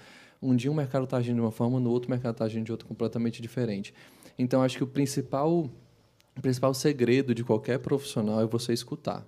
um 0.43 0.57
dia 0.57 0.71
um 0.71 0.75
mercado 0.75 1.05
está 1.05 1.19
agindo 1.19 1.37
de 1.37 1.41
uma 1.41 1.53
forma, 1.53 1.79
no 1.79 1.91
outro 1.91 2.11
mercado 2.11 2.33
está 2.33 2.45
agindo 2.45 2.65
de 2.65 2.73
outra 2.73 2.87
completamente 2.87 3.41
diferente. 3.41 3.95
Então, 4.37 4.61
acho 4.61 4.77
que 4.77 4.83
o 4.83 4.87
principal, 4.87 5.71
o 6.37 6.41
principal 6.41 6.75
segredo 6.75 7.35
de 7.35 7.45
qualquer 7.45 7.79
profissional 7.79 8.41
é 8.41 8.47
você 8.47 8.73
escutar. 8.73 9.25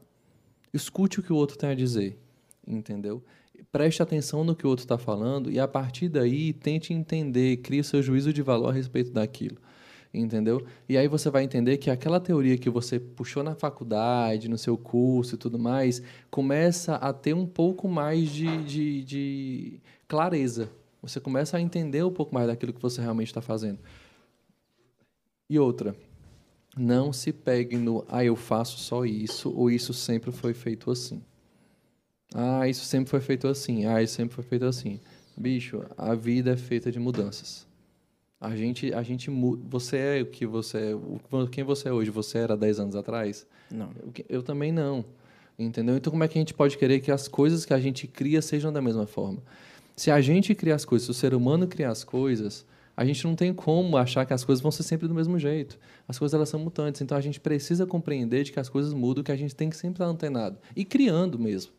Escute 0.72 1.20
o 1.20 1.22
que 1.22 1.32
o 1.32 1.36
outro 1.36 1.56
tem 1.56 1.70
a 1.70 1.74
dizer, 1.74 2.18
entendeu? 2.66 3.22
Preste 3.70 4.02
atenção 4.02 4.42
no 4.42 4.56
que 4.56 4.66
o 4.66 4.70
outro 4.70 4.84
está 4.84 4.98
falando 4.98 5.50
e, 5.50 5.60
a 5.60 5.68
partir 5.68 6.08
daí, 6.08 6.52
tente 6.52 6.92
entender, 6.92 7.58
crie 7.58 7.84
seu 7.84 8.02
juízo 8.02 8.32
de 8.32 8.42
valor 8.42 8.70
a 8.70 8.72
respeito 8.72 9.12
daquilo 9.12 9.58
entendeu? 10.16 10.64
E 10.88 10.96
aí 10.96 11.08
você 11.08 11.28
vai 11.28 11.42
entender 11.42 11.76
que 11.76 11.90
aquela 11.90 12.20
teoria 12.20 12.56
que 12.56 12.70
você 12.70 13.00
puxou 13.00 13.42
na 13.42 13.56
faculdade, 13.56 14.48
no 14.48 14.56
seu 14.56 14.78
curso 14.78 15.34
e 15.34 15.38
tudo 15.38 15.58
mais, 15.58 16.00
começa 16.30 16.94
a 16.94 17.12
ter 17.12 17.34
um 17.34 17.44
pouco 17.44 17.88
mais 17.88 18.30
de, 18.30 18.62
de, 18.62 19.02
de 19.02 19.80
clareza 20.06 20.70
você 21.08 21.20
começa 21.20 21.56
a 21.56 21.60
entender 21.60 22.02
um 22.04 22.12
pouco 22.12 22.34
mais 22.34 22.46
daquilo 22.46 22.72
que 22.72 22.80
você 22.80 23.00
realmente 23.00 23.28
está 23.28 23.40
fazendo. 23.40 23.78
E 25.48 25.58
outra, 25.58 25.94
não 26.76 27.12
se 27.12 27.32
pegue 27.32 27.76
no 27.76 28.04
ah, 28.08 28.24
eu 28.24 28.34
faço 28.34 28.78
só 28.78 29.04
isso, 29.04 29.52
ou 29.54 29.70
isso 29.70 29.92
sempre 29.92 30.32
foi 30.32 30.54
feito 30.54 30.90
assim. 30.90 31.22
Ah, 32.34 32.68
isso 32.68 32.84
sempre 32.84 33.10
foi 33.10 33.20
feito 33.20 33.46
assim. 33.46 33.86
Ah, 33.86 34.02
isso 34.02 34.14
sempre 34.14 34.34
foi 34.34 34.44
feito 34.44 34.64
assim. 34.64 35.00
Bicho, 35.36 35.84
a 35.96 36.14
vida 36.14 36.52
é 36.52 36.56
feita 36.56 36.90
de 36.90 36.98
mudanças. 36.98 37.66
A 38.40 38.54
gente, 38.56 38.92
a 38.92 39.02
gente 39.02 39.30
Você 39.68 39.96
é 39.96 40.22
o 40.22 40.26
que 40.26 40.46
você 40.46 40.78
é. 40.78 41.46
Quem 41.50 41.64
você 41.64 41.88
é 41.88 41.92
hoje? 41.92 42.10
Você 42.10 42.38
era 42.38 42.56
10 42.56 42.80
anos 42.80 42.96
atrás? 42.96 43.46
Não. 43.70 43.90
Eu 44.28 44.42
também 44.42 44.72
não. 44.72 45.04
Entendeu? 45.58 45.96
Então, 45.96 46.10
como 46.10 46.24
é 46.24 46.28
que 46.28 46.36
a 46.36 46.40
gente 46.40 46.52
pode 46.52 46.76
querer 46.76 47.00
que 47.00 47.12
as 47.12 47.28
coisas 47.28 47.64
que 47.64 47.72
a 47.72 47.78
gente 47.78 48.06
cria 48.06 48.42
sejam 48.42 48.72
da 48.72 48.82
mesma 48.82 49.06
forma? 49.06 49.40
Se 49.96 50.10
a 50.10 50.20
gente 50.20 50.54
cria 50.54 50.74
as 50.74 50.84
coisas, 50.84 51.04
se 51.06 51.10
o 51.10 51.14
ser 51.14 51.34
humano 51.34 51.66
cria 51.66 51.90
as 51.90 52.04
coisas, 52.04 52.66
A 52.96 53.04
gente 53.04 53.24
não 53.24 53.34
tem 53.34 53.52
como 53.52 53.96
achar 53.96 54.24
que 54.24 54.32
as 54.32 54.44
coisas 54.44 54.62
vão 54.62 54.70
ser 54.70 54.84
sempre 54.84 55.08
do 55.08 55.14
mesmo 55.14 55.36
jeito. 55.36 55.76
As 56.06 56.16
coisas 56.16 56.32
elas 56.32 56.48
são 56.48 56.60
mutantes, 56.60 57.00
então 57.00 57.18
a 57.18 57.20
gente 57.20 57.40
precisa 57.40 57.84
compreender 57.86 58.44
de 58.44 58.52
que 58.52 58.60
as 58.60 58.68
coisas 58.68 58.92
mudam, 58.92 59.24
que 59.24 59.32
a 59.32 59.36
gente 59.36 59.52
tem 59.52 59.68
que 59.68 59.76
sempre 59.76 59.94
estar 59.96 60.06
antenado 60.06 60.58
e 60.76 60.84
criando 60.84 61.36
mesmo 61.36 61.72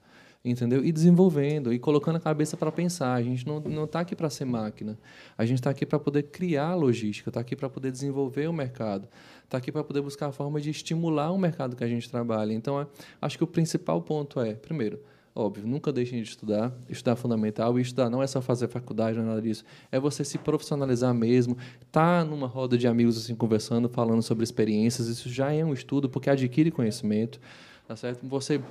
entendeu? 0.51 0.85
E 0.85 0.91
desenvolvendo 0.91 1.73
e 1.73 1.79
colocando 1.79 2.17
a 2.17 2.19
cabeça 2.19 2.55
para 2.55 2.71
pensar. 2.71 3.13
A 3.13 3.21
gente 3.21 3.45
não 3.47 3.59
não 3.59 3.85
está 3.85 4.01
aqui 4.01 4.15
para 4.15 4.29
ser 4.29 4.45
máquina. 4.45 4.97
A 5.37 5.45
gente 5.45 5.59
está 5.59 5.69
aqui 5.71 5.85
para 5.85 5.99
poder 5.99 6.23
criar 6.23 6.75
logística, 6.75 7.29
está 7.29 7.39
aqui 7.39 7.55
para 7.55 7.69
poder 7.69 7.91
desenvolver 7.91 8.47
o 8.47 8.53
mercado, 8.53 9.07
está 9.43 9.57
aqui 9.57 9.71
para 9.71 9.83
poder 9.83 10.01
buscar 10.01 10.27
a 10.27 10.31
forma 10.31 10.61
de 10.61 10.69
estimular 10.69 11.31
o 11.31 11.37
mercado 11.37 11.75
que 11.75 11.83
a 11.83 11.87
gente 11.87 12.09
trabalha. 12.09 12.53
Então, 12.53 12.87
acho 13.21 13.37
que 13.37 13.43
o 13.43 13.47
principal 13.47 14.01
ponto 14.01 14.39
é, 14.39 14.53
primeiro, 14.53 14.99
óbvio, 15.35 15.67
nunca 15.67 15.91
deixem 15.91 16.21
de 16.21 16.29
estudar. 16.29 16.73
Estudar 16.89 17.11
é 17.11 17.15
fundamental. 17.15 17.77
E 17.77 17.81
estudar 17.81 18.09
não 18.09 18.23
é 18.23 18.27
só 18.27 18.41
fazer 18.41 18.69
faculdade, 18.69 19.17
não 19.17 19.25
é 19.25 19.27
nada 19.27 19.41
disso. 19.41 19.65
É 19.91 19.99
você 19.99 20.23
se 20.23 20.37
profissionalizar 20.37 21.13
mesmo. 21.13 21.57
Tá 21.91 22.23
numa 22.23 22.47
roda 22.47 22.77
de 22.77 22.87
amigos 22.87 23.17
assim 23.17 23.35
conversando, 23.35 23.89
falando 23.89 24.21
sobre 24.21 24.45
experiências. 24.45 25.07
Isso 25.07 25.29
já 25.29 25.51
é 25.51 25.63
um 25.65 25.73
estudo 25.73 26.09
porque 26.09 26.29
adquire 26.29 26.71
conhecimento, 26.71 27.39
tá 27.85 27.95
certo? 27.95 28.25
Você 28.27 28.61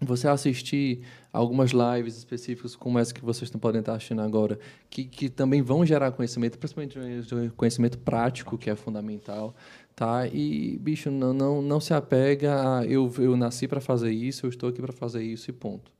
você 0.00 0.28
assistir 0.28 1.00
algumas 1.32 1.72
lives 1.72 2.16
específicas 2.16 2.76
como 2.76 3.00
essa 3.00 3.12
que 3.12 3.20
vocês 3.20 3.50
podem 3.50 3.80
estar 3.80 3.94
assistindo 3.94 4.22
agora, 4.22 4.56
que, 4.88 5.04
que 5.04 5.28
também 5.28 5.60
vão 5.60 5.84
gerar 5.84 6.12
conhecimento, 6.12 6.56
principalmente 6.56 6.96
conhecimento 7.56 7.98
prático, 7.98 8.56
que 8.56 8.70
é 8.70 8.76
fundamental, 8.76 9.56
tá? 9.96 10.26
E, 10.28 10.78
bicho, 10.78 11.10
não, 11.10 11.32
não, 11.32 11.60
não 11.60 11.80
se 11.80 11.92
apega 11.92 12.78
a 12.78 12.86
eu, 12.86 13.12
eu 13.18 13.36
nasci 13.36 13.66
para 13.66 13.80
fazer 13.80 14.12
isso, 14.12 14.46
eu 14.46 14.50
estou 14.50 14.68
aqui 14.68 14.80
para 14.80 14.92
fazer 14.92 15.22
isso 15.22 15.50
e 15.50 15.52
ponto. 15.52 15.97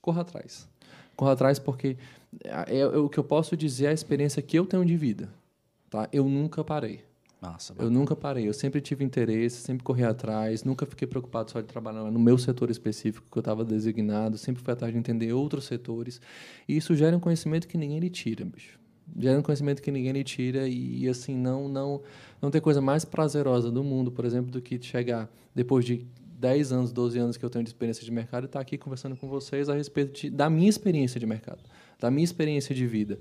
Corra 0.00 0.22
atrás. 0.22 0.68
Corra 1.16 1.32
atrás 1.32 1.58
porque 1.58 1.96
é, 2.44 2.78
é, 2.78 2.86
o 2.86 3.08
que 3.08 3.18
eu 3.18 3.24
posso 3.24 3.56
dizer 3.56 3.86
é 3.86 3.88
a 3.90 3.92
experiência 3.92 4.42
que 4.42 4.58
eu 4.58 4.66
tenho 4.66 4.84
de 4.84 4.96
vida, 4.96 5.28
tá? 5.90 6.08
Eu 6.12 6.24
nunca 6.28 6.62
parei. 6.62 7.02
Nossa, 7.40 7.72
eu 7.78 7.88
nunca 7.88 8.16
parei, 8.16 8.48
eu 8.48 8.52
sempre 8.52 8.80
tive 8.80 9.04
interesse, 9.04 9.58
sempre 9.62 9.84
corri 9.84 10.02
atrás, 10.02 10.64
nunca 10.64 10.84
fiquei 10.84 11.06
preocupado 11.06 11.52
só 11.52 11.60
de 11.60 11.68
trabalhar 11.68 12.10
no 12.10 12.18
meu 12.18 12.36
setor 12.36 12.68
específico 12.68 13.28
que 13.30 13.38
eu 13.38 13.40
estava 13.40 13.64
designado, 13.64 14.36
sempre 14.36 14.60
fui 14.60 14.72
atrás 14.72 14.92
de 14.92 14.98
entender 14.98 15.32
outros 15.32 15.64
setores. 15.64 16.20
E 16.68 16.76
isso 16.76 16.96
gera 16.96 17.16
um 17.16 17.20
conhecimento 17.20 17.68
que 17.68 17.78
ninguém 17.78 18.00
lhe 18.00 18.10
tira, 18.10 18.44
bicho. 18.44 18.76
Gera 19.16 19.38
um 19.38 19.42
conhecimento 19.42 19.80
que 19.80 19.90
ninguém 19.90 20.12
lhe 20.12 20.24
tira 20.24 20.68
e, 20.68 21.08
assim, 21.08 21.36
não, 21.36 21.68
não, 21.68 22.02
não 22.42 22.50
tem 22.50 22.60
coisa 22.60 22.80
mais 22.80 23.04
prazerosa 23.04 23.70
do 23.70 23.84
mundo, 23.84 24.10
por 24.10 24.24
exemplo, 24.24 24.50
do 24.50 24.60
que 24.60 24.80
chegar 24.82 25.30
depois 25.54 25.84
de 25.84 26.04
10 26.38 26.72
anos, 26.72 26.92
12 26.92 27.18
anos 27.18 27.36
que 27.36 27.44
eu 27.44 27.50
tenho 27.50 27.64
de 27.64 27.70
experiência 27.70 28.04
de 28.04 28.10
mercado 28.10 28.44
e 28.44 28.46
estar 28.46 28.58
tá 28.58 28.62
aqui 28.62 28.78
conversando 28.78 29.16
com 29.16 29.28
vocês 29.28 29.68
a 29.68 29.74
respeito 29.74 30.12
de, 30.12 30.30
da 30.30 30.48
minha 30.48 30.68
experiência 30.68 31.18
de 31.18 31.26
mercado, 31.26 31.60
da 32.00 32.10
minha 32.10 32.24
experiência 32.24 32.74
de 32.74 32.86
vida 32.86 33.18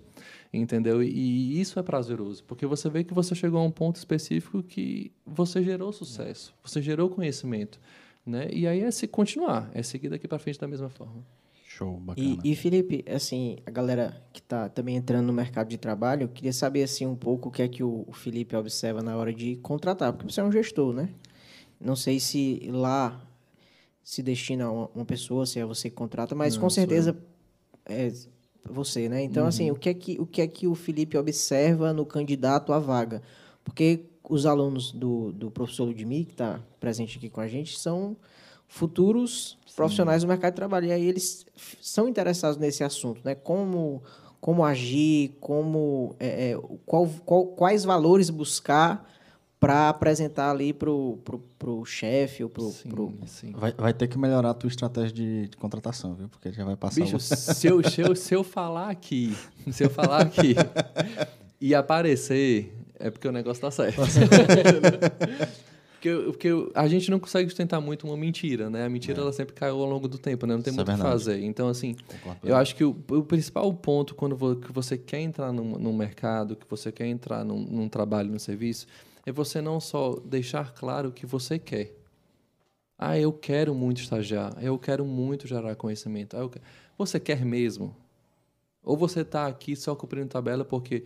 entendeu? 0.54 1.04
E 1.04 1.60
isso 1.60 1.80
é 1.80 1.84
prazeroso, 1.84 2.44
porque 2.44 2.66
você 2.66 2.90
vê 2.90 3.04
que 3.04 3.14
você 3.14 3.36
chegou 3.36 3.60
a 3.60 3.64
um 3.64 3.72
ponto 3.72 3.96
específico 3.96 4.64
que 4.64 5.12
você 5.26 5.64
gerou 5.64 5.92
sucesso, 5.92 6.54
você 6.64 6.82
gerou 6.82 7.10
conhecimento, 7.10 7.80
né? 8.26 8.48
E 8.52 8.68
aí 8.68 8.82
é 8.82 8.92
se 8.92 9.08
continuar, 9.08 9.70
é 9.74 9.82
seguir 9.84 10.10
daqui 10.10 10.28
para 10.28 10.40
frente 10.40 10.60
da 10.60 10.68
mesma 10.68 10.90
forma. 10.90 11.24
Show, 11.66 11.98
bacana. 11.98 12.40
E, 12.44 12.52
e, 12.52 12.56
Felipe, 12.56 13.06
assim, 13.08 13.58
a 13.66 13.70
galera 13.70 14.22
que 14.34 14.40
está 14.40 14.68
também 14.68 14.96
entrando 14.96 15.28
no 15.28 15.34
mercado 15.34 15.68
de 15.68 15.78
trabalho, 15.78 16.24
eu 16.24 16.30
queria 16.30 16.54
saber 16.54 16.82
assim 16.82 17.06
um 17.06 17.16
pouco 17.16 17.50
o 17.50 17.52
que 17.52 17.62
é 17.62 17.68
que 17.68 17.84
o, 17.84 18.04
o 18.08 18.14
Felipe 18.14 18.56
observa 18.56 19.04
na 19.04 19.16
hora 19.16 19.34
de 19.34 19.58
contratar, 19.58 20.14
porque 20.14 20.32
você 20.32 20.42
é 20.42 20.44
um 20.44 20.52
gestor, 20.52 20.94
né? 20.94 21.10
Não 21.80 21.96
sei 21.96 22.20
se 22.20 22.68
lá 22.72 23.22
se 24.04 24.24
destina 24.24 24.66
a 24.66 24.72
uma, 24.72 24.90
uma 24.96 25.06
pessoa, 25.06 25.46
se 25.46 25.60
é 25.60 25.66
você 25.66 25.90
que 25.90 25.96
contrata, 25.96 26.34
mas 26.34 26.56
Não, 26.56 26.62
com 26.62 26.70
certeza 26.70 27.18
é, 27.86 28.12
você, 28.64 29.10
né? 29.10 29.22
Então, 29.22 29.46
assim, 29.46 29.70
uhum. 29.70 29.72
assim, 29.72 29.78
o 29.78 29.80
que, 29.80 29.90
é 29.90 29.94
que, 29.94 30.22
o 30.22 30.26
que 30.26 30.42
é 30.42 30.48
que 30.48 30.68
o 30.68 30.76
Felipe 30.76 31.18
observa 31.18 31.94
no 31.94 32.06
candidato 32.06 32.74
à 32.74 32.80
vaga? 32.80 33.22
Porque 33.64 34.06
os 34.30 34.46
alunos 34.46 34.92
do, 34.92 35.32
do 35.32 35.52
professor 35.52 35.86
Ludmir, 35.86 36.26
que 36.26 36.32
está 36.32 36.60
presente 36.80 37.18
aqui 37.18 37.30
com 37.30 37.42
a 37.42 37.48
gente, 37.48 37.78
são 37.78 38.16
futuros 38.68 39.58
Sim. 39.66 39.76
profissionais 39.76 40.22
do 40.22 40.28
mercado 40.28 40.54
de 40.54 40.58
trabalho. 40.58 40.88
E 40.88 40.92
aí 40.92 41.06
eles 41.06 41.46
são 41.82 42.08
interessados 42.08 42.58
nesse 42.58 42.84
assunto, 42.84 43.22
né? 43.24 43.36
Como, 43.36 44.02
como 44.40 44.64
agir, 44.64 45.36
como, 45.40 46.16
é, 46.20 46.52
é, 46.52 46.60
qual, 46.86 47.08
qual, 47.26 47.46
quais 47.48 47.84
valores 47.84 48.30
buscar 48.30 49.08
para 49.60 49.90
apresentar 49.90 50.52
ali 50.52 50.72
pro, 50.72 51.18
pro, 51.24 51.40
pro 51.58 51.86
chefe 51.86 52.44
ou 52.44 52.50
pro, 52.50 52.70
sim, 52.70 52.90
pro... 52.90 53.14
Sim. 53.26 53.52
Vai, 53.54 53.74
vai 53.74 53.94
ter 53.94 54.08
que 54.08 54.18
melhorar 54.18 54.52
a 54.52 54.54
tua 54.54 54.68
estratégia 54.68 55.12
de, 55.12 55.48
de 55.48 55.58
contratação, 55.58 56.14
viu? 56.14 56.30
Porque 56.30 56.52
já 56.52 56.64
vai 56.64 56.76
passar... 56.76 57.02
Bicho, 57.02 57.18
o... 57.18 57.20
se, 57.20 57.68
eu, 57.68 57.84
se, 57.84 58.02
eu, 58.02 58.16
se 58.16 58.34
eu 58.36 58.44
falar 58.44 58.90
aqui, 58.90 59.36
se 59.72 59.84
eu 59.84 59.90
falar 59.90 60.22
aqui 60.22 60.56
e 61.60 61.74
aparecer, 61.74 62.72
é 63.00 63.10
porque 63.10 63.28
o 63.28 63.32
negócio 63.32 63.60
tá 63.60 63.72
certo. 63.72 64.00
porque, 65.94 66.12
porque 66.28 66.50
a 66.76 66.88
gente 66.88 67.10
não 67.10 67.20
consegue 67.20 67.50
sustentar 67.50 67.82
muito 67.82 68.06
uma 68.06 68.16
mentira, 68.16 68.70
né? 68.70 68.86
A 68.86 68.90
mentira, 68.90 69.18
é. 69.18 69.22
ela 69.22 69.34
sempre 69.34 69.56
caiu 69.56 69.82
ao 69.82 69.90
longo 69.90 70.08
do 70.08 70.20
tempo, 70.20 70.46
né? 70.46 70.54
Não 70.54 70.62
tem 70.62 70.70
Isso 70.70 70.78
muito 70.78 70.88
o 70.88 70.92
é 70.92 70.96
que 70.96 71.02
fazer. 71.02 71.44
Então, 71.44 71.68
assim, 71.68 71.96
eu 72.44 72.56
acho 72.56 72.76
que 72.76 72.84
o, 72.84 72.96
o, 73.10 73.24
principal 73.24 73.74
ponto 73.74 74.14
quando 74.14 74.56
que 74.58 74.72
você 74.72 75.00
quer 75.00 75.22
entrar 75.22 75.52
num, 75.52 75.80
num 75.80 75.94
mercado, 75.94 76.56
que 76.56 76.70
você 76.70 76.92
quer 76.92 77.08
entrar 77.08 77.44
num, 77.44 77.60
num 77.60 77.90
trabalho, 77.90 78.30
num 78.30 78.38
serviço 78.38 78.86
é 79.28 79.32
você 79.34 79.60
não 79.60 79.78
só 79.82 80.16
deixar 80.24 80.74
claro 80.74 81.10
o 81.10 81.12
que 81.12 81.26
você 81.26 81.60
quer. 81.60 81.94
Ah, 82.98 83.20
eu 83.20 83.34
quero 83.34 83.76
muito 83.76 84.00
estagiar, 84.00 84.56
eu 84.64 84.80
quero 84.80 85.06
muito 85.06 85.46
gerar 85.46 85.76
conhecimento. 85.76 86.38
Ah, 86.38 86.48
quero... 86.50 86.64
Você 86.98 87.20
quer 87.20 87.44
mesmo? 87.44 87.94
Ou 88.82 88.96
você 88.96 89.22
está 89.22 89.46
aqui 89.46 89.76
só 89.76 89.94
cumprindo 89.98 90.30
tabela 90.30 90.64
porque 90.64 91.04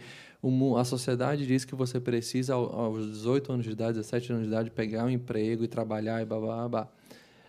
a 0.77 0.83
sociedade 0.83 1.47
diz 1.47 1.65
que 1.65 1.73
você 1.73 1.99
precisa, 1.99 2.53
aos 2.53 3.11
18 3.11 3.53
anos 3.53 3.65
de 3.65 3.71
idade, 3.71 3.97
17 3.97 4.33
anos 4.33 4.43
de 4.43 4.49
idade, 4.49 4.69
pegar 4.69 5.03
um 5.05 5.09
emprego 5.09 5.63
e 5.63 5.67
trabalhar 5.67 6.21
e 6.21 6.25
babá. 6.25 6.87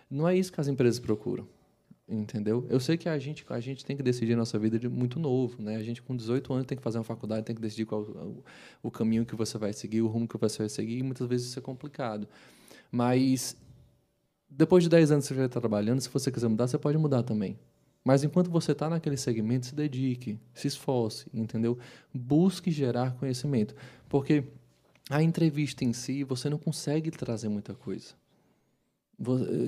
Não 0.09 0.27
é 0.27 0.35
isso 0.35 0.51
que 0.51 0.59
as 0.59 0.67
empresas 0.67 0.99
procuram 0.99 1.47
entendeu? 2.07 2.65
Eu 2.69 2.79
sei 2.79 2.97
que 2.97 3.07
a 3.07 3.17
gente 3.17 3.45
a 3.49 3.59
gente 3.59 3.85
tem 3.85 3.95
que 3.95 4.03
decidir 4.03 4.33
a 4.33 4.37
nossa 4.37 4.59
vida 4.59 4.77
de 4.77 4.89
muito 4.89 5.19
novo, 5.19 5.61
né? 5.61 5.77
A 5.77 5.83
gente 5.83 6.01
com 6.01 6.15
18 6.15 6.53
anos 6.53 6.65
tem 6.65 6.77
que 6.77 6.83
fazer 6.83 6.97
uma 6.97 7.03
faculdade, 7.03 7.45
tem 7.45 7.55
que 7.55 7.61
decidir 7.61 7.85
qual 7.85 8.01
o, 8.01 8.43
o 8.81 8.91
caminho 8.91 9.25
que 9.25 9.35
você 9.35 9.57
vai 9.57 9.73
seguir, 9.73 10.01
o 10.01 10.07
rumo 10.07 10.27
que 10.27 10.37
você 10.37 10.59
vai 10.59 10.69
seguir, 10.69 10.99
e 10.99 11.03
muitas 11.03 11.27
vezes 11.27 11.47
isso 11.47 11.59
é 11.59 11.61
complicado. 11.61 12.27
Mas 12.91 13.57
depois 14.49 14.83
de 14.83 14.89
10 14.89 15.11
anos 15.11 15.25
você 15.25 15.35
já 15.35 15.45
está 15.45 15.59
trabalhando, 15.59 16.01
se 16.01 16.09
você 16.09 16.31
quiser 16.31 16.47
mudar, 16.47 16.67
você 16.67 16.77
pode 16.77 16.97
mudar 16.97 17.23
também. 17.23 17.57
Mas 18.03 18.23
enquanto 18.23 18.51
você 18.51 18.73
está 18.73 18.89
naquele 18.89 19.15
segmento, 19.15 19.67
se 19.67 19.75
dedique, 19.75 20.37
se 20.53 20.67
esforce, 20.67 21.25
entendeu? 21.33 21.77
Busque 22.13 22.69
gerar 22.69 23.13
conhecimento, 23.13 23.73
porque 24.09 24.43
a 25.09 25.23
entrevista 25.23 25.85
em 25.85 25.93
si 25.93 26.23
você 26.23 26.49
não 26.49 26.57
consegue 26.57 27.09
trazer 27.11 27.47
muita 27.47 27.73
coisa 27.73 28.13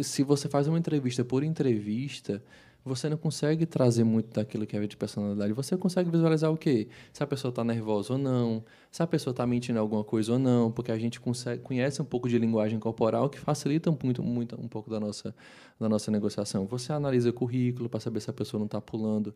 se 0.04 0.24
você 0.24 0.50
faz 0.50 0.68
uma 0.68 0.78
entrevista 0.78 1.24
por 1.24 1.44
entrevista, 1.44 2.42
você 2.86 3.10
não 3.10 3.18
consegue 3.18 3.66
trazer 3.66 4.04
muito 4.04 4.32
daquilo 4.32 4.66
que 4.68 4.78
é 4.78 4.86
de 4.86 4.96
personalidade. 4.96 5.52
Você 5.54 5.76
consegue 5.76 6.12
visualizar 6.12 6.52
o 6.52 6.58
quê? 6.58 6.88
Se 7.12 7.24
a 7.24 7.28
pessoa 7.28 7.50
está 7.50 7.64
nervosa 7.64 8.14
ou 8.14 8.20
não, 8.20 8.64
se 8.92 9.02
a 9.02 9.08
pessoa 9.08 9.32
está 9.32 9.46
mentindo 9.48 9.80
alguma 9.80 10.04
coisa 10.04 10.34
ou 10.34 10.40
não, 10.40 10.72
porque 10.72 10.92
a 10.92 10.98
gente 10.98 11.20
consegue, 11.20 11.64
conhece 11.64 12.00
um 12.00 12.06
pouco 12.06 12.30
de 12.30 12.38
linguagem 12.38 12.80
corporal 12.80 13.28
que 13.28 13.40
facilita 13.40 13.90
muito, 13.90 14.22
muito 14.22 14.56
um 14.62 14.68
pouco 14.68 14.88
da 14.92 15.00
nossa, 15.00 15.34
da 15.80 15.90
nossa 15.90 16.12
negociação. 16.12 16.68
Você 16.68 16.94
analisa 16.94 17.32
o 17.32 17.34
currículo 17.34 17.90
para 17.90 18.00
saber 18.00 18.20
se 18.20 18.30
a 18.30 18.34
pessoa 18.34 18.60
não 18.60 18.68
está 18.68 18.80
pulando 18.80 19.34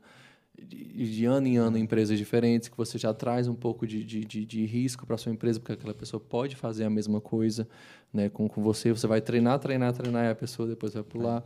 de, 0.66 1.16
de, 1.16 1.26
ano 1.26 1.47
em 1.47 1.57
ano 1.57 1.78
em 1.78 1.82
empresas 1.82 2.18
diferentes, 2.18 2.68
que 2.68 2.78
você 2.78 2.97
já 2.97 3.14
traz 3.14 3.47
um 3.47 3.55
pouco 3.55 3.88
de, 3.88 4.03
de, 4.03 4.24
de, 4.26 4.45
de 4.45 4.66
risco 4.66 5.05
para 5.05 5.18
sua 5.18 5.32
empresa, 5.32 5.60
porque 5.60 5.74
aquela 5.74 5.93
pessoa 5.93 6.20
pode 6.20 6.55
fazer 6.55 6.84
a 6.84 6.89
mesma 6.89 7.22
coisa 7.22 7.68
né, 8.14 8.30
com, 8.30 8.47
com 8.47 8.62
você. 8.62 8.91
Você 8.91 9.07
vai 9.07 9.22
treinar, 9.22 9.60
treinar, 9.60 9.93
treinar, 9.93 10.26
e 10.26 10.30
a 10.30 10.36
pessoa 10.36 10.68
depois 10.68 10.93
vai 10.93 11.03
pular. 11.03 11.43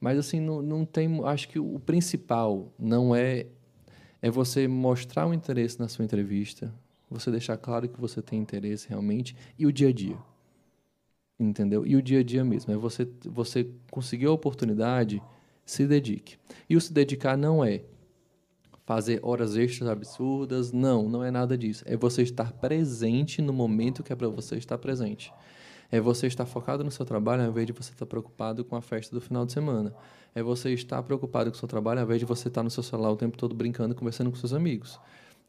Mas, 0.00 0.18
assim, 0.18 0.40
não, 0.40 0.62
não 0.62 0.84
tem... 0.84 1.20
Acho 1.24 1.48
que 1.48 1.58
o 1.58 1.78
principal 1.78 2.72
não 2.78 3.14
é... 3.14 3.46
É 4.22 4.30
você 4.30 4.66
mostrar 4.66 5.26
o 5.26 5.34
interesse 5.34 5.78
na 5.78 5.88
sua 5.88 6.04
entrevista, 6.04 6.74
você 7.08 7.30
deixar 7.30 7.56
claro 7.58 7.88
que 7.88 8.00
você 8.00 8.22
tem 8.22 8.40
interesse 8.40 8.88
realmente, 8.88 9.36
e 9.58 9.66
o 9.66 9.72
dia 9.72 9.88
a 9.88 9.92
dia. 9.92 10.16
Entendeu? 11.38 11.86
E 11.86 11.94
o 11.94 12.02
dia 12.02 12.20
a 12.20 12.22
dia 12.22 12.42
mesmo. 12.42 12.72
É 12.72 12.76
você, 12.76 13.06
você 13.24 13.68
conseguir 13.90 14.26
a 14.26 14.32
oportunidade, 14.32 15.22
se 15.66 15.86
dedique. 15.86 16.38
E 16.68 16.76
o 16.76 16.80
se 16.80 16.92
dedicar 16.92 17.36
não 17.36 17.62
é 17.62 17.82
fazer 18.86 19.18
horas 19.22 19.56
extras 19.56 19.90
absurdas. 19.90 20.72
Não, 20.72 21.08
não 21.08 21.22
é 21.22 21.30
nada 21.30 21.58
disso. 21.58 21.84
É 21.86 21.96
você 21.96 22.22
estar 22.22 22.52
presente 22.52 23.42
no 23.42 23.52
momento 23.52 24.02
que 24.02 24.12
é 24.12 24.16
para 24.16 24.28
você 24.28 24.56
estar 24.56 24.78
presente. 24.78 25.32
É 25.90 26.00
você 26.00 26.26
estar 26.26 26.46
focado 26.46 26.82
no 26.82 26.90
seu 26.90 27.04
trabalho 27.04 27.42
ao 27.42 27.50
invés 27.50 27.66
de 27.66 27.72
você 27.72 27.92
estar 27.92 28.06
preocupado 28.06 28.64
com 28.64 28.76
a 28.76 28.80
festa 28.80 29.14
do 29.14 29.20
final 29.20 29.44
de 29.44 29.52
semana. 29.52 29.92
É 30.34 30.42
você 30.42 30.72
estar 30.72 31.02
preocupado 31.02 31.50
com 31.50 31.56
o 31.56 31.58
seu 31.58 31.68
trabalho 31.68 32.00
ao 32.00 32.06
invés 32.06 32.20
de 32.20 32.26
você 32.26 32.48
estar 32.48 32.62
no 32.62 32.70
seu 32.70 32.82
celular 32.82 33.10
o 33.10 33.16
tempo 33.16 33.36
todo 33.36 33.54
brincando, 33.54 33.94
conversando 33.94 34.30
com 34.30 34.36
seus 34.36 34.52
amigos. 34.52 34.98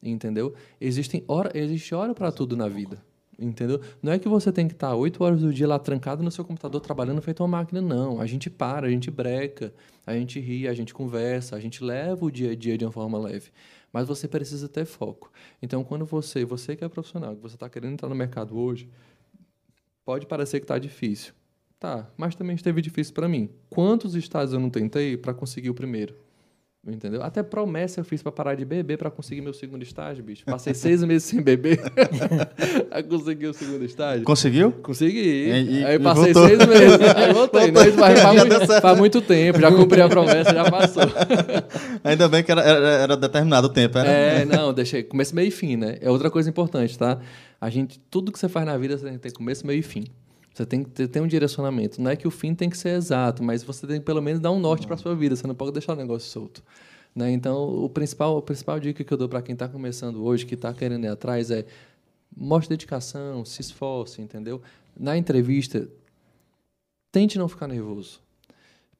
Entendeu? 0.02 0.54
Existem 0.82 1.24
hora, 1.28 1.52
existe 1.54 1.94
hora 1.94 2.14
para 2.14 2.32
tudo 2.32 2.58
na 2.58 2.68
vida. 2.68 3.04
Entendeu? 3.40 3.80
Não 4.02 4.12
é 4.12 4.18
que 4.18 4.28
você 4.28 4.52
tem 4.52 4.68
que 4.68 4.74
estar 4.74 4.96
oito 4.96 5.24
horas 5.24 5.42
do 5.42 5.54
dia 5.54 5.68
lá 5.68 5.78
trancado 5.78 6.24
no 6.24 6.32
seu 6.32 6.44
computador 6.44 6.82
trabalhando 6.82 7.22
feito 7.22 7.42
uma 7.44 7.48
máquina, 7.48 7.80
não. 7.80 8.20
A 8.20 8.26
gente 8.26 8.50
para, 8.50 8.88
a 8.88 8.90
gente 8.90 9.12
breca, 9.12 9.72
a 10.06 10.14
gente 10.14 10.40
ri, 10.40 10.68
a 10.68 10.74
gente 10.74 10.94
conversa, 10.94 11.56
a 11.56 11.60
gente 11.60 11.84
leva 11.84 12.26
o 12.26 12.32
dia 12.32 12.52
a 12.52 12.56
dia 12.56 12.78
de 12.78 12.84
uma 12.84 12.92
forma 12.92 13.20
leve. 13.20 13.52
mas 13.94 14.08
você 14.08 14.28
precisa 14.28 14.68
ter 14.68 14.86
foco. 14.86 15.32
Então, 15.62 15.84
quando 15.84 16.06
você, 16.06 16.44
você 16.44 16.76
que 16.76 16.84
é 16.84 16.90
profissional, 16.90 17.36
que 17.36 17.42
você 17.42 17.56
está 17.56 17.70
querendo 17.70 17.94
entrar 17.94 18.10
no 18.10 18.16
mercado 18.16 18.58
hoje, 18.58 18.90
pode 20.04 20.26
parecer 20.26 20.60
que 20.60 20.64
está 20.66 20.80
difícil. 20.80 21.34
Tá, 21.80 22.10
mas 22.18 22.34
também 22.34 22.56
esteve 22.56 22.82
difícil 22.82 23.14
para 23.14 23.28
mim. 23.28 23.50
Quantos 23.70 24.16
estágios 24.16 24.54
eu 24.54 24.60
não 24.60 24.70
tentei 24.70 25.16
para 25.16 25.32
conseguir 25.32 25.70
o 25.70 25.76
primeiro? 25.76 26.16
Entendeu? 26.88 27.22
Até 27.22 27.44
promessa 27.44 28.00
eu 28.00 28.06
fiz 28.06 28.24
para 28.24 28.32
parar 28.32 28.56
de 28.56 28.64
beber 28.64 28.98
para 28.98 29.12
conseguir 29.12 29.42
meu 29.42 29.54
segundo 29.54 29.84
estágio, 29.84 30.24
bicho. 30.24 30.46
Passei 30.46 30.74
seis 30.74 31.04
meses 31.04 31.24
sem 31.24 31.42
beber. 31.42 31.80
aí 32.90 33.04
consegui 33.04 33.46
o 33.48 33.54
segundo 33.54 33.84
estágio. 33.84 34.24
Conseguiu? 34.24 34.72
Consegui. 34.72 35.50
E, 35.50 35.84
aí 35.84 36.00
passei 36.00 36.34
voltou. 36.34 36.48
seis 36.48 36.66
meses. 36.66 37.00
Aí 37.16 37.34
voltei. 37.34 37.72
Não, 37.72 37.82
mas 37.82 37.96
faz, 37.96 38.44
muito, 38.44 38.82
faz 38.82 38.98
muito 38.98 39.22
tempo, 39.22 39.60
já 39.60 39.72
cumpri 39.72 40.02
a 40.02 40.08
promessa, 40.08 40.54
já 40.54 40.72
passou. 40.72 41.04
Ainda 42.04 42.30
bem 42.30 42.44
que 42.44 42.52
era, 42.52 42.62
era, 42.62 42.88
era, 42.88 43.18
determinado 43.18 43.68
o 43.68 43.70
tempo, 43.70 43.98
era? 43.98 44.10
É, 44.10 44.46
não, 44.46 44.74
deixei. 44.74 45.04
Começo, 45.04 45.36
meio 45.36 45.50
e 45.50 45.52
fim, 45.52 45.76
né? 45.76 45.98
É 46.00 46.10
outra 46.10 46.32
coisa 46.32 46.50
importante, 46.50 46.98
tá? 46.98 47.20
A 47.60 47.70
gente, 47.70 48.00
tudo 48.10 48.32
que 48.32 48.40
você 48.40 48.48
faz 48.48 48.66
na 48.66 48.78
vida, 48.78 48.98
você 48.98 49.06
tem 49.06 49.14
que 49.14 49.20
ter 49.20 49.32
começo, 49.34 49.68
meio 49.68 49.80
e 49.80 49.84
fim. 49.84 50.06
Você 50.58 50.66
tem 50.66 50.84
que 50.84 50.90
ter, 50.90 51.08
ter, 51.08 51.22
um 51.22 51.28
direcionamento. 51.28 52.02
Não 52.02 52.10
é 52.10 52.16
que 52.16 52.28
o 52.28 52.32
fim 52.32 52.56
tem 52.56 52.68
que 52.68 52.76
ser 52.76 52.90
exato, 52.90 53.44
mas 53.44 53.62
você 53.62 53.86
tem 53.86 54.00
que 54.00 54.06
pelo 54.06 54.24
menos 54.24 54.42
dar 54.42 54.52
um 54.52 54.60
norte 54.60 54.88
para 54.88 54.96
a 54.96 54.98
sua 54.98 55.16
vida. 55.16 55.36
Você 55.36 55.46
não 55.46 55.54
pode 55.54 55.72
deixar 55.72 55.94
o 55.94 55.96
negócio 55.96 56.28
solto. 56.28 56.64
Né? 57.16 57.30
Então, 57.32 57.84
o 57.84 57.88
principal, 57.88 58.40
a 58.40 58.42
principal 58.42 58.80
dica 58.80 59.04
que 59.04 59.14
eu 59.14 59.18
dou 59.20 59.30
para 59.30 59.40
quem 59.44 59.54
está 59.54 59.68
começando 59.68 60.26
hoje, 60.26 60.48
que 60.48 60.56
está 60.56 60.74
querendo 60.74 61.04
ir 61.04 61.10
atrás, 61.10 61.52
é 61.52 61.64
mostre 62.36 62.76
dedicação, 62.76 63.46
se 63.46 63.62
esforce, 63.62 64.20
entendeu? 64.20 64.60
Na 65.00 65.16
entrevista, 65.16 65.88
tente 67.12 67.38
não 67.38 67.48
ficar 67.48 67.68
nervoso. 67.68 68.20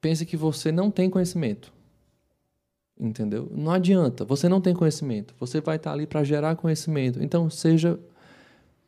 Pense 0.00 0.24
que 0.24 0.36
você 0.36 0.70
não 0.70 0.92
tem 0.92 1.10
conhecimento. 1.10 1.72
Entendeu? 3.00 3.50
Não 3.50 3.72
adianta, 3.72 4.24
você 4.24 4.48
não 4.48 4.60
tem 4.60 4.74
conhecimento. 4.74 5.34
Você 5.40 5.60
vai 5.60 5.74
estar 5.74 5.90
tá 5.90 5.94
ali 5.94 6.06
para 6.06 6.22
gerar 6.22 6.54
conhecimento. 6.54 7.20
Então, 7.20 7.50
seja 7.50 7.98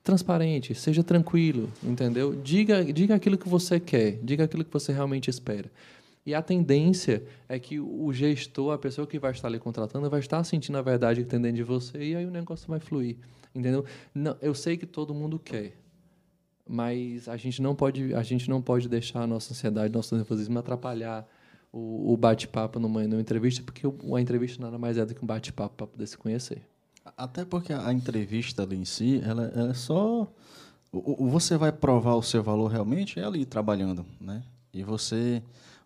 transparente, 0.02 0.74
seja 0.74 1.02
tranquilo, 1.02 1.70
entendeu? 1.82 2.34
Diga, 2.34 2.84
diga 2.84 3.14
aquilo 3.14 3.36
que 3.36 3.48
você 3.48 3.78
quer, 3.78 4.18
diga 4.22 4.44
aquilo 4.44 4.64
que 4.64 4.72
você 4.72 4.92
realmente 4.92 5.28
espera. 5.28 5.70
E 6.24 6.34
a 6.34 6.42
tendência 6.42 7.22
é 7.48 7.58
que 7.58 7.80
o 7.80 8.12
gestor, 8.12 8.72
a 8.72 8.78
pessoa 8.78 9.06
que 9.06 9.18
vai 9.18 9.32
estar 9.32 9.48
ali 9.48 9.58
contratando, 9.58 10.08
vai 10.08 10.20
estar 10.20 10.42
sentindo 10.44 10.76
a 10.78 10.82
verdade 10.82 11.22
que 11.22 11.28
tem 11.28 11.40
dentro 11.40 11.56
de 11.56 11.62
você 11.62 11.98
e 11.98 12.16
aí 12.16 12.26
o 12.26 12.30
negócio 12.30 12.68
vai 12.68 12.78
fluir, 12.78 13.16
entendeu? 13.54 13.84
Não, 14.14 14.36
eu 14.40 14.54
sei 14.54 14.76
que 14.76 14.86
todo 14.86 15.14
mundo 15.14 15.38
quer, 15.38 15.76
mas 16.68 17.28
a 17.28 17.36
gente 17.36 17.60
não 17.60 17.74
pode, 17.74 18.14
a 18.14 18.22
gente 18.22 18.48
não 18.48 18.60
pode 18.60 18.88
deixar 18.88 19.22
a 19.22 19.26
nossa 19.26 19.52
ansiedade, 19.52 19.92
nosso 19.92 20.14
nervosismo 20.14 20.58
atrapalhar 20.58 21.26
o, 21.72 22.12
o 22.12 22.16
bate-papo 22.16 22.78
numa, 22.78 23.02
numa 23.04 23.20
entrevista, 23.20 23.62
porque 23.62 23.86
a 23.86 24.20
entrevista 24.20 24.62
nada 24.62 24.78
mais 24.78 24.98
é 24.98 25.04
do 25.04 25.14
que 25.14 25.24
um 25.24 25.26
bate-papo 25.26 25.74
para 25.76 25.86
poder 25.86 26.06
se 26.06 26.16
conhecer. 26.18 26.62
Até 27.16 27.44
porque 27.44 27.72
a 27.72 27.92
entrevista 27.92 28.62
ali 28.62 28.76
em 28.76 28.84
si, 28.84 29.20
ela, 29.24 29.52
ela 29.54 29.70
é 29.70 29.74
só. 29.74 30.26
O, 30.92 31.24
o, 31.24 31.28
você 31.28 31.56
vai 31.56 31.72
provar 31.72 32.14
o 32.14 32.22
seu 32.22 32.42
valor 32.42 32.68
realmente 32.68 33.18
é 33.20 33.24
ali 33.24 33.44
trabalhando, 33.44 34.04
né? 34.20 34.42
E 34.72 34.82
você, 34.82 35.42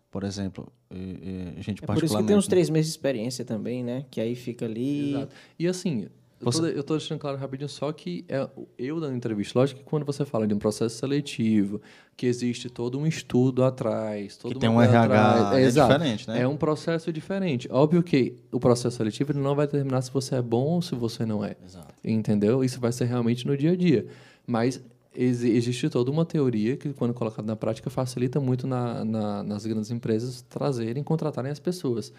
por 0.09 0.23
exemplo, 0.23 0.71
a 0.89 1.61
gente 1.61 1.83
é 1.83 1.87
por 1.87 2.03
isso 2.03 2.17
que 2.17 2.23
tem 2.23 2.35
uns 2.35 2.47
três 2.47 2.69
meses 2.69 2.91
de 2.91 2.97
experiência 2.97 3.43
também, 3.43 3.83
né? 3.83 4.05
Que 4.09 4.21
aí 4.21 4.35
fica 4.35 4.65
ali. 4.65 5.11
Exato. 5.11 5.35
E 5.59 5.67
assim, 5.67 6.07
eu 6.41 6.81
estou 6.81 6.97
deixando 6.97 7.19
claro 7.19 7.37
rapidinho 7.37 7.69
só 7.69 7.91
que 7.91 8.25
é 8.27 8.47
eu 8.77 8.99
dando 8.99 9.15
entrevista. 9.15 9.57
Lógico 9.57 9.79
que 9.79 9.85
quando 9.85 10.05
você 10.05 10.25
fala 10.25 10.45
de 10.45 10.53
um 10.53 10.59
processo 10.59 10.97
seletivo, 10.97 11.81
que 12.17 12.25
existe 12.25 12.69
todo 12.69 12.99
um 12.99 13.07
estudo 13.07 13.63
atrás, 13.63 14.37
todo 14.37 14.53
que 14.53 14.59
tem 14.59 14.69
um 14.69 14.81
RH, 14.81 15.51
é, 15.53 15.63
é 15.63 15.69
diferente, 15.69 16.27
né? 16.27 16.41
É 16.41 16.47
um 16.47 16.57
processo 16.57 17.11
diferente. 17.11 17.67
Óbvio 17.71 18.03
que 18.03 18.35
o 18.51 18.59
processo 18.59 18.97
seletivo 18.97 19.31
ele 19.31 19.39
não 19.39 19.55
vai 19.55 19.65
determinar 19.65 20.01
se 20.01 20.11
você 20.11 20.35
é 20.35 20.41
bom 20.41 20.65
ou 20.65 20.81
se 20.81 20.93
você 20.93 21.25
não 21.25 21.43
é. 21.43 21.55
Exato. 21.65 21.93
Entendeu? 22.03 22.63
Isso 22.63 22.79
vai 22.79 22.91
ser 22.91 23.05
realmente 23.05 23.47
no 23.47 23.55
dia 23.55 23.71
a 23.71 23.75
dia. 23.75 24.05
Mas 24.45 24.81
existe 25.15 25.89
toda 25.89 26.11
uma 26.11 26.25
teoria 26.25 26.75
que, 26.75 26.91
quando 26.93 27.13
colocada 27.13 27.47
na 27.47 27.55
prática, 27.55 27.89
facilita 27.89 28.39
muito 28.39 28.67
na, 28.67 29.05
na, 29.05 29.43
nas 29.43 29.65
grandes 29.65 29.89
empresas 29.89 30.41
trazerem, 30.41 31.03
contratarem 31.03 31.51
as 31.51 31.59
pessoas. 31.59 32.11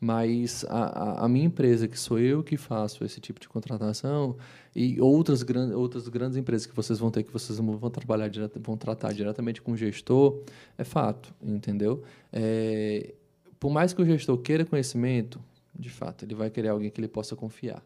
Mas 0.00 0.64
a, 0.68 1.24
a, 1.24 1.28
minha 1.28 1.46
empresa, 1.46 1.88
que 1.88 1.98
sou 1.98 2.18
eu 2.18 2.42
que 2.42 2.56
faço 2.56 3.04
esse 3.04 3.20
tipo 3.20 3.40
de 3.40 3.48
contratação, 3.48 4.36
e 4.74 5.00
outras, 5.00 5.42
gran, 5.42 5.74
outras 5.76 6.08
grandes 6.08 6.36
empresas 6.36 6.66
que 6.66 6.74
vocês 6.74 6.98
vão 6.98 7.10
ter, 7.10 7.22
que 7.22 7.32
vocês 7.32 7.58
vão 7.58 7.90
trabalhar 7.90 8.30
vão 8.60 8.76
tratar 8.76 9.12
diretamente 9.12 9.62
com 9.62 9.72
o 9.72 9.76
gestor, 9.76 10.42
é 10.76 10.84
fato, 10.84 11.32
entendeu? 11.42 12.02
É, 12.32 13.14
por 13.58 13.70
mais 13.70 13.92
que 13.92 14.02
o 14.02 14.04
gestor 14.04 14.36
queira 14.38 14.64
conhecimento, 14.64 15.40
de 15.78 15.90
fato, 15.90 16.24
ele 16.24 16.34
vai 16.34 16.50
querer 16.50 16.68
alguém 16.68 16.90
que 16.90 17.00
ele 17.00 17.08
possa 17.08 17.34
confiar. 17.34 17.82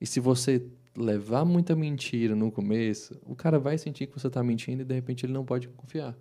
E 0.00 0.06
se 0.06 0.20
você 0.20 0.66
levar 0.96 1.44
muita 1.44 1.74
mentira 1.74 2.34
no 2.34 2.50
começo, 2.50 3.16
o 3.24 3.34
cara 3.34 3.58
vai 3.58 3.78
sentir 3.78 4.06
que 4.06 4.18
você 4.18 4.26
está 4.26 4.42
mentindo 4.42 4.82
e 4.82 4.84
de 4.84 4.94
repente 4.94 5.24
ele 5.24 5.32
não 5.32 5.44
pode 5.44 5.68
confiar. 5.68 6.16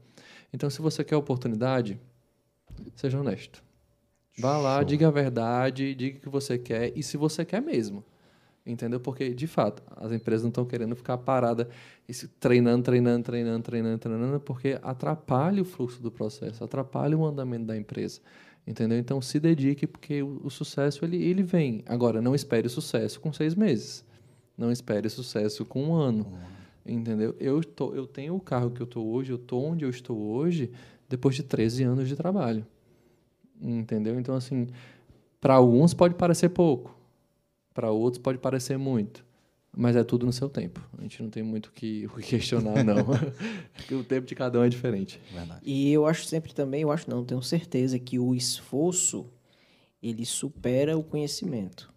Então, 0.54 0.70
se 0.70 0.82
você 0.82 1.04
quer 1.04 1.16
oportunidade, 1.16 2.00
seja 2.96 3.20
honesto. 3.20 3.64
Vá 4.38 4.58
lá, 4.58 4.78
Show. 4.78 4.86
diga 4.86 5.08
a 5.08 5.12
verdade, 5.12 5.94
diga 5.94 6.18
o 6.18 6.22
que 6.22 6.30
você 6.30 6.58
quer 6.58 6.92
e 6.96 7.04
se 7.04 7.18
você 7.18 7.44
quer 7.46 7.62
mesmo. 7.62 8.04
Entendeu? 8.66 9.00
Porque, 9.00 9.34
de 9.34 9.48
fato, 9.48 9.82
as 9.96 10.12
empresas 10.12 10.44
não 10.44 10.50
estão 10.50 10.66
querendo 10.66 10.96
ficar 10.96 11.18
paradas 11.18 11.68
treinando, 12.40 12.84
treinando, 12.84 13.24
treinando, 13.24 13.64
treinando, 13.64 13.98
treinando, 13.98 14.40
porque 14.40 14.80
atrapalha 14.84 15.62
o 15.62 15.66
fluxo 15.66 16.02
do 16.02 16.12
processo, 16.12 16.64
atrapalha 16.64 17.18
o 17.18 17.26
andamento 17.26 17.66
da 17.66 17.76
empresa. 17.76 18.22
Entendeu? 18.66 19.00
Então, 19.00 19.20
se 19.20 19.40
dedique, 19.40 19.88
porque 19.88 20.22
o, 20.22 20.42
o 20.44 20.50
sucesso 20.52 21.04
ele, 21.04 21.18
ele 21.18 21.42
vem. 21.42 21.84
Agora, 21.88 22.22
não 22.22 22.36
espere 22.36 22.70
sucesso 22.70 23.20
com 23.20 23.34
seis 23.34 23.56
meses. 23.56 24.06
Não 24.56 24.72
espere 24.72 25.10
sucesso 25.10 25.66
com 25.66 25.86
um 25.86 25.96
ano. 25.96 26.32
Entendeu? 26.86 27.36
Eu, 27.40 27.64
tô, 27.64 27.96
eu 27.96 28.06
tenho 28.06 28.36
o 28.36 28.40
carro 28.40 28.70
que 28.70 28.82
eu 28.82 28.86
estou 28.86 29.08
hoje, 29.12 29.32
eu 29.32 29.38
estou 29.38 29.66
onde 29.66 29.84
eu 29.84 29.90
estou 29.90 30.18
hoje, 30.18 30.72
depois 31.10 31.36
de 31.36 31.42
13 31.42 31.84
anos 31.84 32.08
de 32.08 32.16
trabalho. 32.16 32.66
Entendeu? 33.62 34.20
Então, 34.20 34.36
assim, 34.36 34.68
para 35.40 35.54
alguns 35.54 35.94
pode 35.94 36.16
parecer 36.16 36.50
pouco, 36.50 36.98
para 37.74 37.92
outros 37.92 38.22
pode 38.22 38.40
parecer 38.40 38.78
muito. 38.78 39.24
Mas 39.76 39.96
é 39.96 40.04
tudo 40.04 40.26
no 40.26 40.34
seu 40.34 40.50
tempo. 40.50 40.86
A 40.98 41.02
gente 41.02 41.24
não 41.24 41.30
tem 41.30 41.42
muito 41.42 41.68
o 41.68 41.72
que, 41.72 42.06
o 42.08 42.18
que 42.18 42.24
questionar, 42.24 42.84
não. 42.84 42.98
o 43.98 44.04
tempo 44.04 44.28
de 44.28 44.36
cada 44.36 44.60
um 44.60 44.64
é 44.64 44.70
diferente. 44.70 45.22
Verdade. 45.32 45.62
E 45.64 45.94
eu 45.94 46.06
acho 46.06 46.26
sempre 46.26 46.54
também, 46.54 46.82
eu 46.82 46.92
acho 46.92 47.10
não, 47.10 47.24
tenho 47.24 47.42
certeza 47.42 47.98
que 47.98 48.20
o 48.20 48.36
esforço 48.36 49.32
ele 50.04 50.26
supera 50.26 50.98
o 50.98 51.04
conhecimento. 51.04 51.92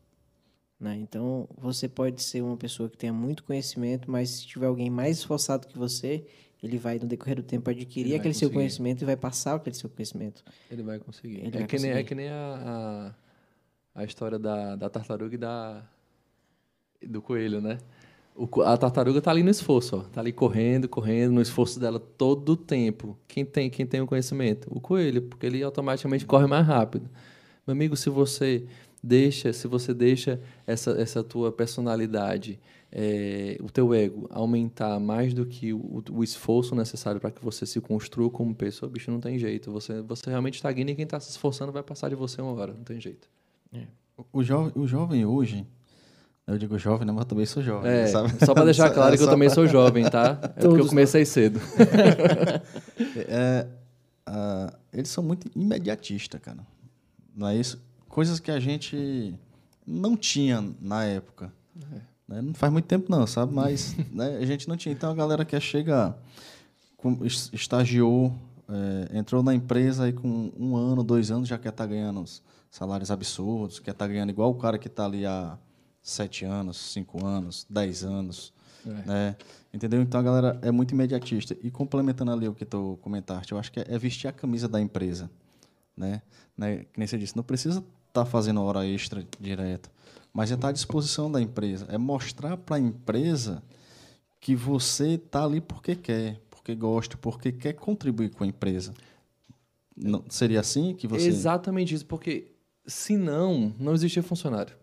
Né? 0.78 0.96
Então, 1.00 1.48
você 1.56 1.88
pode 1.88 2.22
ser 2.22 2.42
uma 2.42 2.56
pessoa 2.56 2.88
que 2.88 2.96
tenha 2.96 3.12
muito 3.12 3.42
conhecimento, 3.42 4.10
mas 4.10 4.30
se 4.30 4.46
tiver 4.46 4.66
alguém 4.66 4.90
mais 4.90 5.18
esforçado 5.18 5.66
que 5.66 5.78
você, 5.78 6.26
ele 6.64 6.78
vai, 6.78 6.98
no 6.98 7.06
decorrer 7.06 7.36
do 7.36 7.42
tempo, 7.42 7.68
adquirir 7.68 8.14
aquele 8.14 8.32
conseguir. 8.32 8.38
seu 8.38 8.50
conhecimento 8.50 9.02
e 9.02 9.04
vai 9.04 9.16
passar 9.16 9.56
aquele 9.56 9.76
seu 9.76 9.90
conhecimento. 9.90 10.42
Ele 10.70 10.82
vai 10.82 10.98
conseguir. 10.98 11.36
Ele 11.36 11.48
é, 11.48 11.50
vai 11.50 11.66
que 11.66 11.76
conseguir. 11.76 11.92
Nem, 11.92 12.00
é 12.00 12.04
que 12.04 12.14
nem 12.14 12.28
a, 12.30 13.14
a, 13.94 14.00
a, 14.00 14.04
história 14.04 14.38
da, 14.38 14.74
da 14.74 14.88
tartaruga 14.88 15.34
e 15.34 15.38
da, 15.38 15.82
do 17.06 17.20
coelho, 17.20 17.60
né? 17.60 17.78
O, 18.34 18.62
a 18.62 18.76
tartaruga 18.78 19.18
está 19.18 19.30
ali 19.30 19.42
no 19.42 19.50
esforço, 19.50 19.98
está 20.08 20.22
ali 20.22 20.32
correndo, 20.32 20.88
correndo, 20.88 21.34
no 21.34 21.42
esforço 21.42 21.78
dela 21.78 22.00
todo 22.00 22.52
o 22.52 22.56
tempo. 22.56 23.16
Quem 23.28 23.44
tem, 23.44 23.68
quem 23.68 23.86
tem 23.86 24.00
o 24.00 24.06
conhecimento? 24.06 24.66
O 24.74 24.80
coelho, 24.80 25.20
porque 25.20 25.44
ele 25.44 25.62
automaticamente 25.62 26.24
corre 26.24 26.46
mais 26.46 26.66
rápido. 26.66 27.10
Meu 27.66 27.72
amigo, 27.72 27.94
se 27.94 28.08
você 28.08 28.64
deixa, 29.02 29.52
se 29.52 29.68
você 29.68 29.92
deixa 29.92 30.40
essa, 30.66 30.92
essa 30.92 31.22
tua 31.22 31.52
personalidade 31.52 32.58
é, 32.96 33.56
o 33.60 33.68
teu 33.68 33.92
ego 33.92 34.28
aumentar 34.30 35.00
mais 35.00 35.34
do 35.34 35.44
que 35.44 35.72
o, 35.72 36.00
o 36.12 36.22
esforço 36.22 36.76
necessário 36.76 37.20
para 37.20 37.32
que 37.32 37.44
você 37.44 37.66
se 37.66 37.80
construa 37.80 38.30
como 38.30 38.54
pessoa, 38.54 38.88
bicho, 38.88 39.10
não 39.10 39.18
tem 39.18 39.36
jeito. 39.36 39.72
Você, 39.72 40.00
você 40.00 40.30
realmente 40.30 40.54
estagna 40.54 40.92
e 40.92 40.94
quem 40.94 41.02
está 41.02 41.18
se 41.18 41.28
esforçando 41.30 41.72
vai 41.72 41.82
passar 41.82 42.08
de 42.08 42.14
você 42.14 42.40
uma 42.40 42.52
hora, 42.52 42.72
não 42.72 42.84
tem 42.84 43.00
jeito. 43.00 43.28
É. 43.72 43.88
O, 44.32 44.44
jovem, 44.44 44.72
o 44.76 44.86
jovem 44.86 45.26
hoje, 45.26 45.66
eu 46.46 46.56
digo 46.56 46.78
jovem, 46.78 47.04
né, 47.04 47.12
mas 47.12 47.22
eu 47.22 47.28
também 47.28 47.46
sou 47.46 47.64
jovem. 47.64 47.90
É, 47.90 48.06
sabe? 48.06 48.32
Só 48.46 48.54
para 48.54 48.66
deixar 48.66 48.88
claro 48.94 49.12
é, 49.12 49.16
que 49.16 49.24
eu 49.24 49.28
também 49.28 49.50
sou 49.50 49.66
jovem, 49.66 50.08
tá? 50.08 50.38
É 50.56 50.60
porque 50.60 50.82
eu 50.82 50.86
comecei 50.86 51.24
cedo. 51.24 51.58
é, 53.26 53.66
uh, 54.28 54.76
eles 54.92 55.08
são 55.08 55.24
muito 55.24 55.50
imediatistas, 55.56 56.40
cara. 56.40 56.64
Não 57.34 57.48
é 57.48 57.56
isso? 57.56 57.84
Coisas 58.08 58.38
que 58.38 58.52
a 58.52 58.60
gente 58.60 59.34
não 59.84 60.16
tinha 60.16 60.64
na 60.80 61.04
época. 61.04 61.52
É. 61.92 62.13
Né? 62.28 62.40
Não 62.40 62.54
faz 62.54 62.72
muito 62.72 62.86
tempo 62.86 63.10
não, 63.10 63.26
sabe? 63.26 63.54
Mas 63.54 63.96
né, 64.12 64.36
a 64.38 64.46
gente 64.46 64.68
não 64.68 64.76
tinha. 64.76 64.92
Então 64.92 65.10
a 65.10 65.14
galera 65.14 65.44
que 65.44 65.58
chega, 65.60 66.16
estagiou, 67.52 68.32
é, 68.68 69.18
entrou 69.18 69.42
na 69.42 69.54
empresa 69.54 70.08
e 70.08 70.12
com 70.12 70.52
um 70.58 70.76
ano, 70.76 71.02
dois 71.02 71.30
anos 71.30 71.48
já 71.48 71.58
quer 71.58 71.68
estar 71.68 71.84
tá 71.84 71.90
ganhando 71.90 72.24
salários 72.70 73.10
absurdos, 73.10 73.78
quer 73.78 73.92
estar 73.92 74.06
tá 74.06 74.12
ganhando 74.12 74.30
igual 74.30 74.50
o 74.50 74.54
cara 74.54 74.78
que 74.78 74.88
está 74.88 75.04
ali 75.04 75.24
há 75.26 75.58
sete 76.02 76.44
anos, 76.44 76.76
cinco 76.92 77.24
anos, 77.24 77.66
dez 77.68 78.04
anos. 78.04 78.52
É. 78.86 78.90
Né? 79.06 79.36
Entendeu? 79.72 80.00
Então 80.02 80.20
a 80.20 80.22
galera 80.22 80.58
é 80.62 80.70
muito 80.70 80.92
imediatista. 80.92 81.56
E 81.62 81.70
complementando 81.70 82.30
ali 82.30 82.48
o 82.48 82.54
que 82.54 82.64
tu 82.64 82.98
comentaste, 83.02 83.52
eu 83.52 83.58
acho 83.58 83.72
que 83.72 83.80
é, 83.80 83.86
é 83.88 83.98
vestir 83.98 84.28
a 84.28 84.32
camisa 84.32 84.68
da 84.68 84.80
empresa. 84.80 85.30
Né? 85.96 86.22
né? 86.56 86.78
Que 86.92 86.98
nem 86.98 87.06
você 87.06 87.18
disse, 87.18 87.36
não 87.36 87.44
precisa 87.44 87.78
estar 87.78 88.24
tá 88.24 88.24
fazendo 88.24 88.62
hora 88.62 88.86
extra 88.86 89.26
direto, 89.40 89.90
mas 90.34 90.50
é 90.50 90.54
estar 90.54 90.66
tá 90.66 90.70
à 90.70 90.72
disposição 90.72 91.30
da 91.30 91.40
empresa. 91.40 91.86
É 91.88 91.96
mostrar 91.96 92.56
para 92.56 92.74
a 92.76 92.80
empresa 92.80 93.62
que 94.40 94.56
você 94.56 95.10
está 95.10 95.44
ali 95.44 95.60
porque 95.60 95.94
quer, 95.94 96.40
porque 96.50 96.74
gosta, 96.74 97.16
porque 97.16 97.52
quer 97.52 97.74
contribuir 97.74 98.30
com 98.30 98.42
a 98.42 98.46
empresa. 98.46 98.92
Não, 99.96 100.24
seria 100.28 100.58
assim 100.58 100.92
que 100.92 101.06
você. 101.06 101.28
Exatamente 101.28 101.94
isso, 101.94 102.04
porque 102.04 102.50
senão 102.84 103.72
não 103.78 103.94
existia 103.94 104.24
funcionário. 104.24 104.76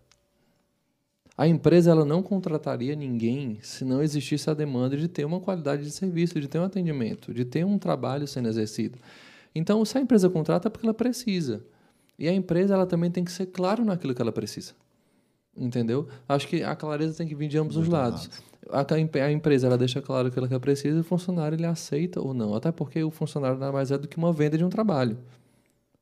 A 1.37 1.47
empresa 1.47 1.91
ela 1.91 2.05
não 2.05 2.23
contrataria 2.23 2.95
ninguém 2.95 3.59
se 3.61 3.83
não 3.83 4.01
existisse 4.01 4.49
a 4.49 4.53
demanda 4.53 4.95
de 4.95 5.07
ter 5.07 5.25
uma 5.25 5.39
qualidade 5.39 5.83
de 5.83 5.91
serviço, 5.91 6.39
de 6.39 6.47
ter 6.47 6.59
um 6.59 6.63
atendimento, 6.63 7.33
de 7.33 7.43
ter 7.43 7.65
um 7.65 7.77
trabalho 7.77 8.27
sendo 8.27 8.47
exercido. 8.47 8.97
Então, 9.53 9.83
se 9.83 9.97
a 9.97 10.01
empresa 10.01 10.29
contrata 10.29 10.67
é 10.67 10.71
porque 10.71 10.85
ela 10.85 10.93
precisa. 10.93 11.65
E 12.17 12.27
a 12.27 12.33
empresa 12.33 12.73
ela 12.73 12.85
também 12.85 13.09
tem 13.11 13.23
que 13.23 13.31
ser 13.31 13.47
claro 13.47 13.83
naquilo 13.83 14.13
que 14.13 14.21
ela 14.21 14.31
precisa. 14.31 14.73
Entendeu? 15.55 16.07
Acho 16.27 16.47
que 16.47 16.63
a 16.63 16.75
clareza 16.75 17.17
tem 17.17 17.27
que 17.27 17.35
vir 17.35 17.47
de 17.47 17.57
ambos 17.57 17.75
os 17.75 17.87
lados. 17.87 18.29
A, 18.69 18.85
a, 19.25 19.31
empresa 19.31 19.67
ela 19.67 19.77
deixa 19.77 20.01
claro 20.01 20.31
que 20.31 20.39
ela 20.39 20.59
precisa 20.59 20.97
e 20.97 21.01
o 21.01 21.03
funcionário 21.03 21.55
ele 21.55 21.65
aceita 21.65 22.21
ou 22.21 22.33
não. 22.33 22.55
Até 22.55 22.71
porque 22.71 23.03
o 23.03 23.11
funcionário 23.11 23.57
nada 23.57 23.71
mais 23.71 23.91
é 23.91 23.97
do 23.97 24.07
que 24.07 24.17
uma 24.17 24.31
venda 24.31 24.57
de 24.57 24.63
um 24.63 24.69
trabalho. 24.69 25.17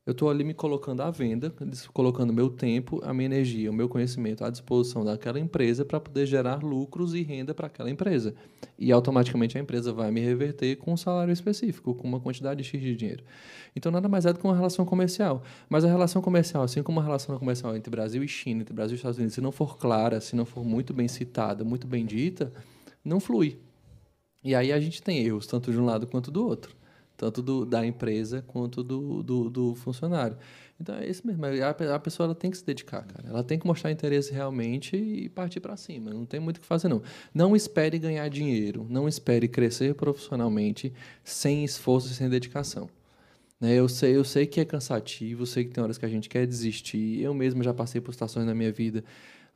Eu 0.10 0.14
estou 0.14 0.28
ali 0.28 0.43
me 0.43 0.55
colocando 0.55 1.01
à 1.01 1.12
venda, 1.12 1.53
colocando 1.93 2.34
meu 2.34 2.49
tempo, 2.49 2.99
a 3.03 3.14
minha 3.14 3.28
energia, 3.28 3.70
o 3.70 3.74
meu 3.74 3.88
conhecimento 3.88 4.43
à 4.43 4.49
disposição 4.49 5.05
daquela 5.05 5.39
empresa 5.39 5.86
para 5.86 5.99
poder 5.99 6.26
gerar 6.26 6.64
lucros 6.64 7.14
e 7.14 7.22
renda 7.22 7.53
para 7.53 7.68
aquela 7.68 7.91
empresa. 7.91 8.34
E 8.76 8.91
automaticamente 8.91 9.55
a 9.55 9.62
empresa 9.62 9.93
vai 9.93 10.10
me 10.10 10.20
reverter 10.20 10.78
com 10.78 10.93
um 10.93 10.97
salário 10.97 11.32
específico, 11.32 11.93
com 11.93 12.07
uma 12.07 12.20
quantidade 12.20 12.64
X 12.64 12.82
de 12.82 12.95
dinheiro. 12.95 13.24
Então 13.76 13.91
nada 13.91 14.10
mais 14.10 14.26
é 14.26 14.34
do 14.34 14.39
que 14.39 14.45
uma 14.47 14.55
relação 14.55 14.84
comercial. 14.84 15.43
Mas 15.70 15.86
a 15.86 15.88
relação 15.88 16.24
comercial, 16.24 16.64
assim 16.64 16.82
como 16.82 16.99
a 16.99 17.03
relação 17.03 17.38
comercial 17.38 17.78
entre 17.78 17.91
Brasil 17.91 18.24
e 18.24 18.28
China, 18.28 18.62
entre 18.62 18.74
Brasil 18.74 18.95
e 18.95 18.97
Estados 18.97 19.20
Unidos, 19.20 19.36
se 19.36 19.41
não 19.41 19.51
for 19.51 19.78
clara, 19.78 20.20
se 20.20 20.36
não 20.36 20.43
for 20.43 20.66
muito 20.66 20.91
bem 20.91 21.07
citada, 21.07 21.64
muito 21.64 21.86
bem 21.86 22.03
dita, 22.03 22.51
não 23.05 23.20
flui. 23.20 23.60
E 24.43 24.55
aí 24.55 24.72
a 24.72 24.80
gente 24.80 25.03
tem 25.03 25.20
erros, 25.20 25.45
tanto 25.45 25.72
de 25.72 25.80
um 25.80 25.86
lado 25.86 26.07
quanto 26.07 26.32
do 26.32 26.43
outro 26.43 26.79
tanto 27.20 27.41
do, 27.41 27.65
da 27.65 27.86
empresa 27.86 28.41
quanto 28.47 28.82
do, 28.82 29.22
do, 29.22 29.49
do, 29.49 29.76
funcionário. 29.76 30.38
Então 30.80 30.95
é 30.95 31.05
isso 31.05 31.28
mesmo. 31.28 31.45
A, 31.45 31.95
a 31.95 31.99
pessoa 31.99 32.28
ela 32.28 32.34
tem 32.34 32.49
que 32.49 32.57
se 32.57 32.65
dedicar, 32.65 33.03
cara. 33.05 33.28
Ela 33.28 33.43
tem 33.43 33.59
que 33.59 33.67
mostrar 33.67 33.91
interesse 33.91 34.32
realmente 34.32 34.95
e 34.95 35.28
partir 35.28 35.59
para 35.59 35.76
cima. 35.76 36.11
Não 36.11 36.26
tem 36.26 36.39
muito 36.39 36.57
o 36.57 36.59
que 36.61 36.65
fazer, 36.65 36.88
não. 36.88 37.01
Não 37.34 37.57
espere 37.57 37.99
ganhar 37.99 38.26
dinheiro. 38.30 38.88
Não 38.89 39.05
espere 39.05 39.49
crescer 39.49 39.93
profissionalmente 39.95 40.93
sem 41.22 41.65
esforço 41.65 42.09
e 42.09 42.15
sem 42.15 42.30
dedicação. 42.30 42.89
Né? 43.59 43.74
Eu, 43.74 43.89
sei, 43.89 44.15
eu 44.15 44.24
sei 44.24 44.47
que 44.47 44.61
é 44.61 44.65
cansativo, 44.65 45.45
sei 45.45 45.65
que 45.65 45.72
tem 45.72 45.84
horas 45.84 45.97
que 45.97 46.05
a 46.05 46.09
gente 46.09 46.30
quer 46.30 46.47
desistir. 46.47 47.22
Eu 47.22 47.34
mesmo 47.34 47.61
já 47.61 47.74
passei 47.74 47.99
por 47.99 48.13
situações 48.13 48.45
na 48.45 48.55
minha 48.55 48.72
vida 48.72 49.03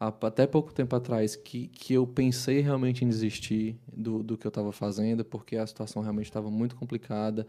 até 0.08 0.48
pouco 0.48 0.74
tempo 0.74 0.96
atrás 0.96 1.36
que, 1.36 1.68
que 1.68 1.94
eu 1.94 2.06
pensei 2.08 2.60
realmente 2.62 3.06
em 3.06 3.08
desistir 3.08 3.78
do, 3.92 4.24
do 4.24 4.38
que 4.38 4.46
eu 4.46 4.50
estava 4.50 4.72
fazendo, 4.72 5.24
porque 5.24 5.56
a 5.56 5.68
situação 5.68 6.02
realmente 6.02 6.26
estava 6.26 6.50
muito 6.50 6.76
complicada. 6.76 7.46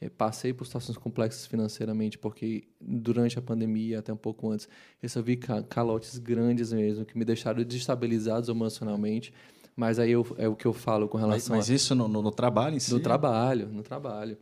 Eu 0.00 0.10
passei 0.10 0.52
por 0.52 0.64
situações 0.64 0.96
complexas 0.96 1.46
financeiramente, 1.46 2.16
porque 2.16 2.64
durante 2.80 3.38
a 3.38 3.42
pandemia, 3.42 3.98
até 3.98 4.12
um 4.12 4.16
pouco 4.16 4.48
antes, 4.50 4.68
recebi 5.02 5.36
calotes 5.36 6.18
grandes 6.18 6.72
mesmo, 6.72 7.04
que 7.04 7.18
me 7.18 7.24
deixaram 7.24 7.62
desestabilizados 7.64 8.48
emocionalmente. 8.48 9.32
Mas 9.74 9.98
aí 9.98 10.10
eu, 10.10 10.26
é 10.38 10.48
o 10.48 10.56
que 10.56 10.66
eu 10.66 10.72
falo 10.72 11.08
com 11.08 11.18
relação 11.18 11.56
mas, 11.56 11.68
mas 11.68 11.80
isso 11.80 11.94
no, 11.94 12.08
no, 12.08 12.22
no, 12.22 12.30
trabalho 12.30 12.76
em 12.76 12.80
si? 12.80 12.92
No 12.92 13.00
trabalho, 13.00 13.68
no 13.68 13.82
trabalho. 13.82 14.36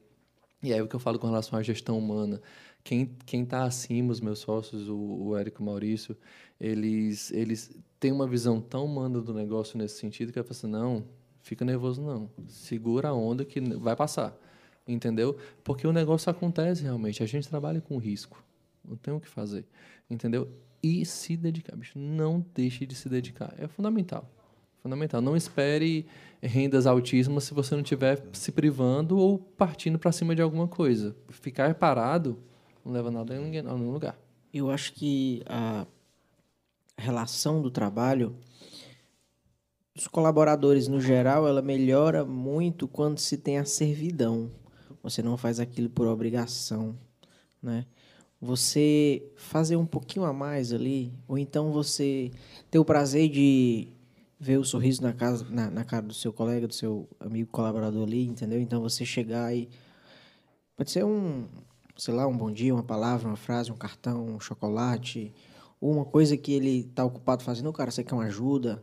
E 0.62 0.72
aí 0.72 0.80
o 0.80 0.88
que 0.88 0.96
eu 0.96 1.00
falo 1.00 1.18
com 1.18 1.26
relação 1.26 1.58
à 1.58 1.62
gestão 1.62 1.98
humana. 1.98 2.40
Quem 2.82 3.16
quem 3.26 3.42
está 3.42 3.64
acima, 3.64 4.12
os 4.12 4.20
meus 4.20 4.38
sócios, 4.38 4.88
o, 4.88 4.96
o 4.96 5.36
Érico 5.36 5.62
Maurício, 5.62 6.16
eles, 6.60 7.30
eles 7.32 7.70
têm 7.98 8.12
uma 8.12 8.26
visão 8.26 8.60
tão 8.60 8.84
humana 8.84 9.20
do 9.20 9.32
negócio 9.34 9.78
nesse 9.78 9.98
sentido 9.98 10.32
que 10.32 10.38
eu 10.38 10.44
falo 10.44 10.52
assim, 10.52 10.66
não, 10.66 11.04
fica 11.40 11.64
nervoso 11.64 12.02
não, 12.02 12.30
segura 12.48 13.08
a 13.08 13.14
onda 13.14 13.44
que 13.44 13.60
vai 13.60 13.94
passar, 13.94 14.36
entendeu? 14.86 15.36
Porque 15.62 15.86
o 15.86 15.92
negócio 15.92 16.30
acontece 16.30 16.82
realmente, 16.82 17.22
a 17.22 17.26
gente 17.26 17.48
trabalha 17.48 17.80
com 17.80 17.98
risco, 17.98 18.42
não 18.84 18.96
tem 18.96 19.14
o 19.14 19.20
que 19.20 19.28
fazer, 19.28 19.66
entendeu? 20.10 20.48
E 20.82 21.04
se 21.04 21.36
dedicar, 21.36 21.76
bicho, 21.76 21.98
não 21.98 22.44
deixe 22.54 22.86
de 22.86 22.94
se 22.94 23.08
dedicar, 23.08 23.54
é 23.58 23.66
fundamental, 23.66 24.30
fundamental. 24.86 25.20
Não 25.20 25.36
espere 25.36 26.06
rendas 26.40 26.86
altíssimas 26.86 27.44
se 27.44 27.54
você 27.54 27.74
não 27.74 27.82
estiver 27.82 28.22
se 28.32 28.52
privando 28.52 29.18
ou 29.18 29.38
partindo 29.38 29.98
para 29.98 30.12
cima 30.12 30.34
de 30.34 30.42
alguma 30.42 30.68
coisa. 30.68 31.16
Ficar 31.28 31.74
parado 31.74 32.38
não 32.84 32.92
leva 32.92 33.10
nada 33.10 33.34
a 33.34 33.40
nenhum 33.40 33.90
lugar. 33.90 34.16
Eu 34.54 34.70
acho 34.70 34.92
que 34.92 35.42
a 35.46 35.86
relação 36.96 37.60
do 37.60 37.70
trabalho 37.70 38.36
dos 39.94 40.06
colaboradores 40.06 40.88
no 40.88 41.00
geral, 41.00 41.48
ela 41.48 41.62
melhora 41.62 42.24
muito 42.24 42.86
quando 42.86 43.18
se 43.18 43.38
tem 43.38 43.58
a 43.58 43.64
servidão. 43.64 44.50
Você 45.02 45.22
não 45.22 45.38
faz 45.38 45.58
aquilo 45.58 45.88
por 45.88 46.06
obrigação, 46.06 46.94
né? 47.62 47.86
Você 48.38 49.32
fazer 49.36 49.76
um 49.76 49.86
pouquinho 49.86 50.26
a 50.26 50.32
mais 50.32 50.72
ali, 50.72 51.14
ou 51.26 51.38
então 51.38 51.72
você 51.72 52.30
ter 52.70 52.78
o 52.78 52.84
prazer 52.84 53.30
de 53.30 53.88
ver 54.38 54.58
o 54.58 54.64
sorriso 54.64 55.02
na, 55.02 55.14
casa, 55.14 55.46
na, 55.48 55.70
na 55.70 55.84
cara 55.84 56.06
do 56.06 56.12
seu 56.12 56.32
colega, 56.32 56.68
do 56.68 56.74
seu 56.74 57.08
amigo 57.18 57.50
colaborador 57.50 58.02
ali, 58.06 58.26
entendeu? 58.26 58.60
Então 58.60 58.82
você 58.82 59.06
chegar 59.06 59.54
e 59.56 59.68
pode 60.76 60.90
ser 60.90 61.04
um, 61.04 61.46
sei 61.96 62.12
lá, 62.12 62.26
um 62.26 62.36
bom 62.36 62.52
dia, 62.52 62.74
uma 62.74 62.82
palavra, 62.82 63.26
uma 63.26 63.36
frase, 63.36 63.72
um 63.72 63.76
cartão, 63.76 64.26
um 64.26 64.40
chocolate, 64.40 65.32
ou 65.80 65.92
uma 65.92 66.04
coisa 66.04 66.36
que 66.36 66.52
ele 66.52 66.86
está 66.88 67.04
ocupado 67.04 67.44
fazendo, 67.44 67.72
cara, 67.72 67.90
você 67.90 68.02
quer 68.02 68.14
uma 68.14 68.24
ajuda? 68.24 68.82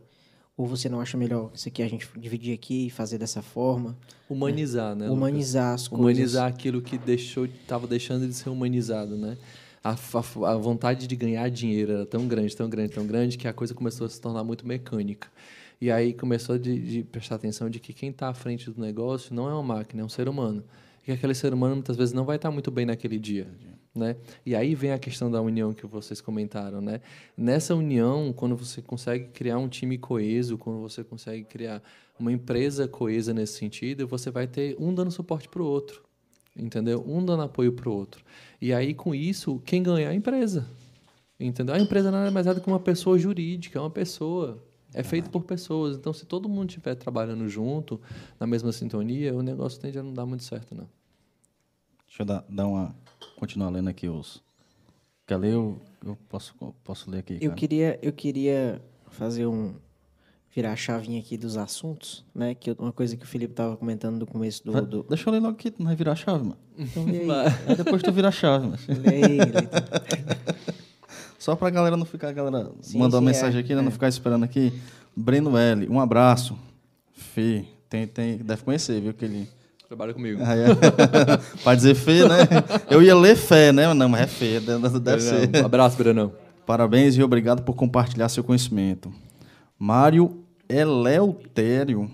Ou 0.56 0.66
você 0.66 0.88
não 0.88 1.00
acha 1.00 1.16
melhor 1.16 1.50
isso 1.52 1.68
aqui 1.68 1.82
a 1.82 1.88
gente 1.88 2.08
dividir 2.16 2.54
aqui 2.54 2.86
e 2.86 2.90
fazer 2.90 3.18
dessa 3.18 3.42
forma? 3.42 3.96
Humanizar, 4.30 4.94
né? 4.94 5.06
né 5.06 5.10
Humanizar 5.10 5.74
as 5.74 5.88
coisas. 5.88 6.04
Humanizar 6.04 6.48
aquilo 6.48 6.80
que 6.80 6.96
deixou, 6.96 7.44
estava 7.44 7.88
deixando 7.88 8.26
de 8.26 8.34
ser 8.34 8.50
humanizado, 8.50 9.16
né? 9.16 9.36
A, 9.82 9.90
a, 9.90 10.52
a, 10.52 10.56
vontade 10.56 11.08
de 11.08 11.16
ganhar 11.16 11.50
dinheiro 11.50 11.92
era 11.92 12.06
tão 12.06 12.26
grande, 12.28 12.56
tão 12.56 12.70
grande, 12.70 12.92
tão 12.92 13.06
grande 13.06 13.36
que 13.36 13.48
a 13.48 13.52
coisa 13.52 13.74
começou 13.74 14.06
a 14.06 14.10
se 14.10 14.20
tornar 14.20 14.44
muito 14.44 14.66
mecânica. 14.66 15.28
E 15.80 15.90
aí 15.90 16.14
começou 16.14 16.56
de, 16.56 16.78
de 16.78 17.02
prestar 17.02 17.34
atenção 17.34 17.68
de 17.68 17.80
que 17.80 17.92
quem 17.92 18.10
está 18.10 18.28
à 18.28 18.34
frente 18.34 18.70
do 18.70 18.80
negócio 18.80 19.34
não 19.34 19.48
é 19.48 19.52
uma 19.52 19.62
máquina, 19.62 20.02
é 20.02 20.04
um 20.04 20.08
ser 20.08 20.28
humano. 20.28 20.64
E 21.02 21.06
que 21.06 21.12
aquele 21.12 21.34
ser 21.34 21.52
humano 21.52 21.74
muitas 21.74 21.96
vezes 21.96 22.14
não 22.14 22.24
vai 22.24 22.36
estar 22.36 22.50
muito 22.50 22.70
bem 22.70 22.86
naquele 22.86 23.18
dia. 23.18 23.46
Né? 23.94 24.16
E 24.44 24.56
aí 24.56 24.74
vem 24.74 24.90
a 24.90 24.98
questão 24.98 25.30
da 25.30 25.40
união 25.40 25.72
que 25.72 25.86
vocês 25.86 26.20
comentaram, 26.20 26.80
né? 26.80 27.00
Nessa 27.36 27.76
união, 27.76 28.32
quando 28.32 28.56
você 28.56 28.82
consegue 28.82 29.28
criar 29.28 29.56
um 29.58 29.68
time 29.68 29.96
coeso, 29.96 30.58
quando 30.58 30.80
você 30.80 31.04
consegue 31.04 31.44
criar 31.44 31.80
uma 32.18 32.32
empresa 32.32 32.88
coesa 32.88 33.32
nesse 33.32 33.56
sentido, 33.58 34.06
você 34.08 34.32
vai 34.32 34.48
ter 34.48 34.76
um 34.80 34.92
dando 34.92 35.12
suporte 35.12 35.48
para 35.48 35.62
o 35.62 35.66
outro, 35.66 36.02
entendeu? 36.56 37.04
Um 37.06 37.24
dando 37.24 37.44
apoio 37.44 37.72
para 37.72 37.88
o 37.88 37.92
outro. 37.92 38.24
E 38.60 38.72
aí 38.72 38.94
com 38.94 39.14
isso, 39.14 39.62
quem 39.64 39.80
ganha 39.80 40.08
é 40.08 40.10
a 40.10 40.14
empresa, 40.14 40.66
entendeu? 41.38 41.76
A 41.76 41.78
empresa 41.78 42.10
nada 42.10 42.32
mais 42.32 42.48
é 42.48 42.54
do 42.54 42.60
que 42.60 42.66
uma 42.66 42.80
pessoa 42.80 43.16
jurídica, 43.16 43.78
é 43.78 43.82
uma 43.82 43.90
pessoa. 43.90 44.60
É 44.92 45.02
feito 45.02 45.28
por 45.28 45.42
pessoas. 45.42 45.96
Então, 45.96 46.12
se 46.12 46.24
todo 46.24 46.48
mundo 46.48 46.68
estiver 46.68 46.94
trabalhando 46.94 47.48
junto, 47.48 48.00
na 48.38 48.46
mesma 48.46 48.70
sintonia, 48.70 49.34
o 49.34 49.42
negócio 49.42 49.80
tende 49.80 49.98
a 49.98 50.02
não 50.04 50.14
dar 50.14 50.24
muito 50.24 50.44
certo, 50.44 50.72
não. 50.72 50.88
Deixa 52.14 52.22
eu 52.22 52.26
dar, 52.26 52.44
dar 52.48 52.68
uma 52.68 52.94
continuar 53.36 53.70
lendo 53.70 53.88
aqui 53.88 54.08
os. 54.08 54.40
Quer 55.26 55.36
ler? 55.36 55.54
Eu, 55.54 55.82
eu 56.06 56.16
posso, 56.28 56.54
posso 56.84 57.10
ler 57.10 57.18
aqui. 57.18 57.38
Eu 57.40 57.52
queria, 57.54 57.98
eu 58.00 58.12
queria 58.12 58.80
fazer 59.10 59.48
um. 59.48 59.74
virar 60.54 60.74
a 60.74 60.76
chavinha 60.76 61.18
aqui 61.18 61.36
dos 61.36 61.56
assuntos, 61.56 62.24
né? 62.32 62.54
Que 62.54 62.70
uma 62.78 62.92
coisa 62.92 63.16
que 63.16 63.24
o 63.24 63.26
Felipe 63.26 63.52
estava 63.52 63.76
comentando 63.76 64.20
no 64.20 64.26
começo 64.26 64.64
do, 64.64 64.80
do, 64.80 65.02
Deixa 65.02 65.28
eu 65.28 65.32
ler 65.32 65.40
logo 65.40 65.54
aqui, 65.54 65.74
não 65.76 65.86
vai 65.86 65.96
virar 65.96 66.12
a 66.12 66.14
chave, 66.14 66.44
mano. 66.44 66.58
Então 66.78 67.04
lê 67.04 67.22
aí. 67.22 67.30
aí 67.66 67.76
depois 67.76 68.00
tu 68.00 68.12
vira 68.12 68.28
a 68.28 68.30
chave, 68.30 68.64
mano. 68.64 68.78
Lê 68.86 69.16
aí, 69.16 69.38
lê 69.38 70.64
Só 71.36 71.56
pra 71.56 71.68
galera 71.68 71.96
não 71.96 72.06
ficar, 72.06 72.28
a 72.28 72.32
galera 72.32 72.70
sim, 72.80 72.96
mandou 72.96 73.18
sim, 73.18 73.24
uma 73.24 73.32
mensagem 73.32 73.58
é, 73.58 73.64
aqui, 73.64 73.74
né? 73.74 73.80
Não 73.80 73.88
é. 73.88 73.90
ficar 73.90 74.06
esperando 74.06 74.44
aqui. 74.44 74.72
Breno 75.16 75.58
L, 75.58 75.88
um 75.88 75.98
abraço. 75.98 76.56
Fê, 77.12 77.64
tem, 77.88 78.06
tem, 78.06 78.36
deve 78.36 78.62
conhecer, 78.62 79.00
viu? 79.00 79.12
Que 79.12 79.24
ele 79.24 79.48
Trabalha 79.88 80.14
comigo. 80.14 80.40
Ah, 80.44 80.54
é. 80.56 80.66
Para 81.62 81.74
dizer 81.74 81.94
fé, 81.94 82.26
né? 82.26 82.36
Eu 82.90 83.02
ia 83.02 83.14
ler 83.14 83.36
fé, 83.36 83.70
né? 83.70 83.92
Não, 83.92 84.08
mas 84.08 84.22
é 84.22 84.26
fé, 84.26 84.60
deve 84.60 84.88
Brenão. 84.98 85.20
ser. 85.20 85.62
Um 85.62 85.66
abraço, 85.66 85.96
Brenão. 85.96 86.32
Parabéns 86.66 87.16
e 87.16 87.22
obrigado 87.22 87.62
por 87.62 87.74
compartilhar 87.74 88.28
seu 88.28 88.42
conhecimento. 88.42 89.12
Mário 89.78 90.42
Eleutério. 90.68 92.10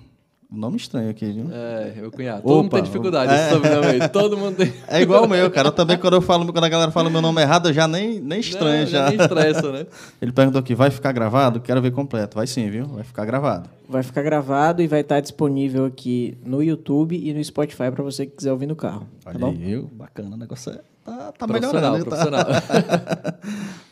Nome 0.53 0.79
estranho 0.79 1.09
aqui, 1.09 1.31
viu? 1.31 1.49
É, 1.53 1.93
meu 1.97 2.11
cunhado. 2.11 2.43
Todo 2.43 2.51
Opa, 2.51 2.63
mundo 2.63 2.71
tem 2.73 2.83
dificuldade 2.83 3.33
é. 3.33 3.51
sobrenome 3.51 4.09
Todo 4.09 4.37
mundo 4.37 4.57
tem. 4.57 4.73
É 4.89 5.01
igual 5.01 5.25
o 5.25 5.29
meu, 5.29 5.49
cara. 5.49 5.69
Eu 5.69 5.73
também, 5.73 5.97
quando, 5.99 6.15
eu 6.15 6.21
falo, 6.21 6.53
quando 6.53 6.65
a 6.65 6.69
galera 6.69 6.91
fala 6.91 7.09
meu 7.09 7.23
nome 7.23 7.41
errado, 7.41 7.69
eu 7.69 7.73
já 7.73 7.87
nem, 7.87 8.19
nem 8.21 8.41
estranho. 8.41 8.81
Não, 8.81 8.87
já. 8.87 9.11
Nem 9.11 9.21
estressa, 9.21 9.71
né? 9.71 9.87
Ele 10.21 10.33
perguntou 10.33 10.59
aqui, 10.59 10.75
vai 10.75 10.91
ficar 10.91 11.13
gravado? 11.13 11.61
Quero 11.61 11.81
ver 11.81 11.93
completo. 11.93 12.37
Vai 12.37 12.49
sim, 12.49 12.69
viu? 12.69 12.85
Vai 12.87 13.05
ficar 13.05 13.25
gravado. 13.25 13.71
Vai 13.89 14.03
ficar 14.03 14.23
gravado 14.23 14.83
e 14.83 14.89
vai 14.89 15.03
estar 15.03 15.21
disponível 15.21 15.85
aqui 15.85 16.37
no 16.45 16.61
YouTube 16.61 17.17
e 17.17 17.33
no 17.33 17.43
Spotify 17.45 17.93
para 17.93 18.03
você 18.03 18.27
que 18.27 18.37
quiser 18.37 18.51
ouvir 18.51 18.67
no 18.67 18.75
carro. 18.75 19.07
Tá 19.23 19.31
Olha 19.31 19.39
tá 19.39 19.47
aí, 19.47 19.55
viu? 19.55 19.89
Bacana, 19.93 20.35
o 20.35 20.39
negócio 20.39 20.73
é 20.73 20.81
tá, 21.05 21.33
tá 21.39 21.47
melhorando. 21.47 22.05
Tá? 22.05 22.05
Profissional. 22.05 22.47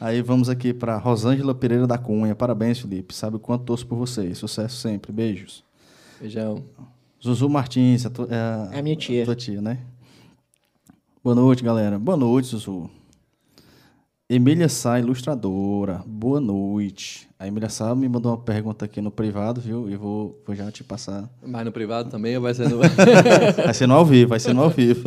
Aí 0.01 0.23
vamos 0.23 0.49
aqui 0.49 0.75
para 0.75 0.97
Rosângela 0.99 1.55
Pereira 1.55 1.87
da 1.87 1.99
Cunha. 1.99 2.35
Parabéns, 2.35 2.81
Felipe. 2.81 3.15
Sabe 3.15 3.37
o 3.37 3.39
quanto 3.39 3.65
torço 3.65 3.87
por 3.87 3.97
vocês. 3.97 4.39
Sucesso 4.39 4.77
sempre. 4.77 5.13
Beijos. 5.13 5.68
Beijão. 6.21 6.64
Zuzu 7.23 7.49
Martins. 7.49 8.05
É, 8.05 8.09
tu, 8.09 8.27
é, 8.31 8.77
é 8.77 8.79
a 8.79 8.83
minha 8.83 8.97
tia. 8.97 9.23
A 9.23 9.27
tua 9.27 9.37
tia, 9.37 9.61
né? 9.61 9.79
Boa 11.23 11.35
noite, 11.35 11.62
galera. 11.62 11.99
Boa 11.99 12.16
noite, 12.16 12.49
Zuzu. 12.49 12.91
Emília 14.29 14.69
Sá, 14.69 14.99
ilustradora. 14.99 16.03
Boa 16.07 16.41
noite. 16.41 17.29
A 17.39 17.47
Emília 17.47 17.69
Sá 17.69 17.95
me 17.95 18.09
mandou 18.09 18.33
uma 18.33 18.39
pergunta 18.39 18.85
aqui 18.85 19.01
no 19.01 19.11
privado, 19.11 19.61
viu? 19.61 19.89
E 19.89 19.97
vou, 19.97 20.43
vou 20.45 20.55
já 20.57 20.71
te 20.73 20.83
passar. 20.83 21.29
Mas 21.47 21.64
no 21.64 21.73
privado 21.73 22.11
também 22.11 22.37
ou 22.37 22.43
vai 22.43 22.53
ser 22.53 22.69
no. 22.69 22.79
vai 23.64 23.75
ser 23.75 23.87
no 23.87 23.95
ao 23.95 24.05
vivo, 24.05 24.31
vai 24.31 24.41
ser 24.41 24.53
no 24.53 24.62
ao 24.62 24.71
vivo. 24.71 25.03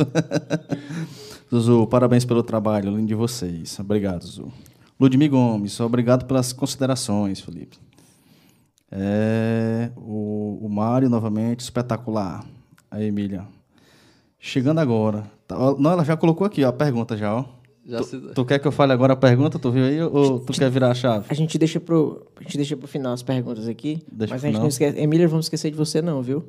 Zuzu, 1.50 1.86
parabéns 1.86 2.24
pelo 2.24 2.42
trabalho, 2.42 2.90
lindo 2.90 3.06
de 3.06 3.14
vocês. 3.14 3.78
Obrigado, 3.78 4.26
Zuzu. 4.26 4.50
Ludmir 4.98 5.30
Gomes, 5.30 5.78
obrigado 5.80 6.24
pelas 6.24 6.52
considerações, 6.52 7.40
Felipe. 7.40 7.76
É, 8.92 9.90
o, 9.96 10.58
o 10.62 10.68
Mário, 10.68 11.08
novamente, 11.08 11.60
espetacular. 11.60 12.44
A 12.90 13.02
Emília. 13.02 13.46
Chegando 14.38 14.80
agora. 14.80 15.24
Tá, 15.48 15.56
não, 15.78 15.92
ela 15.92 16.04
já 16.04 16.14
colocou 16.14 16.46
aqui 16.46 16.62
ó, 16.62 16.68
a 16.68 16.72
pergunta 16.72 17.16
já, 17.16 17.34
ó. 17.34 17.44
Tu, 17.84 18.04
se... 18.04 18.18
tu, 18.18 18.44
quer 18.44 18.58
que 18.58 18.68
eu 18.68 18.72
fale 18.72 18.92
agora 18.92 19.14
a 19.14 19.16
pergunta? 19.16 19.58
Tu 19.58 19.70
viu 19.70 19.84
aí 19.84 20.00
ou 20.02 20.38
tu 20.38 20.52
quer 20.52 20.70
virar 20.70 20.90
a 20.90 20.94
chave? 20.94 21.26
A 21.28 21.34
gente 21.34 21.58
deixa 21.58 21.80
pro, 21.80 22.26
a 22.38 22.42
gente 22.42 22.56
deixa 22.56 22.76
pro 22.76 22.86
final 22.86 23.12
as 23.12 23.22
perguntas 23.22 23.66
aqui. 23.66 24.02
Deixa 24.12 24.34
mas 24.34 24.44
a 24.44 24.48
gente 24.48 24.60
não 24.60 24.68
esquece. 24.68 24.98
Emília, 24.98 25.26
vamos 25.26 25.46
esquecer 25.46 25.70
de 25.70 25.76
você, 25.76 26.02
não, 26.02 26.22
viu? 26.22 26.44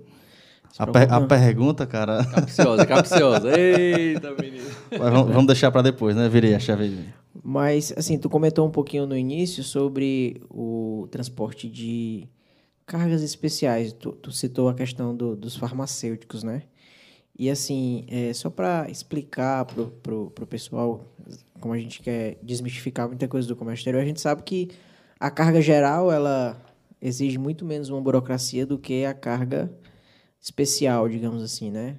A, 0.77 0.87
per, 0.87 1.11
a, 1.11 1.21
pergunta, 1.21 1.85
cara. 1.85 2.23
Capciosa, 2.25 2.85
capciosa. 2.85 3.49
Eita, 3.57 4.31
menino. 4.39 4.65
Vamos, 4.97 5.27
vamos, 5.31 5.47
deixar 5.47 5.71
para 5.71 5.83
depois, 5.83 6.15
né? 6.15 6.27
Virei 6.27 6.55
a 6.55 6.59
chave 6.59 6.83
aí. 6.83 7.05
Mas, 7.43 7.93
assim, 7.97 8.17
tu 8.17 8.29
comentou 8.29 8.65
um 8.65 8.71
pouquinho 8.71 9.05
no 9.05 9.17
início 9.17 9.63
sobre 9.63 10.41
o 10.49 11.07
transporte 11.11 11.69
de 11.69 12.29
cargas 12.85 13.21
especiais. 13.21 13.91
Tu, 13.91 14.13
tu 14.13 14.31
citou 14.31 14.69
a 14.69 14.73
questão 14.73 15.13
do, 15.13 15.35
dos 15.35 15.57
farmacêuticos, 15.57 16.41
né? 16.41 16.63
E 17.37 17.49
assim, 17.49 18.05
é, 18.09 18.31
só 18.31 18.49
para 18.49 18.89
explicar 18.89 19.65
pro, 19.65 19.87
pro, 19.87 20.31
pro 20.31 20.47
pessoal, 20.47 21.03
como 21.59 21.73
a 21.73 21.77
gente 21.77 22.01
quer 22.01 22.37
desmistificar 22.41 23.07
muita 23.07 23.27
coisa 23.27 23.47
do 23.47 23.55
comércio 23.55 23.81
exterior, 23.81 24.01
a 24.01 24.05
gente 24.05 24.21
sabe 24.21 24.43
que 24.43 24.69
a 25.19 25.31
carga 25.31 25.61
geral, 25.61 26.11
ela 26.11 26.61
exige 27.01 27.37
muito 27.37 27.65
menos 27.65 27.89
uma 27.89 27.99
burocracia 27.99 28.65
do 28.65 28.77
que 28.77 29.03
a 29.03 29.13
carga 29.13 29.71
especial, 30.39 31.09
digamos 31.09 31.43
assim, 31.43 31.71
né? 31.71 31.97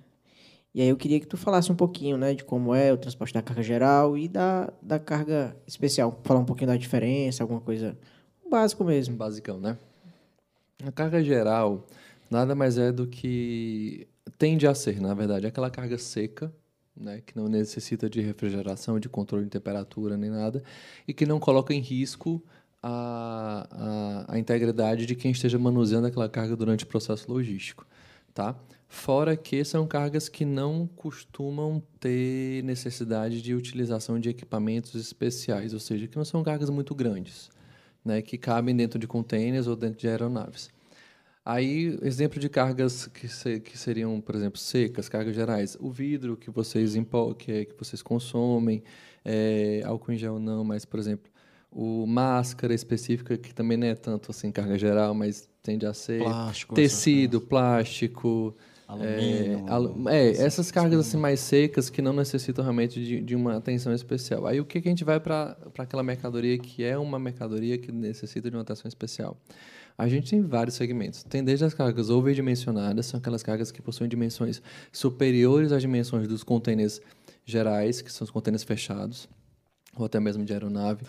E 0.74 0.82
aí 0.82 0.88
eu 0.88 0.96
queria 0.96 1.20
que 1.20 1.26
tu 1.26 1.36
falasse 1.36 1.70
um 1.70 1.76
pouquinho, 1.76 2.16
né, 2.16 2.34
de 2.34 2.42
como 2.42 2.74
é 2.74 2.92
o 2.92 2.98
transporte 2.98 3.32
da 3.32 3.40
carga 3.40 3.62
geral 3.62 4.18
e 4.18 4.26
da, 4.26 4.72
da 4.82 4.98
carga 4.98 5.56
especial. 5.66 6.20
Falar 6.24 6.40
um 6.40 6.44
pouquinho 6.44 6.68
da 6.68 6.76
diferença, 6.76 7.44
alguma 7.44 7.60
coisa 7.60 7.96
básico 8.50 8.82
mesmo. 8.82 9.16
Basicão, 9.16 9.60
né? 9.60 9.78
A 10.84 10.90
carga 10.90 11.22
geral 11.22 11.86
nada 12.30 12.54
mais 12.54 12.76
é 12.76 12.90
do 12.90 13.06
que 13.06 14.08
tende 14.36 14.66
a 14.66 14.74
ser, 14.74 15.00
na 15.00 15.14
verdade, 15.14 15.46
aquela 15.46 15.70
carga 15.70 15.96
seca, 15.96 16.52
né, 16.96 17.22
que 17.24 17.36
não 17.36 17.48
necessita 17.48 18.08
de 18.08 18.20
refrigeração, 18.20 18.98
de 18.98 19.08
controle 19.08 19.44
de 19.44 19.50
temperatura 19.50 20.16
nem 20.16 20.30
nada, 20.30 20.62
e 21.06 21.14
que 21.14 21.26
não 21.26 21.38
coloca 21.38 21.72
em 21.72 21.80
risco 21.80 22.42
a, 22.82 23.66
a, 24.28 24.34
a 24.34 24.38
integridade 24.38 25.06
de 25.06 25.14
quem 25.14 25.30
esteja 25.30 25.58
manuseando 25.58 26.06
aquela 26.06 26.28
carga 26.28 26.56
durante 26.56 26.84
o 26.84 26.86
processo 26.86 27.30
logístico. 27.30 27.86
Tá? 28.32 28.56
Fora 28.94 29.36
que 29.36 29.62
são 29.64 29.88
cargas 29.88 30.28
que 30.28 30.44
não 30.44 30.86
costumam 30.86 31.82
ter 31.98 32.62
necessidade 32.62 33.42
de 33.42 33.52
utilização 33.52 34.20
de 34.20 34.30
equipamentos 34.30 34.94
especiais, 34.94 35.74
ou 35.74 35.80
seja, 35.80 36.06
que 36.06 36.16
não 36.16 36.24
são 36.24 36.44
cargas 36.44 36.70
muito 36.70 36.94
grandes, 36.94 37.50
né, 38.04 38.22
que 38.22 38.38
cabem 38.38 38.74
dentro 38.74 38.96
de 38.98 39.06
containers 39.06 39.66
ou 39.66 39.74
dentro 39.74 39.98
de 39.98 40.08
aeronaves. 40.08 40.70
Aí, 41.44 41.98
exemplo 42.02 42.38
de 42.38 42.48
cargas 42.48 43.06
que, 43.08 43.28
se, 43.28 43.60
que 43.60 43.76
seriam, 43.76 44.18
por 44.20 44.36
exemplo, 44.36 44.58
secas, 44.58 45.08
cargas 45.08 45.34
gerais. 45.34 45.76
O 45.80 45.90
vidro 45.90 46.36
que 46.36 46.48
vocês, 46.48 46.94
que, 47.36 47.64
que 47.66 47.74
vocês 47.76 48.00
consomem, 48.00 48.82
é, 49.24 49.82
álcool 49.84 50.12
em 50.12 50.16
gel 50.16 50.38
não, 50.38 50.64
mas, 50.64 50.84
por 50.84 51.00
exemplo, 51.00 51.30
o 51.70 52.06
máscara 52.06 52.72
específica, 52.72 53.36
que 53.36 53.52
também 53.52 53.76
não 53.76 53.88
é 53.88 53.94
tanto 53.96 54.30
assim 54.30 54.52
carga 54.52 54.78
geral, 54.78 55.12
mas 55.14 55.48
tende 55.62 55.84
a 55.84 55.92
ser. 55.92 56.22
Plástico. 56.22 56.74
Tecido, 56.74 57.40
plástico. 57.40 58.56
Alumínio. 58.86 59.64
É, 59.66 59.70
alu 59.70 60.08
é 60.08 60.28
essas 60.30 60.70
cargas 60.70 61.00
assim 61.00 61.16
mais 61.16 61.40
secas 61.40 61.88
que 61.88 62.02
não 62.02 62.12
necessitam 62.12 62.62
realmente 62.62 63.02
de, 63.02 63.20
de 63.20 63.34
uma 63.34 63.56
atenção 63.56 63.92
especial. 63.94 64.46
Aí 64.46 64.60
o 64.60 64.64
que, 64.64 64.80
que 64.80 64.88
a 64.88 64.90
gente 64.90 65.04
vai 65.04 65.18
para 65.18 65.56
aquela 65.78 66.02
mercadoria 66.02 66.58
que 66.58 66.84
é 66.84 66.96
uma 66.98 67.18
mercadoria 67.18 67.78
que 67.78 67.90
necessita 67.90 68.50
de 68.50 68.56
uma 68.56 68.62
atenção 68.62 68.88
especial? 68.88 69.36
A 69.96 70.08
gente 70.08 70.30
tem 70.30 70.42
vários 70.42 70.74
segmentos. 70.74 71.22
Tem 71.22 71.42
desde 71.42 71.64
as 71.64 71.72
cargas 71.72 72.10
overdimensionadas, 72.10 73.06
são 73.06 73.18
aquelas 73.18 73.42
cargas 73.42 73.70
que 73.70 73.80
possuem 73.80 74.08
dimensões 74.08 74.60
superiores 74.92 75.72
às 75.72 75.80
dimensões 75.80 76.26
dos 76.26 76.42
contêineres 76.42 77.00
gerais, 77.44 78.02
que 78.02 78.12
são 78.12 78.24
os 78.24 78.30
contêineres 78.30 78.64
fechados, 78.64 79.28
ou 79.96 80.04
até 80.04 80.18
mesmo 80.18 80.44
de 80.44 80.52
aeronave. 80.52 81.04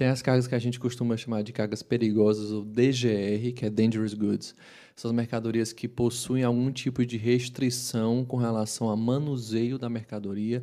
Tem 0.00 0.08
as 0.08 0.22
cargas 0.22 0.46
que 0.46 0.54
a 0.54 0.58
gente 0.58 0.80
costuma 0.80 1.14
chamar 1.14 1.42
de 1.42 1.52
cargas 1.52 1.82
perigosas, 1.82 2.50
ou 2.50 2.64
DGR, 2.64 3.52
que 3.54 3.66
é 3.66 3.68
Dangerous 3.68 4.14
Goods. 4.14 4.54
São 4.96 5.10
as 5.10 5.14
mercadorias 5.14 5.74
que 5.74 5.86
possuem 5.86 6.42
algum 6.42 6.72
tipo 6.72 7.04
de 7.04 7.18
restrição 7.18 8.24
com 8.24 8.38
relação 8.38 8.88
ao 8.88 8.96
manuseio 8.96 9.78
da 9.78 9.90
mercadoria 9.90 10.62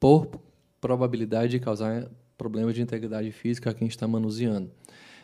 por 0.00 0.40
probabilidade 0.80 1.50
de 1.50 1.60
causar 1.60 2.10
problemas 2.38 2.74
de 2.74 2.80
integridade 2.80 3.30
física 3.30 3.68
a 3.68 3.74
quem 3.74 3.86
está 3.86 4.08
manuseando. 4.08 4.70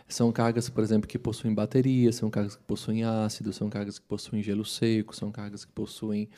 São 0.06 0.30
cargas, 0.30 0.68
por 0.68 0.84
exemplo, 0.84 1.08
que 1.08 1.18
possuem 1.18 1.54
bateria, 1.54 2.12
são 2.12 2.28
cargas 2.28 2.56
que 2.56 2.62
possuem 2.64 3.02
ácido, 3.02 3.50
são 3.50 3.70
cargas 3.70 3.98
que 3.98 4.04
possuem 4.04 4.42
gelo 4.42 4.66
seco, 4.66 5.16
são 5.16 5.32
cargas 5.32 5.64
que 5.64 5.72
possuem 5.72 6.28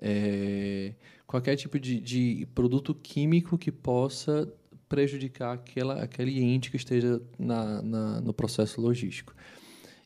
é, 0.00 0.94
qualquer 1.26 1.56
tipo 1.56 1.78
de, 1.78 2.00
de, 2.00 2.48
produto 2.54 2.94
químico 2.94 3.58
que 3.58 3.70
possa 3.70 4.50
prejudicar 4.90 5.54
aquela, 5.54 6.02
aquele 6.02 6.42
ente 6.42 6.68
que 6.68 6.76
esteja 6.76 7.22
na, 7.38 7.80
na, 7.80 8.20
no 8.20 8.34
processo 8.34 8.80
logístico. 8.80 9.32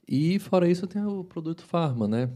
E, 0.06 0.38
fora 0.38 0.68
isso, 0.68 0.86
tem 0.86 1.02
o 1.02 1.24
produto 1.24 1.64
farma, 1.64 2.06
né? 2.06 2.28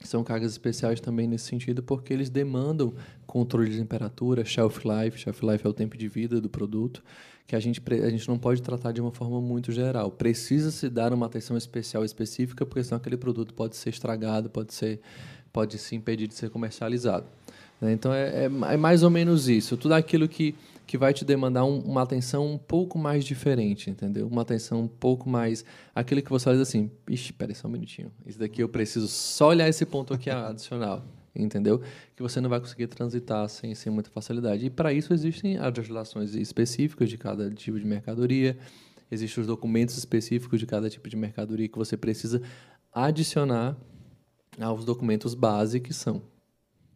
São 0.00 0.24
cargas 0.24 0.50
especiais 0.50 1.00
também 1.00 1.28
nesse 1.28 1.44
sentido, 1.44 1.82
porque 1.82 2.12
eles 2.12 2.30
demandam 2.30 2.94
controle 3.26 3.70
de 3.70 3.78
temperatura, 3.78 4.44
shelf 4.44 4.80
life. 4.84 5.18
Shelf 5.18 5.42
life 5.44 5.64
é 5.64 5.68
o 5.68 5.72
tempo 5.74 5.96
de 5.96 6.08
vida 6.08 6.40
do 6.40 6.48
produto 6.48 7.04
que 7.46 7.54
a 7.54 7.60
gente, 7.60 7.82
a 8.02 8.08
gente 8.08 8.26
não 8.26 8.38
pode 8.38 8.62
tratar 8.62 8.92
de 8.92 9.00
uma 9.02 9.12
forma 9.12 9.38
muito 9.38 9.70
geral. 9.70 10.10
Precisa 10.10 10.70
se 10.70 10.88
dar 10.88 11.12
uma 11.12 11.26
atenção 11.26 11.56
especial 11.56 12.04
específica, 12.04 12.64
porque 12.64 12.82
senão 12.82 12.96
aquele 12.96 13.18
produto 13.18 13.52
pode 13.52 13.76
ser 13.76 13.90
estragado, 13.90 14.48
pode, 14.48 14.72
ser, 14.72 15.00
pode 15.52 15.76
se 15.76 15.94
impedir 15.94 16.26
de 16.26 16.34
ser 16.34 16.48
comercializado. 16.48 17.26
Né? 17.82 17.92
Então, 17.92 18.14
é, 18.14 18.44
é, 18.44 18.44
é, 18.44 18.76
mais 18.76 19.02
ou 19.02 19.10
menos 19.10 19.48
isso. 19.48 19.76
Tudo 19.76 19.92
aquilo 19.92 20.28
que, 20.28 20.54
que 20.86 20.98
vai 20.98 21.12
te 21.12 21.24
demandar 21.24 21.64
um, 21.64 21.80
uma 21.80 22.02
atenção 22.02 22.46
um 22.46 22.58
pouco 22.58 22.98
mais 22.98 23.24
diferente, 23.24 23.90
entendeu? 23.90 24.26
Uma 24.26 24.42
atenção 24.42 24.82
um 24.82 24.88
pouco 24.88 25.28
mais... 25.28 25.64
Aquilo 25.94 26.22
que 26.22 26.30
você 26.30 26.44
faz 26.44 26.60
assim, 26.60 26.90
ixi, 27.08 27.26
espera 27.26 27.54
só 27.54 27.68
um 27.68 27.70
minutinho. 27.70 28.12
Isso 28.26 28.38
daqui 28.38 28.62
eu 28.62 28.68
preciso 28.68 29.08
só 29.08 29.48
olhar 29.48 29.68
esse 29.68 29.86
ponto 29.86 30.12
aqui 30.14 30.28
adicional 30.30 31.04
entendeu? 31.34 31.80
Que 32.14 32.22
você 32.22 32.40
não 32.40 32.50
vai 32.50 32.60
conseguir 32.60 32.86
transitar 32.88 33.48
sem, 33.48 33.74
sem 33.74 33.90
muita 33.90 34.10
facilidade. 34.10 34.66
E 34.66 34.70
para 34.70 34.92
isso 34.92 35.12
existem 35.12 35.56
as 35.56 35.74
legislações 35.74 36.34
específicas 36.34 37.08
de 37.08 37.16
cada 37.16 37.50
tipo 37.50 37.78
de 37.78 37.86
mercadoria, 37.86 38.58
existem 39.10 39.40
os 39.40 39.46
documentos 39.46 39.96
específicos 39.96 40.60
de 40.60 40.66
cada 40.66 40.88
tipo 40.90 41.08
de 41.08 41.16
mercadoria 41.16 41.68
que 41.68 41.78
você 41.78 41.96
precisa 41.96 42.42
adicionar 42.92 43.76
aos 44.60 44.84
documentos 44.84 45.34
base 45.34 45.80
que 45.80 45.94
são 45.94 46.22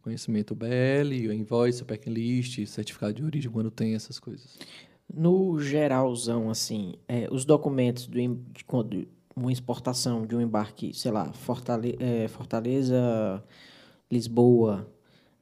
conhecimento 0.06 0.54
BL, 0.54 1.32
invoice, 1.34 1.82
o 1.82 1.84
packing 1.84 2.10
list, 2.10 2.64
certificado 2.66 3.12
de 3.12 3.24
origem, 3.24 3.50
quando 3.50 3.72
tem 3.72 3.96
essas 3.96 4.20
coisas. 4.20 4.56
No 5.12 5.58
geralzão, 5.58 6.48
assim, 6.48 6.94
é, 7.08 7.26
os 7.28 7.44
documentos 7.44 8.06
do, 8.06 8.16
de, 8.16 8.28
de 8.88 9.08
uma 9.34 9.50
exportação 9.50 10.24
de 10.24 10.36
um 10.36 10.40
embarque, 10.40 10.94
sei 10.94 11.10
lá, 11.10 11.32
Fortaleza, 11.32 11.96
é, 11.98 12.28
Fortaleza 12.28 13.42
Lisboa, 14.08 14.88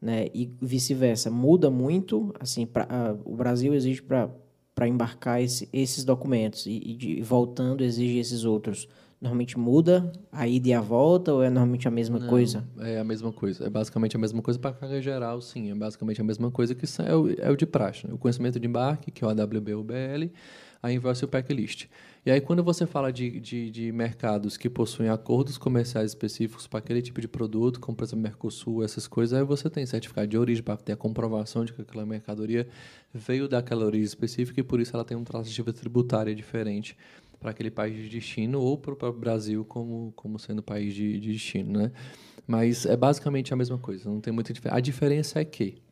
né, 0.01 0.29
e 0.33 0.51
vice-versa. 0.63 1.31
Muda 1.31 1.71
muito, 1.71 2.35
assim, 2.41 2.65
pra, 2.65 3.15
o 3.23 3.37
Brasil 3.37 3.75
exige 3.75 4.03
para 4.03 4.89
embarcar 4.89 5.43
esse, 5.43 5.69
esses 5.75 6.05
documentos 6.05 6.65
e, 6.65 6.71
e 6.73 6.95
de, 6.95 7.21
voltando 7.21 7.85
exige 7.85 8.17
esses 8.17 8.45
outros. 8.45 8.89
Normalmente 9.25 9.59
muda 9.59 10.13
a 10.31 10.47
ida 10.47 10.69
e 10.69 10.75
a 10.75 10.83
volta 10.83 11.33
ou 11.33 11.43
é 11.43 11.49
normalmente 11.49 11.89
a 11.89 11.91
mesma 11.91 12.19
Não, 12.19 12.29
coisa? 12.29 12.63
É 12.79 12.99
a 12.99 13.05
mesma 13.05 13.33
coisa. 13.33 13.65
É 13.65 13.71
basicamente 13.71 14.15
a 14.15 14.19
mesma 14.19 14.43
coisa 14.43 14.61
para 14.61 14.75
carga 14.75 15.01
geral, 15.01 15.41
sim. 15.41 15.71
É 15.71 15.75
basicamente 15.75 16.21
a 16.21 16.25
mesma 16.25 16.51
coisa 16.51 16.75
que 16.75 16.85
é 17.01 17.15
o, 17.15 17.31
é 17.41 17.51
o 17.51 17.57
de 17.57 17.65
praxe. 17.65 18.07
Né? 18.07 18.13
O 18.13 18.19
conhecimento 18.19 18.61
de 18.61 18.69
embarque, 18.69 19.11
que 19.11 19.25
é 19.25 19.27
o 19.27 19.31
AWB 19.31 19.73
ou 19.73 19.83
BL, 19.83 20.31
a 20.83 20.93
invoice 20.93 21.25
e 21.25 21.25
o 21.25 21.29
packlist. 21.29 21.87
E 22.27 22.31
aí, 22.31 22.39
quando 22.39 22.63
você 22.63 22.87
fala 22.87 23.11
de, 23.11 23.41
de, 23.41 23.71
de, 23.71 23.93
mercados 23.93 24.59
que 24.59 24.69
possuem 24.69 25.09
acordos 25.09 25.57
comerciais 25.57 26.11
específicos 26.11 26.67
para 26.67 26.81
aquele 26.81 27.01
tipo 27.01 27.19
de 27.19 27.27
produto, 27.27 27.81
como, 27.81 27.97
por 27.97 28.05
exemplo, 28.05 28.23
Mercosul, 28.23 28.85
essas 28.85 29.07
coisas, 29.07 29.39
aí 29.39 29.45
você 29.45 29.71
tem 29.71 29.87
certificado 29.87 30.27
de 30.27 30.37
origem 30.37 30.63
para 30.63 30.77
ter 30.77 30.93
a 30.93 30.97
comprovação 30.97 31.65
de 31.65 31.73
que 31.73 31.81
aquela 31.81 32.05
mercadoria 32.05 32.69
veio 33.15 33.49
daquela 33.49 33.87
origem 33.87 34.05
específica 34.05 34.61
e, 34.61 34.63
por 34.63 34.79
isso, 34.79 34.95
ela 34.95 35.05
tem 35.05 35.17
uma 35.17 35.25
tratativa 35.25 35.73
tributária 35.73 36.35
diferente 36.35 36.95
para 37.45 37.51
aquele 37.51 37.71
país 37.71 37.95
de 37.95 38.09
destino 38.09 38.59
ou 38.59 38.79
para 38.79 39.11
o 39.11 39.13
Brasil 39.13 39.67
como, 39.67 40.15
como 40.17 40.39
sendo 40.39 40.63
país 40.63 40.95
de, 40.95 41.21
de 41.21 41.33
destino, 41.35 41.79
né? 41.79 41.93
Mas 42.47 42.87
é 42.87 42.97
basicamente 42.97 43.53
a 43.53 43.57
mesma 43.57 43.77
coisa, 43.77 44.09
não 44.09 44.19
tem 44.19 44.33
muita 44.33 44.51
diferença. 44.51 44.79
A 44.79 44.81
diferença 44.81 45.41
é 45.41 45.45
que 45.45 45.83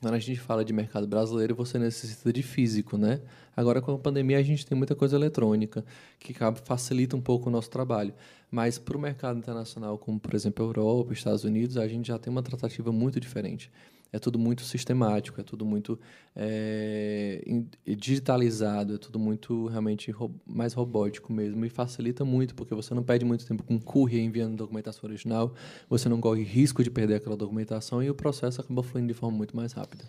quando 0.00 0.14
a 0.14 0.18
gente 0.18 0.40
fala 0.40 0.64
de 0.64 0.72
mercado 0.72 1.06
brasileiro, 1.06 1.54
você 1.54 1.78
necessita 1.78 2.32
de 2.32 2.42
físico, 2.42 2.98
né? 2.98 3.20
Agora, 3.56 3.80
com 3.80 3.92
a 3.92 3.98
pandemia, 3.98 4.36
a 4.36 4.42
gente 4.42 4.66
tem 4.66 4.76
muita 4.76 4.96
coisa 4.96 5.14
eletrônica, 5.14 5.84
que 6.18 6.34
facilita 6.64 7.16
um 7.16 7.20
pouco 7.20 7.48
o 7.48 7.52
nosso 7.52 7.70
trabalho. 7.70 8.12
Mas 8.50 8.76
para 8.76 8.96
o 8.96 9.00
mercado 9.00 9.38
internacional, 9.38 9.96
como, 9.96 10.18
por 10.18 10.34
exemplo, 10.34 10.64
a 10.64 10.68
Europa, 10.68 11.12
Estados 11.12 11.44
Unidos, 11.44 11.76
a 11.76 11.86
gente 11.86 12.08
já 12.08 12.18
tem 12.18 12.32
uma 12.32 12.42
tratativa 12.42 12.90
muito 12.90 13.20
diferente 13.20 13.70
é 14.14 14.18
tudo 14.20 14.38
muito 14.38 14.62
sistemático, 14.62 15.40
é 15.40 15.42
tudo 15.44 15.66
muito 15.66 15.98
é, 16.36 17.42
digitalizado, 17.84 18.94
é 18.94 18.98
tudo 18.98 19.18
muito 19.18 19.66
realmente 19.66 20.08
ro 20.12 20.32
mais 20.46 20.72
robótico 20.72 21.32
mesmo 21.32 21.64
e 21.64 21.68
facilita 21.68 22.24
muito, 22.24 22.54
porque 22.54 22.72
você 22.76 22.94
não 22.94 23.02
perde 23.02 23.24
muito 23.24 23.44
tempo 23.44 23.64
com 23.64 23.76
courier 23.76 24.22
enviando 24.22 24.56
documentação 24.56 25.10
original, 25.10 25.52
você 25.90 26.08
não 26.08 26.20
corre 26.20 26.44
risco 26.44 26.84
de 26.84 26.92
perder 26.92 27.16
aquela 27.16 27.36
documentação 27.36 28.00
e 28.00 28.08
o 28.08 28.14
processo 28.14 28.60
acaba 28.60 28.84
fluindo 28.84 29.08
de 29.08 29.14
forma 29.14 29.36
muito 29.36 29.56
mais 29.56 29.72
rápida. 29.72 30.04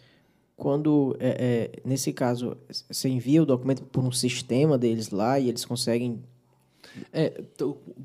Quando, 0.56 1.18
é, 1.19 1.72
é, 1.73 1.82
nesse 1.84 2.14
caso, 2.14 2.56
você 2.88 3.10
envia 3.10 3.41
o 3.41 3.45
documento 3.45 3.84
por 3.86 4.03
um 4.03 4.11
sistema 4.11 4.77
deles 4.77 5.10
lá 5.10 5.40
e 5.40 5.49
eles 5.49 5.65
conseguem 5.65 6.22
é, 7.11 7.41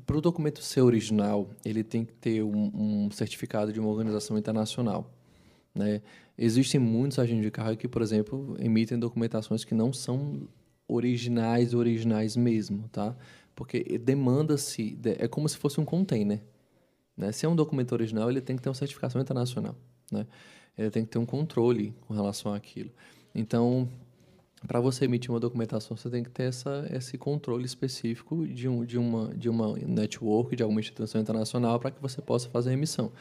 para 0.05 0.17
o 0.17 0.21
documento 0.21 0.63
ser 0.63 0.81
original, 0.81 1.47
ele 1.63 1.83
tem 1.83 2.03
que 2.03 2.13
ter 2.13 2.41
um, 2.41 2.71
um 2.73 3.11
certificado 3.11 3.71
de 3.71 3.79
uma 3.79 3.89
organização 3.89 4.35
internacional. 4.35 5.07
Né? 5.73 6.01
Existem 6.37 6.79
muitos 6.79 7.19
agentes 7.19 7.43
de 7.43 7.51
carro 7.51 7.75
que, 7.77 7.87
por 7.87 8.01
exemplo, 8.01 8.55
emitem 8.59 8.99
documentações 8.99 9.63
que 9.63 9.73
não 9.73 9.93
são 9.93 10.47
originais, 10.87 11.73
originais 11.73 12.35
mesmo, 12.35 12.89
tá? 12.89 13.15
Porque 13.55 13.97
demanda-se, 13.97 14.97
é 15.19 15.27
como 15.27 15.47
se 15.47 15.57
fosse 15.57 15.79
um 15.79 15.85
container. 15.85 16.41
Né? 17.15 17.31
Se 17.31 17.45
é 17.45 17.49
um 17.49 17.55
documento 17.55 17.93
original, 17.93 18.29
ele 18.29 18.41
tem 18.41 18.55
que 18.55 18.61
ter 18.61 18.69
uma 18.69 18.75
certificação 18.75 19.21
internacional, 19.21 19.75
né? 20.11 20.25
Ele 20.77 20.89
tem 20.89 21.03
que 21.03 21.11
ter 21.11 21.19
um 21.19 21.25
controle 21.25 21.93
com 22.07 22.13
relação 22.13 22.53
àquilo. 22.53 22.89
Então, 23.35 23.87
para 24.67 24.79
você 24.79 25.05
emitir 25.05 25.31
uma 25.31 25.39
documentação, 25.39 25.97
você 25.97 26.09
tem 26.09 26.23
que 26.23 26.29
ter 26.29 26.43
essa, 26.43 26.87
esse 26.91 27.17
controle 27.17 27.65
específico 27.65 28.47
de, 28.47 28.67
um, 28.67 28.85
de, 28.85 28.97
uma, 28.97 29.33
de 29.35 29.49
uma 29.49 29.75
network, 29.77 30.55
de 30.55 30.63
alguma 30.63 30.79
instituição 30.79 31.19
internacional, 31.19 31.79
para 31.79 31.91
que 31.91 32.01
você 32.01 32.21
possa 32.21 32.49
fazer 32.49 32.69
a 32.69 32.73
emissão. 32.73 33.11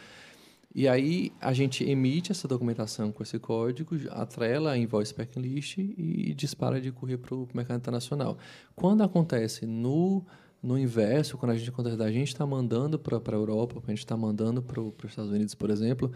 E 0.73 0.87
aí 0.87 1.33
a 1.41 1.53
gente 1.53 1.83
emite 1.83 2.31
essa 2.31 2.47
documentação 2.47 3.11
com 3.11 3.23
esse 3.23 3.39
código, 3.41 3.97
atrela 4.11 4.73
a 4.73 4.79
invoice 4.79 5.13
packlist 5.13 5.79
e 5.79 6.33
dispara 6.35 6.81
de 6.81 6.93
correr 6.93 7.19
para 7.19 7.35
o 7.35 7.49
mercado 7.53 7.79
internacional. 7.79 8.39
Quando 8.77 9.03
acontece 9.03 9.67
no, 9.67 10.25
no 10.63 10.79
inverso, 10.79 11.37
quando 11.37 11.53
a 11.53 11.57
gente 11.57 11.69
acontece 11.71 12.01
a 12.01 12.13
gente 12.13 12.29
está 12.29 12.47
mandando 12.47 13.01
para 13.01 13.17
a 13.17 13.33
Europa, 13.33 13.83
a 13.85 13.91
gente 13.91 13.99
está 13.99 14.17
mandando 14.17 14.63
para 14.63 14.81
os 14.81 14.95
Estados 15.05 15.33
Unidos, 15.33 15.57
por 15.57 15.71
exemplo, 15.71 16.13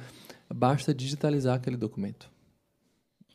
basta 0.49 0.95
digitalizar 0.95 1.57
aquele 1.57 1.77
documento. 1.77 2.31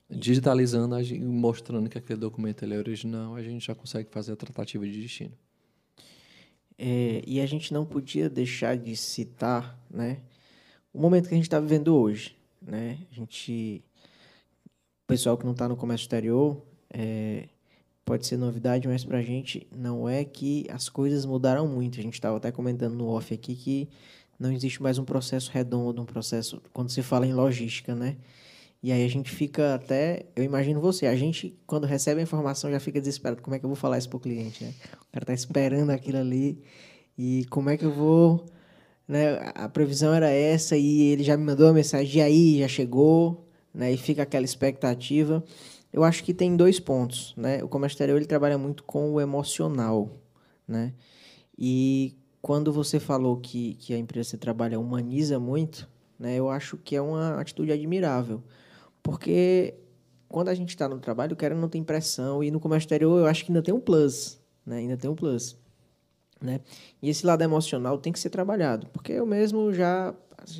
Digitalizando, 0.09 0.95
mostrando 1.21 1.89
que 1.89 1.97
aquele 1.97 2.19
documento 2.19 2.63
ele 2.63 2.75
é 2.75 2.77
original, 2.77 3.35
a 3.35 3.43
gente 3.43 3.65
já 3.65 3.75
consegue 3.75 4.09
fazer 4.09 4.31
a 4.31 4.35
tratativa 4.37 4.87
de 4.87 5.01
destino. 5.01 5.33
É, 6.77 7.21
e 7.27 7.41
a 7.41 7.45
gente 7.45 7.73
não 7.73 7.85
podia 7.85 8.29
deixar 8.29 8.77
de 8.77 8.95
citar, 8.95 9.77
né? 9.91 10.21
O 10.93 10.99
momento 10.99 11.27
que 11.27 11.33
a 11.33 11.37
gente 11.37 11.45
está 11.45 11.59
vivendo 11.59 11.95
hoje, 11.95 12.35
né? 12.61 12.97
A 13.11 13.15
gente, 13.15 13.83
o 15.03 15.07
pessoal 15.07 15.37
que 15.37 15.45
não 15.45 15.53
está 15.53 15.67
no 15.67 15.75
comércio 15.75 16.05
exterior, 16.05 16.61
é, 16.91 17.47
pode 18.03 18.25
ser 18.25 18.37
novidade, 18.37 18.87
mas 18.87 19.05
para 19.05 19.19
a 19.19 19.21
gente 19.21 19.67
não 19.71 20.09
é 20.09 20.25
que 20.25 20.65
as 20.69 20.89
coisas 20.89 21.25
mudaram 21.25 21.67
muito. 21.67 21.99
A 21.99 22.03
gente 22.03 22.15
estava 22.15 22.37
até 22.37 22.51
comentando 22.51 22.95
no 22.95 23.07
off 23.07 23.31
aqui 23.33 23.55
que 23.55 23.89
não 24.39 24.51
existe 24.51 24.81
mais 24.81 24.97
um 24.97 25.05
processo 25.05 25.51
redondo, 25.51 26.01
um 26.01 26.05
processo 26.05 26.61
quando 26.73 26.89
se 26.89 27.03
fala 27.03 27.27
em 27.27 27.33
logística, 27.33 27.93
né? 27.93 28.17
E 28.81 28.91
aí 28.91 29.03
a 29.03 29.07
gente 29.09 29.29
fica 29.29 29.75
até, 29.75 30.25
eu 30.35 30.43
imagino 30.43 30.79
você, 30.79 31.05
a 31.05 31.15
gente 31.15 31.55
quando 31.67 31.85
recebe 31.85 32.21
a 32.21 32.23
informação 32.23 32.71
já 32.71 32.79
fica 32.79 32.99
desesperado, 32.99 33.41
como 33.41 33.53
é 33.55 33.59
que 33.59 33.65
eu 33.65 33.69
vou 33.69 33.75
falar 33.75 33.97
isso 33.97 34.09
para 34.09 34.17
o 34.17 34.19
cliente, 34.19 34.63
né? 34.63 34.73
O 35.01 35.11
cara 35.11 35.25
tá 35.25 35.33
esperando 35.33 35.91
aquilo 35.91 36.17
ali 36.17 36.63
e 37.17 37.45
como 37.49 37.69
é 37.69 37.77
que 37.77 37.85
eu 37.85 37.91
vou 37.91 38.45
né? 39.09 39.51
A 39.55 39.67
previsão 39.67 40.13
era 40.13 40.29
essa 40.29 40.77
e 40.77 41.01
ele 41.01 41.23
já 41.23 41.35
me 41.35 41.43
mandou 41.43 41.65
uma 41.65 41.73
mensagem, 41.73 42.19
e 42.19 42.21
aí 42.21 42.59
já 42.59 42.67
chegou, 42.67 43.49
né? 43.73 43.91
E 43.91 43.97
fica 43.97 44.21
aquela 44.21 44.45
expectativa. 44.45 45.43
Eu 45.91 46.03
acho 46.03 46.23
que 46.23 46.31
tem 46.31 46.55
dois 46.55 46.79
pontos, 46.79 47.33
né? 47.35 47.63
O 47.63 47.67
comércio 47.67 47.95
exterior 47.95 48.17
ele 48.17 48.27
trabalha 48.27 48.55
muito 48.55 48.83
com 48.83 49.11
o 49.11 49.19
emocional, 49.19 50.21
né? 50.67 50.93
E 51.57 52.15
quando 52.39 52.71
você 52.71 52.99
falou 52.99 53.37
que, 53.37 53.73
que 53.75 53.95
a 53.95 53.97
empresa 53.97 54.27
que 54.27 54.31
você 54.31 54.37
trabalha 54.37 54.79
humaniza 54.79 55.39
muito, 55.39 55.89
né? 56.19 56.35
Eu 56.35 56.47
acho 56.47 56.77
que 56.77 56.95
é 56.95 57.01
uma 57.01 57.41
atitude 57.41 57.71
admirável, 57.71 58.43
porque 59.01 59.73
quando 60.27 60.49
a 60.49 60.53
gente 60.53 60.69
está 60.69 60.87
no 60.87 60.99
trabalho, 60.99 61.33
o 61.33 61.35
cara 61.35 61.55
não 61.55 61.67
tem 61.67 61.83
pressão 61.83 62.43
e 62.43 62.51
no 62.51 62.59
comércio 62.59 62.85
exterior 62.85 63.19
eu 63.19 63.25
acho 63.25 63.43
que 63.43 63.51
ainda 63.51 63.63
tem 63.63 63.73
um 63.73 63.79
plus, 63.79 64.39
né? 64.63 64.77
Ainda 64.77 64.95
tem 64.95 65.09
um 65.09 65.15
plus. 65.15 65.58
Né? 66.41 66.61
E 67.01 67.09
esse 67.09 67.25
lado 67.25 67.41
emocional 67.41 67.97
tem 67.97 68.13
que 68.13 68.19
ser 68.19 68.29
trabalhado, 68.29 68.87
porque 68.93 69.11
eu 69.11 69.25
mesmo 69.25 69.73
já 69.73 70.13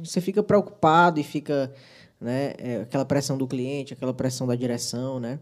você 0.03 0.19
fica 0.19 0.43
preocupado 0.43 1.19
e 1.19 1.23
fica 1.23 1.73
né, 2.19 2.53
é, 2.57 2.81
aquela 2.81 3.05
pressão 3.05 3.37
do 3.37 3.47
cliente, 3.47 3.93
aquela 3.93 4.13
pressão 4.13 4.45
da 4.45 4.55
direção, 4.55 5.19
né? 5.19 5.39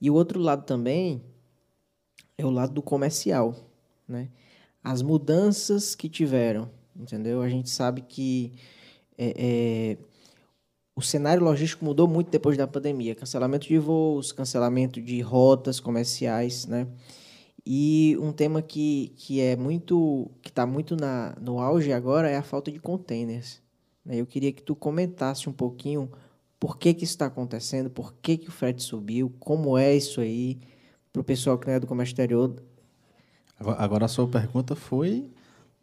E 0.00 0.10
o 0.10 0.14
outro 0.14 0.40
lado 0.40 0.64
também 0.64 1.22
é 2.36 2.44
o 2.44 2.50
lado 2.50 2.72
do 2.72 2.82
comercial, 2.82 3.54
né? 4.06 4.28
As 4.82 5.02
mudanças 5.02 5.94
que 5.94 6.08
tiveram, 6.08 6.70
entendeu? 6.96 7.42
A 7.42 7.48
gente 7.48 7.70
sabe 7.70 8.02
que 8.02 8.52
é, 9.16 9.34
é, 9.36 9.96
o 10.94 11.02
cenário 11.02 11.42
logístico 11.42 11.84
mudou 11.84 12.08
muito 12.08 12.30
depois 12.30 12.56
da 12.56 12.66
pandemia, 12.66 13.14
cancelamento 13.14 13.66
de 13.66 13.78
voos, 13.78 14.32
cancelamento 14.32 15.00
de 15.00 15.20
rotas 15.20 15.78
comerciais, 15.80 16.66
né? 16.66 16.86
E 17.70 18.16
um 18.18 18.32
tema 18.32 18.62
que, 18.62 19.12
que 19.14 19.42
é 19.42 19.54
muito 19.54 20.30
que 20.40 20.48
está 20.48 20.64
muito 20.64 20.96
na, 20.96 21.36
no 21.38 21.60
auge 21.60 21.92
agora 21.92 22.30
é 22.30 22.34
a 22.38 22.42
falta 22.42 22.72
de 22.72 22.80
containers. 22.80 23.60
Né? 24.02 24.16
Eu 24.16 24.24
queria 24.24 24.50
que 24.50 24.62
tu 24.62 24.74
comentasse 24.74 25.50
um 25.50 25.52
pouquinho 25.52 26.10
por 26.58 26.78
que, 26.78 26.94
que 26.94 27.04
isso 27.04 27.12
está 27.12 27.26
acontecendo, 27.26 27.90
por 27.90 28.14
que, 28.22 28.38
que 28.38 28.48
o 28.48 28.50
frete 28.50 28.82
subiu, 28.82 29.30
como 29.38 29.76
é 29.76 29.94
isso 29.94 30.22
aí, 30.22 30.58
para 31.12 31.20
o 31.20 31.24
pessoal 31.24 31.58
que 31.58 31.66
não 31.66 31.74
é 31.74 31.78
do 31.78 31.86
comércio 31.86 32.12
exterior. 32.12 32.56
Agora 33.60 34.06
a 34.06 34.08
sua 34.08 34.26
pergunta 34.26 34.74
foi 34.74 35.30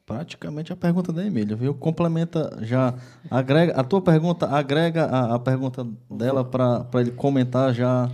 praticamente 0.07 0.74
a 0.74 0.76
pergunta 0.76 1.14
da 1.14 1.24
Emília, 1.24 1.56
viu? 1.56 1.76
Complementa 1.76 2.57
já, 2.64 2.95
agrega 3.30 3.74
a 3.74 3.84
tua 3.84 4.02
pergunta, 4.02 4.48
agrega 4.48 5.06
a, 5.06 5.36
a 5.36 5.40
pergunta 5.40 5.86
dela 6.10 6.44
para 6.44 6.90
ele 6.95 7.12
comentar 7.12 7.76
já 7.76 8.10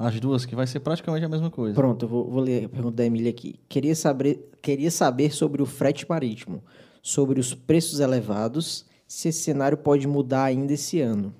as 0.00 0.18
duas, 0.18 0.46
que 0.46 0.56
vai 0.56 0.66
ser 0.66 0.80
praticamente 0.80 1.26
a 1.26 1.28
mesma 1.28 1.50
coisa. 1.50 1.74
Pronto, 1.74 2.06
eu 2.06 2.08
vou, 2.08 2.30
vou 2.30 2.40
ler 2.40 2.64
a 2.64 2.68
pergunta 2.70 2.96
da 2.96 3.04
Emília 3.04 3.28
aqui. 3.28 3.60
Queria 3.68 3.94
saber, 3.94 4.50
queria 4.62 4.90
saber 4.90 5.30
sobre 5.30 5.60
o 5.60 5.66
frete 5.66 6.08
marítimo, 6.08 6.64
sobre 7.02 7.38
os 7.38 7.54
preços 7.54 8.00
elevados, 8.00 8.86
se 9.06 9.28
esse 9.28 9.42
cenário 9.42 9.76
pode 9.76 10.06
mudar 10.06 10.44
ainda 10.44 10.72
esse 10.72 11.00
ano. 11.00 11.34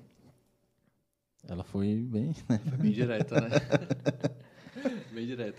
Ela 1.49 1.63
foi 1.63 1.95
bem. 1.95 2.35
Né? 2.47 2.61
Foi 2.69 2.77
bem 2.77 2.91
direta, 2.91 3.41
né? 3.41 3.49
bem 5.11 5.25
direta. 5.25 5.57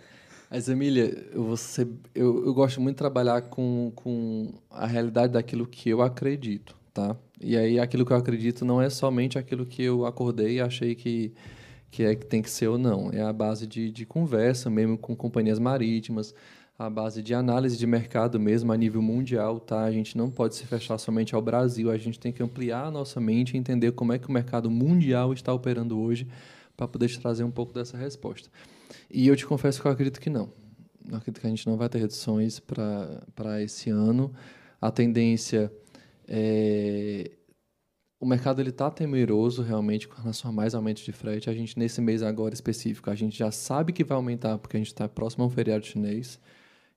Mas, 0.48 0.68
Emília, 0.68 1.28
eu, 1.32 1.56
ser, 1.56 1.88
eu, 2.14 2.46
eu 2.46 2.54
gosto 2.54 2.80
muito 2.80 2.94
de 2.94 2.98
trabalhar 2.98 3.42
com, 3.42 3.90
com 3.96 4.54
a 4.70 4.86
realidade 4.86 5.32
daquilo 5.32 5.66
que 5.66 5.90
eu 5.90 6.02
acredito, 6.02 6.76
tá? 6.94 7.16
E 7.40 7.56
aí, 7.56 7.80
aquilo 7.80 8.06
que 8.06 8.12
eu 8.12 8.16
acredito 8.16 8.64
não 8.64 8.80
é 8.80 8.88
somente 8.88 9.38
aquilo 9.38 9.66
que 9.66 9.82
eu 9.82 10.06
acordei 10.06 10.58
e 10.58 10.60
achei 10.60 10.94
que 10.94 11.32
que 11.92 12.02
é 12.02 12.14
que 12.16 12.24
tem 12.24 12.40
que 12.40 12.50
ser 12.50 12.68
ou 12.68 12.78
não. 12.78 13.10
É 13.12 13.20
a 13.20 13.32
base 13.32 13.66
de, 13.66 13.92
de 13.92 14.06
conversa 14.06 14.70
mesmo 14.70 14.96
com 14.96 15.14
companhias 15.14 15.58
marítimas, 15.58 16.34
a 16.78 16.88
base 16.88 17.22
de 17.22 17.34
análise 17.34 17.76
de 17.76 17.86
mercado 17.86 18.40
mesmo 18.40 18.72
a 18.72 18.76
nível 18.78 19.02
mundial, 19.02 19.60
tá? 19.60 19.82
A 19.82 19.92
gente 19.92 20.16
não 20.16 20.30
pode 20.30 20.54
se 20.54 20.66
fechar 20.66 20.96
somente 20.96 21.34
ao 21.34 21.42
Brasil, 21.42 21.90
a 21.90 21.98
gente 21.98 22.18
tem 22.18 22.32
que 22.32 22.42
ampliar 22.42 22.86
a 22.86 22.90
nossa 22.90 23.20
mente 23.20 23.54
e 23.54 23.58
entender 23.58 23.92
como 23.92 24.10
é 24.10 24.18
que 24.18 24.26
o 24.26 24.32
mercado 24.32 24.70
mundial 24.70 25.34
está 25.34 25.52
operando 25.52 26.00
hoje 26.00 26.26
para 26.74 26.88
poder 26.88 27.08
te 27.08 27.20
trazer 27.20 27.44
um 27.44 27.50
pouco 27.50 27.74
dessa 27.74 27.98
resposta. 27.98 28.48
E 29.10 29.28
eu 29.28 29.36
te 29.36 29.44
confesso 29.44 29.78
que 29.78 29.86
eu 29.86 29.92
acredito 29.92 30.18
que 30.18 30.30
não. 30.30 30.50
Eu 31.06 31.18
acredito 31.18 31.42
que 31.42 31.46
a 31.46 31.50
gente 31.50 31.66
não 31.66 31.76
vai 31.76 31.90
ter 31.90 31.98
reduções 31.98 32.58
para 32.58 33.62
esse 33.62 33.90
ano. 33.90 34.32
A 34.80 34.90
tendência 34.90 35.70
é 36.26 37.30
o 38.22 38.26
mercado 38.26 38.62
ele 38.62 38.70
está 38.70 38.88
temeroso 38.88 39.62
realmente 39.62 40.06
com 40.06 40.14
relação 40.14 40.48
a 40.48 40.54
mais 40.54 40.76
aumentos 40.76 41.02
de 41.02 41.10
frete. 41.10 41.50
A 41.50 41.52
gente, 41.52 41.76
nesse 41.76 42.00
mês 42.00 42.22
agora 42.22 42.54
específico, 42.54 43.10
a 43.10 43.16
gente 43.16 43.36
já 43.36 43.50
sabe 43.50 43.92
que 43.92 44.04
vai 44.04 44.14
aumentar 44.14 44.58
porque 44.58 44.76
a 44.76 44.78
gente 44.78 44.92
está 44.92 45.08
próximo 45.08 45.42
a 45.42 45.48
um 45.48 45.50
feriado 45.50 45.84
chinês. 45.84 46.38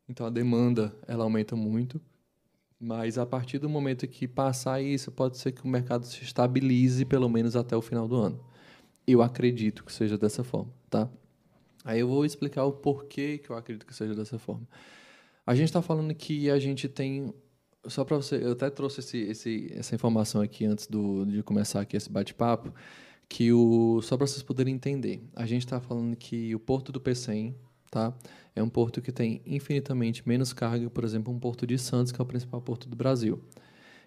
Então, 0.07 0.27
a 0.27 0.29
demanda 0.29 0.95
ela 1.07 1.23
aumenta 1.23 1.55
muito. 1.55 1.99
Mas 2.79 3.17
a 3.17 3.25
partir 3.25 3.57
do 3.57 3.67
momento 3.67 4.07
que 4.07 4.27
passar 4.27 4.79
isso, 4.83 5.11
pode 5.11 5.39
ser 5.39 5.51
que 5.51 5.63
o 5.63 5.67
mercado 5.67 6.05
se 6.05 6.21
estabilize 6.21 7.03
pelo 7.05 7.27
menos 7.27 7.55
até 7.55 7.75
o 7.75 7.81
final 7.81 8.07
do 8.07 8.17
ano. 8.17 8.39
Eu 9.07 9.23
acredito 9.23 9.83
que 9.83 9.91
seja 9.91 10.19
dessa 10.19 10.43
forma, 10.43 10.71
tá? 10.91 11.09
Aí 11.83 12.01
eu 12.01 12.07
vou 12.07 12.23
explicar 12.23 12.65
o 12.65 12.71
porquê 12.71 13.39
que 13.39 13.49
eu 13.49 13.57
acredito 13.57 13.87
que 13.87 13.95
seja 13.95 14.13
dessa 14.13 14.37
forma. 14.37 14.67
A 15.43 15.55
gente 15.55 15.69
está 15.69 15.81
falando 15.81 16.13
que 16.13 16.51
a 16.51 16.59
gente 16.59 16.87
tem 16.87 17.33
só 17.87 18.03
para 18.03 18.17
você, 18.17 18.37
eu 18.43 18.51
até 18.51 18.69
trouxe 18.69 18.99
esse, 18.99 19.17
esse, 19.17 19.73
essa 19.75 19.95
informação 19.95 20.41
aqui 20.41 20.65
antes 20.65 20.87
do, 20.87 21.25
de 21.25 21.43
começar 21.43 21.81
aqui 21.81 21.95
esse 21.95 22.09
bate-papo, 22.09 22.73
que 23.27 23.51
o 23.51 24.01
só 24.01 24.17
para 24.17 24.27
vocês 24.27 24.43
poderem 24.43 24.73
entender, 24.73 25.21
a 25.35 25.45
gente 25.45 25.65
está 25.65 25.79
falando 25.79 26.15
que 26.15 26.53
o 26.53 26.59
porto 26.59 26.91
do 26.91 26.99
Pecém, 26.99 27.55
tá, 27.89 28.13
é 28.55 28.61
um 28.61 28.69
porto 28.69 29.01
que 29.01 29.11
tem 29.11 29.41
infinitamente 29.45 30.27
menos 30.27 30.53
carga, 30.53 30.89
por 30.89 31.03
exemplo, 31.03 31.33
um 31.33 31.39
porto 31.39 31.65
de 31.65 31.77
Santos, 31.77 32.11
que 32.11 32.21
é 32.21 32.23
o 32.23 32.25
principal 32.25 32.61
porto 32.61 32.87
do 32.87 32.95
Brasil. 32.95 33.41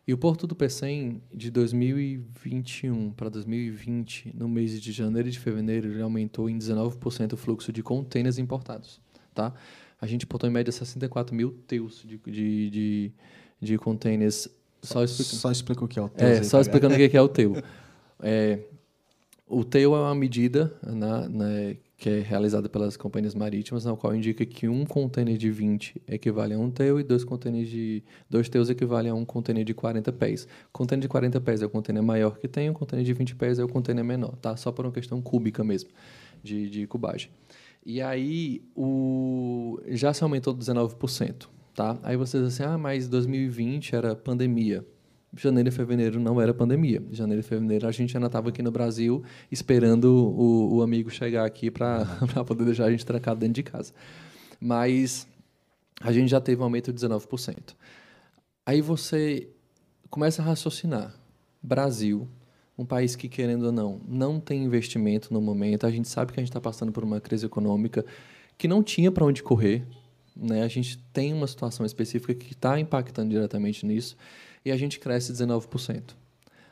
E 0.06 0.14
o 0.14 0.16
porto 0.16 0.46
do 0.46 0.56
Pecém, 0.56 1.20
de 1.34 1.50
2021 1.50 3.10
para 3.10 3.28
2020, 3.28 4.32
no 4.34 4.48
mês 4.48 4.80
de 4.80 4.90
janeiro 4.90 5.28
e 5.28 5.30
de 5.30 5.38
fevereiro, 5.38 5.88
ele 5.88 6.00
aumentou 6.00 6.48
em 6.48 6.56
19% 6.56 7.34
o 7.34 7.36
fluxo 7.36 7.70
de 7.70 7.82
contêineres 7.82 8.38
importados, 8.38 9.02
tá? 9.34 9.52
A 10.00 10.06
gente 10.06 10.26
portou 10.26 10.48
em 10.48 10.52
média 10.52 10.72
64 10.72 11.34
mil 11.34 11.50
teus 11.66 12.02
de, 12.02 12.16
de, 12.16 12.70
de 12.70 13.12
de 13.60 13.76
containers. 13.78 14.48
Só, 14.82 15.02
explica... 15.02 15.36
só 15.36 15.50
explica 15.50 15.84
o 15.84 15.88
que 15.88 15.98
é 15.98 16.02
o 16.02 16.08
teu. 16.08 16.26
É, 16.26 16.42
só 16.42 16.60
explicando 16.60 16.94
o 16.94 16.96
que 16.96 17.16
é 17.16 17.20
o 17.20 17.28
teu. 17.28 17.62
É, 18.22 18.60
o 19.46 19.64
teu 19.64 19.94
é 19.96 19.98
uma 19.98 20.14
medida 20.14 20.72
né, 20.84 21.28
né, 21.28 21.76
que 21.96 22.08
é 22.08 22.20
realizada 22.20 22.68
pelas 22.68 22.96
companhias 22.96 23.34
marítimas, 23.34 23.84
na 23.84 23.96
qual 23.96 24.14
indica 24.14 24.46
que 24.46 24.68
um 24.68 24.86
container 24.86 25.36
de 25.36 25.50
20 25.50 26.00
equivale 26.06 26.54
a 26.54 26.58
um 26.58 26.70
teu 26.70 27.00
e 27.00 27.02
dois 27.02 27.24
containers 27.24 27.68
de 27.68 28.04
dois 28.30 28.48
teus 28.48 28.70
equivalem 28.70 29.10
a 29.10 29.14
um 29.14 29.24
container 29.24 29.64
de 29.64 29.74
40 29.74 30.12
pés. 30.12 30.44
O 30.44 30.72
container 30.72 31.02
de 31.02 31.08
40 31.08 31.40
pés 31.40 31.60
é 31.60 31.66
o 31.66 31.70
container 31.70 32.02
maior 32.02 32.38
que 32.38 32.46
tem, 32.46 32.70
o 32.70 32.72
container 32.72 33.04
de 33.04 33.12
20 33.12 33.34
pés 33.34 33.58
é 33.58 33.64
o 33.64 33.68
container 33.68 34.04
menor, 34.04 34.36
tá? 34.36 34.56
Só 34.56 34.70
por 34.70 34.86
uma 34.86 34.92
questão 34.92 35.20
cúbica 35.20 35.64
mesmo, 35.64 35.90
de, 36.40 36.70
de 36.70 36.86
cubagem. 36.86 37.30
E 37.84 38.00
aí, 38.00 38.62
o, 38.76 39.80
já 39.88 40.12
se 40.12 40.22
aumentou 40.22 40.54
19%. 40.54 41.48
Tá? 41.78 41.96
Aí 42.02 42.16
vocês 42.16 42.42
assim, 42.42 42.64
ah, 42.64 42.76
mas 42.76 43.08
2020 43.08 43.94
era 43.94 44.16
pandemia. 44.16 44.84
Janeiro 45.36 45.68
e 45.68 45.70
fevereiro 45.70 46.18
não 46.18 46.40
era 46.40 46.52
pandemia. 46.52 47.00
Janeiro 47.12 47.38
e 47.38 47.42
fevereiro 47.44 47.86
a 47.86 47.92
gente 47.92 48.16
ainda 48.16 48.26
estava 48.26 48.48
aqui 48.48 48.60
no 48.62 48.72
Brasil 48.72 49.22
esperando 49.48 50.06
o, 50.06 50.74
o 50.74 50.82
amigo 50.82 51.08
chegar 51.08 51.44
aqui 51.44 51.70
para 51.70 52.04
poder 52.44 52.64
deixar 52.64 52.86
a 52.86 52.90
gente 52.90 53.06
trancado 53.06 53.38
dentro 53.38 53.54
de 53.54 53.62
casa. 53.62 53.92
Mas 54.60 55.28
a 56.00 56.10
gente 56.10 56.28
já 56.28 56.40
teve 56.40 56.60
um 56.60 56.64
aumento 56.64 56.92
de 56.92 57.00
19%. 57.00 57.76
Aí 58.66 58.80
você 58.80 59.48
começa 60.10 60.42
a 60.42 60.44
raciocinar. 60.44 61.14
Brasil, 61.62 62.26
um 62.76 62.84
país 62.84 63.14
que, 63.14 63.28
querendo 63.28 63.66
ou 63.66 63.72
não, 63.72 64.00
não 64.04 64.40
tem 64.40 64.64
investimento 64.64 65.32
no 65.32 65.40
momento. 65.40 65.86
A 65.86 65.92
gente 65.92 66.08
sabe 66.08 66.32
que 66.32 66.40
a 66.40 66.42
gente 66.42 66.50
está 66.50 66.60
passando 66.60 66.90
por 66.90 67.04
uma 67.04 67.20
crise 67.20 67.46
econômica 67.46 68.04
que 68.56 68.66
não 68.66 68.82
tinha 68.82 69.12
para 69.12 69.24
onde 69.24 69.44
correr. 69.44 69.86
Né? 70.38 70.62
A 70.62 70.68
gente 70.68 70.98
tem 71.12 71.34
uma 71.34 71.46
situação 71.46 71.84
específica 71.84 72.32
que 72.34 72.52
está 72.52 72.78
impactando 72.78 73.30
diretamente 73.30 73.84
nisso 73.84 74.16
e 74.64 74.70
a 74.70 74.76
gente 74.76 75.00
cresce 75.00 75.32
19%. 75.32 76.14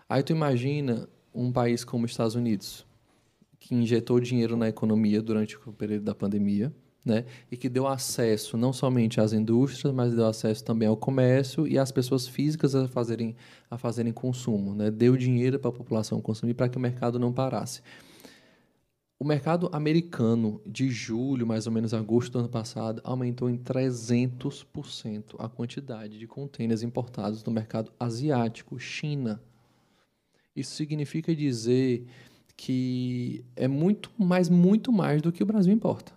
Aí 0.09 0.23
tu 0.23 0.33
imagina 0.33 1.09
um 1.35 1.51
país 1.51 1.85
como 1.85 2.05
os 2.05 2.13
Estados 2.13 2.37
Unidos, 2.37 2.87
que 3.59 3.75
injetou 3.75 4.21
dinheiro 4.21 4.57
na 4.57 4.69
economia 4.69 5.21
durante 5.21 5.57
o 5.67 5.73
período 5.73 6.05
da 6.05 6.15
pandemia, 6.15 6.73
né? 7.05 7.25
E 7.51 7.57
que 7.57 7.69
deu 7.69 7.87
acesso 7.87 8.57
não 8.57 8.73
somente 8.73 9.21
às 9.21 9.33
indústrias, 9.33 9.95
mas 9.95 10.15
deu 10.15 10.27
acesso 10.27 10.65
também 10.65 10.89
ao 10.89 10.97
comércio 10.97 11.67
e 11.67 11.79
às 11.79 11.93
pessoas 11.93 12.27
físicas 12.27 12.75
a 12.75 12.89
fazerem 12.89 13.37
a 13.71 13.79
fazerem 13.79 14.13
consumo, 14.13 14.75
né? 14.75 14.91
Deu 14.91 15.17
dinheiro 15.17 15.59
para 15.59 15.71
a 15.71 15.73
população 15.73 16.21
consumir 16.21 16.55
para 16.55 16.69
que 16.69 16.77
o 16.77 16.81
mercado 16.81 17.19
não 17.19 17.33
parasse. 17.33 17.81
O 19.19 19.25
mercado 19.25 19.71
americano, 19.73 20.61
de 20.67 20.91
julho, 20.91 21.47
mais 21.47 21.67
ou 21.67 21.73
menos 21.73 21.95
agosto 21.95 22.33
do 22.33 22.41
ano 22.41 22.49
passado, 22.51 23.01
aumentou 23.03 23.49
em 23.49 23.57
300% 23.57 25.37
a 25.39 25.49
quantidade 25.49 26.19
de 26.19 26.27
contêineres 26.27 26.83
importados 26.83 27.43
no 27.43 27.51
mercado 27.51 27.91
asiático, 27.99 28.79
China. 28.79 29.43
Isso 30.55 30.75
significa 30.75 31.35
dizer 31.35 32.07
que 32.57 33.43
é 33.55 33.67
muito 33.67 34.11
mais, 34.19 34.51
muito 34.51 34.93
mais 34.93 35.23
do 35.23 35.33
que 35.33 35.43
o 35.43 35.47
Brasil 35.47 35.73
importa. 35.73 36.13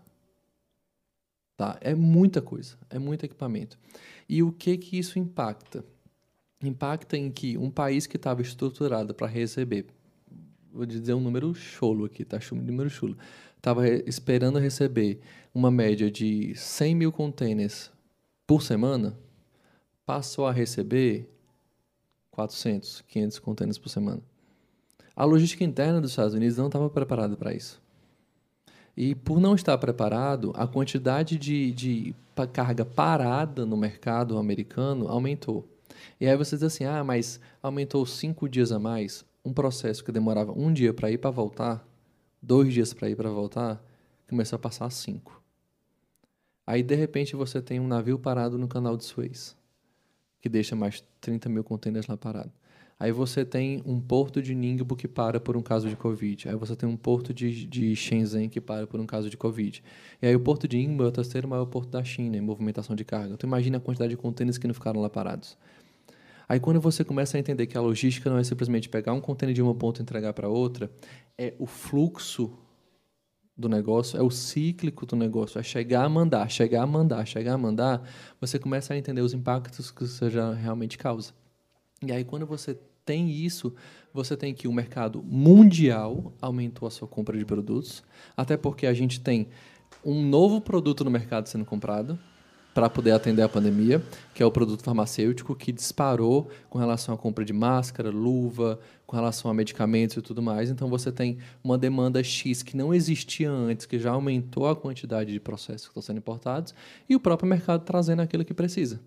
Tá? 1.56 1.78
É 1.80 1.96
muita 1.96 2.42
coisa, 2.42 2.78
é 2.90 3.00
muito 3.00 3.26
equipamento. 3.26 3.80
E 4.28 4.44
o 4.44 4.52
que 4.52 4.78
que 4.78 5.00
isso 5.00 5.18
impacta? 5.18 5.86
Impacta 6.62 7.18
em 7.18 7.32
que 7.32 7.58
um 7.58 7.72
país 7.72 8.06
que 8.06 8.18
estava 8.18 8.42
estruturado 8.42 9.14
para 9.14 9.28
receber 9.28 9.88
vou 10.74 10.86
dizer 10.86 11.14
um 11.14 11.20
número 11.20 11.54
chulo 11.54 12.06
aqui, 12.06 12.24
tá? 12.24 12.40
Um 12.52 12.56
número 12.58 12.90
chulo. 12.90 13.18
Estava 13.58 13.88
esperando 13.88 14.58
receber 14.60 15.20
uma 15.54 15.70
média 15.70 16.10
de 16.10 16.54
100 16.56 16.96
mil 16.96 17.12
containers 17.12 17.92
por 18.48 18.62
semana, 18.62 19.18
passou 20.06 20.48
a 20.48 20.52
receber 20.52 21.30
400, 22.32 23.02
500 23.08 23.40
containers 23.40 23.78
por 23.78 23.90
semana. 23.90 24.22
A 25.16 25.26
logística 25.26 25.64
interna 25.64 26.00
dos 26.00 26.12
Estados 26.12 26.34
Unidos 26.34 26.58
não 26.58 26.68
estava 26.68 26.90
preparada 26.90 27.36
para 27.36 27.54
isso. 27.54 27.82
E 28.96 29.14
por 29.14 29.40
não 29.40 29.56
estar 29.56 29.78
preparado, 29.78 30.54
a 30.56 30.66
quantidade 30.66 31.38
de, 31.38 31.72
de 31.74 32.16
carga 32.54 32.86
parada 32.86 33.66
no 33.66 33.76
mercado 33.76 34.38
americano 34.38 35.08
aumentou. 35.08 35.68
E 36.20 36.28
aí 36.28 36.38
você 36.38 36.56
diz 36.56 36.64
assim, 36.64 36.86
ah, 36.86 37.04
mas 37.04 37.40
aumentou 37.62 38.06
cinco 38.06 38.48
dias 38.48 38.72
a 38.72 38.80
mais 38.80 39.26
um 39.44 39.54
processo 39.54 40.04
que 40.04 40.12
demorava 40.12 40.52
um 40.52 40.72
dia 40.72 40.94
para 40.94 41.12
ir 41.12 41.18
para 41.18 41.30
voltar, 41.30 41.88
dois 42.42 42.74
dias 42.74 42.94
para 42.94 43.10
ir 43.10 43.16
para 43.16 43.30
voltar, 43.30 43.84
começou 44.28 44.58
a 44.58 44.60
passar 44.60 44.90
cinco. 44.90 45.42
Aí, 46.66 46.84
de 46.84 46.96
repente, 46.96 47.36
você 47.36 47.62
tem 47.62 47.80
um 47.80 47.88
navio 47.88 48.20
parado 48.20 48.58
no 48.58 48.68
canal 48.68 48.96
de 48.96 49.04
Suez, 49.04 49.58
que 50.40 50.48
deixa 50.48 50.76
mais 50.76 51.04
30 51.20 51.50
mil 51.50 51.64
contêineres 51.64 52.08
lá 52.08 52.16
parado. 52.16 52.52
Aí 53.00 53.14
você 53.14 53.46
tem 53.46 53.82
um 53.86 53.98
porto 53.98 54.42
de 54.42 54.54
Ningbo 54.54 54.94
que 54.94 55.08
para 55.08 55.40
por 55.40 55.56
um 55.56 55.62
caso 55.62 55.88
de 55.88 55.96
Covid. 55.96 56.50
Aí 56.50 56.56
você 56.56 56.76
tem 56.76 56.88
um 56.88 56.98
porto 56.98 57.34
de, 57.34 57.66
de 57.66 57.96
Shenzhen 57.96 58.50
que 58.50 58.60
para 58.60 58.86
por 58.86 59.00
um 59.00 59.06
caso 59.06 59.30
de 59.30 59.38
Covid. 59.38 59.82
E 60.22 60.28
aí 60.28 60.36
o 60.36 60.40
porto 60.40 60.68
de 60.68 60.78
Ningbo 60.78 61.06
é 61.06 61.08
o 61.08 61.12
terceiro 61.12 61.48
maior 61.48 61.66
porto 61.66 61.90
da 61.90 62.04
China 62.04 62.36
em 62.36 62.42
movimentação 62.42 62.98
de 62.98 63.06
carga. 63.06 63.34
Então 63.34 63.48
imagina 63.48 63.78
a 63.78 63.80
quantidade 63.80 64.10
de 64.10 64.18
contêineres 64.18 64.58
que 64.58 64.68
não 64.68 64.74
ficaram 64.74 65.00
lá 65.00 65.10
parados. 65.10 65.58
Aí 66.50 66.60
quando 66.60 66.82
você 66.82 67.04
começa 67.04 67.38
a 67.38 67.40
entender 67.40 67.68
que 67.68 67.78
a 67.78 67.82
logística 67.82 68.28
não 68.28 68.40
é 68.40 68.44
simplesmente 68.44 68.90
pegar 68.90 69.14
um 69.14 69.22
container 69.22 69.54
de 69.54 69.62
uma 69.62 69.76
ponta 69.76 70.02
e 70.02 70.04
entregar 70.04 70.34
para 70.34 70.50
outra, 70.50 70.92
é 71.38 71.54
o 71.60 71.68
fluxo 71.68 72.52
do 73.56 73.70
negócio, 73.70 74.18
é 74.18 74.24
o 74.24 74.32
cíclico 74.32 75.06
do 75.06 75.16
negócio, 75.16 75.60
é 75.60 75.64
chegar 75.64 76.06
a 76.06 76.10
mandar, 76.10 76.50
chegar 76.50 76.82
a 76.82 76.88
mandar, 76.88 77.24
chegar 77.28 77.54
a 77.54 77.58
mandar, 77.58 78.02
você 78.42 78.58
começa 78.58 78.96
a 78.96 78.98
entender 78.98 79.22
os 79.22 79.34
impactos 79.34 79.92
que 79.92 80.08
você 80.08 80.28
já 80.28 80.52
realmente 80.52 80.98
causa. 80.98 81.34
E 82.02 82.12
aí 82.12 82.24
quando 82.24 82.48
você 82.48 82.76
tem 83.06 83.30
isso, 83.30 83.76
você 84.12 84.36
tem 84.36 84.52
que 84.52 84.68
o 84.68 84.74
mercado 84.74 85.22
mundial 85.22 86.34
aumentou 86.42 86.88
a 86.88 86.92
sua 86.92 87.08
compra 87.08 87.38
de 87.38 87.46
produtos, 87.46 88.04
até 88.36 88.58
porque 88.58 88.88
a 88.88 88.94
gente 88.94 89.20
tem 89.20 89.50
um 90.04 90.24
novo 90.26 90.62
produto 90.62 91.04
no 91.04 91.12
mercado 91.12 91.48
sendo 91.48 91.66
comprado, 91.66 92.18
para 92.74 92.90
poder 92.90 93.12
atender 93.12 93.42
a 93.42 93.50
pandemia, 93.50 94.02
que 94.34 94.44
é 94.44 94.46
o 94.46 94.52
produto 94.52 94.84
farmacêutico 94.84 95.56
que 95.56 95.72
disparou 95.72 96.50
com 96.70 96.78
relação 96.78 97.14
à 97.16 97.18
compra 97.18 97.44
de 97.44 97.52
máscara, 97.52 98.10
luva, 98.10 98.80
com 99.06 99.16
relação 99.16 99.50
a 99.50 99.54
medicamentos 99.54 100.16
e 100.18 100.22
tudo 100.22 100.42
mais. 100.42 100.70
Então 100.70 100.88
você 100.88 101.12
tem 101.12 101.40
uma 101.64 101.78
demanda 101.78 102.24
X 102.24 102.62
que 102.62 102.78
não 102.78 102.94
existia 102.94 103.50
antes, 103.50 103.86
que 103.86 103.98
já 103.98 104.12
aumentou 104.12 104.68
a 104.68 104.76
quantidade 104.76 105.32
de 105.32 105.40
processos 105.40 105.88
que 105.88 105.90
estão 105.90 106.02
sendo 106.02 106.18
importados, 106.18 106.74
e 107.10 107.16
o 107.16 107.20
próprio 107.20 107.50
mercado 107.50 107.84
trazendo 107.84 108.22
aquilo 108.22 108.46
que 108.46 108.54
precisa. 108.54 109.00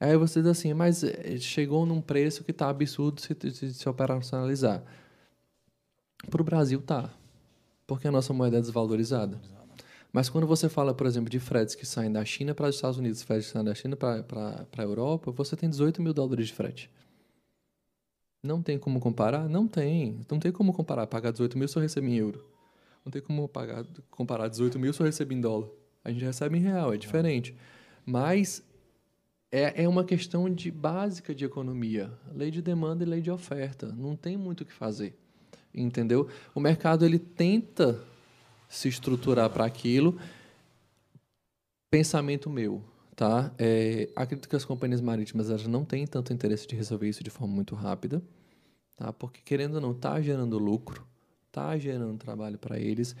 Aí 0.00 0.16
você 0.16 0.40
diz 0.40 0.50
assim, 0.50 0.72
mas 0.72 1.04
eh, 1.04 1.36
chegou 1.38 1.84
num 1.84 2.00
preço 2.00 2.42
que 2.42 2.50
está 2.50 2.70
absurdo 2.70 3.20
se, 3.20 3.36
se, 3.52 3.74
se 3.74 3.88
operacionalizar. 3.88 4.82
Para 6.30 6.40
o 6.40 6.44
Brasil 6.44 6.80
tá, 6.80 7.10
porque 7.86 8.08
a 8.08 8.10
nossa 8.10 8.32
moeda 8.32 8.56
é 8.56 8.60
desvalorizada. 8.60 9.38
Mas 10.12 10.28
quando 10.28 10.46
você 10.46 10.68
fala, 10.68 10.92
por 10.92 11.06
exemplo, 11.06 11.30
de 11.30 11.38
fretes 11.38 11.74
que 11.74 11.86
saem 11.86 12.10
da 12.10 12.24
China 12.24 12.54
para 12.54 12.68
os 12.68 12.74
Estados 12.74 12.98
Unidos, 12.98 13.22
fretes 13.22 13.46
que 13.46 13.52
saem 13.52 13.64
da 13.64 13.74
China 13.74 13.96
para 13.96 14.66
a 14.76 14.82
Europa, 14.82 15.30
você 15.30 15.56
tem 15.56 15.70
18 15.70 16.02
mil 16.02 16.12
dólares 16.12 16.48
de 16.48 16.52
frete. 16.52 16.90
Não 18.42 18.62
tem 18.62 18.78
como 18.78 18.98
comparar? 18.98 19.48
Não 19.48 19.68
tem. 19.68 20.24
Não 20.30 20.38
tem 20.38 20.50
como 20.50 20.72
comparar. 20.72 21.06
Pagar 21.06 21.30
18 21.30 21.58
mil 21.58 21.68
se 21.68 21.76
eu 21.78 22.04
em 22.04 22.16
euro. 22.16 22.44
Não 23.04 23.12
tem 23.12 23.22
como 23.22 23.46
pagar, 23.48 23.84
comparar 24.10 24.48
18 24.48 24.78
mil 24.78 24.92
se 24.92 25.02
eu 25.02 25.06
em 25.30 25.40
dólar. 25.40 25.68
A 26.02 26.10
gente 26.10 26.24
recebe 26.24 26.58
em 26.58 26.60
real, 26.60 26.92
é 26.92 26.96
diferente. 26.96 27.54
Mas 28.04 28.62
é, 29.52 29.84
é 29.84 29.88
uma 29.88 30.04
questão 30.04 30.48
de 30.48 30.70
básica 30.70 31.34
de 31.34 31.44
economia, 31.44 32.10
lei 32.34 32.50
de 32.50 32.62
demanda 32.62 33.04
e 33.04 33.06
lei 33.06 33.20
de 33.20 33.30
oferta. 33.30 33.86
Não 33.92 34.16
tem 34.16 34.36
muito 34.36 34.62
o 34.62 34.64
que 34.64 34.72
fazer, 34.72 35.14
entendeu? 35.74 36.28
O 36.54 36.60
mercado 36.60 37.04
ele 37.04 37.18
tenta 37.18 38.00
se 38.70 38.88
estruturar 38.88 39.50
para 39.50 39.66
aquilo. 39.66 40.18
Pensamento 41.90 42.48
meu, 42.48 42.82
tá? 43.16 43.52
É, 43.58 44.08
acredito 44.14 44.48
que 44.48 44.54
as 44.54 44.64
companhias 44.64 45.00
marítimas 45.00 45.50
elas 45.50 45.66
não 45.66 45.84
têm 45.84 46.06
tanto 46.06 46.32
interesse 46.32 46.66
de 46.68 46.76
resolver 46.76 47.08
isso 47.08 47.24
de 47.24 47.30
forma 47.30 47.52
muito 47.52 47.74
rápida, 47.74 48.22
tá? 48.96 49.12
Porque 49.12 49.40
querendo 49.44 49.74
ou 49.74 49.80
não, 49.80 49.90
está 49.90 50.20
gerando 50.22 50.56
lucro 50.56 51.04
está 51.50 51.76
gerando 51.76 52.16
trabalho 52.16 52.56
para 52.56 52.78
eles 52.78 53.14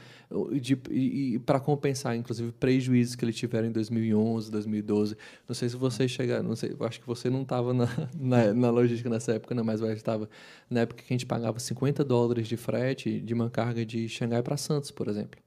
de, 0.60 0.78
e, 0.88 1.34
e 1.34 1.38
para 1.40 1.58
compensar, 1.58 2.16
inclusive, 2.16 2.52
prejuízos 2.52 3.16
que 3.16 3.24
eles 3.24 3.36
tiveram 3.36 3.68
em 3.68 3.72
2011, 3.72 4.50
2012. 4.50 5.16
Não 5.48 5.54
sei 5.54 5.68
se 5.68 5.76
você 5.76 6.08
chegaram, 6.08 6.48
não 6.48 6.56
sei, 6.56 6.74
acho 6.80 7.00
que 7.00 7.06
você 7.06 7.28
não 7.28 7.42
estava 7.42 7.74
na, 7.74 7.88
na, 8.14 8.54
na, 8.54 8.70
logística 8.70 9.10
nessa 9.10 9.32
época, 9.32 9.54
não, 9.54 9.64
mas 9.64 9.80
eu 9.80 9.92
estava 9.92 10.28
na 10.70 10.80
época 10.80 11.02
que 11.02 11.12
a 11.12 11.14
gente 11.14 11.26
pagava 11.26 11.58
50 11.58 12.04
dólares 12.04 12.46
de 12.46 12.56
frete 12.56 13.20
de 13.20 13.34
uma 13.34 13.50
carga 13.50 13.84
de 13.84 14.08
Xangai 14.08 14.42
para 14.42 14.56
Santos, 14.56 14.90
por 14.90 15.08
exemplo. 15.08 15.40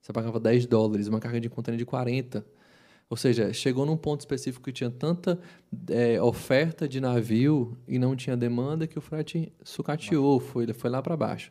Você 0.00 0.12
pagava 0.12 0.40
10 0.40 0.66
dólares, 0.66 1.08
uma 1.08 1.20
carga 1.20 1.40
de 1.40 1.50
contêiner 1.50 1.78
de 1.78 1.84
40 1.84 2.44
ou 3.08 3.16
seja, 3.16 3.52
chegou 3.52 3.84
num 3.84 3.96
ponto 3.96 4.20
específico 4.20 4.64
que 4.64 4.70
tinha 4.70 4.88
tanta 4.88 5.36
é, 5.88 6.22
oferta 6.22 6.88
de 6.88 7.00
navio 7.00 7.76
e 7.88 7.98
não 7.98 8.14
tinha 8.14 8.36
demanda 8.36 8.86
que 8.86 8.96
o 8.96 9.00
frete 9.00 9.52
sucateou, 9.64 10.38
foi, 10.38 10.72
foi 10.72 10.88
lá 10.88 11.02
para 11.02 11.16
baixo 11.16 11.50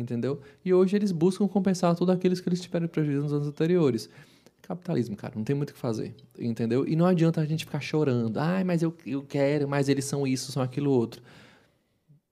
entendeu? 0.00 0.40
E 0.64 0.72
hoje 0.72 0.96
eles 0.96 1.12
buscam 1.12 1.46
compensar 1.48 1.94
tudo 1.94 2.12
aqueles 2.12 2.40
que 2.40 2.48
eles 2.48 2.60
tiveram 2.60 2.88
prejuízo 2.88 3.22
nos 3.22 3.32
anos 3.32 3.48
anteriores. 3.48 4.08
Capitalismo, 4.62 5.16
cara, 5.16 5.34
não 5.36 5.44
tem 5.44 5.56
muito 5.56 5.70
o 5.70 5.74
que 5.74 5.78
fazer, 5.78 6.14
entendeu? 6.38 6.86
E 6.86 6.94
não 6.94 7.06
adianta 7.06 7.40
a 7.40 7.46
gente 7.46 7.64
ficar 7.64 7.80
chorando. 7.80 8.36
Ai, 8.38 8.64
mas 8.64 8.82
eu, 8.82 8.94
eu 9.06 9.22
quero, 9.22 9.68
mas 9.68 9.88
eles 9.88 10.04
são 10.04 10.26
isso, 10.26 10.52
são 10.52 10.62
aquilo 10.62 10.90
outro. 10.90 11.22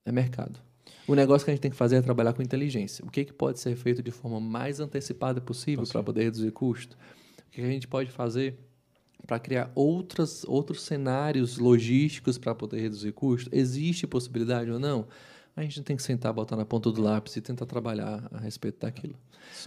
É 0.04 0.12
mercado. 0.12 0.60
O 1.08 1.14
negócio 1.14 1.44
que 1.44 1.50
a 1.50 1.54
gente 1.54 1.62
tem 1.62 1.70
que 1.70 1.76
fazer 1.76 1.96
é 1.96 2.02
trabalhar 2.02 2.32
com 2.32 2.42
inteligência. 2.42 3.04
O 3.04 3.10
que, 3.10 3.24
que 3.24 3.32
pode 3.32 3.60
ser 3.60 3.76
feito 3.76 4.02
de 4.02 4.10
forma 4.10 4.40
mais 4.40 4.80
antecipada 4.80 5.40
possível 5.40 5.84
para 5.86 6.02
poder 6.02 6.24
reduzir 6.24 6.50
custo? 6.50 6.96
O 7.46 7.50
que 7.52 7.60
a 7.60 7.66
gente 7.66 7.86
pode 7.86 8.10
fazer 8.10 8.58
para 9.24 9.38
criar 9.38 9.70
outras, 9.74 10.44
outros 10.44 10.82
cenários 10.82 11.58
logísticos 11.58 12.38
para 12.38 12.54
poder 12.54 12.80
reduzir 12.80 13.12
custo? 13.12 13.48
Existe 13.52 14.06
possibilidade 14.06 14.70
ou 14.70 14.80
não? 14.80 15.06
A 15.56 15.62
gente 15.62 15.82
tem 15.82 15.96
que 15.96 16.02
sentar, 16.02 16.32
botar 16.34 16.54
na 16.54 16.66
ponta 16.66 16.92
do 16.92 17.00
lápis 17.00 17.34
e 17.36 17.40
tentar 17.40 17.64
trabalhar 17.64 18.28
a 18.30 18.38
respeito 18.38 18.80
daquilo. 18.80 19.16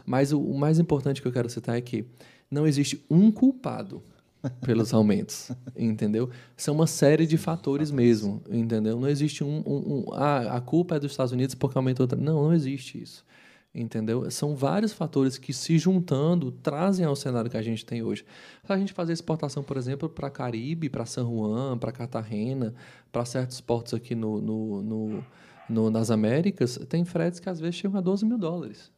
Mas 0.06 0.32
o, 0.32 0.40
o 0.40 0.58
mais 0.58 0.78
importante 0.78 1.20
que 1.22 1.28
eu 1.28 1.32
quero 1.32 1.50
citar 1.50 1.76
é 1.76 1.82
que 1.82 2.06
não 2.50 2.68
existe 2.68 3.04
um 3.10 3.32
culpado 3.32 4.04
pelos 4.62 4.94
aumentos, 4.94 5.52
entendeu? 5.76 6.30
São 6.56 6.76
uma 6.76 6.88
série 6.88 7.26
de 7.26 7.38
fatores 7.38 7.90
mesmo, 7.90 8.42
entendeu? 8.50 9.00
Não 9.00 9.08
existe 9.08 9.44
um, 9.44 9.64
um, 9.66 10.06
um 10.10 10.14
ah, 10.14 10.58
a 10.58 10.62
culpa 10.62 10.96
é 10.96 11.00
dos 11.00 11.12
Estados 11.12 11.32
Unidos 11.34 11.56
porque 11.56 11.78
aumentou. 11.78 12.08
Não, 12.18 12.44
não 12.44 12.54
existe 12.54 13.02
isso, 13.02 13.26
entendeu? 13.74 14.30
São 14.30 14.56
vários 14.56 14.94
fatores 14.94 15.38
que 15.40 15.52
se 15.52 15.78
juntando 15.78 16.52
trazem 16.52 17.06
ao 17.06 17.16
cenário 17.16 17.50
que 17.50 17.58
a 17.58 17.62
gente 17.62 17.84
tem 17.84 18.04
hoje. 18.04 18.24
Para 18.64 18.76
a 18.76 18.80
gente 18.80 18.94
fazer 18.94 19.14
exportação, 19.14 19.64
por 19.64 19.76
exemplo, 19.76 20.08
para 20.08 20.30
Caribe, 20.30 20.88
para 20.88 21.06
San 21.06 21.26
Juan, 21.26 21.78
para 21.78 21.92
Cartagena, 21.92 22.74
para 23.12 23.26
certos 23.26 23.60
portos 23.60 23.94
aqui 23.94 24.16
no, 24.16 24.40
no, 24.40 24.82
no 24.84 25.26
no, 25.70 25.90
nas 25.90 26.10
Américas, 26.12 26.78
tem 26.90 27.06
fretes 27.06 27.40
que 27.40 27.50
às 27.50 27.60
vezes 27.60 27.76
chegam 27.76 27.98
a 27.98 28.02
12 28.02 28.26
mil 28.26 28.38
dólares. 28.38 28.92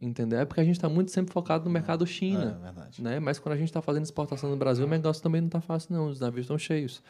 Entendeu? 0.00 0.38
É 0.40 0.44
porque 0.46 0.60
a 0.60 0.64
gente 0.64 0.76
está 0.76 0.88
muito 0.88 1.10
sempre 1.10 1.32
focado 1.32 1.64
no 1.66 1.70
mercado 1.70 2.06
China. 2.06 2.58
É, 2.58 2.64
verdade. 2.64 3.02
Né? 3.02 3.20
Mas 3.20 3.38
quando 3.38 3.52
a 3.52 3.58
gente 3.58 3.68
está 3.68 3.82
fazendo 3.82 4.04
exportação 4.04 4.48
no 4.48 4.56
Brasil, 4.56 4.86
o 4.86 4.88
negócio 4.88 5.22
também 5.22 5.42
não 5.42 5.48
está 5.48 5.60
fácil, 5.60 5.94
não. 5.94 6.08
Os 6.08 6.18
navios 6.18 6.44
estão 6.44 6.56
cheios. 6.56 7.02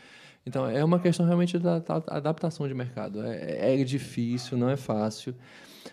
Então, 0.45 0.67
é 0.67 0.83
uma 0.85 0.99
questão 0.99 1.25
realmente 1.25 1.57
da, 1.59 1.79
da 1.79 2.03
adaptação 2.09 2.67
de 2.67 2.75
mercado. 2.75 3.23
É, 3.23 3.81
é 3.81 3.85
difícil, 3.85 4.59
não 4.59 4.69
é 4.69 4.77
fácil. 4.77 5.37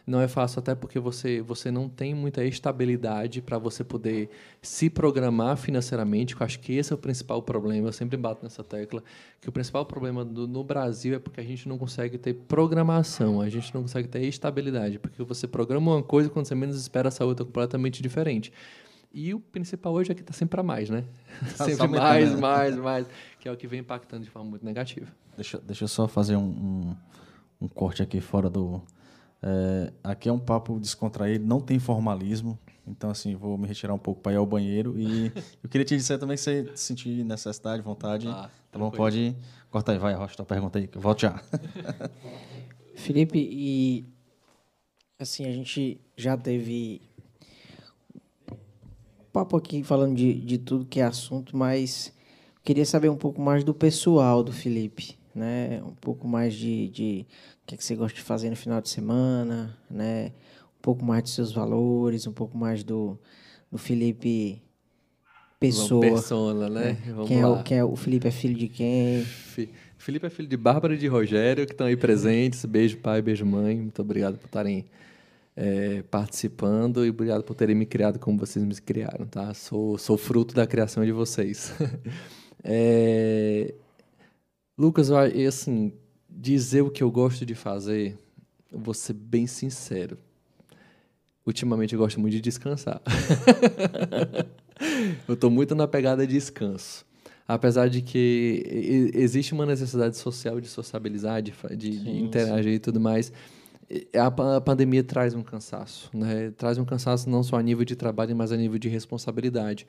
Não 0.05 0.21
é 0.21 0.27
fácil 0.27 0.59
até 0.59 0.75
porque 0.75 0.99
você, 0.99 1.41
você 1.41 1.71
não 1.71 1.89
tem 1.89 2.13
muita 2.13 2.43
estabilidade 2.43 3.41
para 3.41 3.57
você 3.57 3.83
poder 3.83 4.29
se 4.61 4.89
programar 4.89 5.57
financeiramente. 5.57 6.35
Eu 6.35 6.43
acho 6.43 6.59
que 6.59 6.73
esse 6.73 6.91
é 6.91 6.95
o 6.95 6.97
principal 6.97 7.41
problema. 7.41 7.87
Eu 7.87 7.93
sempre 7.93 8.17
bato 8.17 8.43
nessa 8.43 8.63
tecla 8.63 9.03
que 9.41 9.49
o 9.49 9.51
principal 9.51 9.85
problema 9.85 10.23
do, 10.23 10.47
no 10.47 10.63
Brasil 10.63 11.15
é 11.15 11.19
porque 11.19 11.39
a 11.39 11.43
gente 11.43 11.67
não 11.67 11.77
consegue 11.77 12.17
ter 12.17 12.33
programação, 12.33 13.41
a 13.41 13.49
gente 13.49 13.73
não 13.73 13.81
consegue 13.81 14.07
ter 14.07 14.23
estabilidade, 14.25 14.99
porque 14.99 15.23
você 15.23 15.47
programa 15.47 15.95
uma 15.95 16.03
coisa 16.03 16.29
quando 16.29 16.45
você 16.45 16.55
menos 16.55 16.79
espera 16.79 17.07
essa 17.07 17.25
outra 17.25 17.45
completamente 17.45 18.01
diferente. 18.01 18.51
E 19.13 19.33
o 19.33 19.39
principal 19.39 19.93
hoje 19.93 20.11
é 20.11 20.15
que 20.15 20.21
está 20.21 20.33
sempre 20.33 20.51
para 20.51 20.63
mais, 20.63 20.89
né? 20.89 21.03
Tá 21.57 21.65
sempre 21.65 21.87
mais, 21.87 22.37
mais, 22.37 22.75
mais, 22.75 23.07
que 23.39 23.47
é 23.47 23.51
o 23.51 23.57
que 23.57 23.67
vem 23.67 23.79
impactando 23.79 24.23
de 24.23 24.29
forma 24.29 24.49
muito 24.49 24.65
negativa. 24.65 25.07
Deixa, 25.35 25.59
deixa 25.59 25.85
eu 25.85 25.87
só 25.87 26.07
fazer 26.07 26.35
um, 26.35 26.41
um, 26.41 26.95
um 27.61 27.67
corte 27.67 28.03
aqui 28.03 28.19
fora 28.19 28.49
do, 28.49 28.81
é, 29.41 29.93
aqui 30.03 30.29
é 30.29 30.31
um 30.31 30.39
papo 30.39 30.79
descontraído, 30.79 31.45
não 31.45 31.59
tem 31.59 31.79
formalismo. 31.79 32.57
Então, 32.85 33.09
assim, 33.09 33.35
vou 33.35 33.57
me 33.57 33.67
retirar 33.67 33.93
um 33.93 33.99
pouco 33.99 34.21
para 34.21 34.31
ir 34.33 34.37
ao 34.37 34.45
banheiro. 34.45 34.97
E 34.97 35.31
eu 35.61 35.69
queria 35.69 35.85
te 35.85 35.95
dizer 35.95 36.17
também 36.17 36.37
que 36.37 36.41
você 36.41 36.71
sentir 36.75 37.23
necessidade, 37.23 37.81
vontade. 37.81 38.27
Ah, 38.27 38.49
tá 38.71 38.79
bom? 38.79 38.89
Pode 38.89 39.35
cortar 39.69 39.91
aí. 39.91 39.97
Vai, 39.97 40.13
Rocha, 40.13 40.35
tua 40.35 40.45
pergunta 40.45 40.79
aí. 40.79 40.89
Volte 40.95 41.23
já. 41.23 41.41
Felipe, 42.95 43.37
e 43.37 44.05
assim, 45.19 45.45
a 45.45 45.51
gente 45.51 45.99
já 46.15 46.37
teve 46.37 47.01
papo 49.37 49.55
aqui 49.55 49.83
falando 49.83 50.15
de, 50.15 50.33
de 50.33 50.57
tudo 50.57 50.85
que 50.85 50.99
é 50.99 51.03
assunto, 51.03 51.55
mas 51.55 52.11
queria 52.63 52.85
saber 52.85 53.09
um 53.09 53.15
pouco 53.15 53.39
mais 53.39 53.63
do 53.63 53.71
pessoal 53.71 54.43
do 54.43 54.51
Felipe, 54.51 55.15
né? 55.35 55.79
Um 55.83 55.93
pouco 55.93 56.27
mais 56.27 56.55
de, 56.55 56.89
de 56.89 57.25
que, 57.67 57.75
é 57.75 57.77
que 57.77 57.83
você 57.83 57.95
gosta 57.95 58.15
de 58.15 58.23
fazer 58.23 58.49
no 58.49 58.55
final 58.55 58.81
de 58.81 58.89
semana, 58.89 59.77
né? 59.91 60.31
Um 60.79 60.81
pouco 60.81 61.03
mais 61.03 61.23
dos 61.23 61.33
seus 61.33 61.51
valores, 61.51 62.25
um 62.25 62.31
pouco 62.31 62.57
mais 62.57 62.83
do, 62.83 63.19
do 63.69 63.77
Felipe 63.77 64.61
Pessoa. 65.59 66.01
Persona, 66.01 66.69
né? 66.69 66.97
né? 67.05 67.25
Quem, 67.27 67.41
é 67.41 67.47
o, 67.47 67.63
quem 67.63 67.77
é 67.77 67.83
o 67.83 67.95
Felipe 67.95 68.27
é 68.27 68.31
filho 68.31 68.55
de 68.55 68.69
quem? 68.69 69.25
Felipe 69.97 70.25
é 70.25 70.29
filho 70.29 70.47
de 70.47 70.55
Bárbara 70.55 70.95
e 70.95 70.97
de 70.97 71.07
Rogério, 71.07 71.65
que 71.65 71.73
estão 71.73 71.87
aí 71.87 71.97
presentes. 71.97 72.63
Beijo, 72.63 72.97
pai, 72.97 73.21
beijo, 73.21 73.45
mãe. 73.45 73.75
Muito 73.75 74.01
obrigado 74.01 74.37
por 74.37 74.45
estarem 74.45 74.85
é, 75.55 76.03
participando 76.03 77.05
e 77.05 77.09
obrigado 77.09 77.43
por 77.43 77.53
terem 77.53 77.75
me 77.75 77.85
criado 77.85 78.17
como 78.17 78.37
vocês 78.37 78.63
me 78.63 78.73
criaram, 78.75 79.25
tá? 79.25 79.53
Sou, 79.53 79.97
sou 79.97 80.17
fruto 80.17 80.55
da 80.55 80.65
criação 80.65 81.03
de 81.03 81.11
vocês. 81.11 81.73
é, 82.63 83.73
Lucas, 84.77 85.09
assim, 85.11 85.91
dizer 86.37 86.81
o 86.81 86.91
que 86.91 87.01
eu 87.01 87.09
gosto 87.09 87.45
de 87.45 87.55
fazer, 87.55 88.15
eu 88.71 88.79
vou 88.79 88.93
ser 88.93 89.13
bem 89.13 89.47
sincero. 89.47 90.17
Ultimamente 91.45 91.93
eu 91.93 91.99
gosto 91.99 92.19
muito 92.19 92.33
de 92.33 92.41
descansar. 92.41 93.01
eu 95.27 95.33
estou 95.33 95.49
muito 95.49 95.73
na 95.73 95.87
pegada 95.87 96.27
de 96.27 96.33
descanso. 96.33 97.05
Apesar 97.47 97.89
de 97.89 98.01
que 98.01 99.11
existe 99.13 99.53
uma 99.53 99.65
necessidade 99.65 100.17
social 100.17 100.59
de 100.59 100.67
sociabilizar, 100.67 101.41
de, 101.41 101.53
de, 101.75 101.93
sim, 101.93 102.03
de 102.03 102.19
interagir 102.19 102.71
sim. 102.71 102.75
e 102.75 102.79
tudo 102.79 102.99
mais, 102.99 103.31
a, 104.13 104.59
pandemia 104.59 105.01
traz 105.01 105.33
um 105.33 105.41
cansaço, 105.41 106.09
né? 106.13 106.51
Traz 106.57 106.77
um 106.77 106.83
cansaço 106.83 107.29
não 107.29 107.41
só 107.41 107.55
a 107.55 107.63
nível 107.63 107.85
de 107.85 107.95
trabalho, 107.95 108.35
mas 108.35 108.51
a 108.51 108.57
nível 108.57 108.77
de 108.77 108.89
responsabilidade. 108.89 109.87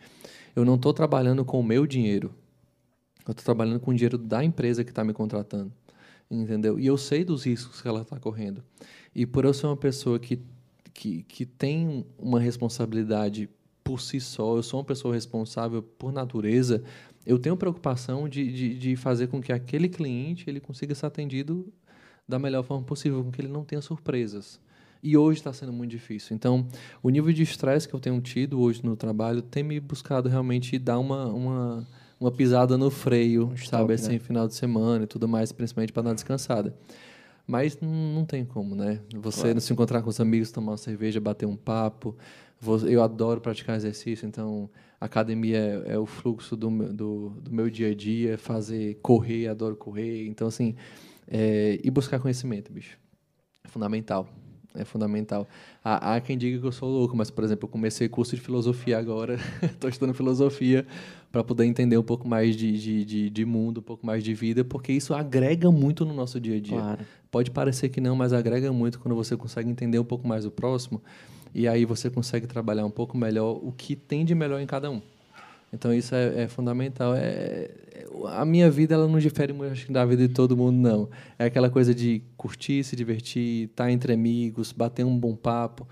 Eu 0.54 0.64
não 0.64 0.76
estou 0.76 0.94
trabalhando 0.94 1.44
com 1.44 1.58
o 1.58 1.64
meu 1.64 1.84
dinheiro. 1.84 2.32
Eu 3.26 3.32
estou 3.32 3.44
trabalhando 3.44 3.80
com 3.80 3.90
o 3.90 3.94
dinheiro 3.94 4.16
da 4.16 4.42
empresa 4.42 4.84
que 4.84 4.90
está 4.90 5.02
me 5.02 5.12
contratando 5.12 5.72
entendeu? 6.30 6.78
E 6.78 6.86
eu 6.86 6.96
sei 6.96 7.24
dos 7.24 7.44
riscos 7.44 7.80
que 7.80 7.88
ela 7.88 8.02
está 8.02 8.18
correndo. 8.18 8.62
E 9.14 9.26
por 9.26 9.44
eu 9.44 9.54
ser 9.54 9.66
uma 9.66 9.76
pessoa 9.76 10.18
que, 10.18 10.40
que, 10.92 11.22
que 11.22 11.46
tem 11.46 12.06
uma 12.18 12.40
responsabilidade 12.40 13.48
por 13.82 14.00
si 14.00 14.20
só, 14.20 14.56
eu 14.56 14.62
sou 14.62 14.80
uma 14.80 14.84
pessoa 14.84 15.14
responsável 15.14 15.82
por 15.82 16.12
natureza, 16.12 16.82
eu 17.24 17.38
tenho 17.38 17.56
preocupação 17.56 18.28
de, 18.28 18.52
de, 18.52 18.78
de 18.78 18.96
fazer 18.96 19.28
com 19.28 19.40
que 19.40 19.52
aquele 19.52 19.88
cliente 19.88 20.48
ele 20.48 20.60
consiga 20.60 20.94
ser 20.94 21.06
atendido 21.06 21.72
da 22.26 22.38
melhor 22.38 22.62
forma 22.62 22.84
possível, 22.84 23.24
com 23.24 23.30
que 23.30 23.40
ele 23.40 23.48
não 23.48 23.64
tenha 23.64 23.80
surpresas. 23.80 24.60
E 25.02 25.16
hoje 25.16 25.40
está 25.40 25.52
sendo 25.52 25.72
muito 25.72 25.90
difícil. 25.90 26.34
Então, 26.34 26.66
o 27.02 27.08
nível 27.08 27.32
de 27.32 27.42
estresse 27.42 27.88
que 27.88 27.94
eu 27.94 28.00
tenho 28.00 28.20
tido 28.20 28.60
hoje 28.60 28.84
no 28.84 28.96
trabalho 28.96 29.40
tem 29.40 29.62
me 29.62 29.78
buscado 29.80 30.28
realmente 30.28 30.78
dar 30.78 30.98
uma, 30.98 31.26
uma 31.26 31.86
uma 32.20 32.32
pisada 32.32 32.76
no 32.76 32.90
freio, 32.90 33.52
sabe, 33.56 33.94
assim, 33.94 34.14
né? 34.14 34.18
final 34.18 34.48
de 34.48 34.54
semana 34.54 35.04
e 35.04 35.06
tudo 35.06 35.28
mais, 35.28 35.52
principalmente 35.52 35.92
para 35.92 36.02
dar 36.02 36.14
descansada. 36.14 36.74
Mas 37.46 37.78
não 37.80 38.24
tem 38.26 38.44
como, 38.44 38.74
né? 38.74 39.00
Você 39.14 39.42
claro. 39.42 39.60
se 39.60 39.72
encontrar 39.72 40.02
com 40.02 40.10
os 40.10 40.20
amigos, 40.20 40.52
tomar 40.52 40.72
uma 40.72 40.76
cerveja, 40.76 41.18
bater 41.20 41.46
um 41.46 41.56
papo. 41.56 42.14
Eu 42.86 43.02
adoro 43.02 43.40
praticar 43.40 43.76
exercício, 43.76 44.26
então 44.26 44.68
academia 45.00 45.82
é, 45.86 45.92
é 45.94 45.98
o 45.98 46.04
fluxo 46.04 46.56
do 46.56 46.70
meu, 46.70 46.92
do, 46.92 47.30
do, 47.40 47.52
meu 47.52 47.70
dia 47.70 47.90
a 47.90 47.94
dia, 47.94 48.36
fazer 48.36 48.98
correr, 49.00 49.46
adoro 49.46 49.76
correr. 49.76 50.26
Então, 50.26 50.48
assim, 50.48 50.74
é, 51.26 51.78
e 51.82 51.90
buscar 51.90 52.18
conhecimento, 52.18 52.72
bicho. 52.72 52.98
É 53.64 53.68
fundamental. 53.68 54.28
É 54.78 54.84
fundamental. 54.84 55.46
Há, 55.84 56.14
há, 56.14 56.20
quem 56.20 56.36
diga 56.36 56.58
que 56.58 56.66
eu 56.66 56.72
sou 56.72 56.88
louco, 56.88 57.16
mas, 57.16 57.30
por 57.30 57.44
exemplo, 57.44 57.66
eu 57.66 57.68
comecei 57.68 58.08
curso 58.08 58.34
de 58.34 58.42
filosofia 58.42 58.98
agora, 58.98 59.38
estou 59.62 59.90
estudando 59.90 60.14
filosofia 60.14 60.86
para 61.30 61.44
poder 61.44 61.64
entender 61.64 61.98
um 61.98 62.02
pouco 62.02 62.26
mais 62.26 62.56
de, 62.56 62.78
de, 62.78 63.04
de, 63.04 63.30
de, 63.30 63.44
mundo, 63.44 63.80
um 63.80 63.82
pouco 63.82 64.06
mais 64.06 64.24
de 64.24 64.32
vida, 64.34 64.64
porque 64.64 64.92
isso 64.92 65.14
agrega 65.14 65.70
muito 65.70 66.04
no 66.04 66.14
nosso 66.14 66.40
dia 66.40 66.56
a 66.56 66.60
dia. 66.60 66.78
Claro. 66.78 67.00
Pode 67.30 67.50
parecer 67.50 67.88
que 67.90 68.00
não, 68.00 68.16
mas 68.16 68.32
agrega 68.32 68.72
muito 68.72 68.98
quando 68.98 69.14
você 69.14 69.36
consegue 69.36 69.68
entender 69.68 69.98
um 69.98 70.04
pouco 70.04 70.26
mais 70.26 70.46
o 70.46 70.50
próximo, 70.50 71.02
e 71.54 71.68
aí 71.68 71.84
você 71.84 72.08
consegue 72.08 72.46
trabalhar 72.46 72.84
um 72.84 72.90
pouco 72.90 73.16
melhor 73.16 73.58
o 73.62 73.72
que 73.72 73.94
tem 73.94 74.24
de 74.24 74.34
melhor 74.34 74.60
em 74.60 74.66
cada 74.66 74.90
um. 74.90 75.02
Então 75.72 75.92
isso 75.92 76.14
é, 76.14 76.44
é 76.44 76.48
fundamental. 76.48 77.14
É, 77.14 77.70
a 78.26 78.44
minha 78.44 78.70
vida 78.70 78.94
ela 78.94 79.06
não 79.06 79.18
difere 79.18 79.52
muito 79.52 79.92
da 79.92 80.04
vida 80.04 80.26
de 80.26 80.34
todo 80.34 80.56
mundo 80.56 80.76
não. 80.76 81.08
É 81.38 81.44
aquela 81.44 81.70
coisa 81.70 81.94
de 81.94 82.22
curtir, 82.36 82.82
se 82.84 82.96
divertir, 82.96 83.64
estar 83.64 83.84
tá 83.84 83.92
entre 83.92 84.12
amigos, 84.12 84.72
bater 84.72 85.04
um 85.04 85.18
bom 85.18 85.36
papo. 85.36 85.86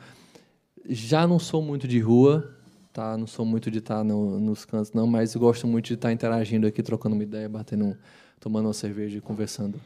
Já 0.89 1.27
não 1.27 1.39
sou 1.39 1.61
muito 1.61 1.87
de 1.87 1.99
rua, 1.99 2.57
tá? 2.93 3.17
Não 3.17 3.27
sou 3.27 3.45
muito 3.45 3.71
de 3.71 3.79
estar 3.79 3.99
tá 3.99 4.05
no, 4.05 4.39
nos 4.41 4.65
cantos 4.65 4.93
não, 4.93 5.07
mas 5.07 5.35
gosto 5.37 5.67
muito 5.67 5.87
de 5.87 5.95
estar 5.95 6.09
tá 6.09 6.13
interagindo 6.13 6.67
aqui, 6.67 6.83
trocando 6.83 7.15
uma 7.15 7.23
ideia, 7.23 7.49
batendo, 7.49 7.97
tomando 8.41 8.67
uma 8.67 8.73
cerveja 8.73 9.19
e 9.19 9.21
conversando 9.21 9.81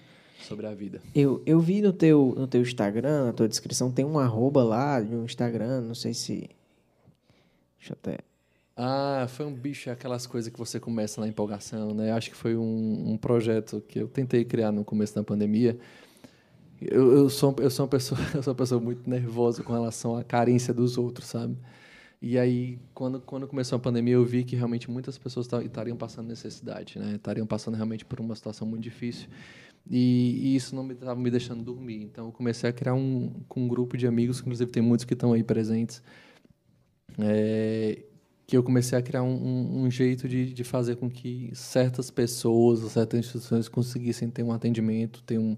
sobre 0.46 0.66
a 0.66 0.74
vida. 0.74 1.00
Eu, 1.14 1.42
eu 1.44 1.58
vi 1.58 1.82
no 1.82 1.92
teu, 1.92 2.34
no 2.36 2.46
teu 2.46 2.62
Instagram, 2.62 3.26
na 3.26 3.32
tua 3.32 3.48
descrição, 3.48 3.90
tem 3.90 4.04
um 4.04 4.18
arroba 4.18 4.62
lá 4.62 5.00
de 5.00 5.14
um 5.14 5.24
Instagram, 5.24 5.80
não 5.80 5.94
sei 5.94 6.14
se. 6.14 6.50
Deixa 7.78 7.92
eu 7.92 7.96
até. 8.00 8.30
Ah, 8.76 9.26
foi 9.28 9.44
um 9.47 9.55
bicho, 9.55 9.90
aquelas 9.90 10.26
coisas 10.26 10.52
que 10.52 10.59
você 10.59 10.80
começa 10.80 11.20
na 11.20 11.28
empolgação, 11.28 11.92
né? 11.94 12.12
Acho 12.12 12.30
que 12.30 12.36
foi 12.36 12.56
um, 12.56 13.12
um 13.12 13.16
projeto 13.18 13.82
que 13.86 13.98
eu 13.98 14.09
tentei 14.09 14.44
criar 14.44 14.72
no 14.72 14.84
começo 14.84 15.14
da 15.14 15.22
pandemia. 15.22 15.78
Eu, 16.80 17.12
eu, 17.12 17.30
sou, 17.30 17.55
eu, 17.59 17.70
sou 17.70 17.84
uma 17.84 17.90
pessoa, 17.90 18.18
eu 18.34 18.42
sou 18.42 18.52
uma 18.52 18.56
pessoa 18.56 18.80
muito 18.80 19.09
nervosa 19.09 19.62
com 19.62 19.72
relação 19.72 20.16
à 20.16 20.24
carência 20.24 20.72
dos 20.72 20.97
outros, 20.97 21.28
sabe? 21.28 21.56
E 22.22 22.38
aí, 22.38 22.78
quando, 22.94 23.20
quando 23.20 23.47
começou 23.48 23.76
a 23.76 23.78
pandemia, 23.78 24.14
eu 24.14 24.24
vi 24.24 24.44
que 24.44 24.55
realmente 24.55 24.90
muitas 24.90 25.16
pessoas 25.18 25.48
estariam 25.64 25.97
passando 25.97 26.28
necessidade, 26.28 26.98
né? 26.98 27.16
Estariam 27.16 27.47
passando 27.47 27.74
realmente 27.74 28.05
por 28.05 28.20
uma 28.20 28.34
situação 28.34 28.66
muito 28.66 28.82
difícil. 28.82 29.28
E, 29.90 30.38
e 30.42 30.56
isso 30.56 30.74
não 30.74 30.90
estava 30.90 31.16
me, 31.16 31.24
me 31.24 31.30
deixando 31.30 31.62
dormir. 31.62 32.02
Então, 32.02 32.26
eu 32.26 32.32
comecei 32.32 32.68
a 32.68 32.72
criar 32.72 32.94
um, 32.94 33.30
com 33.48 33.64
um 33.64 33.68
grupo 33.68 33.97
de 33.97 34.06
amigos, 34.06 34.40
inclusive 34.40 34.70
tem 34.70 34.82
muitos 34.82 35.05
que 35.05 35.14
estão 35.14 35.32
aí 35.32 35.42
presentes, 35.42 36.02
é, 37.18 38.02
que 38.51 38.56
eu 38.56 38.64
comecei 38.64 38.98
a 38.98 39.02
criar 39.02 39.22
um, 39.22 39.32
um, 39.32 39.82
um 39.85 39.90
jeito 39.90 40.28
de, 40.28 40.52
de 40.52 40.64
fazer 40.64 40.97
com 40.97 41.09
que 41.09 41.52
certas 41.55 42.10
pessoas, 42.10 42.81
certas 42.90 43.20
instituições 43.20 43.68
conseguissem 43.68 44.28
ter 44.28 44.43
um 44.43 44.51
atendimento, 44.51 45.22
ter 45.22 45.39
um, 45.39 45.56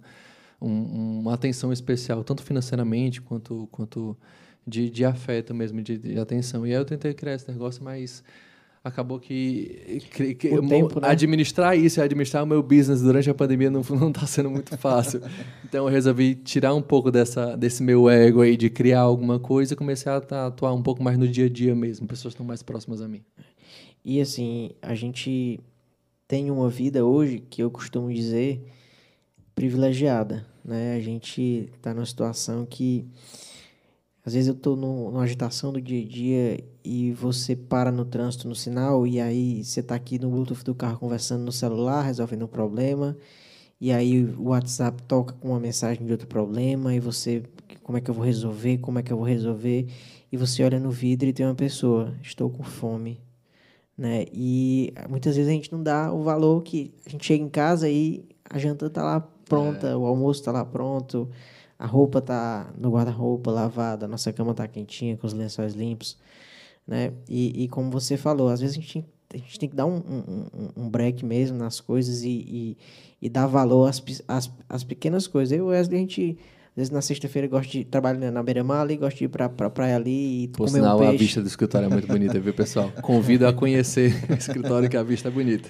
um, 0.61 1.21
uma 1.21 1.33
atenção 1.33 1.73
especial, 1.73 2.23
tanto 2.23 2.43
financeiramente 2.43 3.23
quanto, 3.23 3.67
quanto 3.73 4.15
de, 4.67 4.91
de 4.91 5.07
afeto 5.07 5.55
mesmo, 5.55 5.81
de, 5.81 5.97
de 5.97 6.19
atenção. 6.21 6.67
E 6.67 6.71
aí 6.71 6.77
eu 6.79 6.85
tentei 6.85 7.15
criar 7.15 7.33
esse 7.33 7.51
negócio, 7.51 7.83
mas 7.83 8.23
acabou 8.85 9.21
que, 9.21 10.01
que, 10.11 10.35
que 10.35 10.63
tempo, 10.63 11.01
né? 11.01 11.09
administrar 11.09 11.79
isso 11.79 12.01
administrar 12.01 12.43
o 12.43 12.47
meu 12.47 12.63
business 12.63 13.01
durante 13.01 13.31
a 13.31 13.35
pandemia 13.35 13.71
não 13.71 13.83
não 13.91 14.09
está 14.09 14.27
sendo 14.27 14.51
muito 14.51 14.77
fácil. 14.77 15.21
então 15.65 15.87
eu 15.87 15.93
resolvi 15.93 16.35
tirar 16.35 16.75
um 16.75 16.83
pouco 16.83 17.11
dessa 17.11 17.57
desse 17.57 17.83
meu 17.83 18.11
ego 18.11 18.41
aí 18.41 18.57
de 18.57 18.69
criar 18.69 19.01
alguma 19.01 19.39
coisa 19.39 19.75
e 19.75 19.77
comecei 19.77 20.11
a 20.11 20.17
atuar 20.47 20.73
um 20.73 20.83
pouco 20.83 21.03
mais 21.03 21.17
no 21.17 21.29
dia 21.29 21.47
a 21.47 21.49
dia 21.49 21.75
mesmo. 21.75 22.07
Pessoas 22.07 22.33
estão 22.35 22.45
mais 22.45 22.63
próximas 22.63 23.01
a 23.01 23.09
mim. 23.09 23.23
E 24.05 24.21
assim, 24.21 24.71
a 24.83 24.95
gente 24.95 25.61
tem 26.27 26.51
uma 26.51 26.69
vida 26.69 27.05
hoje 27.05 27.39
que 27.39 27.63
eu 27.63 27.71
costumo 27.71 28.13
dizer 28.13 28.67
privilegiada, 29.55 30.45
né? 30.65 30.97
A 30.97 31.01
gente 31.01 31.71
está 31.77 31.95
numa 31.95 32.07
situação 32.07 32.67
que 32.67 33.07
às 34.25 34.35
vezes 34.35 34.49
eu 34.49 34.55
estou 34.55 34.77
numa 34.77 35.23
agitação 35.23 35.73
do 35.73 35.81
dia 35.81 36.03
a 36.03 36.09
dia 36.09 36.65
e 36.85 37.13
você 37.13 37.57
para 37.57 37.91
no 37.91 38.05
trânsito, 38.05 38.49
no 38.49 38.55
sinal, 38.55 39.07
e 39.07 39.21
aí 39.21 39.65
você 39.65 39.81
está 39.81 39.95
aqui 39.95 40.19
no 40.19 40.31
Bluetooth 40.31 40.65
do 40.65 40.75
carro 40.75 40.99
conversando 40.99 41.43
no 41.45 41.53
celular, 41.53 42.03
resolvendo 42.03 42.45
um 42.45 42.49
problema, 42.49 43.17
e 43.81 43.91
aí 43.91 44.25
o 44.25 44.51
WhatsApp 44.51 45.03
toca 45.05 45.35
com 45.35 45.49
uma 45.49 45.61
mensagem 45.61 46.07
de 46.07 46.13
outro 46.13 46.29
problema, 46.29 46.95
e 46.95 47.01
você, 47.01 47.43
como 47.83 47.99
é 47.99 48.01
que 48.01 48.11
eu 48.11 48.15
vou 48.15 48.25
resolver, 48.25 48.79
como 48.79 48.99
é 49.01 49.03
que 49.03 49.13
eu 49.13 49.17
vou 49.17 49.27
resolver, 49.27 49.89
e 50.31 50.37
você 50.37 50.63
olha 50.63 50.79
no 50.79 50.91
vidro 50.91 51.29
e 51.29 51.33
tem 51.33 51.45
uma 51.45 51.55
pessoa, 51.55 52.15
estou 52.23 52.49
com 52.49 52.63
fome, 52.63 53.21
né? 53.99 54.25
E 54.33 54.95
muitas 55.11 55.37
vezes 55.37 55.51
a 55.51 55.53
gente 55.53 55.71
não 55.73 55.83
dá 55.83 56.13
o 56.13 56.23
valor 56.23 56.63
que 56.63 56.95
a 57.05 57.11
gente 57.11 57.27
chega 57.27 57.45
em 57.45 57.49
casa 57.49 57.89
e 57.89 58.25
a 58.49 58.59
janta 58.59 58.87
está 58.87 59.03
lá 59.03 59.21
pronta, 59.21 59.89
é. 59.89 59.97
o 59.97 60.07
almoço 60.07 60.41
está 60.41 60.53
lá 60.53 60.65
pronto, 60.65 61.29
a 61.83 61.87
roupa 61.87 62.21
tá 62.21 62.73
no 62.79 62.93
guarda-roupa 62.93 63.51
lavada, 63.51 64.07
a 64.07 64.09
nossa 64.09 64.33
cama 64.33 64.55
tá 64.55 64.69
quentinha, 64.69 65.17
com 65.17 65.27
os 65.27 65.33
lençóis 65.33 65.75
limpos, 65.75 66.17
né? 66.87 67.13
E, 67.29 67.65
e 67.65 67.69
como 67.69 67.91
você 67.91 68.17
falou, 68.17 68.51
às 68.51 68.61
vezes 68.61 68.79
a 68.79 68.81
gente, 68.81 69.05
a 69.35 69.37
gente 69.37 69.59
tem 69.59 69.69
que 69.69 69.75
dar 69.75 69.87
um, 69.87 69.97
um, 69.97 70.69
um 70.77 70.89
break 70.89 71.27
mesmo 71.27 71.59
nas 71.59 71.81
coisas 71.81 72.23
e, 72.23 72.29
e, 72.29 72.79
e 73.21 73.29
dar 73.29 73.49
valor 73.49 73.89
às, 73.89 74.01
às, 74.29 74.49
às, 74.69 74.85
pequenas 74.85 75.27
coisas. 75.27 75.59
Eu 75.59 75.67
e 75.67 75.69
Wesley, 75.71 75.97
a 75.97 76.01
gente, 76.03 76.39
às 76.71 76.77
vezes 76.77 76.91
na 76.93 77.03
sexta-feira, 77.03 77.49
gosta 77.49 77.73
de 77.73 77.85
trabalhar 77.85 78.31
na 78.31 78.45
beira-mar 78.45 78.83
ali, 78.83 78.97
gosta 78.97 79.19
de 79.19 79.25
ir 79.25 79.29
pra, 79.29 79.49
pra 79.49 79.69
praia 79.69 79.97
ali 79.97 80.45
e 80.45 80.49
Por 80.49 80.69
comer 80.69 80.71
sinal, 80.71 80.99
um 80.99 81.01
peixe. 81.01 81.15
a 81.15 81.19
vista 81.19 81.41
do 81.41 81.49
escritório 81.49 81.87
é 81.87 81.89
muito 81.89 82.07
bonita, 82.07 82.39
viu, 82.39 82.55
pessoal? 82.55 82.93
Convido 83.03 83.45
a 83.45 83.53
conhecer 83.53 84.15
o 84.31 84.35
escritório 84.35 84.89
que 84.89 84.97
a 84.97 85.03
vista 85.03 85.27
é 85.27 85.33
bonita. 85.33 85.69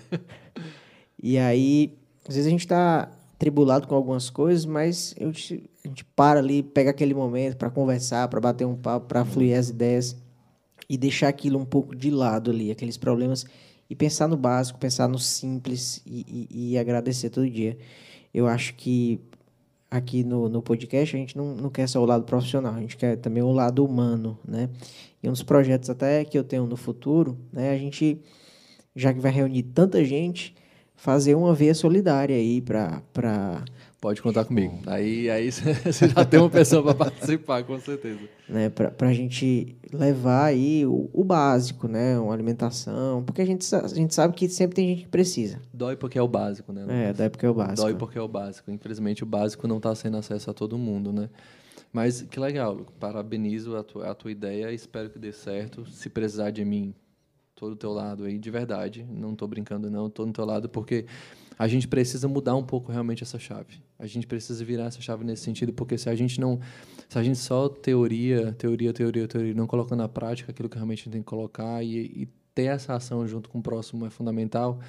E 1.22 1.38
aí, 1.38 1.96
às 2.28 2.34
vezes 2.34 2.48
a 2.48 2.50
gente 2.50 2.60
está 2.60 3.10
tribulado 3.42 3.88
com 3.88 3.96
algumas 3.96 4.30
coisas, 4.30 4.64
mas 4.64 5.16
eu, 5.18 5.30
a 5.30 5.88
gente 5.88 6.04
para 6.14 6.38
ali, 6.38 6.62
pega 6.62 6.90
aquele 6.90 7.12
momento 7.12 7.56
para 7.56 7.68
conversar, 7.70 8.28
para 8.28 8.40
bater 8.40 8.64
um 8.64 8.76
papo, 8.76 9.08
para 9.08 9.24
fluir 9.24 9.58
as 9.58 9.68
ideias 9.68 10.16
e 10.88 10.96
deixar 10.96 11.26
aquilo 11.26 11.58
um 11.58 11.64
pouco 11.64 11.92
de 11.92 12.08
lado 12.08 12.52
ali, 12.52 12.70
aqueles 12.70 12.96
problemas, 12.96 13.44
e 13.90 13.96
pensar 13.96 14.28
no 14.28 14.36
básico, 14.36 14.78
pensar 14.78 15.08
no 15.08 15.18
simples 15.18 16.00
e, 16.06 16.48
e, 16.52 16.70
e 16.70 16.78
agradecer 16.78 17.30
todo 17.30 17.50
dia. 17.50 17.76
Eu 18.32 18.46
acho 18.46 18.74
que 18.74 19.20
aqui 19.90 20.22
no, 20.22 20.48
no 20.48 20.62
podcast 20.62 21.16
a 21.16 21.18
gente 21.18 21.36
não, 21.36 21.56
não 21.56 21.68
quer 21.68 21.88
só 21.88 22.00
o 22.00 22.06
lado 22.06 22.22
profissional, 22.22 22.74
a 22.74 22.80
gente 22.80 22.96
quer 22.96 23.16
também 23.16 23.42
o 23.42 23.50
lado 23.50 23.84
humano, 23.84 24.38
né? 24.46 24.70
E 25.20 25.28
um 25.28 25.32
dos 25.32 25.42
projetos 25.42 25.90
até 25.90 26.24
que 26.24 26.38
eu 26.38 26.44
tenho 26.44 26.64
no 26.64 26.76
futuro, 26.76 27.36
né, 27.52 27.72
a 27.72 27.76
gente, 27.76 28.22
já 28.94 29.12
que 29.12 29.18
vai 29.18 29.32
reunir 29.32 29.64
tanta 29.64 30.04
gente, 30.04 30.54
fazer 31.02 31.34
uma 31.34 31.52
veia 31.52 31.74
solidária 31.74 32.36
aí 32.36 32.60
para 32.60 33.02
Pode 34.00 34.22
contar 34.22 34.44
comigo. 34.44 34.78
Aí, 34.86 35.28
aí 35.28 35.50
você 35.50 35.74
já 36.08 36.24
tem 36.24 36.38
uma 36.38 36.50
pessoa 36.50 36.82
para 36.82 36.94
participar, 36.94 37.62
com 37.64 37.78
certeza. 37.78 38.20
Né, 38.48 38.68
para 38.68 39.08
a 39.08 39.12
gente 39.12 39.76
levar 39.92 40.46
aí 40.46 40.86
o, 40.86 41.08
o, 41.12 41.24
básico, 41.24 41.86
né? 41.86 42.18
Uma 42.18 42.32
alimentação. 42.32 43.22
Porque 43.24 43.42
a 43.42 43.44
gente, 43.44 43.64
a 43.74 43.86
gente 43.86 44.12
sabe 44.12 44.34
que 44.34 44.48
sempre 44.48 44.74
tem 44.74 44.88
gente 44.88 45.04
que 45.04 45.08
precisa. 45.08 45.60
Dói 45.72 45.94
porque 45.94 46.18
é 46.18 46.22
o 46.22 46.26
básico, 46.26 46.72
né? 46.72 47.10
É, 47.10 47.12
dói 47.12 47.30
porque 47.30 47.46
é 47.46 47.48
o 47.48 47.54
básico. 47.54 47.82
Dói 47.82 47.94
porque 47.94 48.18
é 48.18 48.22
o 48.22 48.26
básico. 48.26 48.70
Infelizmente, 48.72 49.22
o 49.22 49.26
básico 49.26 49.68
não 49.68 49.76
está 49.76 49.94
sendo 49.94 50.16
acesso 50.16 50.50
a 50.50 50.54
todo 50.54 50.76
mundo, 50.76 51.12
né? 51.12 51.28
Mas 51.92 52.22
que 52.22 52.40
legal, 52.40 52.84
parabenizo 52.98 53.76
a 53.76 53.84
tua, 53.84 54.10
a 54.10 54.14
tua 54.14 54.32
ideia, 54.32 54.72
espero 54.72 55.10
que 55.10 55.18
dê 55.18 55.32
certo. 55.32 55.84
Se 55.88 56.08
precisar 56.08 56.50
de 56.50 56.64
mim, 56.64 56.92
tô 57.62 57.70
do 57.70 57.76
teu 57.76 57.92
lado 57.92 58.24
aí, 58.24 58.38
de 58.38 58.50
verdade. 58.50 59.06
Não 59.08 59.36
tô 59.36 59.46
brincando, 59.46 59.88
não, 59.88 60.10
tô 60.10 60.26
do 60.26 60.32
teu 60.32 60.44
lado, 60.44 60.68
porque 60.68 61.06
a 61.56 61.68
gente 61.68 61.86
precisa 61.86 62.26
mudar 62.26 62.56
um 62.56 62.64
pouco 62.64 62.90
realmente 62.90 63.22
essa 63.22 63.38
chave. 63.38 63.80
A 63.98 64.06
gente 64.06 64.26
precisa 64.26 64.64
virar 64.64 64.86
essa 64.86 65.00
chave 65.00 65.24
nesse 65.24 65.42
sentido, 65.42 65.72
porque 65.72 65.96
se 65.96 66.10
a 66.10 66.14
gente 66.16 66.40
não, 66.40 66.58
se 67.08 67.16
a 67.16 67.22
gente 67.22 67.38
só 67.38 67.68
teoria, 67.68 68.52
teoria, 68.54 68.92
teoria, 68.92 69.28
teoria, 69.28 69.54
não 69.54 69.68
coloca 69.68 69.94
na 69.94 70.08
prática 70.08 70.50
aquilo 70.50 70.68
que 70.68 70.74
realmente 70.74 71.02
a 71.02 71.04
gente 71.04 71.12
tem 71.12 71.22
que 71.22 71.28
colocar 71.28 71.84
e, 71.84 72.22
e 72.22 72.28
ter 72.52 72.64
essa 72.64 72.94
ação 72.94 73.26
junto 73.28 73.48
com 73.48 73.60
o 73.60 73.62
próximo 73.62 74.04
é 74.06 74.10
fundamental, 74.10 74.80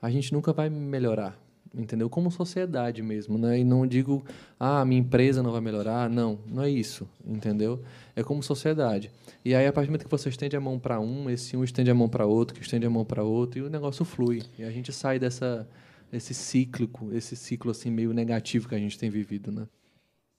a 0.00 0.10
gente 0.10 0.32
nunca 0.32 0.52
vai 0.52 0.68
melhorar 0.68 1.38
entendeu? 1.74 2.08
Como 2.10 2.30
sociedade 2.30 3.02
mesmo, 3.02 3.38
né? 3.38 3.58
E 3.58 3.64
não 3.64 3.86
digo, 3.86 4.24
ah, 4.58 4.84
minha 4.84 5.00
empresa 5.00 5.42
não 5.42 5.52
vai 5.52 5.60
melhorar, 5.60 6.08
não, 6.10 6.38
não 6.46 6.62
é 6.62 6.70
isso, 6.70 7.08
entendeu? 7.24 7.82
É 8.14 8.22
como 8.22 8.42
sociedade. 8.42 9.10
E 9.44 9.54
aí, 9.54 9.66
a 9.66 9.72
partir 9.72 9.86
do 9.86 9.90
momento 9.92 10.04
que 10.04 10.10
você 10.10 10.28
estende 10.28 10.56
a 10.56 10.60
mão 10.60 10.78
para 10.78 11.00
um, 11.00 11.30
esse 11.30 11.56
um 11.56 11.64
estende 11.64 11.90
a 11.90 11.94
mão 11.94 12.08
para 12.08 12.26
outro, 12.26 12.54
que 12.54 12.62
estende 12.62 12.86
a 12.86 12.90
mão 12.90 13.04
para 13.04 13.22
outro, 13.22 13.60
e 13.60 13.62
o 13.62 13.70
negócio 13.70 14.04
flui. 14.04 14.42
E 14.58 14.64
a 14.64 14.70
gente 14.70 14.92
sai 14.92 15.18
dessa 15.18 15.68
esse 16.12 16.34
cíclico, 16.34 17.12
esse 17.12 17.36
ciclo 17.36 17.70
assim 17.70 17.90
meio 17.90 18.12
negativo 18.12 18.68
que 18.68 18.74
a 18.74 18.78
gente 18.78 18.98
tem 18.98 19.08
vivido, 19.08 19.52
né? 19.52 19.66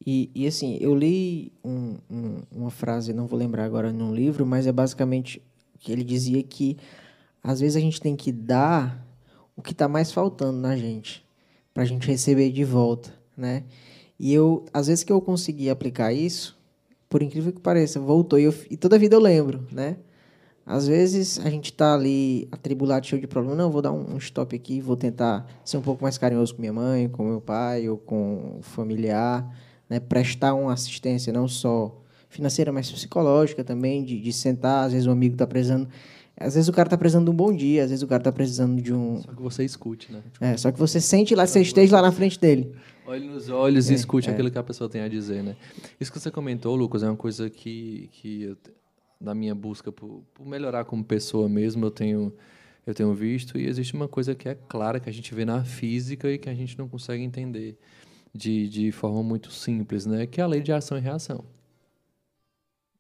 E, 0.06 0.32
e 0.34 0.48
assim, 0.48 0.78
eu 0.82 0.96
li 0.96 1.54
um, 1.64 1.98
um, 2.10 2.42
uma 2.52 2.72
frase, 2.72 3.14
não 3.14 3.28
vou 3.28 3.38
lembrar 3.38 3.66
agora 3.66 3.94
num 3.94 4.14
livro, 4.14 4.46
mas 4.46 4.66
é 4.66 4.72
basicamente 4.72 5.42
que 5.80 5.92
ele 5.92 6.04
dizia 6.04 6.42
que 6.42 6.78
às 7.44 7.60
vezes 7.60 7.76
a 7.76 7.80
gente 7.80 8.02
tem 8.02 8.16
que 8.16 8.32
dar 8.32 9.06
o 9.62 9.64
que 9.64 9.74
está 9.74 9.88
mais 9.88 10.12
faltando 10.12 10.58
na 10.58 10.76
gente, 10.76 11.24
para 11.72 11.84
a 11.84 11.86
gente 11.86 12.08
receber 12.08 12.52
de 12.52 12.64
volta, 12.64 13.14
né? 13.38 13.64
E 14.20 14.34
eu, 14.34 14.66
às 14.74 14.88
vezes 14.88 15.04
que 15.04 15.12
eu 15.12 15.22
consegui 15.22 15.70
aplicar 15.70 16.12
isso, 16.12 16.58
por 17.08 17.22
incrível 17.22 17.54
que 17.54 17.62
pareça, 17.62 18.00
voltou 18.00 18.40
e, 18.40 18.44
eu, 18.46 18.56
e 18.72 18.76
toda 18.76 18.98
vida 18.98 19.16
eu 19.16 19.20
lembro, 19.20 19.68
né? 19.72 19.98
Às 20.66 20.88
vezes 20.88 21.40
a 21.40 21.50
gente 21.50 21.66
está 21.66 21.94
ali 21.94 22.48
atribulado, 22.52 23.06
cheio 23.06 23.22
de 23.22 23.28
problema. 23.28 23.56
Não, 23.56 23.70
vou 23.70 23.82
dar 23.82 23.92
um 23.92 24.18
stop 24.18 24.56
aqui, 24.56 24.82
vou 24.82 24.96
tentar 24.96 25.48
ser 25.64 25.78
um 25.78 25.82
pouco 25.82 26.02
mais 26.02 26.18
carinhoso 26.18 26.56
com 26.56 26.62
minha 26.62 26.74
mãe, 26.74 27.08
com 27.08 27.24
meu 27.24 27.42
pai 27.42 27.88
ou 27.88 27.98
com 27.98 28.58
o 28.60 28.62
familiar, 28.64 29.48
né, 29.88 30.00
prestar 30.00 30.56
uma 30.56 30.74
assistência 30.74 31.32
não 31.32 31.48
só 31.48 32.02
financeira, 32.30 32.72
mas 32.72 32.92
psicológica 32.92 33.64
também, 33.64 34.04
de, 34.04 34.20
de 34.20 34.34
sentar, 34.34 34.86
às 34.86 34.94
vezes 34.94 35.08
o 35.08 35.12
amigo 35.12 35.36
está 35.36 35.46
precisando 35.46 35.88
às 36.44 36.56
vezes 36.56 36.68
o 36.68 36.74
cara 36.74 36.90
tá 36.90 36.98
precisando 36.98 37.26
de 37.26 37.32
um 37.32 37.36
bom 37.36 37.56
dia, 37.56 37.84
às 37.84 37.90
vezes 37.90 38.04
o 38.04 38.08
cara 38.08 38.22
tá 38.22 38.32
precisando 38.32 38.82
de 38.82 38.94
um. 38.94 39.22
Só 39.22 39.32
que 39.34 39.42
você 39.42 39.64
escute, 39.64 40.12
né? 40.12 40.22
É, 40.40 40.58
só 40.58 40.72
que 40.72 40.80
você 40.80 41.00
sente 41.00 41.34
lá, 41.36 41.46
você 41.46 41.62
esteja 41.62 41.96
lá 41.96 42.02
na 42.02 42.12
frente 42.12 42.40
dele. 42.40 42.76
Olhe 43.06 43.28
nos 43.28 43.50
olhos 43.50 43.90
é, 43.90 43.94
e 43.94 43.96
escute 43.96 44.30
é. 44.30 44.34
aquilo 44.34 44.50
que 44.50 44.58
a 44.58 44.64
pessoa 44.64 44.90
tem 44.90 45.02
a 45.02 45.08
dizer, 45.08 45.44
né? 45.44 45.56
Isso 46.00 46.12
que 46.12 46.20
você 46.20 46.32
comentou, 46.32 46.76
Lucas, 46.76 47.04
é 47.04 47.08
uma 47.08 47.18
coisa 47.18 47.50
que, 47.50 48.10
que 48.14 48.44
eu, 48.44 48.58
na 49.20 49.36
minha 49.36 49.54
busca 49.54 49.92
por, 49.92 50.24
por 50.34 50.46
melhorar 50.46 50.86
como 50.86 51.04
pessoa 51.04 51.48
mesmo, 51.48 51.86
eu 51.86 51.92
tenho, 51.92 52.34
eu 52.86 52.94
tenho 52.94 53.14
visto. 53.14 53.58
E 53.58 53.68
existe 53.68 53.94
uma 53.94 54.08
coisa 54.08 54.34
que 54.34 54.50
é 54.50 54.56
clara, 54.56 55.00
que 55.00 55.10
a 55.10 55.14
gente 55.14 55.34
vê 55.34 55.46
na 55.46 55.64
física 55.64 56.30
e 56.32 56.38
que 56.38 56.50
a 56.50 56.54
gente 56.54 56.78
não 56.78 56.88
consegue 56.88 57.24
entender 57.24 57.78
de, 58.34 58.68
de 58.70 58.92
forma 58.92 59.22
muito 59.22 59.52
simples, 59.52 60.06
né? 60.06 60.26
Que 60.26 60.42
é 60.42 60.44
a 60.44 60.48
lei 60.48 60.62
de 60.62 60.72
ação 60.72 60.98
e 60.98 61.02
reação. 61.02 61.44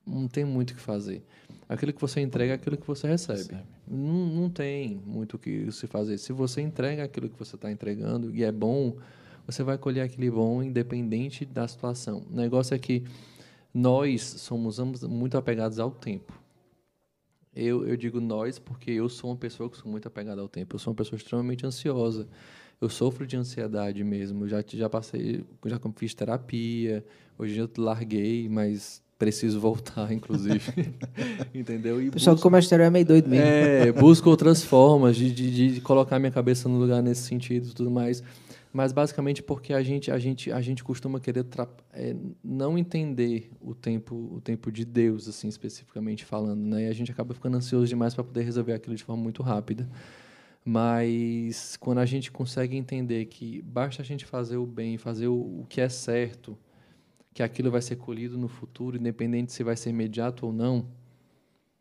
Não 0.05 0.27
tem 0.27 0.43
muito 0.43 0.71
o 0.71 0.75
que 0.75 0.81
fazer. 0.81 1.23
Aquilo 1.69 1.93
que 1.93 2.01
você 2.01 2.19
entrega 2.19 2.53
é 2.53 2.55
aquilo 2.55 2.77
que 2.77 2.85
você 2.85 3.07
recebe. 3.07 3.57
Não, 3.87 4.27
não 4.27 4.49
tem 4.49 5.01
muito 5.05 5.35
o 5.35 5.39
que 5.39 5.71
se 5.71 5.87
fazer. 5.87 6.17
Se 6.17 6.33
você 6.33 6.61
entrega 6.61 7.03
aquilo 7.03 7.29
que 7.29 7.37
você 7.37 7.55
está 7.55 7.71
entregando 7.71 8.35
e 8.35 8.43
é 8.43 8.51
bom, 8.51 8.97
você 9.45 9.63
vai 9.63 9.77
colher 9.77 10.01
aquele 10.01 10.29
bom 10.29 10.61
independente 10.61 11.45
da 11.45 11.67
situação. 11.67 12.25
O 12.29 12.35
negócio 12.35 12.73
é 12.73 12.79
que 12.79 13.03
nós 13.73 14.21
somos 14.21 14.79
muito 15.03 15.37
apegados 15.37 15.79
ao 15.79 15.91
tempo. 15.91 16.33
Eu, 17.53 17.85
eu 17.85 17.97
digo 17.97 18.19
nós 18.21 18.57
porque 18.57 18.91
eu 18.91 19.09
sou 19.09 19.29
uma 19.29 19.35
pessoa 19.35 19.69
que 19.69 19.77
sou 19.77 19.89
muito 19.89 20.07
apegada 20.07 20.41
ao 20.41 20.47
tempo. 20.47 20.75
Eu 20.75 20.79
sou 20.79 20.91
uma 20.91 20.97
pessoa 20.97 21.17
extremamente 21.17 21.65
ansiosa. 21.65 22.27
Eu 22.79 22.89
sofro 22.89 23.27
de 23.27 23.37
ansiedade 23.37 24.03
mesmo. 24.03 24.45
Eu 24.45 24.49
já, 24.49 24.63
já 24.67 24.89
passei, 24.89 25.45
já 25.65 25.79
fiz 25.95 26.13
terapia. 26.13 27.05
Hoje 27.37 27.57
eu 27.57 27.69
larguei, 27.77 28.47
mas 28.49 29.00
preciso 29.21 29.59
voltar, 29.59 30.09
inclusive. 30.11 30.73
Entendeu? 31.53 32.01
E 32.01 32.09
o 32.09 32.11
pessoal 32.11 32.35
busco, 32.35 32.41
do 32.41 32.49
comércio 32.49 32.73
é 32.73 32.89
meio 32.89 33.05
doido 33.05 33.29
mesmo. 33.29 33.45
É, 33.45 33.91
busco 33.91 34.27
outras 34.27 34.63
formas 34.63 35.15
de, 35.15 35.31
de, 35.31 35.73
de, 35.75 35.81
colocar 35.81 36.17
minha 36.17 36.31
cabeça 36.31 36.67
no 36.67 36.79
lugar 36.79 37.03
nesse 37.03 37.21
sentido 37.21 37.67
e 37.67 37.71
tudo 37.71 37.91
mais. 37.91 38.23
Mas 38.73 38.91
basicamente 38.91 39.43
porque 39.43 39.73
a 39.73 39.83
gente, 39.83 40.09
a 40.09 40.17
gente, 40.17 40.51
a 40.51 40.59
gente 40.59 40.83
costuma 40.83 41.19
querer 41.19 41.45
é, 41.93 42.15
não 42.43 42.79
entender 42.79 43.51
o 43.61 43.75
tempo, 43.75 44.15
o 44.15 44.41
tempo 44.41 44.71
de 44.71 44.83
Deus, 44.83 45.27
assim, 45.27 45.47
especificamente 45.47 46.25
falando. 46.25 46.61
Né? 46.61 46.85
E 46.85 46.87
a 46.87 46.93
gente 46.93 47.11
acaba 47.11 47.35
ficando 47.35 47.57
ansioso 47.57 47.85
demais 47.85 48.15
para 48.15 48.23
poder 48.23 48.41
resolver 48.41 48.73
aquilo 48.73 48.95
de 48.95 49.03
forma 49.03 49.21
muito 49.21 49.43
rápida. 49.43 49.87
Mas 50.65 51.77
quando 51.77 51.99
a 51.99 52.05
gente 52.07 52.31
consegue 52.31 52.75
entender 52.75 53.25
que 53.25 53.61
basta 53.61 54.01
a 54.01 54.05
gente 54.05 54.25
fazer 54.25 54.57
o 54.57 54.65
bem, 54.65 54.97
fazer 54.97 55.27
o, 55.27 55.61
o 55.61 55.65
que 55.69 55.79
é 55.79 55.89
certo, 55.89 56.57
que 57.33 57.41
aquilo 57.41 57.71
vai 57.71 57.81
ser 57.81 57.95
colhido 57.95 58.37
no 58.37 58.47
futuro, 58.47 58.97
independente 58.97 59.53
se 59.53 59.63
vai 59.63 59.75
ser 59.75 59.89
imediato 59.89 60.45
ou 60.45 60.53
não, 60.53 60.85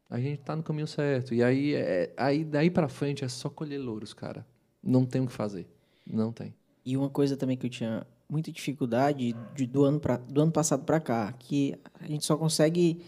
a 0.08 0.18
gente 0.18 0.40
está 0.40 0.56
no 0.56 0.62
caminho 0.62 0.86
certo. 0.86 1.34
E 1.34 1.42
aí, 1.42 1.74
é, 1.74 2.12
aí 2.16 2.44
daí 2.44 2.70
para 2.70 2.88
frente 2.88 3.24
é 3.24 3.28
só 3.28 3.48
colher 3.48 3.78
louros, 3.78 4.12
cara. 4.12 4.44
Não 4.82 5.04
tem 5.04 5.20
o 5.20 5.26
que 5.26 5.32
fazer. 5.32 5.68
Não 6.06 6.32
tem. 6.32 6.52
E 6.84 6.96
uma 6.96 7.08
coisa 7.08 7.36
também 7.36 7.56
que 7.56 7.66
eu 7.66 7.70
tinha 7.70 8.04
muita 8.28 8.50
dificuldade 8.50 9.36
de, 9.54 9.66
do, 9.66 9.84
ano 9.84 10.00
pra, 10.00 10.16
do 10.16 10.40
ano 10.40 10.50
passado 10.50 10.84
para 10.84 10.98
cá, 10.98 11.32
que 11.32 11.78
a 12.00 12.06
gente 12.06 12.24
só 12.24 12.36
consegue. 12.36 13.02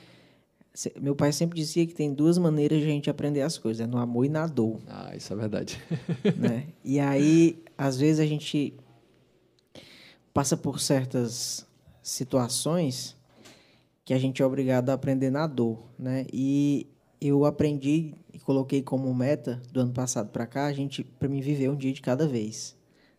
Meu 1.00 1.14
pai 1.14 1.32
sempre 1.32 1.58
dizia 1.58 1.86
que 1.86 1.94
tem 1.94 2.14
duas 2.14 2.38
maneiras 2.38 2.78
de 2.78 2.86
a 2.86 2.90
gente 2.90 3.10
aprender 3.10 3.42
as 3.42 3.58
coisas, 3.58 3.80
é 3.80 3.86
no 3.86 3.98
amor 3.98 4.24
e 4.24 4.28
na 4.28 4.46
dor. 4.46 4.80
Ah, 4.86 5.14
isso 5.14 5.32
é 5.32 5.36
verdade. 5.36 5.80
Né? 6.36 6.68
E 6.84 6.98
aí, 6.98 7.62
às 7.76 7.98
vezes, 7.98 8.20
a 8.20 8.26
gente 8.26 8.74
passa 10.32 10.56
por 10.56 10.80
certas 10.80 11.66
situações 12.02 13.16
que 14.04 14.12
a 14.12 14.18
gente 14.18 14.42
é 14.42 14.46
obrigado 14.46 14.90
a 14.90 14.94
aprender 14.94 15.30
na 15.30 15.46
dor, 15.46 15.78
né? 15.98 16.26
E 16.32 16.86
eu 17.20 17.44
aprendi 17.44 18.14
e 18.32 18.38
coloquei 18.38 18.82
como 18.82 19.14
meta 19.14 19.62
do 19.70 19.80
ano 19.80 19.92
passado 19.92 20.30
para 20.30 20.46
cá 20.46 20.66
a 20.66 20.72
gente 20.72 21.04
para 21.04 21.28
mim 21.28 21.40
viver 21.40 21.70
um 21.70 21.76
dia 21.76 21.92
de 21.92 22.02
cada 22.02 22.26
vez, 22.26 22.76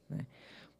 né? 0.09 0.25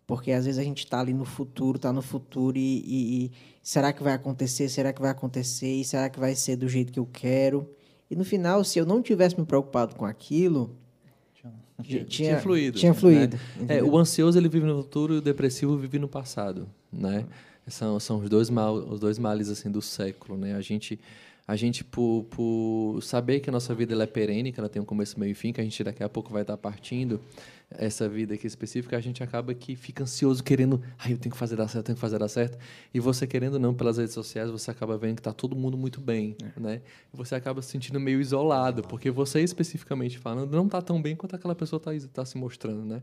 Porque 0.06 0.32
às 0.32 0.46
vezes 0.46 0.60
a 0.60 0.64
gente 0.64 0.80
está 0.80 1.00
ali 1.00 1.14
no 1.14 1.24
futuro, 1.24 1.78
está 1.78 1.94
no 1.94 2.02
futuro 2.02 2.58
e, 2.58 2.84
e, 2.86 3.26
e, 3.26 3.32
será 3.62 3.94
que 3.94 4.04
vai 4.04 4.14
acontecer? 4.14 4.68
Será 4.68 4.92
que 4.92 5.02
vai 5.02 5.12
acontecer? 5.12 5.74
E 5.74 5.86
será 5.86 6.10
que 6.10 6.20
vai 6.20 6.36
ser 6.36 6.58
do 6.58 6.68
jeito 6.68 6.92
que 6.92 7.00
eu 7.00 7.08
quero? 7.12 7.70
E 8.12 8.16
no 8.16 8.26
final, 8.26 8.64
se 8.66 8.78
eu 8.78 8.86
não 8.86 9.02
tivesse 9.02 9.40
me 9.40 9.46
preocupado 9.46 9.96
com 9.96 10.06
aquilo, 10.06 10.76
tinha, 11.82 12.04
tinha 12.04 12.40
fluído. 12.40 12.78
Tinha 12.78 12.94
fluído. 12.94 13.38
Né? 13.58 13.78
É, 13.78 13.84
o 13.84 13.98
ansioso 13.98 14.38
ele 14.38 14.50
vive 14.50 14.66
no 14.66 14.78
futuro 14.78 15.16
e 15.16 15.18
o 15.18 15.22
depressivo 15.22 15.78
vive 15.78 15.98
no 16.00 16.08
passado, 16.08 16.68
né? 16.92 17.26
São, 17.68 18.00
são 18.00 18.18
os 18.20 18.30
dois 18.30 18.50
mal, 18.50 18.76
os 18.76 19.00
dois 19.00 19.18
males 19.18 19.50
assim 19.50 19.72
do 19.72 19.82
século, 19.82 20.38
né? 20.38 20.56
A 20.56 20.62
gente 20.62 21.00
a 21.46 21.56
gente 21.58 21.84
por, 21.84 22.26
por 22.30 23.02
saber 23.02 23.42
que 23.42 23.50
a 23.50 23.54
nossa 23.54 23.76
vida 23.76 23.94
ela 23.94 24.04
é 24.04 24.08
perene, 24.08 24.52
que 24.52 24.60
ela 24.60 24.70
tem 24.70 24.82
um 24.82 24.86
começo, 24.86 25.20
meio 25.20 25.32
e 25.32 25.34
fim, 25.34 25.52
que 25.52 25.60
a 25.60 25.64
gente 25.64 25.84
daqui 25.84 26.02
a 26.02 26.08
pouco 26.08 26.32
vai 26.32 26.42
estar 26.42 26.56
partindo 26.56 27.20
essa 27.70 28.08
vida 28.08 28.34
aqui 28.34 28.48
específica, 28.48 28.96
a 28.96 29.02
gente 29.02 29.22
acaba 29.22 29.54
que 29.54 29.76
fica 29.76 30.04
ansioso 30.04 30.44
querendo, 30.44 30.82
ai, 30.98 31.12
eu 31.14 31.18
tenho 31.18 31.34
que 31.34 31.38
fazer 31.38 31.56
dar 31.56 31.68
certo, 31.68 31.78
eu 31.78 31.84
tenho 31.84 31.96
que 31.96 32.02
fazer 32.02 32.20
dar 32.20 32.30
certo. 32.30 32.58
E 32.94 33.00
você 33.00 33.28
querendo 33.28 33.60
não 33.60 33.74
pelas 33.74 33.98
redes 33.98 34.14
sociais, 34.14 34.50
você 34.50 34.72
acaba 34.72 34.98
vendo 34.98 35.16
que 35.16 35.22
está 35.22 35.34
todo 35.34 35.56
mundo 35.56 35.78
muito 35.78 36.00
bem, 36.00 36.38
é. 36.42 36.60
né? 36.60 36.82
Você 37.12 37.36
acaba 37.36 37.62
se 37.62 37.72
sentindo 37.72 38.00
meio 38.00 38.22
isolado, 38.22 38.84
porque 38.84 39.12
você 39.12 39.42
especificamente 39.42 40.18
falando 40.20 40.56
não 40.56 40.66
está 40.68 40.82
tão 40.82 41.02
bem 41.02 41.16
quanto 41.16 41.36
aquela 41.36 41.56
pessoa 41.56 41.78
está 41.78 42.08
tá 42.14 42.26
se 42.26 42.38
mostrando, 42.38 42.86
né? 42.86 43.02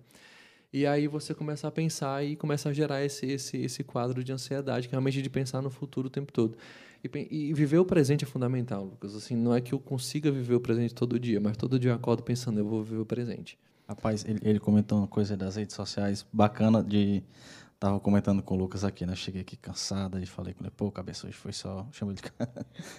E 0.72 0.86
aí 0.86 1.09
você 1.09 1.34
começa 1.34 1.66
a 1.66 1.70
pensar 1.70 2.24
e 2.24 2.36
começa 2.36 2.68
a 2.68 2.72
gerar 2.72 3.05
esse, 3.05 3.26
esse, 3.26 3.56
esse 3.56 3.82
quadro 3.82 4.22
de 4.22 4.32
ansiedade, 4.32 4.86
que 4.86 4.94
é 4.94 4.97
realmente 4.97 5.20
de 5.20 5.28
pensar 5.28 5.60
no 5.60 5.70
futuro 5.70 6.06
o 6.06 6.10
tempo 6.10 6.32
todo. 6.32 6.56
E, 7.02 7.28
e, 7.30 7.52
viver 7.52 7.78
o 7.78 7.84
presente 7.84 8.24
é 8.24 8.26
fundamental, 8.26 8.84
Lucas. 8.84 9.16
Assim, 9.16 9.34
não 9.34 9.55
é 9.55 9.60
que 9.60 9.72
eu 9.72 9.80
consiga 9.80 10.30
viver 10.30 10.55
o 10.55 10.60
presente 10.60 10.94
todo 10.94 11.18
dia, 11.18 11.40
mas 11.40 11.56
todo 11.56 11.78
dia 11.78 11.90
eu 11.90 11.94
acordo 11.94 12.22
pensando, 12.22 12.59
eu 12.59 12.64
vou 12.64 12.84
viver 12.84 13.01
o 13.01 13.06
presente. 13.06 13.59
Rapaz, 13.88 14.24
ele, 14.24 14.38
ele 14.42 14.60
comentou 14.60 14.98
uma 14.98 15.09
coisa 15.09 15.36
das 15.36 15.56
redes 15.56 15.74
sociais 15.74 16.24
bacana 16.32 16.82
de... 16.82 17.22
Tava 17.78 17.98
comentando 17.98 18.42
com 18.42 18.55
o 18.55 18.59
Lucas 18.59 18.84
aqui, 18.84 19.06
né? 19.06 19.16
Cheguei 19.16 19.40
aqui 19.40 19.56
cansada 19.56 20.20
e 20.20 20.26
falei 20.26 20.52
com 20.52 20.62
ele, 20.62 20.70
pô, 20.76 20.90
cabeça, 20.92 21.26
hoje 21.26 21.36
foi 21.36 21.52
só... 21.52 21.88
Chama 21.90 22.14
de, 22.14 22.22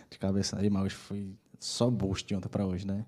de 0.09 0.19
cabeça 0.19 0.59
aí, 0.59 0.69
mas 0.69 0.85
hoje 0.85 0.95
foi 0.95 1.35
só 1.59 1.89
boost 1.89 2.27
de 2.27 2.35
ontem 2.35 2.49
para 2.49 2.65
hoje, 2.65 2.85
né? 2.85 3.05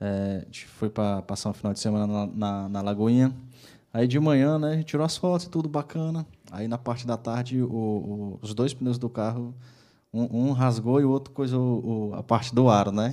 É, 0.00 0.40
a 0.42 0.44
gente 0.46 0.66
foi 0.66 0.90
para 0.90 1.22
passar 1.22 1.50
um 1.50 1.52
final 1.52 1.72
de 1.72 1.78
semana 1.78 2.06
na, 2.06 2.26
na, 2.26 2.68
na 2.68 2.82
Lagoinha, 2.82 3.32
Aí 3.92 4.08
de 4.08 4.18
manhã, 4.18 4.58
né, 4.58 4.72
a 4.72 4.76
gente 4.76 4.86
tirou 4.86 5.04
as 5.04 5.16
fotos, 5.16 5.46
tudo 5.46 5.68
bacana. 5.68 6.26
Aí 6.50 6.66
na 6.66 6.78
parte 6.78 7.06
da 7.06 7.16
tarde, 7.16 7.60
o, 7.60 7.66
o, 7.66 8.38
os 8.40 8.54
dois 8.54 8.72
pneus 8.72 8.96
do 8.96 9.08
carro, 9.08 9.54
um, 10.12 10.48
um 10.48 10.52
rasgou 10.52 11.00
e 11.00 11.04
o 11.04 11.10
outro 11.10 11.32
coisou 11.32 12.14
a 12.14 12.22
parte 12.22 12.54
do 12.54 12.70
aro, 12.70 12.90
né? 12.90 13.12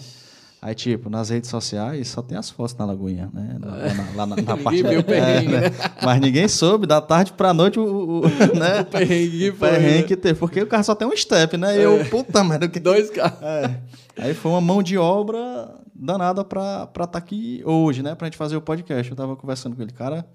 Aí, 0.61 0.75
tipo, 0.75 1.09
nas 1.09 1.29
redes 1.29 1.49
sociais 1.49 2.09
só 2.09 2.21
tem 2.21 2.37
as 2.37 2.49
fotos 2.49 2.75
na 2.75 2.83
Lagoinha, 2.85 3.29
né? 3.33 3.57
Lá, 3.61 3.93
na, 3.93 4.15
lá 4.15 4.25
na, 4.25 4.35
na 4.35 4.57
parte. 4.61 4.83
Viu 4.83 4.99
é, 5.07 5.41
né? 5.41 5.61
Mas 6.03 6.19
ninguém 6.19 6.49
soube, 6.49 6.85
da 6.85 6.99
tarde 6.99 7.31
pra 7.31 7.53
noite, 7.53 7.79
o, 7.79 8.19
o, 8.19 8.21
né? 8.59 8.81
o 8.81 8.85
perrengue, 8.85 9.53
foi, 9.53 9.69
perrengue 9.69 10.03
que 10.03 10.17
teve. 10.17 10.37
Porque 10.37 10.61
o 10.61 10.67
carro 10.67 10.83
só 10.83 10.93
tem 10.93 11.07
um 11.07 11.15
step, 11.15 11.55
né? 11.55 11.77
E 11.77 11.81
eu, 11.81 12.01
é. 12.01 12.03
puta 12.03 12.43
merda. 12.43 12.67
Que... 12.67 12.77
Dois 12.77 13.09
carros. 13.09 13.41
É. 13.41 13.79
Aí 14.17 14.33
foi 14.33 14.51
uma 14.51 14.59
mão 14.59 14.83
de 14.83 14.97
obra 14.97 15.73
danada 15.95 16.43
pra 16.43 16.89
estar 16.89 17.07
tá 17.07 17.17
aqui 17.17 17.61
hoje, 17.65 18.03
né? 18.03 18.13
Pra 18.13 18.27
gente 18.27 18.37
fazer 18.37 18.57
o 18.57 18.61
podcast. 18.61 19.09
Eu 19.09 19.15
tava 19.15 19.37
conversando 19.37 19.77
com 19.77 19.81
ele, 19.81 19.93
cara 19.93 20.25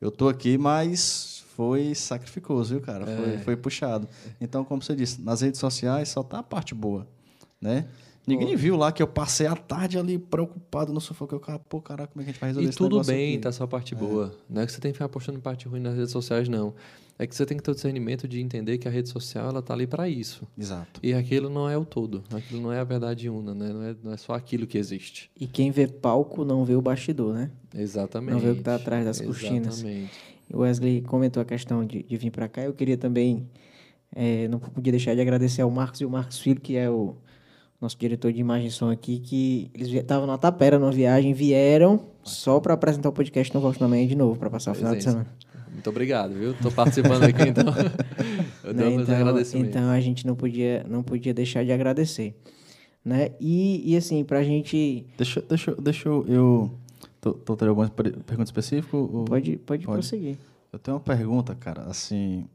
eu 0.00 0.10
tô 0.10 0.28
aqui, 0.28 0.58
mas 0.58 1.44
foi 1.56 1.94
sacrificoso, 1.94 2.74
viu, 2.74 2.80
cara? 2.80 3.10
É. 3.10 3.16
Foi, 3.16 3.38
foi 3.38 3.56
puxado. 3.56 4.08
Então, 4.40 4.64
como 4.64 4.82
você 4.82 4.94
disse, 4.94 5.22
nas 5.22 5.40
redes 5.40 5.58
sociais 5.58 6.08
só 6.08 6.22
tá 6.22 6.40
a 6.40 6.42
parte 6.42 6.74
boa, 6.74 7.06
né? 7.60 7.86
Ninguém 8.26 8.56
viu 8.56 8.76
lá 8.76 8.90
que 8.90 9.00
eu 9.00 9.06
passei 9.06 9.46
a 9.46 9.54
tarde 9.54 9.96
ali 9.96 10.18
preocupado 10.18 10.92
no 10.92 11.00
que 11.00 11.32
eu, 11.32 11.40
pô, 11.68 11.80
caraca, 11.80 12.12
como 12.12 12.22
é 12.22 12.24
que 12.24 12.30
a 12.30 12.32
gente 12.32 12.40
vai 12.40 12.50
resolver 12.50 12.66
e 12.66 12.68
esse 12.68 12.78
tudo 12.78 13.02
bem, 13.04 13.34
aqui? 13.34 13.42
tá 13.42 13.52
só 13.52 13.64
a 13.64 13.68
parte 13.68 13.94
é. 13.94 13.96
boa. 13.96 14.34
Não 14.50 14.62
é 14.62 14.66
que 14.66 14.72
você 14.72 14.80
tem 14.80 14.90
que 14.90 14.98
ficar 14.98 15.08
postando 15.08 15.38
parte 15.38 15.68
ruim 15.68 15.78
nas 15.78 15.94
redes 15.94 16.10
sociais, 16.10 16.48
não. 16.48 16.74
É 17.18 17.26
que 17.26 17.34
você 17.34 17.46
tem 17.46 17.56
que 17.56 17.62
ter 17.62 17.70
o 17.70 17.74
discernimento 17.74 18.28
de 18.28 18.40
entender 18.40 18.76
que 18.76 18.86
a 18.86 18.90
rede 18.90 19.08
social 19.08 19.48
ela 19.48 19.62
tá 19.62 19.72
ali 19.72 19.86
para 19.86 20.06
isso. 20.06 20.46
Exato. 20.58 21.00
E 21.02 21.14
aquilo 21.14 21.48
não 21.48 21.68
é 21.68 21.76
o 21.76 21.84
todo. 21.84 22.22
Aquilo 22.30 22.60
não 22.60 22.72
é 22.72 22.78
a 22.78 22.84
verdade 22.84 23.30
una, 23.30 23.54
né? 23.54 23.72
Não 23.72 23.82
é, 23.82 23.96
não 24.04 24.12
é 24.12 24.16
só 24.18 24.34
aquilo 24.34 24.66
que 24.66 24.76
existe. 24.76 25.30
E 25.38 25.46
quem 25.46 25.70
vê 25.70 25.86
palco 25.86 26.44
não 26.44 26.64
vê 26.64 26.74
o 26.74 26.82
bastidor, 26.82 27.32
né? 27.32 27.50
Exatamente. 27.74 28.34
Não 28.34 28.40
vê 28.40 28.50
o 28.50 28.54
que 28.54 28.60
está 28.60 28.74
atrás 28.74 29.04
das 29.04 29.20
cortinas. 29.20 29.78
Exatamente. 29.78 30.12
O 30.52 30.58
Wesley 30.58 31.00
comentou 31.00 31.40
a 31.40 31.44
questão 31.44 31.84
de, 31.84 32.02
de 32.02 32.16
vir 32.18 32.30
para 32.30 32.48
cá. 32.48 32.62
Eu 32.62 32.74
queria 32.74 32.98
também, 32.98 33.48
é, 34.14 34.46
não 34.48 34.58
podia 34.58 34.92
deixar 34.92 35.14
de 35.14 35.20
agradecer 35.20 35.62
ao 35.62 35.70
Marcos 35.70 36.02
e 36.02 36.04
o 36.04 36.10
Marcos 36.10 36.38
Filho, 36.38 36.60
que 36.60 36.76
é 36.76 36.90
o 36.90 37.16
nosso 37.80 37.98
diretor 37.98 38.32
de 38.32 38.40
imagem 38.40 38.68
e 38.68 38.70
som 38.70 38.90
aqui, 38.90 39.18
que 39.18 39.70
eles 39.74 39.88
estavam 39.88 40.26
na 40.26 40.38
Tapera 40.38 40.78
numa 40.78 40.92
viagem, 40.92 41.32
vieram 41.32 42.00
só 42.22 42.60
para 42.60 42.74
apresentar 42.74 43.08
o 43.08 43.12
podcast 43.12 43.54
no 43.54 43.60
Volte 43.60 43.80
na 43.80 43.88
Manhã 43.88 44.06
de 44.06 44.14
novo, 44.14 44.38
para 44.38 44.50
passar 44.50 44.72
o 44.72 44.74
final 44.74 44.94
de 44.94 45.02
semana. 45.02 45.26
Muito 45.76 45.90
obrigado, 45.90 46.32
viu? 46.32 46.52
Estou 46.52 46.72
participando 46.72 47.22
aqui, 47.24 47.42
então. 47.50 47.66
Eu 48.64 48.72
dou 48.72 48.86
né? 48.86 49.02
então, 49.02 49.14
agradecimentos. 49.14 49.68
Então 49.68 49.90
a 49.90 50.00
gente 50.00 50.26
não 50.26 50.34
podia, 50.34 50.86
não 50.88 51.02
podia 51.02 51.34
deixar 51.34 51.66
de 51.66 51.70
agradecer. 51.70 52.34
Né? 53.04 53.32
E, 53.38 53.92
e 53.92 53.94
assim, 53.94 54.24
para 54.24 54.38
a 54.38 54.42
gente. 54.42 55.06
Deixa, 55.18 55.42
deixa, 55.42 55.74
deixa 55.74 56.08
eu. 56.08 56.70
Tô 57.20 57.56
tendo 57.56 57.68
alguma 57.68 57.90
pergunta 57.90 58.44
específica? 58.44 58.96
Ou... 58.96 59.26
Pode, 59.26 59.58
pode, 59.58 59.84
pode 59.84 59.84
prosseguir. 59.84 60.38
Eu 60.72 60.78
tenho 60.78 60.96
uma 60.96 61.02
pergunta, 61.02 61.54
cara, 61.54 61.82
assim. 61.82 62.46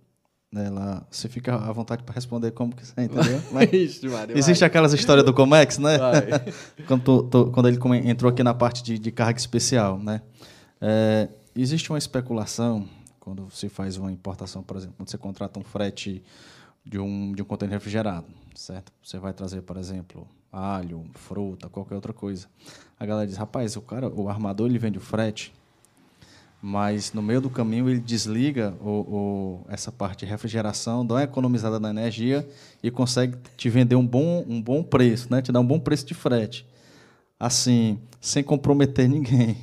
ela, 0.55 1.05
você 1.11 1.29
fica 1.29 1.55
à 1.55 1.71
vontade 1.71 2.01
para 2.01 2.15
responder 2.15 2.49
como 2.51 2.75
quiser, 2.75 3.03
entendeu? 3.03 3.39
Mas 3.53 3.71
Ixi, 3.71 4.07
existe 4.33 4.61
vai. 4.61 4.67
aquelas 4.67 4.93
histórias 4.93 5.23
do 5.23 5.31
Comex, 5.33 5.77
né? 5.77 5.99
quando, 6.87 7.03
tô, 7.03 7.23
tô, 7.23 7.51
quando, 7.51 7.67
ele 7.67 7.77
entrou 8.09 8.31
aqui 8.31 8.41
na 8.41 8.55
parte 8.55 8.81
de, 8.81 8.97
de 8.97 9.11
carga 9.11 9.39
especial, 9.39 9.99
né? 9.99 10.23
É, 10.81 11.29
existe 11.55 11.91
uma 11.91 11.99
especulação 11.99 12.87
quando 13.21 13.45
você 13.45 13.69
faz 13.69 13.97
uma 13.97 14.11
importação, 14.11 14.63
por 14.63 14.75
exemplo, 14.75 14.95
quando 14.97 15.09
você 15.09 15.17
contrata 15.17 15.59
um 15.59 15.63
frete 15.63 16.21
de 16.83 16.99
um, 16.99 17.31
de 17.33 17.41
um 17.41 17.45
container 17.45 17.77
refrigerado, 17.77 18.25
certo? 18.55 18.91
Você 19.01 19.19
vai 19.19 19.31
trazer, 19.31 19.61
por 19.61 19.77
exemplo, 19.77 20.27
alho, 20.51 21.05
fruta, 21.13 21.69
qualquer 21.69 21.93
outra 21.95 22.11
coisa. 22.11 22.47
A 22.99 23.05
galera 23.05 23.27
diz, 23.27 23.37
rapaz, 23.37 23.77
o 23.77 23.81
cara, 23.81 24.09
o 24.09 24.27
armador 24.27 24.67
ele 24.67 24.79
vende 24.79 24.97
o 24.97 25.01
frete, 25.01 25.53
mas 26.59 27.13
no 27.13 27.21
meio 27.21 27.39
do 27.39 27.49
caminho 27.49 27.87
ele 27.87 27.99
desliga 27.99 28.75
o, 28.81 28.89
o, 28.89 29.65
essa 29.69 29.91
parte 29.91 30.25
de 30.25 30.31
refrigeração, 30.31 31.05
dá 31.05 31.15
uma 31.15 31.23
economizada 31.23 31.79
na 31.79 31.91
energia 31.91 32.47
e 32.81 32.89
consegue 32.89 33.37
te 33.55 33.69
vender 33.69 33.95
um 33.95 34.05
bom, 34.05 34.43
um 34.47 34.59
bom 34.59 34.81
preço, 34.81 35.27
né? 35.29 35.43
te 35.43 35.51
dar 35.51 35.59
um 35.59 35.65
bom 35.65 35.79
preço 35.79 36.07
de 36.07 36.15
frete. 36.15 36.65
Assim, 37.39 37.99
sem 38.19 38.43
comprometer 38.43 39.07
ninguém. 39.09 39.57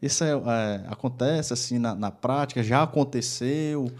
Isso 0.00 0.24
é, 0.24 0.30
é, 0.30 0.84
acontece 0.88 1.52
assim 1.52 1.78
na, 1.78 1.94
na, 1.94 2.10
prática? 2.10 2.62
Já 2.62 2.82
aconteceu? 2.82 3.90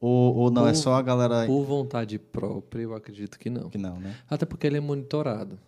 Ou, 0.00 0.36
ou 0.36 0.50
não? 0.50 0.62
É 0.62 0.64
por, 0.66 0.70
é 0.70 0.74
só 0.74 0.94
a 0.94 1.02
galera. 1.02 1.46
Por 1.46 1.64
vontade 1.64 2.18
própria, 2.18 2.82
eu 2.82 2.94
acredito 2.94 3.38
que 3.38 3.50
não. 3.50 3.68
Que 3.68 3.78
não, 3.78 3.98
né? 3.98 4.16
Até 4.28 4.46
porque 4.46 4.66
ele 4.66 4.76
é 4.76 4.80
monitorado. 4.80 5.58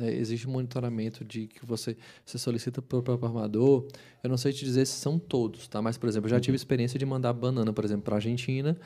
Né? 0.00 0.12
Existe 0.12 0.48
um 0.48 0.52
monitoramento 0.52 1.24
de 1.24 1.46
que 1.46 1.64
você, 1.64 1.96
você 2.24 2.38
solicita 2.38 2.80
para 2.80 2.98
o 2.98 3.02
próprio 3.02 3.28
armador. 3.28 3.86
Eu 4.22 4.30
não 4.30 4.36
sei 4.36 4.52
te 4.52 4.64
dizer 4.64 4.86
se 4.86 4.94
são 4.94 5.18
todos, 5.18 5.68
tá? 5.68 5.80
Mas, 5.80 5.96
por 5.96 6.08
exemplo, 6.08 6.26
eu 6.26 6.30
já 6.30 6.36
uhum. 6.36 6.42
tive 6.42 6.56
experiência 6.56 6.98
de 6.98 7.06
mandar 7.06 7.32
banana, 7.32 7.72
por 7.72 7.84
exemplo, 7.84 8.02
para 8.02 8.14
a 8.14 8.18
Argentina 8.18 8.76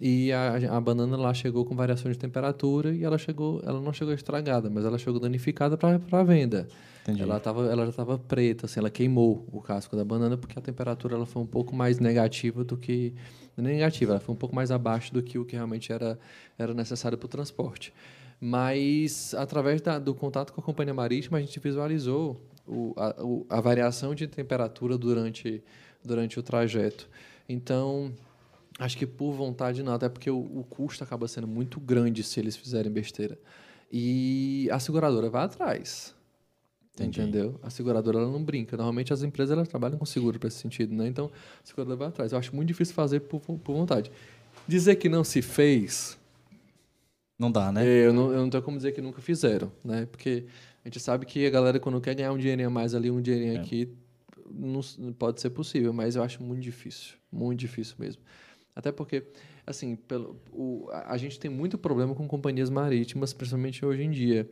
e 0.00 0.30
a, 0.30 0.76
a 0.76 0.80
banana 0.80 1.16
lá 1.16 1.32
chegou 1.32 1.64
com 1.64 1.74
variação 1.74 2.10
de 2.10 2.18
temperatura 2.18 2.94
e 2.94 3.02
ela 3.02 3.16
chegou, 3.16 3.62
ela 3.64 3.80
não 3.80 3.92
chegou 3.92 4.12
estragada, 4.12 4.68
mas 4.68 4.84
ela 4.84 4.98
chegou 4.98 5.18
danificada 5.18 5.76
para 5.76 6.22
venda. 6.22 6.68
Entendi. 7.02 7.22
Ela, 7.22 7.40
tava, 7.40 7.66
ela 7.70 7.84
já 7.84 7.90
estava 7.90 8.18
preta, 8.18 8.66
assim, 8.66 8.80
ela 8.80 8.90
queimou 8.90 9.46
o 9.50 9.60
casco 9.60 9.96
da 9.96 10.04
banana 10.04 10.36
porque 10.36 10.58
a 10.58 10.62
temperatura 10.62 11.14
ela 11.14 11.24
foi 11.24 11.42
um 11.42 11.46
pouco 11.46 11.74
mais 11.74 11.98
negativa 11.98 12.62
do 12.64 12.76
que 12.76 13.14
é 13.56 13.62
negativa, 13.62 14.12
ela 14.12 14.20
foi 14.20 14.34
um 14.34 14.38
pouco 14.38 14.54
mais 14.54 14.70
abaixo 14.70 15.14
do 15.14 15.22
que 15.22 15.38
o 15.38 15.44
que 15.44 15.56
realmente 15.56 15.90
era 15.90 16.18
era 16.58 16.74
necessário 16.74 17.16
para 17.16 17.26
o 17.26 17.28
transporte. 17.28 17.92
Mas, 18.40 19.34
através 19.34 19.80
da, 19.80 19.98
do 19.98 20.14
contato 20.14 20.52
com 20.52 20.60
a 20.60 20.64
companhia 20.64 20.94
marítima, 20.94 21.38
a 21.38 21.40
gente 21.40 21.58
visualizou 21.58 22.40
o, 22.66 22.92
a, 22.96 23.22
o, 23.22 23.46
a 23.48 23.60
variação 23.60 24.14
de 24.14 24.26
temperatura 24.26 24.98
durante, 24.98 25.62
durante 26.04 26.38
o 26.38 26.42
trajeto. 26.42 27.08
Então, 27.48 28.12
acho 28.78 28.96
que 28.98 29.06
por 29.06 29.32
vontade 29.32 29.82
não, 29.82 29.94
até 29.94 30.08
porque 30.08 30.30
o, 30.30 30.38
o 30.38 30.64
custo 30.68 31.02
acaba 31.02 31.26
sendo 31.28 31.46
muito 31.46 31.80
grande 31.80 32.22
se 32.22 32.38
eles 32.38 32.56
fizerem 32.56 32.92
besteira. 32.92 33.38
E 33.90 34.68
a 34.70 34.78
seguradora 34.78 35.30
vai 35.30 35.44
atrás. 35.44 36.14
Entendi. 36.94 37.20
Entendeu? 37.20 37.60
A 37.62 37.70
seguradora 37.70 38.18
ela 38.18 38.30
não 38.30 38.42
brinca. 38.42 38.76
Normalmente 38.76 39.12
as 39.12 39.22
empresas 39.22 39.52
elas 39.52 39.68
trabalham 39.68 39.98
com 39.98 40.06
seguro 40.06 40.38
para 40.38 40.48
esse 40.48 40.58
sentido, 40.58 40.94
né? 40.94 41.06
Então, 41.06 41.30
a 41.62 41.66
seguradora 41.66 41.96
vai 41.96 42.08
atrás. 42.08 42.32
Eu 42.32 42.38
acho 42.38 42.56
muito 42.56 42.68
difícil 42.68 42.94
fazer 42.94 43.20
por, 43.20 43.40
por 43.40 43.74
vontade. 43.74 44.10
Dizer 44.66 44.96
que 44.96 45.08
não 45.08 45.22
se 45.22 45.42
fez, 45.42 46.18
não 47.38 47.50
dá, 47.52 47.70
né? 47.70 47.86
É, 47.86 48.06
eu 48.06 48.12
não, 48.12 48.32
eu 48.32 48.40
não 48.40 48.50
tenho 48.50 48.62
como 48.62 48.76
dizer 48.76 48.92
que 48.92 49.00
nunca 49.00 49.20
fizeram, 49.20 49.70
né? 49.84 50.06
Porque 50.06 50.46
a 50.84 50.88
gente 50.88 51.00
sabe 51.00 51.26
que 51.26 51.46
a 51.46 51.50
galera, 51.50 51.78
quando 51.78 52.00
quer 52.00 52.14
ganhar 52.14 52.32
um 52.32 52.38
dinheirinho 52.38 52.68
a 52.68 52.70
mais 52.70 52.94
ali, 52.94 53.10
um 53.10 53.20
dinheirinho 53.20 53.56
é. 53.56 53.60
aqui, 53.60 53.92
não, 54.48 54.80
pode 55.12 55.40
ser 55.40 55.50
possível, 55.50 55.92
mas 55.92 56.16
eu 56.16 56.22
acho 56.22 56.42
muito 56.42 56.62
difícil. 56.62 57.14
Muito 57.30 57.60
difícil 57.60 57.96
mesmo. 57.98 58.22
Até 58.74 58.90
porque, 58.90 59.24
assim, 59.66 59.96
pelo, 59.96 60.40
o, 60.50 60.88
a, 60.90 61.12
a 61.12 61.16
gente 61.18 61.38
tem 61.38 61.50
muito 61.50 61.76
problema 61.76 62.14
com 62.14 62.26
companhias 62.26 62.70
marítimas, 62.70 63.32
principalmente 63.32 63.84
hoje 63.84 64.02
em 64.02 64.10
dia. 64.10 64.48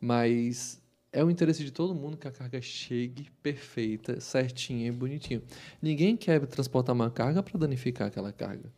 Mas 0.00 0.82
é 1.12 1.22
o 1.22 1.30
interesse 1.30 1.64
de 1.64 1.70
todo 1.70 1.94
mundo 1.94 2.16
que 2.16 2.26
a 2.26 2.32
carga 2.32 2.60
chegue 2.60 3.28
perfeita, 3.42 4.20
certinha 4.20 4.88
e 4.88 4.90
bonitinha. 4.90 5.40
Ninguém 5.80 6.16
quer 6.16 6.44
transportar 6.46 6.94
uma 6.94 7.10
carga 7.10 7.42
para 7.42 7.58
danificar 7.58 8.08
aquela 8.08 8.32
carga 8.32 8.72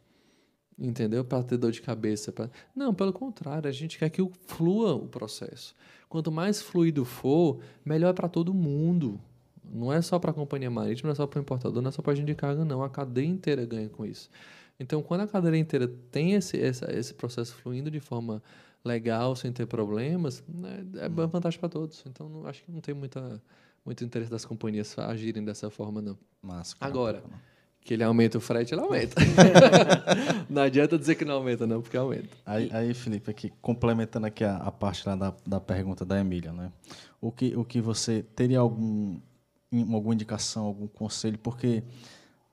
entendeu? 0.78 1.24
Para 1.24 1.42
ter 1.42 1.56
dor 1.56 1.72
de 1.72 1.80
cabeça. 1.80 2.32
Pra... 2.32 2.50
Não, 2.74 2.94
pelo 2.94 3.12
contrário, 3.12 3.68
a 3.68 3.72
gente 3.72 3.98
quer 3.98 4.10
que 4.10 4.26
flua 4.46 4.94
o 4.94 5.06
processo. 5.06 5.74
Quanto 6.08 6.30
mais 6.30 6.62
fluido 6.62 7.04
for, 7.04 7.60
melhor 7.84 8.10
é 8.10 8.12
para 8.12 8.28
todo 8.28 8.52
mundo. 8.54 9.20
Não 9.64 9.92
é 9.92 10.00
só 10.00 10.18
para 10.18 10.30
a 10.30 10.34
companhia 10.34 10.70
marítima, 10.70 11.08
não 11.08 11.12
é 11.12 11.16
só 11.16 11.26
para 11.26 11.38
o 11.38 11.42
importador, 11.42 11.82
não 11.82 11.88
é 11.88 11.92
só 11.92 12.00
para 12.00 12.12
a 12.12 12.14
gente 12.14 12.26
de 12.26 12.34
carga, 12.34 12.64
não. 12.64 12.82
A 12.82 12.88
cadeia 12.88 13.26
inteira 13.26 13.64
ganha 13.64 13.88
com 13.88 14.04
isso. 14.04 14.30
Então, 14.78 15.02
quando 15.02 15.22
a 15.22 15.26
cadeia 15.26 15.56
inteira 15.56 15.88
tem 16.10 16.34
esse, 16.34 16.56
esse, 16.56 16.84
esse 16.92 17.14
processo 17.14 17.54
fluindo 17.54 17.90
de 17.90 17.98
forma 17.98 18.42
legal, 18.84 19.34
sem 19.34 19.52
ter 19.52 19.66
problemas, 19.66 20.44
né, 20.46 20.84
é 20.98 21.08
vantagem 21.08 21.58
para 21.58 21.68
todos. 21.68 22.04
Então, 22.06 22.28
não, 22.28 22.46
acho 22.46 22.62
que 22.62 22.70
não 22.70 22.80
tem 22.80 22.94
muita, 22.94 23.42
muito 23.84 24.04
interesse 24.04 24.30
das 24.30 24.44
companhias 24.44 24.96
agirem 24.98 25.44
dessa 25.44 25.70
forma, 25.70 26.00
não. 26.00 26.16
Mas, 26.40 26.76
Agora 26.78 27.22
que 27.86 27.94
ele 27.94 28.02
aumenta 28.02 28.36
o 28.36 28.40
frete, 28.40 28.74
ele 28.74 28.80
aumenta. 28.80 29.14
não 30.50 30.62
adianta 30.62 30.98
dizer 30.98 31.14
que 31.14 31.24
não 31.24 31.36
aumenta, 31.36 31.68
não, 31.68 31.80
porque 31.80 31.96
aumenta. 31.96 32.36
Aí, 32.44 32.68
aí 32.72 32.92
Felipe, 32.92 33.30
aqui, 33.30 33.52
complementando 33.62 34.26
aqui 34.26 34.42
a, 34.42 34.56
a 34.56 34.72
parte 34.72 35.08
lá 35.08 35.14
da, 35.14 35.32
da 35.46 35.60
pergunta 35.60 36.04
da 36.04 36.18
Emília, 36.18 36.52
né? 36.52 36.72
O 37.20 37.30
que, 37.30 37.56
o 37.56 37.64
que 37.64 37.80
você 37.80 38.24
teria 38.34 38.58
algum, 38.58 39.20
alguma 39.72 40.14
indicação, 40.14 40.64
algum 40.64 40.88
conselho? 40.88 41.38
Porque 41.38 41.84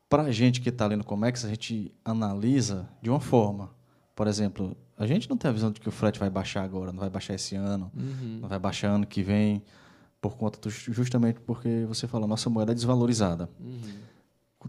para 0.08 0.22
a 0.22 0.32
gente 0.32 0.62
que 0.62 0.70
está 0.70 0.86
ali 0.86 0.96
no 0.96 1.04
Comex, 1.04 1.44
a 1.46 1.50
gente 1.50 1.92
analisa 2.06 2.88
de 3.02 3.10
uma 3.10 3.20
forma. 3.20 3.72
Por 4.16 4.28
exemplo, 4.28 4.78
a 4.96 5.08
gente 5.08 5.28
não 5.28 5.36
tem 5.36 5.50
a 5.50 5.52
visão 5.52 5.72
de 5.72 5.82
que 5.82 5.90
o 5.90 5.92
frete 5.92 6.20
vai 6.20 6.30
baixar 6.30 6.62
agora, 6.62 6.92
não 6.92 7.00
vai 7.00 7.10
baixar 7.10 7.34
esse 7.34 7.56
ano, 7.56 7.92
uhum. 7.98 8.38
não 8.40 8.48
vai 8.48 8.60
baixar 8.60 8.90
ano 8.90 9.08
que 9.08 9.24
vem, 9.24 9.64
por 10.22 10.38
conta 10.38 10.60
do, 10.60 10.70
justamente 10.70 11.40
porque 11.40 11.86
você 11.88 12.08
falou, 12.08 12.28
nossa 12.28 12.52
moeda 12.52 12.72
é 12.72 12.76
desvalorizada. 12.76 13.50
Uhum 13.60 14.12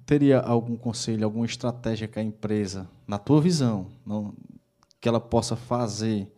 teria 0.06 0.40
algum 0.40 0.76
conselho, 0.76 1.24
alguma 1.24 1.46
estratégia 1.46 2.06
que 2.06 2.18
a 2.18 2.22
empresa, 2.22 2.88
na 3.06 3.18
tua 3.18 3.40
visão, 3.40 3.86
não, 4.04 4.34
que 5.00 5.08
ela 5.08 5.20
possa 5.20 5.56
fazer 5.56 6.30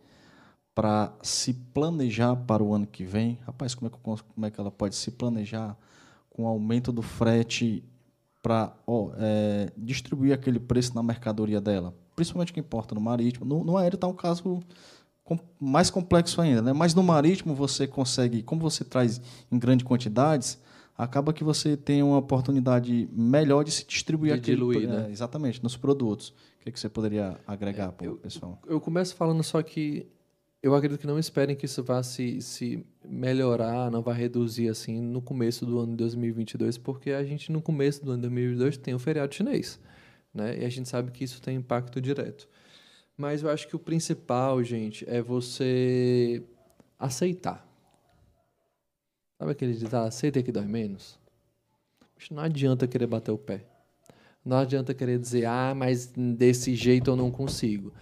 para 0.73 1.11
se 1.21 1.53
planejar 1.53 2.35
para 2.35 2.63
o 2.63 2.73
ano 2.73 2.85
que 2.85 3.03
vem? 3.03 3.39
Rapaz, 3.45 3.73
como 3.73 3.87
é, 3.87 3.89
que, 3.89 3.97
como 3.97 4.45
é 4.45 4.51
que 4.51 4.59
ela 4.59 4.71
pode 4.71 4.95
se 4.95 5.11
planejar 5.11 5.75
com 6.29 6.43
o 6.43 6.47
aumento 6.47 6.91
do 6.91 7.01
frete 7.01 7.83
para 8.43 8.73
oh, 8.85 9.11
é, 9.17 9.71
distribuir 9.75 10.33
aquele 10.33 10.59
preço 10.59 10.93
na 10.93 11.01
mercadoria 11.01 11.59
dela? 11.59 11.93
Principalmente 12.15 12.53
que 12.53 12.59
importa 12.59 12.93
no 12.93 13.01
marítimo. 13.01 13.45
No, 13.45 13.63
no 13.63 13.77
aéreo 13.77 13.95
está 13.95 14.07
um 14.07 14.13
caso 14.13 14.61
mais 15.59 15.89
complexo 15.89 16.39
ainda, 16.39 16.61
né? 16.61 16.73
mas 16.73 16.93
no 16.93 17.03
marítimo 17.03 17.53
você 17.55 17.87
consegue, 17.87 18.43
como 18.43 18.61
você 18.61 18.83
traz 18.85 19.19
em 19.51 19.57
grandes 19.57 19.85
quantidades, 19.85 20.57
acaba 20.97 21.31
que 21.31 21.43
você 21.43 21.77
tem 21.77 22.01
uma 22.01 22.17
oportunidade 22.17 23.07
melhor 23.11 23.63
de 23.63 23.71
se 23.71 23.85
distribuir 23.85 24.33
de 24.33 24.39
aquele, 24.39 24.57
diluir, 24.57 24.89
né? 24.89 25.07
exatamente 25.11 25.61
nos 25.61 25.77
produtos. 25.77 26.29
O 26.29 26.63
que, 26.63 26.69
é 26.69 26.71
que 26.71 26.79
você 26.79 26.89
poderia 26.89 27.39
agregar 27.45 27.89
é, 27.89 27.91
para 27.91 28.11
o 28.11 28.17
pessoal? 28.17 28.59
Eu 28.65 28.81
começo 28.81 29.15
falando 29.15 29.43
só 29.43 29.61
que 29.61 30.07
eu 30.61 30.73
acredito 30.73 30.99
que 30.99 31.07
não 31.07 31.19
esperem 31.19 31.55
que 31.55 31.65
isso 31.65 31.83
vá 31.83 32.01
se, 32.01 32.41
se 32.41 32.83
melhorar, 33.05 33.91
não 33.91 34.01
vai 34.01 34.15
reduzir 34.15 34.67
assim 34.69 34.99
no 34.99 35.21
começo 35.21 35.65
do 35.65 35.77
ano 35.77 35.91
de 35.91 35.97
2022, 35.97 36.79
porque 36.79 37.11
a 37.11 37.23
gente 37.23 37.51
no 37.51 37.61
começo 37.61 38.03
do 38.03 38.11
ano 38.11 38.23
de 38.23 38.29
2022 38.29 38.77
tem 38.77 38.95
o 38.95 38.99
feriado 38.99 39.33
chinês, 39.35 39.79
né? 40.33 40.59
E 40.59 40.65
a 40.65 40.69
gente 40.69 40.89
sabe 40.89 41.11
que 41.11 41.23
isso 41.23 41.39
tem 41.41 41.57
impacto 41.57 42.01
direto. 42.01 42.49
Mas 43.15 43.43
eu 43.43 43.49
acho 43.49 43.67
que 43.67 43.75
o 43.75 43.79
principal, 43.79 44.63
gente, 44.63 45.07
é 45.07 45.21
você 45.21 46.43
aceitar. 46.99 47.66
Sabe 49.37 49.51
aquele 49.51 49.73
ditado, 49.73 50.07
aceita 50.07 50.41
que 50.41 50.51
dói 50.51 50.65
menos? 50.65 51.19
Não 52.31 52.41
adianta 52.41 52.87
querer 52.87 53.05
bater 53.05 53.31
o 53.31 53.37
pé. 53.37 53.63
Não 54.43 54.57
adianta 54.57 54.93
querer 54.93 55.19
dizer, 55.19 55.45
ah, 55.45 55.73
mas 55.75 56.07
desse 56.15 56.75
jeito 56.75 57.11
eu 57.11 57.15
não 57.15 57.29
consigo. 57.29 57.93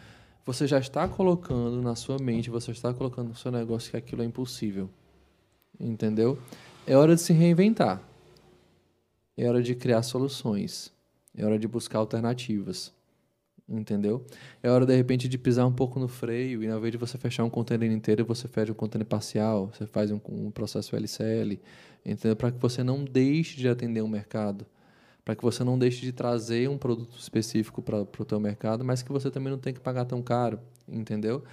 Você 0.46 0.66
já 0.66 0.80
está 0.80 1.08
colocando 1.08 1.82
na 1.82 1.96
sua 1.96 2.18
mente, 2.18 2.50
você 2.50 2.72
está 2.72 2.94
colocando 2.94 3.30
no 3.30 3.36
seu 3.36 3.52
negócio 3.52 3.92
que 3.92 3.98
aquilo 3.98 4.22
é 4.22 4.26
impossível. 4.26 4.90
Entendeu? 5.80 6.40
É 6.88 6.96
hora 6.96 7.16
de 7.16 7.22
se 7.22 7.34
reinventar. 7.34 8.02
É 9.36 9.50
hora 9.50 9.62
de 9.62 9.76
criar 9.76 10.04
soluções. 10.04 10.94
É 11.36 11.44
hora 11.44 11.60
de 11.60 11.68
buscar 11.68 12.00
alternativas 12.00 12.95
entendeu? 13.68 14.26
É 14.62 14.70
hora, 14.70 14.86
de 14.86 14.96
repente, 14.96 15.28
de 15.28 15.38
pisar 15.38 15.66
um 15.66 15.72
pouco 15.72 16.00
no 16.00 16.08
freio 16.08 16.64
e, 16.64 16.70
ao 16.70 16.78
invés 16.78 16.92
de 16.92 16.98
você 16.98 17.18
fechar 17.18 17.44
um 17.44 17.50
container 17.50 17.92
inteiro, 17.92 18.26
você 18.26 18.48
fecha 18.48 18.72
um 18.72 18.76
container 18.76 19.06
parcial, 19.06 19.72
você 19.74 19.86
faz 19.86 20.12
um, 20.12 20.20
um 20.30 20.52
processo 20.52 20.96
LCL, 20.96 21.60
entendeu? 22.06 22.36
Para 22.36 22.52
que 22.52 22.60
você 22.60 22.84
não 22.84 23.04
deixe 23.04 23.58
de 23.58 23.68
atender 23.68 24.02
um 24.02 24.08
mercado, 24.08 24.66
para 25.24 25.36
que 25.36 25.42
você 25.42 25.64
não 25.64 25.78
deixe 25.78 26.02
de 26.02 26.12
trazer 26.12 26.70
um 26.70 26.78
produto 26.78 27.18
específico 27.18 27.82
para 27.82 28.02
o 28.02 28.26
teu 28.26 28.40
mercado, 28.40 28.86
mas 28.86 29.02
que 29.02 29.12
você 29.12 29.32
também 29.32 29.52
não 29.52 29.60
tem 29.60 29.74
que 29.74 29.80
pagar 29.80 30.06
tão 30.06 30.22
caro, 30.22 30.60
entendeu? 30.88 31.44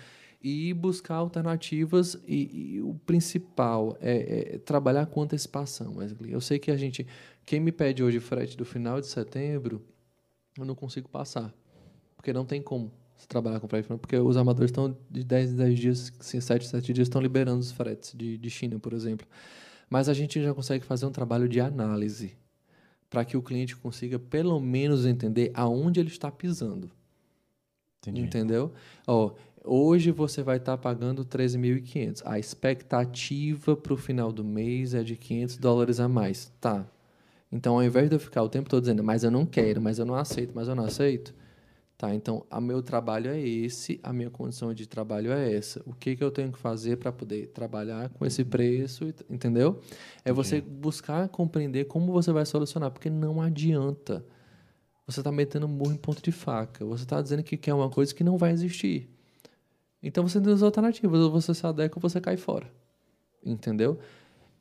E 0.43 0.75
buscar 0.75 1.15
alternativas 1.15 2.21
e, 2.27 2.75
e 2.75 2.83
o 2.83 2.95
principal 3.07 3.97
é, 4.01 4.55
é, 4.55 4.59
trabalhar 4.59 5.07
com 5.07 5.23
antecipação, 5.23 5.97
Wesley. 5.97 6.33
Eu 6.33 6.41
sei 6.41 6.59
que 6.59 6.71
a 6.71 6.77
gente, 6.77 7.07
quem 7.47 7.61
me 7.61 7.73
pede 7.73 8.03
hoje 8.03 8.19
frete 8.21 8.57
do 8.57 8.65
final 8.65 9.01
de 9.01 9.07
setembro, 9.07 9.81
eu 10.59 10.65
não 10.65 10.75
consigo 10.75 11.09
passar 11.09 11.55
Porque 12.23 12.33
não 12.33 12.45
tem 12.45 12.63
como 12.63 12.93
você 13.17 13.27
trabalhar 13.27 13.59
com 13.59 13.67
frete, 13.67 13.89
porque 13.89 14.17
os 14.17 14.37
armadores 14.37 14.71
estão 14.71 14.97
de 15.11 15.25
10 15.25 15.55
em 15.55 15.57
10 15.57 15.79
dias, 15.79 16.13
assim, 16.21 16.41
7 16.41 16.65
em 16.65 16.69
7 16.69 16.93
dias, 16.93 17.09
estão 17.09 17.21
liberando 17.21 17.59
os 17.59 17.73
fretes 17.73 18.15
de, 18.17 18.39
de 18.39 18.49
China, 18.49 18.79
por 18.79 18.93
exemplo. 18.93 19.27
Mas 19.91 20.09
a 20.09 20.15
gente 20.15 20.41
já 20.41 20.55
consegue 20.55 20.85
fazer 20.85 21.05
um 21.05 21.11
trabalho 21.11 21.49
de 21.49 21.61
análise 21.61 22.37
para 23.11 23.25
que 23.25 23.37
o 23.37 23.43
cliente 23.43 23.77
consiga 23.77 24.21
pelo 24.21 24.61
menos 24.61 25.05
entender 25.05 25.51
aonde 25.53 25.99
ele 25.99 26.11
está 26.11 26.31
pisando. 26.31 26.93
Entendi. 27.99 28.21
Entendeu? 28.21 28.73
Ó, 29.05 29.33
hoje 29.65 30.13
você 30.13 30.41
vai 30.45 30.59
estar 30.59 30.77
tá 30.77 30.79
pagando 30.79 31.25
13.500. 31.25 32.23
A 32.25 32.39
expectativa 32.39 33.77
para 33.77 33.93
o 33.93 33.97
final 33.97 34.31
do 34.31 34.45
mês 34.45 34.95
é 34.95 35.03
de 35.03 35.17
500 35.17 35.57
dólares 35.57 35.99
a 35.99 36.09
mais. 36.09 36.53
Tá. 36.61 36.87
Então, 37.51 37.75
ao 37.75 37.83
invés 37.83 38.09
de 38.09 38.15
eu 38.15 38.21
ficar 38.21 38.45
o 38.45 38.49
tempo 38.49 38.71
todo 38.71 38.81
dizendo, 38.81 39.03
mas 39.03 39.25
eu 39.25 39.31
não 39.31 39.45
quero, 39.45 39.83
mas 39.83 39.99
eu 39.99 40.07
não 40.07 40.15
aceito, 40.15 40.53
mas 40.55 40.69
eu 40.69 40.77
não 40.77 40.85
aceito, 40.85 41.35
Tá, 42.03 42.13
então, 42.13 42.45
o 42.51 42.61
meu 42.61 42.83
trabalho 42.83 43.31
é 43.31 43.41
esse, 43.41 44.01
a 44.03 44.13
minha 44.13 44.29
condição 44.29 44.75
de 44.75 44.89
trabalho 44.89 45.31
é 45.31 45.55
essa. 45.55 45.81
O 45.87 45.95
que, 45.95 46.17
que 46.17 46.25
eu 46.25 46.33
tenho 46.33 46.51
que 46.51 46.59
fazer 46.59 46.97
para 46.97 47.13
poder 47.13 47.47
trabalhar 47.51 48.09
com 48.09 48.27
esse 48.27 48.45
preço, 48.45 49.05
entendeu? 49.31 49.81
É 50.25 50.33
você 50.33 50.61
buscar 50.61 51.29
compreender 51.29 51.85
como 51.85 52.11
você 52.11 52.33
vai 52.33 52.45
solucionar, 52.45 52.91
porque 52.91 53.09
não 53.09 53.41
adianta. 53.41 54.27
Você 55.07 55.21
está 55.21 55.31
metendo 55.31 55.69
murro 55.69 55.93
em 55.93 55.97
ponto 55.97 56.21
de 56.21 56.33
faca. 56.33 56.85
Você 56.85 57.05
está 57.05 57.23
dizendo 57.23 57.45
que 57.45 57.57
quer 57.57 57.73
uma 57.73 57.89
coisa 57.89 58.13
que 58.13 58.25
não 58.25 58.37
vai 58.37 58.51
existir. 58.51 59.09
Então, 60.03 60.27
você 60.27 60.41
tem 60.41 60.53
as 60.53 60.65
alternativas. 60.65 61.21
Ou 61.21 61.31
você 61.31 61.55
se 61.55 61.65
adequa 61.65 61.99
ou 61.99 62.03
você 62.03 62.21
cai 62.21 62.37
fora. 62.37 62.69
Entendeu? 63.47 64.01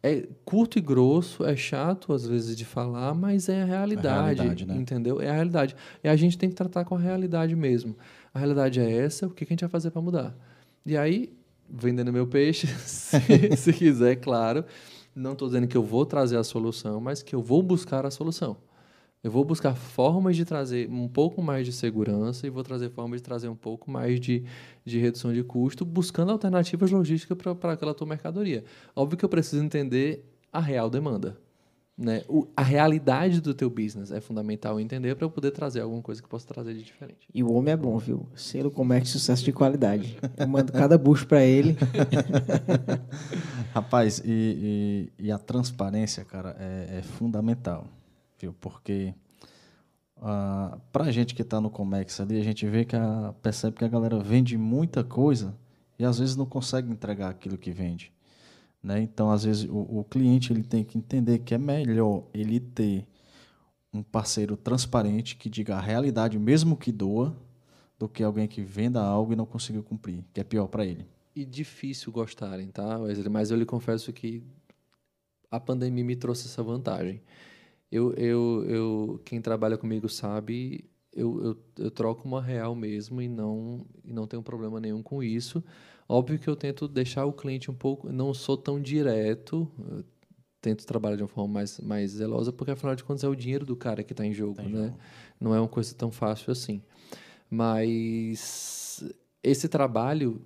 É 0.03 0.27
curto 0.43 0.79
e 0.79 0.81
grosso, 0.81 1.45
é 1.45 1.55
chato 1.55 2.11
às 2.13 2.25
vezes 2.25 2.55
de 2.55 2.65
falar, 2.65 3.13
mas 3.13 3.47
é 3.49 3.61
a 3.61 3.65
realidade, 3.65 4.07
a 4.07 4.43
realidade 4.43 4.65
né? 4.65 4.75
entendeu? 4.75 5.21
É 5.21 5.29
a 5.29 5.33
realidade. 5.33 5.75
E 6.03 6.09
a 6.09 6.15
gente 6.15 6.37
tem 6.37 6.49
que 6.49 6.55
tratar 6.55 6.85
com 6.85 6.95
a 6.95 6.99
realidade 6.99 7.55
mesmo. 7.55 7.95
A 8.33 8.39
realidade 8.39 8.79
é 8.79 8.91
essa, 8.91 9.27
o 9.27 9.29
que 9.29 9.43
a 9.43 9.47
gente 9.47 9.61
vai 9.61 9.69
fazer 9.69 9.91
para 9.91 10.01
mudar? 10.01 10.35
E 10.85 10.97
aí, 10.97 11.31
vendendo 11.69 12.11
meu 12.11 12.25
peixe, 12.25 12.67
se, 12.85 13.55
se 13.55 13.73
quiser, 13.73 14.15
claro, 14.15 14.65
não 15.15 15.33
estou 15.33 15.47
dizendo 15.47 15.67
que 15.67 15.77
eu 15.77 15.83
vou 15.83 16.05
trazer 16.05 16.37
a 16.37 16.43
solução, 16.43 16.99
mas 16.99 17.21
que 17.21 17.35
eu 17.35 17.41
vou 17.41 17.61
buscar 17.61 18.05
a 18.05 18.11
solução. 18.11 18.57
Eu 19.23 19.29
vou 19.29 19.45
buscar 19.45 19.75
formas 19.75 20.35
de 20.35 20.43
trazer 20.43 20.89
um 20.89 21.07
pouco 21.07 21.43
mais 21.43 21.65
de 21.65 21.71
segurança 21.71 22.47
e 22.47 22.49
vou 22.49 22.63
trazer 22.63 22.89
formas 22.89 23.19
de 23.19 23.23
trazer 23.23 23.49
um 23.49 23.55
pouco 23.55 23.91
mais 23.91 24.19
de, 24.19 24.43
de 24.83 24.99
redução 24.99 25.31
de 25.31 25.43
custo, 25.43 25.85
buscando 25.85 26.31
alternativas 26.31 26.89
logísticas 26.89 27.37
para 27.37 27.73
aquela 27.73 27.93
tua 27.93 28.07
mercadoria. 28.07 28.63
Óbvio 28.95 29.17
que 29.19 29.25
eu 29.25 29.29
preciso 29.29 29.63
entender 29.63 30.25
a 30.51 30.59
real 30.59 30.89
demanda. 30.89 31.37
Né? 31.95 32.23
O, 32.27 32.47
a 32.57 32.63
realidade 32.63 33.39
do 33.41 33.53
teu 33.53 33.69
business 33.69 34.11
é 34.11 34.19
fundamental 34.19 34.79
entender 34.79 35.13
para 35.13 35.25
eu 35.25 35.29
poder 35.29 35.51
trazer 35.51 35.81
alguma 35.81 36.01
coisa 36.01 36.19
que 36.19 36.27
possa 36.27 36.47
trazer 36.47 36.73
de 36.73 36.81
diferente. 36.81 37.27
E 37.31 37.43
o 37.43 37.53
homem 37.53 37.73
é 37.73 37.77
bom, 37.77 37.95
viu? 37.99 38.25
Selo 38.35 38.71
comércio 38.71 39.19
sucesso 39.19 39.43
de 39.43 39.51
qualidade. 39.51 40.17
Eu 40.35 40.47
mando 40.47 40.71
cada 40.73 40.97
bucho 40.97 41.27
para 41.27 41.43
ele. 41.43 41.77
Rapaz, 43.71 44.19
e, 44.25 45.11
e, 45.19 45.25
e, 45.27 45.31
a 45.31 45.37
transparência, 45.37 46.25
cara, 46.25 46.55
é, 46.59 46.97
é 46.97 47.01
fundamental 47.03 47.85
viu? 48.41 48.53
Porque 48.59 49.13
uh, 50.17 50.21
ah, 50.23 50.77
para 50.91 51.05
a 51.05 51.11
gente 51.11 51.33
que 51.33 51.41
está 51.41 51.59
no 51.61 51.69
Comex 51.69 52.19
ali, 52.19 52.39
a 52.39 52.43
gente 52.43 52.67
vê 52.67 52.85
que 52.85 52.95
a, 52.95 53.33
percebe 53.41 53.77
que 53.77 53.85
a 53.85 53.87
galera 53.87 54.19
vende 54.19 54.57
muita 54.57 55.03
coisa 55.03 55.55
e 55.97 56.05
às 56.05 56.19
vezes 56.19 56.35
não 56.35 56.45
consegue 56.45 56.91
entregar 56.91 57.29
aquilo 57.29 57.57
que 57.57 57.71
vende. 57.71 58.11
Né? 58.83 59.01
Então, 59.01 59.31
às 59.31 59.43
vezes, 59.43 59.69
o, 59.69 59.99
o 59.99 60.05
cliente 60.09 60.51
ele 60.51 60.63
tem 60.63 60.83
que 60.83 60.97
entender 60.97 61.39
que 61.39 61.53
é 61.53 61.57
melhor 61.57 62.23
ele 62.33 62.59
ter 62.59 63.05
um 63.93 64.01
parceiro 64.01 64.55
transparente 64.57 65.35
que 65.35 65.49
diga 65.49 65.75
a 65.75 65.81
realidade, 65.81 66.39
mesmo 66.39 66.77
que 66.77 66.91
doa, 66.91 67.35
do 67.99 68.09
que 68.09 68.23
alguém 68.23 68.47
que 68.47 68.61
venda 68.61 69.01
algo 69.01 69.33
e 69.33 69.35
não 69.35 69.45
conseguiu 69.45 69.83
cumprir, 69.83 70.23
que 70.33 70.39
é 70.39 70.43
pior 70.43 70.67
para 70.67 70.85
ele. 70.85 71.05
E 71.35 71.45
difícil 71.45 72.11
gostarem, 72.11 72.67
tá, 72.67 72.97
Wesley? 72.97 73.29
Mas 73.29 73.51
eu 73.51 73.57
lhe 73.57 73.65
confesso 73.65 74.11
que 74.11 74.43
a 75.51 75.59
pandemia 75.59 76.03
me 76.03 76.15
trouxe 76.15 76.47
essa 76.47 76.63
vantagem. 76.63 77.21
Eu, 77.91 78.13
eu, 78.13 78.65
eu, 78.67 79.21
quem 79.25 79.41
trabalha 79.41 79.77
comigo 79.77 80.07
sabe, 80.07 80.89
eu, 81.11 81.43
eu, 81.43 81.57
eu 81.77 81.91
troco 81.91 82.25
uma 82.25 82.41
real 82.41 82.73
mesmo 82.73 83.21
e 83.21 83.27
não, 83.27 83.85
e 84.05 84.13
não 84.13 84.25
tenho 84.25 84.41
problema 84.41 84.79
nenhum 84.79 85.03
com 85.03 85.21
isso. 85.21 85.61
Óbvio 86.07 86.39
que 86.39 86.49
eu 86.49 86.55
tento 86.55 86.87
deixar 86.87 87.25
o 87.25 87.33
cliente 87.33 87.69
um 87.69 87.73
pouco, 87.73 88.11
não 88.11 88.33
sou 88.33 88.55
tão 88.55 88.79
direto, 88.81 89.69
tento 90.61 90.85
trabalhar 90.85 91.17
de 91.17 91.23
uma 91.23 91.27
forma 91.27 91.53
mais, 91.53 91.79
mais 91.79 92.11
zelosa, 92.11 92.53
porque 92.53 92.71
afinal 92.71 92.95
de 92.95 93.03
contas 93.03 93.23
é 93.23 93.27
o 93.27 93.35
dinheiro 93.35 93.65
do 93.65 93.75
cara 93.75 94.03
que 94.03 94.13
está 94.13 94.25
em 94.25 94.33
jogo, 94.33 94.55
tá 94.55 94.63
em 94.63 94.69
né? 94.69 94.85
Jogo. 94.85 94.99
Não 95.39 95.53
é 95.53 95.59
uma 95.59 95.67
coisa 95.67 95.93
tão 95.93 96.11
fácil 96.11 96.51
assim. 96.51 96.81
Mas 97.49 99.03
esse 99.43 99.67
trabalho 99.67 100.41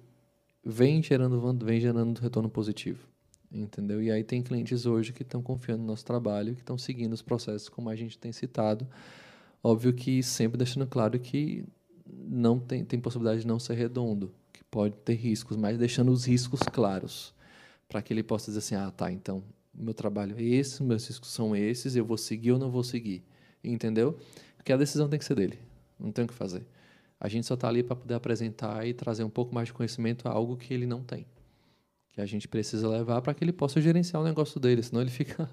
vem 0.64 1.04
gerando, 1.04 1.40
vem 1.64 1.80
gerando 1.80 2.20
retorno 2.20 2.50
positivo 2.50 3.08
entendeu? 3.52 4.02
E 4.02 4.12
aí 4.12 4.24
tem 4.24 4.42
clientes 4.42 4.86
hoje 4.86 5.14
que 5.14 5.24
estão 5.24 5.42
confiando 5.42 5.82
no 5.82 5.88
nosso 5.88 6.06
trabalho, 6.06 6.56
que 6.56 6.62
estão 6.62 6.78
seguindo 6.78 7.14
os 7.14 7.22
processos 7.22 7.70
como 7.70 7.90
a 7.90 7.96
gente 7.96 8.18
tem 8.18 8.32
citado. 8.32 8.88
Óbvio 9.64 9.94
que 9.94 10.22
sempre 10.22 10.58
deixando 10.58 10.88
claro 10.88 11.20
que 11.20 11.66
não 12.06 12.60
tem, 12.60 12.86
tem 12.86 13.00
possibilidade 13.00 13.42
de 13.42 13.48
não 13.48 13.60
ser 13.60 13.74
redondo, 13.74 14.34
que 14.54 14.64
pode 14.66 14.96
ter 14.98 15.16
riscos, 15.16 15.58
mas 15.58 15.78
deixando 15.78 16.12
os 16.12 16.26
riscos 16.26 16.60
claros, 16.72 17.34
para 17.88 18.02
que 18.02 18.14
ele 18.14 18.24
possa 18.24 18.48
dizer 18.48 18.60
assim, 18.60 18.76
ah, 18.76 18.92
tá, 18.92 19.12
então, 19.12 19.44
meu 19.74 19.94
trabalho 19.94 20.36
é 20.38 20.44
esse, 20.44 20.84
meus 20.84 21.08
riscos 21.08 21.30
são 21.32 21.56
esses, 21.56 21.96
eu 21.96 22.06
vou 22.06 22.18
seguir 22.18 22.52
ou 22.52 22.60
não 22.60 22.70
vou 22.70 22.84
seguir, 22.84 23.24
entendeu? 23.64 24.18
Porque 24.56 24.72
a 24.72 24.78
decisão 24.78 25.10
tem 25.10 25.18
que 25.18 25.26
ser 25.26 25.36
dele, 25.36 25.60
não 26.00 26.12
tem 26.12 26.26
o 26.26 26.28
que 26.28 26.34
fazer. 26.34 26.66
A 27.20 27.28
gente 27.28 27.48
só 27.48 27.56
está 27.56 27.68
ali 27.68 27.82
para 27.82 27.96
poder 27.96 28.14
apresentar 28.14 28.86
e 28.86 28.94
trazer 28.94 29.24
um 29.24 29.30
pouco 29.30 29.56
mais 29.56 29.68
de 29.68 29.74
conhecimento 29.74 30.28
a 30.28 30.32
algo 30.32 30.58
que 30.58 30.74
ele 30.74 30.86
não 30.86 31.02
tem 31.02 31.26
que 32.16 32.22
a 32.22 32.26
gente 32.26 32.48
precisa 32.48 32.88
levar 32.88 33.22
para 33.22 33.34
que 33.34 33.44
ele 33.44 33.52
possa 33.52 33.82
gerenciar 33.82 34.22
o 34.22 34.26
negócio 34.26 34.58
dele, 34.58 34.82
senão 34.82 35.02
ele 35.02 35.12
fica 35.12 35.50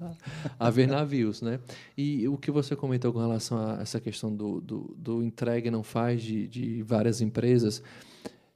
a 0.59 0.71
ver 0.71 0.87
navios, 0.87 1.43
né? 1.43 1.59
E 1.99 2.29
o 2.29 2.39
que 2.39 2.53
você 2.53 2.77
comentou 2.77 3.13
com 3.13 3.19
relação 3.19 3.59
a 3.59 3.83
essa 3.83 4.01
questão 4.01 4.35
do, 4.35 4.61
do, 4.61 4.95
do 4.97 5.23
entrega 5.25 5.73
não 5.73 5.83
faz 5.83 6.23
de, 6.23 6.47
de 6.47 6.83
várias 6.85 7.21
empresas, 7.21 7.83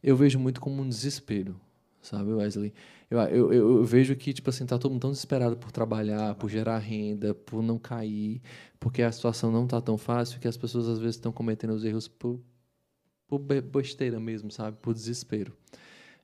eu 0.00 0.16
vejo 0.16 0.38
muito 0.38 0.60
como 0.60 0.82
um 0.82 0.88
desespero, 0.88 1.60
sabe, 2.00 2.32
Wesley? 2.32 2.72
Eu, 3.10 3.18
eu, 3.20 3.52
eu, 3.52 3.84
vejo 3.84 4.14
que, 4.14 4.32
tipo 4.32 4.50
assim, 4.50 4.64
tá 4.64 4.78
todo 4.78 4.92
mundo 4.92 5.02
tão 5.02 5.10
desesperado 5.10 5.56
por 5.56 5.72
trabalhar, 5.72 6.36
por 6.36 6.48
gerar 6.48 6.78
renda, 6.78 7.34
por 7.34 7.60
não 7.60 7.78
cair, 7.78 8.40
porque 8.78 9.02
a 9.02 9.10
situação 9.10 9.50
não 9.50 9.66
tá 9.66 9.80
tão 9.80 9.98
fácil 9.98 10.38
que 10.38 10.46
as 10.46 10.56
pessoas 10.56 10.88
às 10.88 10.98
vezes 10.98 11.16
estão 11.16 11.32
cometendo 11.32 11.70
os 11.70 11.84
erros 11.84 12.06
por, 12.06 12.40
por 13.26 13.38
besteira 13.38 14.20
mesmo, 14.20 14.50
sabe? 14.50 14.76
Por 14.80 14.94
desespero. 14.94 15.52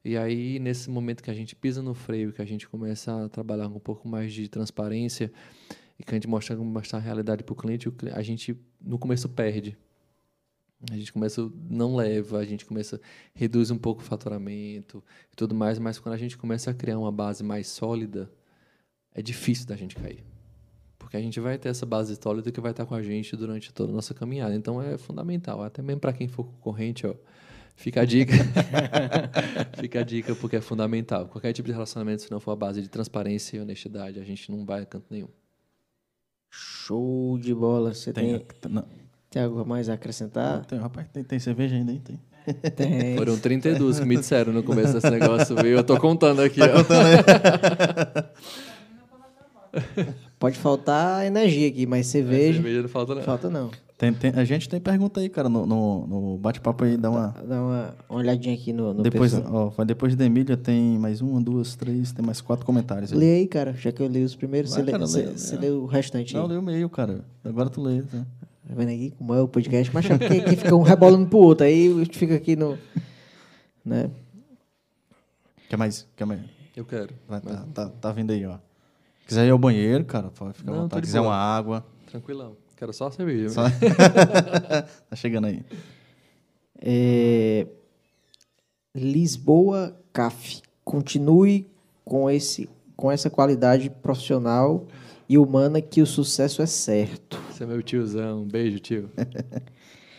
E 0.05 0.17
aí, 0.17 0.59
nesse 0.59 0.91
momento 0.91 1.23
que 1.23 1.31
a 1.31 1.35
gente 1.35 1.55
pisa 1.55 1.81
no 1.81 1.95
freio, 1.95 2.33
que 2.33 2.43
a 2.43 2.45
gente 2.45 2.69
começa 2.69 3.25
a 3.25 3.29
trabalhar 3.29 3.69
com 3.69 3.77
um 3.77 3.81
pouco 3.81 4.09
mais 4.09 4.33
de 4.33 4.49
transparência 4.49 5.33
e 5.99 6.03
que 6.03 6.11
a 6.11 6.15
gente 6.15 6.27
mostra, 6.27 6.57
mostrar 6.57 6.99
a 6.99 7.03
realidade 7.03 7.45
para 7.45 7.53
o 7.53 7.57
cliente, 7.57 7.93
a 8.13 8.23
gente, 8.23 8.57
no 8.81 8.99
começo, 8.99 9.29
perde. 9.29 9.77
A 10.91 10.97
gente 10.97 11.13
começa, 11.13 11.49
não 11.71 11.95
leva, 11.95 12.39
a 12.39 12.45
gente 12.45 12.67
começa, 12.67 13.01
reduz 13.33 13.71
um 13.71 13.79
pouco 13.79 14.03
o 14.03 14.05
faturamento 14.05 15.05
e 15.33 15.37
tudo 15.37 15.55
mais, 15.55 15.79
mas 15.79 16.01
quando 16.01 16.17
a 16.17 16.19
gente 16.19 16.37
começa 16.37 16.73
a 16.73 16.75
criar 16.75 16.99
uma 16.99 17.13
base 17.13 17.45
mais 17.45 17.69
sólida, 17.69 18.29
é 19.15 19.23
difícil 19.23 19.67
da 19.67 19.77
gente 19.77 19.95
cair. 19.95 20.25
Porque 20.99 21.17
a 21.17 21.21
gente 21.21 21.39
vai 21.39 21.57
ter 21.57 21.69
essa 21.69 21.87
base 21.87 22.19
sólida 22.21 22.51
que 22.51 22.61
vai 22.61 22.73
estar 22.73 22.85
com 22.85 22.97
a 22.97 23.03
gente 23.03 23.37
durante 23.37 23.73
toda 23.73 23.93
a 23.93 23.95
nossa 23.95 24.13
caminhada. 24.13 24.57
Então 24.57 24.83
é 24.83 24.99
fundamental, 24.99 25.63
até 25.63 25.81
mesmo 25.83 26.01
para 26.01 26.13
quem 26.13 26.27
for 26.27 26.45
concorrente, 26.45 27.07
ó, 27.07 27.15
Fica 27.75 28.03
a 28.03 28.05
dica. 28.05 28.33
Fica 29.79 30.01
a 30.01 30.03
dica 30.03 30.35
porque 30.35 30.57
é 30.57 30.61
fundamental. 30.61 31.27
Qualquer 31.27 31.53
tipo 31.53 31.67
de 31.67 31.73
relacionamento, 31.73 32.23
se 32.23 32.31
não 32.31 32.41
for 32.41 32.53
a 32.53 32.57
base 32.57 32.81
de 32.81 32.89
transparência 32.89 33.57
e 33.57 33.61
honestidade, 33.61 34.21
a 34.21 34.25
gente 34.25 34.51
não 34.51 34.65
vai 34.65 34.83
a 34.83 34.87
canto 34.87 35.07
nenhum. 35.11 35.29
Show 36.51 37.39
de 37.39 37.55
bola. 37.55 37.95
Você 37.95 38.13
tem, 38.13 38.39
tem, 38.39 38.85
tem 39.31 39.43
algo 39.43 39.65
mais 39.65 39.89
a 39.89 39.95
acrescentar? 39.95 40.65
Tem, 40.67 40.79
rapaz, 40.79 41.09
tem, 41.13 41.25
tem 41.25 41.39
cerveja 41.39 41.75
ainda 41.75 41.93
aí? 41.93 42.01
Tem. 42.01 42.21
Tem. 42.77 43.17
Foram 43.17 43.39
32 43.39 44.01
que 44.01 44.07
me 44.07 44.17
disseram 44.17 44.53
no 44.53 44.63
começo 44.63 44.93
desse 44.95 45.11
negócio, 45.11 45.55
viu? 45.57 45.77
Eu 45.77 45.85
tô 45.85 45.99
contando 45.99 46.43
aqui. 46.43 46.61
Tá 46.61 46.67
ó. 46.67 46.77
contando 46.79 47.07
aí. 47.07 47.17
Pode 50.39 50.59
faltar 50.59 51.25
energia 51.25 51.69
aqui, 51.69 51.87
mas 51.87 52.07
cerveja. 52.07 52.55
cerveja 52.55 52.83
não 52.83 52.89
falta, 52.89 53.15
não. 53.15 53.23
Falta 53.23 53.49
não. 53.49 53.71
Tem, 54.03 54.13
tem, 54.13 54.33
a 54.35 54.45
gente 54.45 54.69
tem 54.69 54.81
pergunta 54.81 55.21
aí, 55.21 55.29
cara, 55.29 55.49
no, 55.49 55.65
no, 55.65 56.07
no 56.09 56.37
bate-papo 56.37 56.83
aí, 56.83 56.97
dá 56.97 57.09
uma. 57.09 57.29
Dá 57.47 57.63
uma, 57.63 57.95
olhadinha 58.09 58.53
aqui 58.53 58.73
no, 58.73 58.93
no 58.93 59.01
depois, 59.01 59.33
ó, 59.33 59.85
depois 59.85 60.17
da 60.17 60.25
Emília 60.25 60.57
tem 60.57 60.99
mais 60.99 61.21
uma, 61.21 61.41
duas, 61.41 61.77
três, 61.77 62.11
tem 62.11 62.27
mais 62.27 62.41
quatro 62.41 62.67
comentários 62.67 63.13
aí. 63.13 63.19
Lê 63.21 63.35
aí, 63.37 63.47
cara, 63.47 63.73
já 63.75 63.93
que 63.93 64.03
eu 64.03 64.09
li 64.09 64.25
os 64.25 64.35
primeiros, 64.35 64.73
Vai, 64.73 64.83
você, 64.83 64.91
cara, 64.91 65.05
lê, 65.05 65.27
você, 65.27 65.57
lê 65.57 65.71
o 65.71 65.87
restante 65.87 66.35
Não, 66.35 66.43
aí. 66.43 66.49
Não, 66.49 66.55
lê 66.57 66.61
o 66.61 66.63
meio, 66.65 66.91
cara. 66.91 67.25
Agora 67.45 67.71
tu 67.71 67.81
lê. 67.81 68.03
Tá, 68.03 68.27
tá 68.67 68.75
vendo 68.75 68.89
aqui 68.89 69.15
como 69.17 69.35
é 69.35 69.41
o 69.41 69.47
podcast? 69.47 69.95
Mas 69.95 70.11
é 70.11 70.19
porque 70.19 70.39
aqui 70.39 70.57
fica 70.57 70.75
um 70.75 70.83
rebolando 70.83 71.29
pro 71.29 71.39
outro, 71.39 71.65
aí 71.65 71.87
a 71.87 71.99
gente 72.03 72.19
fica 72.19 72.35
aqui 72.35 72.57
no. 72.57 72.77
Né? 73.85 74.11
Quer 75.69 75.77
mais? 75.77 76.09
Quer 76.17 76.25
mais? 76.25 76.41
Eu 76.77 76.85
quero. 76.85 77.15
Vai, 77.29 77.41
tá, 77.41 77.67
tá, 77.73 77.89
tá 77.89 78.11
vindo 78.11 78.33
aí, 78.33 78.45
ó. 78.47 78.59
Quiser 79.29 79.47
ir 79.47 79.51
ao 79.51 79.59
banheiro, 79.59 80.05
cara, 80.05 80.29
pode 80.31 80.55
ficar 80.55 80.73
à 80.73 80.75
vontade. 80.75 81.07
Quiser 81.07 81.21
uma 81.21 81.37
água. 81.37 81.87
Tranquilão. 82.11 82.62
Quero 82.83 82.93
só 82.93 83.07
a 83.07 83.11
cerveja. 83.13 83.49
Só... 83.49 83.63
tá 85.09 85.15
chegando 85.15 85.47
aí. 85.47 85.63
É... 86.81 87.65
Lisboa 88.93 89.97
CAF. 90.13 90.61
Continue 90.85 91.71
com, 92.05 92.29
esse, 92.29 92.69
com 92.97 93.09
essa 93.09 93.31
qualidade 93.31 93.89
profissional 93.89 94.89
e 95.29 95.39
humana 95.39 95.81
que 95.81 96.03
o 96.03 96.07
sucesso 96.07 96.61
é 96.61 96.67
certo. 96.67 97.41
Você 97.53 97.63
é 97.63 97.67
meu 97.69 97.81
tiozão. 97.85 98.43
Um 98.43 98.49
beijo, 98.49 98.81
tio. 98.81 99.09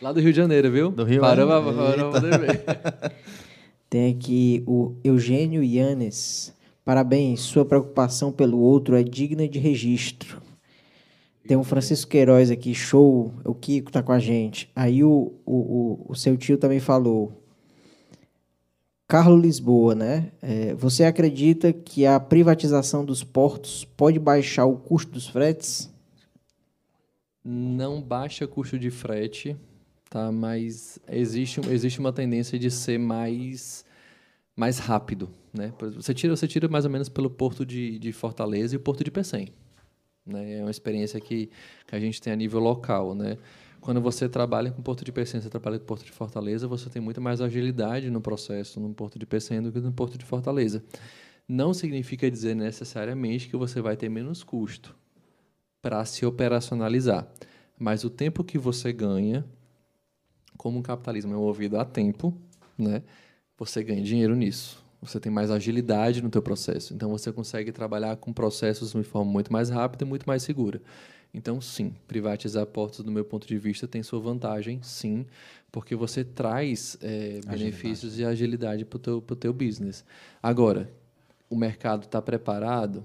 Lá 0.01 0.13
do 0.13 0.21
Rio 0.21 0.31
de 0.31 0.37
Janeiro, 0.37 0.71
viu? 0.71 0.89
Do 0.89 1.03
Rio 1.03 1.19
Parou, 1.19 1.49
parou, 1.49 1.73
parou, 1.73 2.13
Tem 3.89 4.09
aqui 4.09 4.63
o 4.65 4.95
Eugênio 5.03 5.61
Yanes. 5.61 6.53
Parabéns, 6.85 7.41
sua 7.41 7.65
preocupação 7.65 8.31
pelo 8.31 8.57
outro 8.57 8.95
é 8.95 9.03
digna 9.03 9.49
de 9.49 9.59
registro. 9.59 10.42
Tem 11.47 11.57
um 11.57 11.63
Francisco 11.63 12.09
Queiroz 12.09 12.49
aqui, 12.49 12.73
show. 12.73 13.33
O 13.43 13.53
Kiko 13.53 13.91
tá 13.91 14.01
com 14.01 14.11
a 14.11 14.19
gente. 14.19 14.69
Aí 14.75 15.03
o, 15.03 15.33
o, 15.45 15.55
o, 15.55 16.05
o 16.09 16.15
seu 16.15 16.37
tio 16.37 16.57
também 16.57 16.79
falou. 16.79 17.43
Carlos 19.07 19.41
Lisboa, 19.41 19.93
né? 19.93 20.31
É, 20.41 20.73
você 20.73 21.03
acredita 21.03 21.73
que 21.73 22.05
a 22.05 22.19
privatização 22.19 23.03
dos 23.05 23.23
portos 23.23 23.85
pode 23.85 24.17
baixar 24.17 24.65
o 24.65 24.77
custo 24.77 25.11
dos 25.11 25.27
fretes? 25.27 25.93
Não 27.43 28.01
baixa 28.01 28.47
custo 28.47 28.79
de 28.79 28.89
frete, 28.89 29.57
tá? 30.09 30.31
Mas 30.31 30.97
existe, 31.07 31.59
existe 31.69 31.99
uma 31.99 32.13
tendência 32.13 32.57
de 32.57 32.71
ser 32.71 32.97
mais 32.97 33.85
mais 34.55 34.77
rápido, 34.77 35.29
né? 35.53 35.73
Você 35.95 36.13
tira 36.13 36.35
você 36.35 36.47
tira 36.47 36.67
mais 36.67 36.85
ou 36.85 36.91
menos 36.91 37.09
pelo 37.09 37.29
porto 37.29 37.65
de, 37.65 37.99
de 37.99 38.13
Fortaleza 38.13 38.75
e 38.75 38.77
o 38.77 38.79
porto 38.79 39.03
de 39.03 39.11
Pecém, 39.11 39.49
né? 40.25 40.59
É 40.59 40.61
uma 40.61 40.71
experiência 40.71 41.19
que, 41.19 41.49
que 41.87 41.95
a 41.95 41.99
gente 41.99 42.21
tem 42.21 42.31
a 42.33 42.35
nível 42.35 42.59
local, 42.59 43.13
né? 43.13 43.37
Quando 43.83 43.99
você 43.99 44.29
trabalha 44.29 44.71
com 44.71 44.81
Porto 44.81 45.03
de 45.03 45.11
Pecém, 45.11 45.41
você 45.41 45.49
trabalha 45.49 45.77
com 45.77 45.85
Porto 45.85 46.05
de 46.05 46.11
Fortaleza, 46.11 46.67
você 46.67 46.89
tem 46.89 47.01
muito 47.01 47.19
mais 47.19 47.41
agilidade 47.41 48.09
no 48.09 48.21
processo 48.21 48.79
no 48.79 48.93
Porto 48.93 49.19
de 49.19 49.25
Pecém 49.25 49.61
do 49.61 49.73
que 49.73 49.79
no 49.81 49.91
Porto 49.91 50.17
de 50.17 50.23
Fortaleza. 50.23 50.81
Não 51.47 51.73
significa 51.73 52.31
dizer 52.31 52.55
necessariamente 52.55 53.49
que 53.49 53.57
você 53.57 53.81
vai 53.81 53.97
ter 53.97 54.07
menos 54.07 54.41
custo 54.41 54.95
para 55.81 56.05
se 56.05 56.25
operacionalizar, 56.25 57.27
mas 57.77 58.05
o 58.05 58.09
tempo 58.09 58.41
que 58.41 58.57
você 58.57 58.93
ganha, 58.93 59.45
como 60.57 60.79
o 60.79 60.83
capitalismo 60.83 61.33
é 61.33 61.37
movido 61.37 61.77
a 61.77 61.83
tempo, 61.83 62.33
né, 62.77 63.03
você 63.57 63.83
ganha 63.83 64.01
dinheiro 64.01 64.33
nisso. 64.33 64.82
Você 65.03 65.19
tem 65.19 65.31
mais 65.31 65.51
agilidade 65.51 66.21
no 66.21 66.29
teu 66.29 66.41
processo, 66.41 66.93
então 66.93 67.09
você 67.09 67.31
consegue 67.31 67.71
trabalhar 67.71 68.15
com 68.17 68.31
processos 68.31 68.91
de 68.93 69.03
forma 69.03 69.31
muito 69.31 69.51
mais 69.51 69.69
rápida 69.69 70.03
e 70.03 70.07
muito 70.07 70.25
mais 70.25 70.43
segura. 70.43 70.81
Então, 71.33 71.59
sim, 71.59 71.93
privatizar 72.07 72.65
portos, 72.67 72.99
do 72.99 73.11
meu 73.11 73.25
ponto 73.25 73.47
de 73.47 73.57
vista, 73.57 73.87
tem 73.87 74.03
sua 74.03 74.19
vantagem, 74.19 74.79
sim, 74.83 75.25
porque 75.71 75.95
você 75.95 76.23
traz 76.23 76.95
é, 77.01 77.39
benefícios 77.47 78.19
e 78.19 78.23
agilidade 78.23 78.85
para 78.85 78.97
o 78.97 78.99
teu, 78.99 79.21
teu 79.21 79.51
business. 79.51 80.05
Agora, 80.41 80.91
o 81.49 81.55
mercado 81.55 82.03
está 82.03 82.21
preparado? 82.21 83.03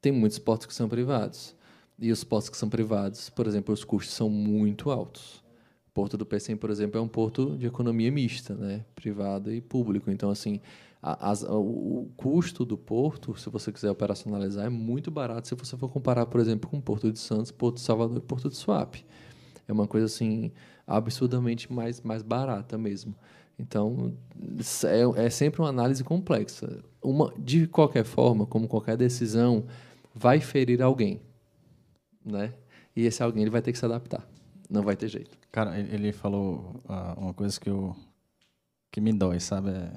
Tem 0.00 0.10
muitos 0.10 0.38
portos 0.40 0.66
que 0.66 0.74
são 0.74 0.88
privados. 0.88 1.54
E 1.98 2.10
os 2.10 2.24
portos 2.24 2.50
que 2.50 2.56
são 2.56 2.68
privados, 2.68 3.30
por 3.30 3.46
exemplo, 3.46 3.72
os 3.72 3.84
custos 3.84 4.14
são 4.14 4.28
muito 4.28 4.90
altos. 4.90 5.42
O 5.88 5.92
Porto 5.94 6.16
do 6.16 6.26
Pecém, 6.26 6.56
por 6.56 6.68
exemplo, 6.68 6.98
é 6.98 7.02
um 7.02 7.08
porto 7.08 7.56
de 7.56 7.66
economia 7.66 8.10
mista, 8.12 8.54
né? 8.54 8.84
privado 8.94 9.52
e 9.52 9.62
público. 9.62 10.10
Então, 10.10 10.28
assim, 10.28 10.60
as, 11.02 11.44
o 11.44 12.08
custo 12.16 12.64
do 12.64 12.76
porto, 12.76 13.38
se 13.38 13.48
você 13.48 13.70
quiser 13.70 13.90
operacionalizar, 13.90 14.66
é 14.66 14.68
muito 14.68 15.10
barato 15.10 15.46
se 15.46 15.54
você 15.54 15.76
for 15.76 15.88
comparar, 15.88 16.26
por 16.26 16.40
exemplo, 16.40 16.68
com 16.68 16.80
Porto 16.80 17.12
de 17.12 17.18
Santos, 17.18 17.52
Porto 17.52 17.76
de 17.76 17.82
Salvador 17.82 18.16
e 18.16 18.20
Porto 18.20 18.48
de 18.48 18.56
Suape. 18.56 19.04
É 19.68 19.72
uma 19.72 19.86
coisa 19.86 20.06
assim 20.06 20.52
absurdamente 20.86 21.72
mais, 21.72 22.00
mais 22.00 22.22
barata 22.22 22.76
mesmo. 22.78 23.14
Então, 23.58 24.14
é, 24.84 25.26
é 25.26 25.30
sempre 25.30 25.60
uma 25.60 25.68
análise 25.68 26.02
complexa. 26.04 26.82
Uma, 27.02 27.32
de 27.38 27.66
qualquer 27.66 28.04
forma, 28.04 28.46
como 28.46 28.68
qualquer 28.68 28.96
decisão, 28.96 29.64
vai 30.14 30.40
ferir 30.40 30.82
alguém. 30.82 31.20
Né? 32.24 32.52
E 32.94 33.06
esse 33.06 33.22
alguém 33.22 33.42
ele 33.42 33.50
vai 33.50 33.62
ter 33.62 33.72
que 33.72 33.78
se 33.78 33.84
adaptar. 33.84 34.26
Não 34.68 34.82
vai 34.82 34.96
ter 34.96 35.08
jeito. 35.08 35.38
Cara, 35.52 35.78
ele 35.78 36.12
falou 36.12 36.82
uh, 36.84 37.20
uma 37.20 37.32
coisa 37.32 37.58
que, 37.58 37.70
eu, 37.70 37.94
que 38.90 39.00
me 39.00 39.12
dói, 39.12 39.38
sabe? 39.38 39.70
É 39.70 39.92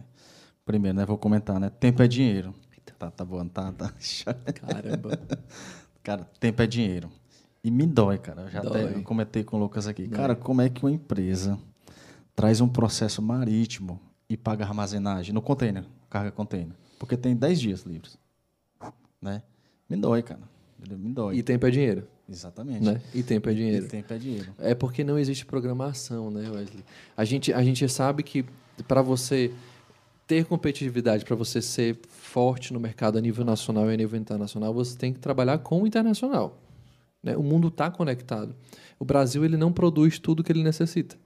Primeiro, 0.70 0.96
né? 0.96 1.04
Vou 1.04 1.18
comentar, 1.18 1.60
né? 1.60 1.68
Tempo 1.68 2.04
é 2.04 2.08
dinheiro. 2.08 2.54
Tá, 3.00 3.10
tá 3.10 3.26
bom, 3.26 3.44
tá, 3.48 3.72
tá. 3.72 3.92
Caramba. 4.54 5.20
cara, 6.04 6.30
tempo 6.40 6.62
é 6.62 6.68
dinheiro. 6.68 7.10
E 7.64 7.72
me 7.72 7.88
dói, 7.88 8.20
cara. 8.20 8.44
Eu 8.44 8.50
já 8.52 8.62
dói. 8.62 8.84
até 8.84 9.02
comentei 9.02 9.44
com 9.44 9.58
o 9.58 9.60
Lucas 9.60 9.88
aqui. 9.88 10.06
Dói. 10.06 10.16
Cara, 10.16 10.36
como 10.36 10.62
é 10.62 10.70
que 10.70 10.84
uma 10.84 10.92
empresa 10.92 11.58
traz 12.36 12.62
um 12.62 12.68
processo 12.68 13.20
marítimo 13.20 14.00
e 14.30 14.38
paga 14.38 14.64
armazenagem 14.64 15.34
no 15.34 15.42
container, 15.42 15.84
carga 16.08 16.30
container? 16.30 16.76
Porque 17.00 17.18
tem 17.18 17.36
10 17.36 17.60
dias 17.60 17.82
livres. 17.82 18.16
Né? 19.20 19.42
Me 19.90 19.98
dói, 19.98 20.22
cara. 20.22 20.42
Me 20.88 21.12
dói. 21.12 21.38
E 21.38 21.42
tempo 21.42 21.66
é 21.66 21.72
dinheiro. 21.72 22.08
Exatamente. 22.30 22.86
Né? 22.86 23.02
E 23.12 23.24
tempo 23.24 23.50
é 23.50 23.54
dinheiro. 23.56 23.86
E 23.88 23.90
tempo 23.90 24.14
é 24.14 24.18
dinheiro. 24.20 24.54
É 24.60 24.76
porque 24.76 25.04
não 25.04 25.18
existe 25.18 25.48
programação, 25.48 26.30
né, 26.30 26.48
Wesley? 26.48 26.86
A 27.18 27.26
gente, 27.26 27.52
a 27.52 27.64
gente 27.64 27.90
sabe 27.90 28.22
que 28.22 28.46
para 28.88 29.02
você 29.02 29.52
ter 30.30 30.46
competitividade, 30.46 31.26
para 31.26 31.36
você 31.36 31.60
ser 31.60 32.00
forte 32.08 32.72
no 32.72 32.80
mercado 32.80 33.18
a 33.18 33.22
nível 33.22 33.44
nacional 33.44 33.90
e 33.90 33.96
a 33.96 33.98
nível 33.98 34.20
internacional, 34.20 34.72
você 34.72 34.96
tem 34.96 35.12
que 35.12 35.18
trabalhar 35.18 35.58
com 35.58 35.82
o 35.82 35.88
internacional. 35.88 36.62
Né? 37.24 37.36
O 37.36 37.42
mundo 37.42 37.70
está 37.70 37.90
conectado. 37.90 38.56
O 39.00 39.04
Brasil 39.04 39.44
ele 39.44 39.58
não 39.58 39.74
produz 39.74 40.20
tudo 40.20 40.44
que 40.44 40.52
ele 40.52 40.62
necessita, 40.62 41.18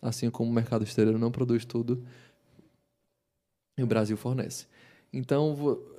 assim 0.00 0.30
como 0.30 0.52
o 0.52 0.54
mercado 0.54 0.84
exterior 0.84 1.18
não 1.18 1.32
produz 1.32 1.64
tudo 1.64 2.04
e 3.76 3.82
o 3.82 3.88
Brasil 3.88 4.16
fornece. 4.16 4.66
Então 5.12 5.56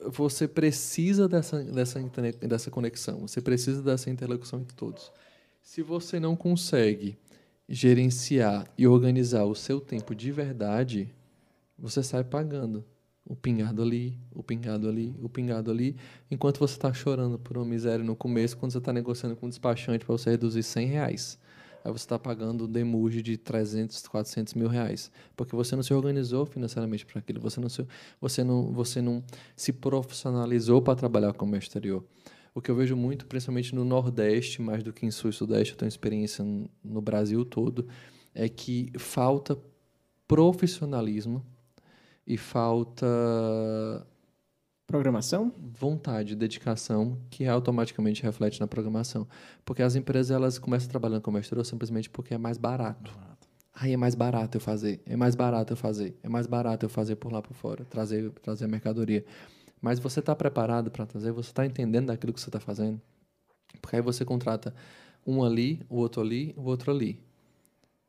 você 0.08 0.48
precisa 0.48 1.28
dessa, 1.28 1.62
dessa, 1.62 2.00
dessa 2.40 2.72
conexão, 2.72 3.28
você 3.28 3.42
precisa 3.42 3.82
dessa 3.82 4.10
interlocução 4.10 4.62
entre 4.62 4.78
todos. 4.78 5.12
Se 5.62 5.82
você 5.82 6.22
não 6.22 6.38
consegue 6.38 7.18
gerenciar 7.68 8.66
e 8.78 8.88
organizar 8.88 9.44
o 9.44 9.54
seu 9.54 9.82
tempo 9.82 10.16
de 10.16 10.32
verdade, 10.32 11.14
você 11.78 12.02
sai 12.02 12.24
pagando 12.24 12.86
o 13.26 13.36
pingado 13.36 13.82
ali, 13.82 14.20
o 14.32 14.44
pingado 14.44 14.88
ali, 14.88 15.16
o 15.20 15.28
pingado 15.28 15.72
ali, 15.72 15.96
enquanto 16.30 16.60
você 16.60 16.76
está 16.76 16.94
chorando 16.94 17.40
por 17.40 17.58
uma 17.58 17.66
miséria 17.66 18.06
no 18.06 18.16
começo, 18.16 18.56
quando 18.56 18.72
você 18.72 18.78
está 18.78 18.94
negociando 18.94 19.36
com 19.36 19.48
um 19.48 19.50
despachante 19.50 20.06
para 20.06 20.16
você 20.16 20.32
reduzir 20.32 20.62
100 20.62 20.88
reais. 20.88 21.40
Aí 21.84 21.92
você 21.92 22.04
está 22.04 22.18
pagando 22.18 22.66
um 22.66 22.72
demuge 22.72 23.22
de 23.22 23.38
300, 23.38 24.08
400 24.08 24.56
mil 24.56 24.68
reais. 24.68 25.12
Porque 25.36 25.56
você 25.56 25.76
não 25.76 25.84
se 25.84 25.94
organizou 25.94 26.46
financeiramente 26.46 27.06
para 27.06 27.20
aquilo, 27.20 27.40
você 27.40 27.60
não, 27.60 27.70
se, 27.70 27.86
você, 28.20 28.44
não, 28.44 28.72
você 28.72 29.02
não 29.02 29.24
se 29.56 29.72
profissionalizou 29.72 30.82
para 30.82 30.96
trabalhar 30.96 31.28
com 31.28 31.38
o 31.38 31.40
comércio 31.40 31.68
exterior. 31.68 32.04
O 32.56 32.62
que 32.62 32.72
eu 32.72 32.76
vejo 32.76 32.96
muito, 32.96 33.26
principalmente 33.26 33.76
no 33.76 33.84
Nordeste, 33.84 34.62
mais 34.62 34.82
do 34.82 34.94
que 34.94 35.06
em 35.06 35.12
Sul 35.12 35.30
e 35.30 35.34
Sudeste, 35.34 35.74
eu 35.74 35.78
tenho 35.78 35.90
experiência 35.90 36.44
no 36.84 37.02
Brasil 37.02 37.44
todo, 37.44 37.88
é 38.34 38.50
que 38.50 38.92
falta 38.98 39.58
profissionalismo 40.28 41.46
e 42.26 42.38
falta 42.38 43.06
programação, 44.88 45.52
vontade, 45.58 46.36
dedicação 46.36 47.18
que 47.30 47.46
automaticamente 47.48 48.22
reflete 48.22 48.60
na 48.60 48.68
programação, 48.68 49.28
porque 49.64 49.82
as 49.82 49.96
empresas 49.96 50.32
elas 50.32 50.60
começam 50.60 50.90
trabalhando 50.90 51.22
com 51.22 51.38
exterior 51.38 51.66
simplesmente 51.66 52.10
porque 52.10 52.34
é 52.34 52.38
mais 52.38 52.58
barato. 52.58 53.12
Aí 53.74 53.94
é 53.94 53.98
mais 53.98 54.16
barato 54.16 54.58
eu 54.58 54.62
fazer, 54.62 55.02
é 55.06 55.18
mais 55.18 55.36
barato 55.36 55.74
eu 55.74 55.78
fazer, 55.78 56.18
é 56.24 56.30
mais 56.30 56.48
barato 56.48 56.86
eu 56.86 56.90
fazer 56.90 57.16
por 57.18 57.32
lá 57.32 57.42
por 57.42 57.54
fora, 57.54 57.84
trazer 57.86 58.32
trazer 58.42 58.66
a 58.66 58.68
mercadoria. 58.68 59.26
Mas 59.82 60.00
você 60.00 60.20
está 60.20 60.36
preparado 60.36 60.90
para 60.90 61.06
trazer? 61.06 61.32
Você 61.32 61.50
está 61.50 61.66
entendendo 61.66 62.08
daquilo 62.08 62.32
que 62.32 62.40
você 62.40 62.50
está 62.50 62.60
fazendo? 62.60 63.02
Porque 63.82 63.98
aí 63.98 64.02
você 64.02 64.24
contrata 64.24 64.74
um 65.28 65.44
ali, 65.44 65.86
o 65.90 65.98
outro 65.98 66.22
ali, 66.22 66.54
o 66.56 66.64
outro 66.64 66.92
ali. 66.92 67.20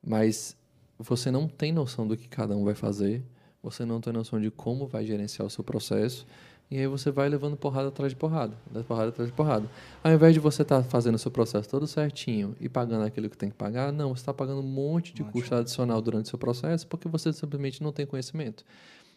Mas 0.07 0.57
você 0.99 1.31
não 1.31 1.49
tem 1.49 1.73
noção 1.73 2.07
do 2.07 2.17
que 2.17 2.29
cada 2.29 2.57
um 2.57 2.65
vai 2.65 2.75
fazer 2.75 3.25
você 3.71 3.85
não 3.85 4.01
tem 4.01 4.13
noção 4.13 4.41
de 4.41 4.51
como 4.51 4.87
vai 4.87 5.05
gerenciar 5.05 5.45
o 5.45 5.51
seu 5.51 5.65
processo, 5.65 6.25
e 6.71 6.79
aí 6.79 6.87
você 6.87 7.11
vai 7.11 7.29
levando 7.29 7.57
porrada 7.57 7.89
atrás 7.89 8.13
de 8.13 8.17
porrada, 8.17 8.57
porrada 8.87 9.09
atrás 9.09 9.29
de 9.29 9.35
porrada. 9.35 9.69
Ao 10.03 10.13
invés 10.13 10.35
de 10.35 10.41
você 10.41 10.63
estar 10.63 10.83
tá 10.83 10.89
fazendo 10.89 11.17
o 11.17 11.19
seu 11.19 11.31
processo 11.31 11.69
todo 11.69 11.87
certinho 11.87 12.57
e 12.61 12.69
pagando 12.69 13.05
aquilo 13.05 13.29
que 13.29 13.37
tem 13.37 13.51
que 13.51 13.57
pagar, 13.57 13.93
não, 13.93 14.11
você 14.11 14.23
está 14.23 14.33
pagando 14.35 14.61
um 14.61 14.67
monte 14.67 15.13
de 15.13 15.23
custo 15.25 15.55
adicional 15.55 16.01
durante 16.01 16.27
o 16.27 16.29
seu 16.29 16.39
processo 16.39 16.87
porque 16.87 17.09
você 17.09 17.33
simplesmente 17.33 17.83
não 17.83 17.93
tem 17.93 18.07
conhecimento. 18.07 18.65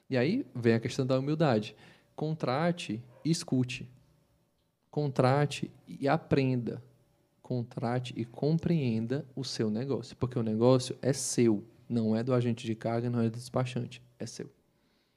E 0.09 0.17
aí 0.17 0.45
vem 0.55 0.73
a 0.73 0.79
questão 0.79 1.05
da 1.05 1.17
humildade. 1.17 1.75
Contrate 2.15 3.03
e 3.23 3.31
escute. 3.31 3.87
Contrate 4.91 5.71
e 5.87 6.07
aprenda. 6.07 6.83
Contrate 7.41 8.13
e 8.15 8.25
compreenda 8.25 9.25
o 9.35 9.43
seu 9.43 9.71
negócio, 9.71 10.15
porque 10.17 10.37
o 10.37 10.43
negócio 10.43 10.95
é 11.01 11.13
seu, 11.13 11.63
não 11.87 12.15
é 12.15 12.23
do 12.23 12.31
agente 12.31 12.65
de 12.65 12.75
carga, 12.75 13.09
não 13.09 13.21
é 13.21 13.23
do 13.23 13.37
despachante 13.37 14.03
é 14.19 14.25
seu. 14.25 14.51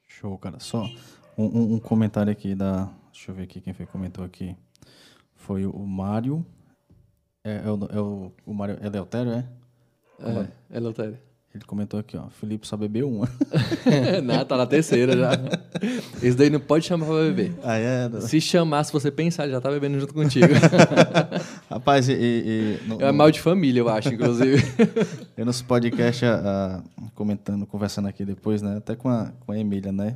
Show, 0.07 0.37
cara. 0.37 0.59
Só 0.59 0.85
um, 1.37 1.45
um, 1.45 1.73
um, 1.75 1.79
comentário 1.79 2.31
aqui 2.31 2.55
da. 2.55 2.89
Deixa 3.11 3.31
eu 3.31 3.35
ver 3.35 3.43
aqui 3.43 3.61
quem 3.61 3.73
foi 3.73 3.85
que 3.85 3.91
comentou 3.91 4.23
aqui. 4.23 4.55
Foi 5.35 5.65
o 5.65 5.85
Mário. 5.85 6.45
É, 7.43 7.57
é, 7.65 7.69
o, 7.69 7.85
é 7.91 7.99
o, 7.99 8.31
o 8.45 8.53
Mário 8.53 8.77
Eleutério, 8.81 9.31
é? 9.33 9.49
É, 10.19 10.77
Eleutério. 10.77 11.19
Ele 11.53 11.63
comentou 11.65 11.99
aqui, 11.99 12.17
ó. 12.17 12.29
Felipe 12.29 12.65
só 12.67 12.75
bebeu 12.75 13.07
uma. 13.07 13.29
não, 14.23 14.43
tá 14.43 14.57
na 14.57 14.65
terceira 14.65 15.15
já. 15.15 15.31
Esse 16.19 16.35
daí 16.35 16.49
não 16.49 16.59
pode 16.59 16.83
chamar 16.83 17.05
pra 17.05 17.15
beber. 17.15 17.53
Ah, 17.63 17.77
é? 17.77 18.09
Se 18.21 18.41
chamar, 18.41 18.83
se 18.83 18.91
você 18.91 19.11
pensar, 19.11 19.43
ele 19.43 19.51
já 19.51 19.61
tá 19.61 19.69
bebendo 19.69 19.99
junto 19.99 20.15
contigo. 20.15 20.47
Rapaz, 21.69 22.09
e. 22.09 22.13
e, 22.13 22.79
no, 22.87 22.99
é 22.99 23.11
mal 23.11 23.29
de 23.29 23.39
família, 23.39 23.81
eu 23.81 23.87
acho, 23.87 24.11
inclusive. 24.11 24.63
eu 25.37 25.45
nos 25.45 25.61
podcast, 25.61 26.25
uh, 26.25 27.11
comentando, 27.13 27.67
conversando 27.67 28.07
aqui 28.07 28.25
depois, 28.25 28.63
né? 28.63 28.77
Até 28.77 28.95
com 28.95 29.09
a, 29.09 29.31
com 29.45 29.51
a 29.51 29.59
Emília, 29.59 29.91
né? 29.91 30.15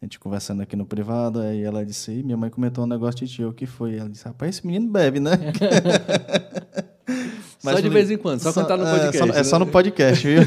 A 0.00 0.04
gente 0.04 0.20
conversando 0.20 0.62
aqui 0.62 0.76
no 0.76 0.86
privado, 0.86 1.40
aí 1.40 1.64
ela 1.64 1.84
disse, 1.84 2.22
minha 2.22 2.36
mãe 2.36 2.48
comentou 2.48 2.84
um 2.84 2.86
negócio 2.86 3.26
de 3.26 3.34
tio, 3.34 3.48
o 3.48 3.52
que 3.52 3.66
foi? 3.66 3.96
Ela 3.96 4.08
disse, 4.08 4.24
rapaz, 4.24 4.56
esse 4.56 4.64
menino 4.64 4.88
bebe, 4.88 5.18
né? 5.18 5.32
Mas, 7.62 7.74
só 7.74 7.80
de 7.80 7.88
vez 7.88 8.10
em 8.10 8.16
quando, 8.16 8.40
só, 8.40 8.52
só 8.52 8.60
quando 8.60 8.68
tá 8.68 8.76
no 8.76 8.84
podcast. 8.84 9.16
É, 9.16 9.18
só, 9.18 9.26
né? 9.26 9.40
é 9.40 9.44
só 9.44 9.58
no 9.58 9.66
podcast, 9.66 10.26
viu? 10.26 10.40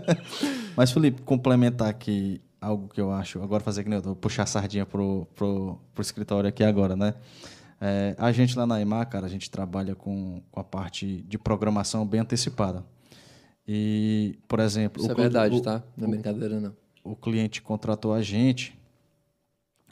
Mas, 0.74 0.90
Felipe, 0.90 1.20
complementar 1.22 1.88
aqui 1.88 2.40
algo 2.60 2.88
que 2.88 3.00
eu 3.00 3.12
acho. 3.12 3.42
Agora 3.42 3.62
fazer 3.62 3.82
que 3.82 3.90
nem 3.90 3.98
eu 3.98 4.02
vou 4.02 4.16
puxar 4.16 4.44
a 4.44 4.46
sardinha 4.46 4.86
pro, 4.86 5.26
pro, 5.34 5.78
pro 5.94 6.02
escritório 6.02 6.48
aqui 6.48 6.64
agora, 6.64 6.96
né? 6.96 7.14
É, 7.80 8.14
a 8.18 8.30
gente 8.32 8.56
lá 8.58 8.66
na 8.66 8.80
EMA, 8.80 9.04
cara, 9.06 9.26
a 9.26 9.28
gente 9.28 9.50
trabalha 9.50 9.94
com, 9.94 10.42
com 10.50 10.60
a 10.60 10.64
parte 10.64 11.22
de 11.22 11.38
programação 11.38 12.06
bem 12.06 12.20
antecipada. 12.20 12.84
E, 13.66 14.38
por 14.48 14.60
exemplo. 14.60 15.02
Isso 15.02 15.10
é 15.10 15.14
verdade, 15.14 15.56
o, 15.56 15.60
tá? 15.62 15.82
Não 15.96 16.08
é 16.08 16.10
brincadeira, 16.10 16.60
não. 16.60 16.74
O 17.02 17.16
cliente 17.16 17.62
contratou 17.62 18.12
a 18.12 18.20
gente, 18.20 18.78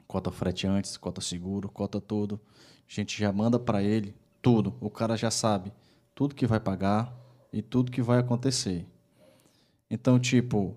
cota 0.07 0.31
frete 0.31 0.67
antes, 0.67 0.97
cota 0.97 1.21
seguro, 1.21 1.69
cota 1.69 2.01
tudo. 2.01 2.41
A 2.91 2.95
gente 2.95 3.19
já 3.19 3.33
manda 3.33 3.59
para 3.59 3.83
ele 3.83 4.15
tudo. 4.43 4.75
O 4.81 4.91
cara 4.91 5.17
já 5.17 5.31
sabe 5.31 5.73
tudo 6.19 6.35
que 6.35 6.49
vai 6.49 6.59
pagar 6.59 7.17
e 7.53 7.63
tudo 7.63 7.93
que 7.93 8.03
vai 8.03 8.19
acontecer. 8.19 8.85
Então, 9.89 10.19
tipo, 10.19 10.77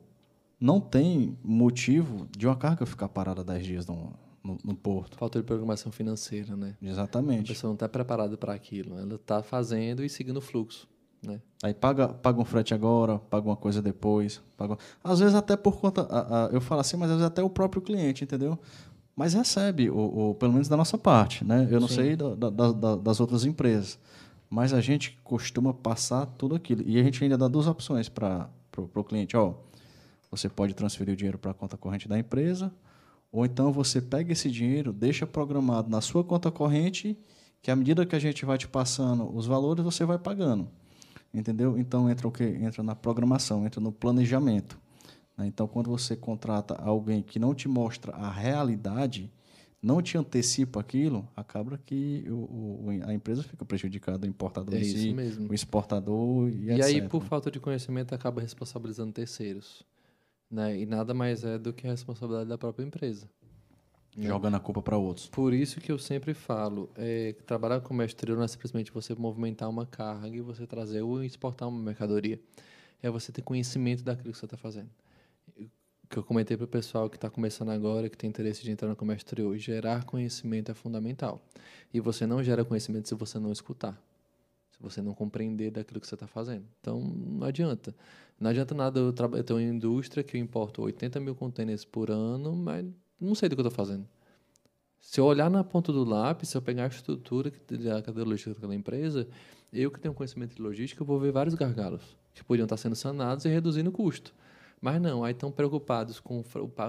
não 0.60 0.80
tem 0.80 1.36
motivo 1.44 2.28
de 2.38 2.46
uma 2.46 2.56
carga 2.56 2.86
ficar 2.86 3.10
parada 3.10 3.44
10 3.44 3.66
dias 3.66 3.88
no, 3.88 4.14
no, 4.44 4.60
no, 4.64 4.76
porto. 4.76 5.18
Falta 5.18 5.40
de 5.40 5.44
programação 5.44 5.92
financeira, 5.92 6.56
né? 6.56 6.76
Exatamente. 6.80 7.52
A 7.52 7.56
pessoa 7.56 7.70
não 7.70 7.74
está 7.74 7.90
preparada 7.90 8.38
para 8.38 8.54
aquilo. 8.54 9.00
Ela 9.00 9.16
está 9.16 9.42
fazendo 9.42 10.06
e 10.06 10.10
seguindo 10.10 10.38
o 10.38 10.42
fluxo. 10.42 10.88
Né? 11.26 11.42
Aí 11.64 11.74
paga, 11.74 12.10
paga 12.10 12.40
um 12.40 12.46
frete 12.46 12.76
agora, 12.76 13.18
paga 13.18 13.48
uma 13.48 13.58
coisa 13.58 13.82
depois. 13.82 14.44
Paga... 14.56 14.78
Às 15.04 15.22
vezes 15.22 15.34
até 15.34 15.58
por 15.58 15.82
conta. 15.82 16.04
A, 16.04 16.46
a, 16.46 16.50
eu 16.52 16.62
falo 16.62 16.82
assim, 16.82 16.98
mas 16.98 17.10
às 17.10 17.18
vezes 17.18 17.28
até 17.28 17.42
o 17.42 17.50
próprio 17.50 17.82
cliente, 17.82 18.24
entendeu? 18.24 18.60
Mas 19.16 19.34
recebe, 19.34 19.90
o, 19.90 20.30
o 20.30 20.36
pelo 20.36 20.54
menos 20.54 20.68
da 20.68 20.78
nossa 20.78 21.00
parte. 21.00 21.44
Né? 21.44 21.68
Eu 21.72 21.80
não 21.80 21.88
Sim. 21.88 21.96
sei 21.96 22.16
da, 22.16 22.36
da, 22.36 22.72
da, 22.72 22.96
das 22.96 23.20
outras 23.20 23.44
empresas. 23.44 23.98
Mas 24.52 24.74
a 24.74 24.82
gente 24.82 25.18
costuma 25.24 25.74
passar 25.74 26.26
tudo 26.26 26.56
aquilo. 26.56 26.84
E 26.86 27.00
a 27.00 27.04
gente 27.04 27.24
ainda 27.24 27.38
dá 27.38 27.48
duas 27.48 27.68
opções 27.68 28.10
para 28.10 28.50
o 28.76 29.04
cliente. 29.06 29.38
Ó, 29.38 29.54
você 30.30 30.50
pode 30.50 30.74
transferir 30.74 31.14
o 31.14 31.16
dinheiro 31.16 31.38
para 31.38 31.52
a 31.52 31.54
conta 31.54 31.78
corrente 31.78 32.10
da 32.10 32.20
empresa, 32.20 32.70
ou 33.32 33.46
então 33.46 33.72
você 33.72 34.02
pega 34.02 34.34
esse 34.34 34.52
dinheiro, 34.52 34.92
deixa 34.92 35.26
programado 35.26 35.90
na 35.90 36.02
sua 36.02 36.22
conta 36.22 36.52
corrente, 36.52 37.18
que 37.62 37.72
à 37.72 37.76
medida 37.78 38.06
que 38.06 38.14
a 38.14 38.20
gente 38.20 38.46
vai 38.46 38.58
te 38.58 38.68
passando 38.68 39.34
os 39.34 39.46
valores, 39.46 39.86
você 39.86 40.04
vai 40.04 40.20
pagando. 40.20 40.68
Entendeu? 41.34 41.78
Então 41.78 42.10
entra 42.10 42.28
o 42.28 42.32
que? 42.32 42.44
Entra 42.44 42.84
na 42.84 42.94
programação, 42.94 43.66
entra 43.66 43.80
no 43.80 43.94
planejamento. 43.94 44.78
Né? 45.38 45.48
Então, 45.48 45.66
quando 45.66 45.90
você 45.90 46.14
contrata 46.14 46.76
alguém 46.76 47.24
que 47.24 47.40
não 47.40 47.56
te 47.56 47.70
mostra 47.70 48.14
a 48.14 48.30
realidade, 48.30 49.32
não 49.82 50.02
te 50.02 50.18
antecipa 50.18 50.80
aquilo, 50.80 51.28
acaba 51.36 51.78
que 51.78 52.24
o, 52.30 52.34
o, 52.34 52.88
a 53.04 53.14
empresa 53.14 53.42
fica 53.42 53.66
prejudicada, 53.66 54.28
o 54.28 54.30
importador 54.30 54.76
é 54.76 54.84
si, 54.84 55.16
o 55.50 55.54
exportador 55.54 56.50
e, 56.50 56.66
e 56.66 56.72
etc. 56.72 56.86
aí, 56.86 57.02
por 57.08 57.24
falta 57.24 57.50
de 57.50 57.60
conhecimento, 57.60 58.14
acaba 58.14 58.42
responsabilizando 58.42 59.12
terceiros. 59.12 59.84
Né? 60.50 60.82
E 60.82 60.86
nada 60.86 61.14
mais 61.14 61.44
é 61.44 61.58
do 61.58 61.74
que 61.74 61.88
a 61.88 61.92
responsabilidade 61.92 62.50
da 62.50 62.58
própria 62.58 62.86
empresa. 62.86 63.28
Né? 64.16 64.28
Jogando 64.28 64.56
a 64.56 64.60
culpa 64.60 64.84
para 64.84 64.98
outros. 64.98 65.28
Por 65.30 65.52
isso 65.52 65.80
que 65.80 65.92
eu 65.92 65.98
sempre 65.98 66.36
falo, 66.36 66.90
é, 66.96 67.34
trabalhar 67.48 67.82
com 67.82 67.94
mestre 67.94 68.32
não 68.34 68.44
é 68.44 68.48
simplesmente 68.48 68.92
você 68.92 69.16
movimentar 69.16 69.68
uma 69.68 69.86
carga 69.86 70.36
e 70.36 70.42
você 70.42 70.68
trazer 70.68 71.02
ou 71.02 71.24
exportar 71.24 71.68
uma 71.68 71.82
mercadoria. 71.82 72.40
É 73.02 73.10
você 73.10 73.32
ter 73.32 73.42
conhecimento 73.42 74.04
daquilo 74.04 74.32
que 74.32 74.38
você 74.38 74.46
está 74.46 74.58
fazendo 74.58 74.90
que 76.12 76.18
eu 76.18 76.24
comentei 76.24 76.58
para 76.58 76.66
o 76.66 76.68
pessoal 76.68 77.10
que 77.10 77.16
está 77.16 77.30
começando 77.30 77.70
agora, 77.70 78.10
que 78.10 78.18
tem 78.18 78.30
interesse 78.30 78.62
de 78.64 78.70
entrar 78.70 78.90
no 78.90 78.96
comércio 78.98 79.24
exterior, 79.24 79.58
gerar 79.58 80.04
conhecimento 80.04 80.70
é 80.70 80.74
fundamental. 80.74 81.42
E 81.94 82.02
você 82.02 82.28
não 82.28 82.44
gera 82.44 82.66
conhecimento 82.66 83.08
se 83.08 83.16
você 83.16 83.40
não 83.40 83.50
escutar, 83.50 83.94
se 84.72 84.78
você 84.82 85.02
não 85.02 85.14
compreender 85.14 85.72
daquilo 85.72 86.02
que 86.02 86.08
você 86.08 86.16
está 86.16 86.28
fazendo. 86.28 86.66
Então, 86.82 87.00
não 87.00 87.48
adianta. 87.48 87.96
Não 88.38 88.50
adianta 88.50 88.76
nada 88.76 89.00
eu, 89.00 89.06
eu 89.08 89.44
ter 89.44 89.54
uma 89.54 89.62
indústria 89.62 90.22
que 90.22 90.36
eu 90.36 90.42
importo 90.42 90.82
80 90.82 91.18
mil 91.22 91.34
contêineres 91.34 91.86
por 91.86 92.12
ano, 92.12 92.54
mas 92.54 92.86
não 93.20 93.34
sei 93.34 93.48
do 93.48 93.56
que 93.56 93.62
eu 93.62 93.68
estou 93.68 93.86
fazendo. 93.86 94.06
Se 95.00 95.20
eu 95.20 95.26
olhar 95.26 95.50
na 95.50 95.64
ponta 95.64 95.94
do 95.94 96.04
lápis, 96.04 96.50
se 96.50 96.58
eu 96.58 96.62
pegar 96.62 96.84
a 96.84 96.88
estrutura 96.88 97.52
da 97.70 98.02
cadeia 98.02 98.26
logística 98.26 98.54
daquela 98.54 98.76
empresa, 98.76 99.28
eu 99.72 99.90
que 99.90 100.00
tenho 100.00 100.14
conhecimento 100.14 100.56
de 100.56 100.62
logística, 100.62 101.02
eu 101.02 101.06
vou 101.06 101.20
ver 101.20 101.32
vários 101.32 101.56
gargalos 101.56 102.02
que 102.34 102.44
poderiam 102.44 102.66
estar 102.66 102.78
sendo 102.78 102.96
sanados 102.96 103.46
e 103.46 103.50
reduzindo 103.50 103.90
o 103.90 103.94
custo. 103.94 104.34
Mas 104.82 105.00
não, 105.00 105.24
aí 105.24 105.32
estão 105.32 105.52
preocupados 105.52 106.20
com 106.20 106.44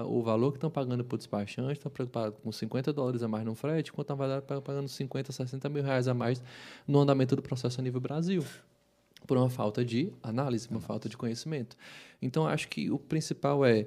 o 0.07 0.23
valor 0.23 0.51
que 0.51 0.57
estão 0.57 0.71
pagando 0.71 1.05
por 1.05 1.15
despachante, 1.15 1.73
estão 1.73 1.91
preocupados 1.91 2.39
com 2.41 2.51
50 2.51 2.91
dólares 2.91 3.21
a 3.21 3.27
mais 3.27 3.45
no 3.45 3.53
frete, 3.53 3.91
enquanto 3.91 4.11
estão 4.11 4.61
pagando 4.61 4.87
50, 4.87 5.31
60 5.31 5.69
mil 5.69 5.83
reais 5.83 6.07
a 6.07 6.13
mais 6.13 6.41
no 6.87 6.99
andamento 6.99 7.35
do 7.35 7.43
processo 7.43 7.79
a 7.79 7.83
nível 7.83 8.01
Brasil. 8.01 8.43
Por 9.27 9.37
uma 9.37 9.47
falta 9.47 9.85
de 9.85 10.11
análise, 10.23 10.67
uma 10.69 10.81
falta 10.81 11.07
de 11.07 11.15
conhecimento. 11.15 11.77
Então, 12.19 12.47
acho 12.47 12.67
que 12.67 12.89
o 12.89 12.97
principal 12.97 13.63
é 13.63 13.85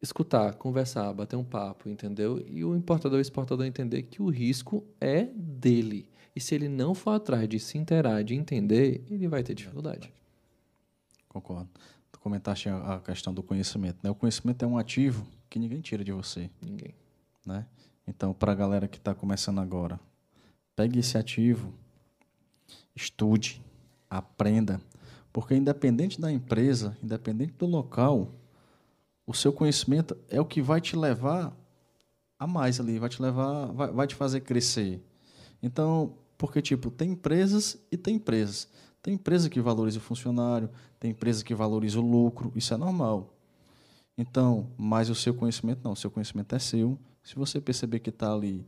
escutar, 0.00 0.54
conversar, 0.54 1.12
bater 1.12 1.34
um 1.34 1.44
papo, 1.44 1.88
entendeu? 1.88 2.44
E 2.46 2.64
o 2.64 2.76
importador 2.76 3.18
e 3.18 3.20
o 3.20 3.22
exportador 3.22 3.66
entender 3.66 4.02
que 4.04 4.22
o 4.22 4.30
risco 4.30 4.84
é 5.00 5.24
dele. 5.34 6.08
E 6.34 6.40
se 6.40 6.54
ele 6.54 6.68
não 6.68 6.94
for 6.94 7.10
atrás 7.10 7.48
de 7.48 7.58
se 7.58 7.76
interar, 7.76 8.22
de 8.22 8.36
entender, 8.36 9.04
ele 9.10 9.26
vai 9.26 9.42
ter 9.42 9.54
dificuldade. 9.54 10.12
Concordo 11.28 11.68
comentaste 12.24 12.70
a, 12.70 13.02
questão 13.04 13.34
do 13.34 13.42
conhecimento. 13.42 13.98
Né? 14.02 14.08
O 14.08 14.14
conhecimento 14.14 14.64
é 14.64 14.66
um 14.66 14.78
ativo 14.78 15.26
que 15.50 15.58
ninguém 15.58 15.82
tira 15.82 16.02
de 16.02 16.10
você. 16.10 16.50
Ninguém. 16.62 16.94
Né? 17.44 17.66
Então, 18.08 18.32
para 18.32 18.52
a 18.52 18.54
galera 18.54 18.88
que 18.88 18.96
está 18.96 19.14
começando 19.14 19.60
agora, 19.60 20.00
pegue 20.74 21.00
esse 21.00 21.18
ativo, 21.18 21.74
estude, 22.96 23.62
aprenda, 24.08 24.80
porque 25.34 25.54
independente 25.54 26.18
da 26.18 26.32
empresa, 26.32 26.96
independente 27.02 27.52
do 27.58 27.66
local, 27.66 28.32
o 29.26 29.34
seu 29.34 29.52
conhecimento 29.52 30.16
é 30.30 30.40
o 30.40 30.46
que 30.46 30.62
vai 30.62 30.80
te 30.80 30.96
levar 30.96 31.54
a 32.38 32.46
mais 32.46 32.80
ali, 32.80 32.98
vai 32.98 33.10
te 33.10 33.20
levar, 33.20 33.66
vai, 33.66 33.92
vai 33.92 34.06
te 34.06 34.14
fazer 34.14 34.40
crescer. 34.40 35.04
Então, 35.62 36.16
porque 36.38 36.62
tipo, 36.62 36.90
tem 36.90 37.10
empresas 37.10 37.78
e 37.92 37.98
tem 37.98 38.16
empresas. 38.16 38.66
Tem 39.04 39.12
empresa 39.12 39.50
que 39.50 39.60
valoriza 39.60 39.98
o 39.98 40.00
funcionário, 40.00 40.70
tem 40.98 41.10
empresa 41.10 41.44
que 41.44 41.54
valoriza 41.54 42.00
o 42.00 42.02
lucro, 42.02 42.50
isso 42.56 42.72
é 42.72 42.76
normal. 42.78 43.34
Então, 44.16 44.66
mas 44.78 45.10
o 45.10 45.14
seu 45.14 45.34
conhecimento 45.34 45.80
não, 45.84 45.92
o 45.92 45.96
seu 45.96 46.10
conhecimento 46.10 46.54
é 46.54 46.58
seu. 46.58 46.98
Se 47.22 47.36
você 47.36 47.60
perceber 47.60 47.98
que 47.98 48.08
está 48.08 48.32
ali, 48.32 48.66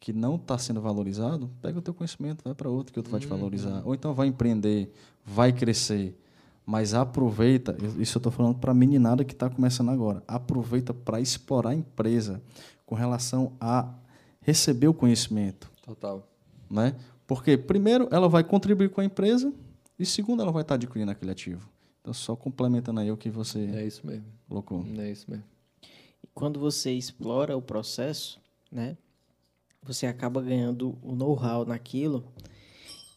que 0.00 0.12
não 0.12 0.34
está 0.34 0.58
sendo 0.58 0.80
valorizado, 0.80 1.48
pega 1.62 1.78
o 1.78 1.82
teu 1.82 1.94
conhecimento, 1.94 2.42
vai 2.42 2.52
para 2.52 2.68
outro 2.68 2.92
que 2.92 2.98
outro 2.98 3.12
vai 3.12 3.20
te 3.20 3.28
valorizar. 3.28 3.76
Uhum. 3.76 3.82
Ou 3.84 3.94
então 3.94 4.12
vai 4.12 4.26
empreender, 4.26 4.92
vai 5.24 5.52
crescer. 5.52 6.20
Mas 6.66 6.92
aproveita, 6.92 7.76
isso 7.96 8.16
eu 8.16 8.18
estou 8.18 8.32
falando 8.32 8.56
para 8.56 8.72
a 8.72 8.74
meninada 8.74 9.24
que 9.24 9.34
está 9.34 9.48
começando 9.48 9.92
agora, 9.92 10.20
aproveita 10.26 10.92
para 10.92 11.20
explorar 11.20 11.70
a 11.70 11.74
empresa 11.76 12.42
com 12.84 12.96
relação 12.96 13.52
a 13.60 13.88
receber 14.40 14.88
o 14.88 14.94
conhecimento. 14.94 15.70
Total. 15.80 16.26
Né? 16.68 16.96
Porque, 17.24 17.56
primeiro, 17.56 18.08
ela 18.10 18.28
vai 18.28 18.42
contribuir 18.42 18.88
com 18.90 19.00
a 19.00 19.04
empresa, 19.04 19.52
e 19.98 20.04
segundo, 20.04 20.42
ela 20.42 20.52
vai 20.52 20.62
estar 20.62 20.74
adquirindo 20.74 21.10
aquele 21.10 21.30
ativo. 21.30 21.68
Então, 22.00 22.14
só 22.14 22.36
complementando 22.36 23.00
aí 23.00 23.10
o 23.10 23.16
que 23.16 23.30
você 23.30 23.58
é 23.74 23.86
isso 23.86 24.06
mesmo. 24.06 24.26
colocou. 24.48 24.84
É 24.98 25.10
isso 25.10 25.30
mesmo. 25.30 25.44
E 26.22 26.26
quando 26.34 26.60
você 26.60 26.92
explora 26.92 27.56
o 27.56 27.62
processo, 27.62 28.40
né, 28.70 28.96
você 29.82 30.06
acaba 30.06 30.42
ganhando 30.42 30.98
o 31.02 31.14
know-how 31.14 31.64
naquilo. 31.64 32.24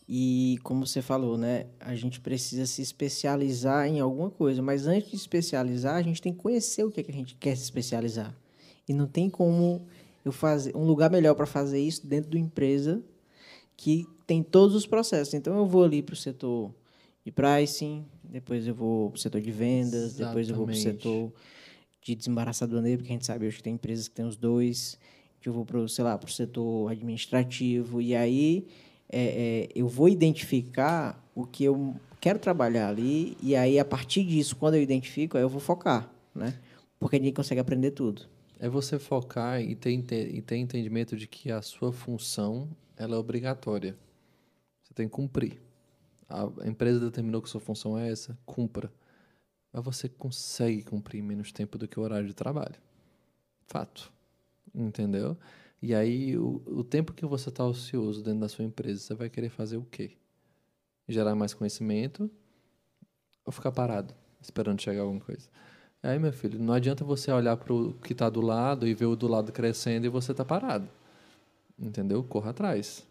E 0.08 0.58
como 0.64 0.88
você 0.88 1.02
falou, 1.02 1.38
né, 1.38 1.68
a 1.80 1.94
gente 1.96 2.20
precisa 2.20 2.66
se 2.66 2.82
especializar 2.82 3.86
em 3.86 4.00
alguma 4.00 4.32
coisa, 4.32 4.62
mas 4.62 4.88
antes 4.88 5.12
de 5.12 5.18
especializar, 5.18 5.96
a 5.96 6.02
gente 6.02 6.22
tem 6.22 6.34
que 6.34 6.40
conhecer 6.40 6.84
o 6.84 6.90
que, 6.90 7.02
é 7.02 7.04
que 7.04 7.12
a 7.12 7.14
gente 7.14 7.36
quer 7.36 7.56
se 7.56 7.64
especializar. 7.64 8.36
E 8.88 8.94
não 8.94 9.06
tem 9.06 9.30
como 9.30 9.86
eu 10.26 10.32
fazer 10.32 10.76
um 10.76 10.84
lugar 10.84 11.12
melhor 11.12 11.36
para 11.36 11.46
fazer 11.46 11.80
isso 11.80 12.08
dentro 12.08 12.32
da 12.32 12.40
empresa 12.40 13.04
que 13.78 14.08
tem 14.30 14.44
todos 14.44 14.76
os 14.76 14.86
processos. 14.86 15.34
Então, 15.34 15.58
eu 15.58 15.66
vou 15.66 15.84
ali 15.84 16.04
para 16.04 16.14
o 16.14 16.16
setor 16.16 16.72
de 17.26 17.32
pricing, 17.32 18.06
depois 18.24 18.68
eu 18.68 18.76
vou 18.76 19.10
para 19.10 19.18
o 19.18 19.20
setor 19.20 19.42
de 19.42 19.50
vendas, 19.50 19.94
Exatamente. 19.94 20.28
depois 20.28 20.50
eu 20.50 20.56
vou 20.56 20.66
para 20.68 20.76
o 20.76 20.78
setor 20.78 21.34
de 22.00 22.14
desembaraçar 22.14 22.68
aduaneiro, 22.68 23.00
porque 23.00 23.12
a 23.12 23.16
gente 23.16 23.26
sabe 23.26 23.48
hoje 23.48 23.58
que 23.58 23.64
tem 23.64 23.74
empresas 23.74 24.08
que 24.08 24.14
tem 24.14 24.26
os 24.26 24.38
dois, 24.38 25.00
que 25.42 25.50
eu 25.50 25.54
vou 25.54 25.66
para, 25.66 25.88
sei 25.88 26.04
lá, 26.04 26.16
para 26.16 26.28
o 26.28 26.32
setor 26.32 26.92
administrativo, 26.92 28.00
e 28.00 28.16
aí 28.16 28.68
é, 29.12 29.24
é, 29.24 29.70
eu 29.74 29.88
vou 29.88 30.08
identificar 30.08 31.20
o 31.34 31.48
que 31.48 31.64
eu 31.64 31.96
quero 32.22 32.38
trabalhar 32.38 32.88
ali, 32.88 33.36
e 33.42 33.56
aí 33.56 33.80
a 33.80 33.86
partir 33.86 34.24
disso, 34.24 34.56
quando 34.56 34.76
eu 34.76 34.82
identifico, 34.84 35.38
aí 35.38 35.44
eu 35.44 35.50
vou 35.50 35.60
focar, 35.60 36.08
né? 36.36 36.54
Porque 37.00 37.18
ninguém 37.18 37.34
consegue 37.34 37.60
aprender 37.60 37.92
tudo. 37.92 38.28
É 38.60 38.70
você 38.70 39.00
focar 39.00 39.60
e 39.60 39.74
ter, 39.74 39.92
e 39.92 40.40
ter 40.40 40.58
entendimento 40.58 41.18
de 41.18 41.26
que 41.26 41.52
a 41.52 41.64
sua 41.64 41.92
função 41.92 42.70
ela 42.96 43.16
é 43.16 43.18
obrigatória. 43.18 43.98
Tem 45.00 45.08
que 45.08 45.16
cumprir. 45.16 45.62
A 46.28 46.68
empresa 46.68 47.00
determinou 47.00 47.42
que 47.42 47.48
sua 47.48 47.62
função 47.62 47.98
é 47.98 48.12
essa, 48.12 48.38
cumpra. 48.46 48.92
Mas 49.72 49.82
você 49.82 50.10
consegue 50.10 50.84
cumprir 50.84 51.24
menos 51.24 51.54
tempo 51.54 51.78
do 51.78 51.88
que 51.88 51.98
o 51.98 52.04
horário 52.04 52.28
de 52.28 52.34
trabalho. 52.34 52.76
Fato. 53.66 54.12
Entendeu? 54.76 55.38
E 55.82 55.96
aí, 55.96 56.38
o, 56.38 56.62
o 56.66 56.84
tempo 56.84 57.14
que 57.14 57.26
você 57.26 57.48
está 57.48 57.64
ocioso 57.64 58.22
dentro 58.22 58.42
da 58.42 58.50
sua 58.50 58.66
empresa, 58.66 59.00
você 59.00 59.14
vai 59.16 59.30
querer 59.30 59.48
fazer 59.48 59.78
o 59.78 59.86
quê? 59.90 60.18
Gerar 61.08 61.34
mais 61.34 61.54
conhecimento 61.54 62.30
ou 63.46 63.54
ficar 63.54 63.72
parado, 63.72 64.14
esperando 64.42 64.82
chegar 64.82 65.04
alguma 65.04 65.22
coisa? 65.22 65.48
Aí, 66.04 66.20
meu 66.20 66.34
filho, 66.34 66.60
não 66.60 66.74
adianta 66.74 67.06
você 67.06 67.32
olhar 67.32 67.56
para 67.56 67.74
o 67.74 67.94
que 67.94 68.12
está 68.12 68.30
do 68.30 68.42
lado 68.42 68.86
e 68.86 68.94
ver 68.94 69.06
o 69.06 69.16
do 69.16 69.30
lado 69.30 69.54
crescendo 69.54 70.06
e 70.06 70.10
você 70.10 70.34
está 70.34 70.44
parado. 70.44 70.90
Entendeu? 71.80 72.22
Corra 72.22 72.50
atrás. 72.50 73.08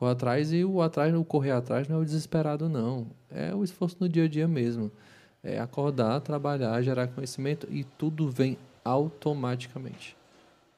Corra 0.00 0.12
atrás 0.12 0.50
e 0.50 0.64
o 0.64 0.80
atrás, 0.80 1.14
o 1.14 1.22
correr 1.22 1.50
atrás 1.50 1.86
não 1.86 1.96
é 1.96 1.98
o 2.00 2.04
desesperado, 2.06 2.70
não. 2.70 3.06
É 3.30 3.54
o 3.54 3.62
esforço 3.62 3.98
no 4.00 4.08
dia 4.08 4.24
a 4.24 4.28
dia 4.28 4.48
mesmo. 4.48 4.90
É 5.42 5.60
acordar, 5.60 6.18
trabalhar, 6.22 6.80
gerar 6.80 7.06
conhecimento 7.08 7.68
e 7.70 7.84
tudo 7.84 8.30
vem 8.30 8.56
automaticamente. 8.82 10.16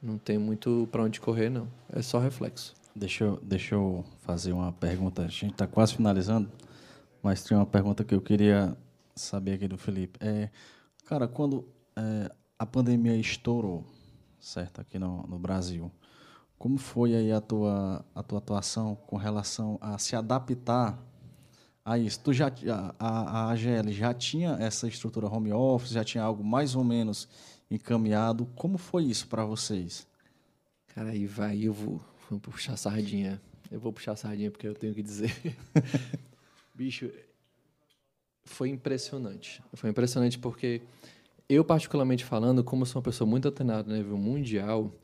Não 0.02 0.18
tem 0.18 0.38
muito 0.38 0.88
para 0.90 1.04
onde 1.04 1.20
correr, 1.20 1.48
não. 1.48 1.68
É 1.92 2.02
só 2.02 2.18
reflexo. 2.18 2.74
Deixa 2.96 3.22
eu, 3.22 3.38
deixa 3.40 3.76
eu 3.76 4.04
fazer 4.22 4.52
uma 4.52 4.72
pergunta. 4.72 5.22
A 5.22 5.28
gente 5.28 5.52
está 5.52 5.68
quase 5.68 5.94
finalizando, 5.94 6.50
mas 7.22 7.44
tem 7.44 7.56
uma 7.56 7.64
pergunta 7.64 8.02
que 8.02 8.16
eu 8.16 8.20
queria 8.20 8.76
saber 9.14 9.52
aqui 9.52 9.68
do 9.68 9.78
Felipe. 9.78 10.18
É, 10.20 10.50
Cara, 11.06 11.28
quando 11.28 11.64
é, 11.94 12.28
a 12.58 12.66
pandemia 12.66 13.14
estourou, 13.16 13.84
certo, 14.40 14.80
aqui 14.80 14.98
no, 14.98 15.26
no 15.28 15.38
Brasil, 15.38 15.92
como 16.62 16.78
foi 16.78 17.12
aí 17.16 17.32
a 17.32 17.40
tua, 17.40 18.06
a 18.14 18.22
tua 18.22 18.38
atuação 18.38 18.94
com 18.94 19.16
relação 19.16 19.76
a 19.80 19.98
se 19.98 20.14
adaptar 20.14 20.96
a 21.84 21.98
isso? 21.98 22.20
Tu 22.20 22.32
já, 22.32 22.52
a, 23.00 23.00
a 23.00 23.50
AGL 23.50 23.90
já 23.90 24.14
tinha 24.14 24.50
essa 24.60 24.86
estrutura 24.86 25.26
home 25.26 25.52
office, 25.52 25.90
já 25.90 26.04
tinha 26.04 26.22
algo 26.22 26.44
mais 26.44 26.76
ou 26.76 26.84
menos 26.84 27.28
encaminhado. 27.68 28.46
Como 28.54 28.78
foi 28.78 29.02
isso 29.02 29.26
para 29.26 29.44
vocês? 29.44 30.06
Cara, 30.94 31.08
aí 31.10 31.26
vai, 31.26 31.58
eu 31.64 31.72
vou, 31.72 32.00
vou 32.30 32.38
puxar 32.38 32.76
sardinha. 32.76 33.42
Eu 33.68 33.80
vou 33.80 33.92
puxar 33.92 34.14
sardinha 34.14 34.48
porque 34.48 34.68
eu 34.68 34.74
tenho 34.74 34.94
que 34.94 35.02
dizer. 35.02 35.34
Bicho, 36.72 37.10
foi 38.44 38.68
impressionante. 38.68 39.60
Foi 39.72 39.90
impressionante 39.90 40.38
porque 40.38 40.80
eu, 41.48 41.64
particularmente 41.64 42.24
falando, 42.24 42.62
como 42.62 42.86
sou 42.86 43.00
uma 43.00 43.04
pessoa 43.04 43.28
muito 43.28 43.48
atenada 43.48 43.90
no 43.90 43.96
nível 43.96 44.16
mundial, 44.16 44.94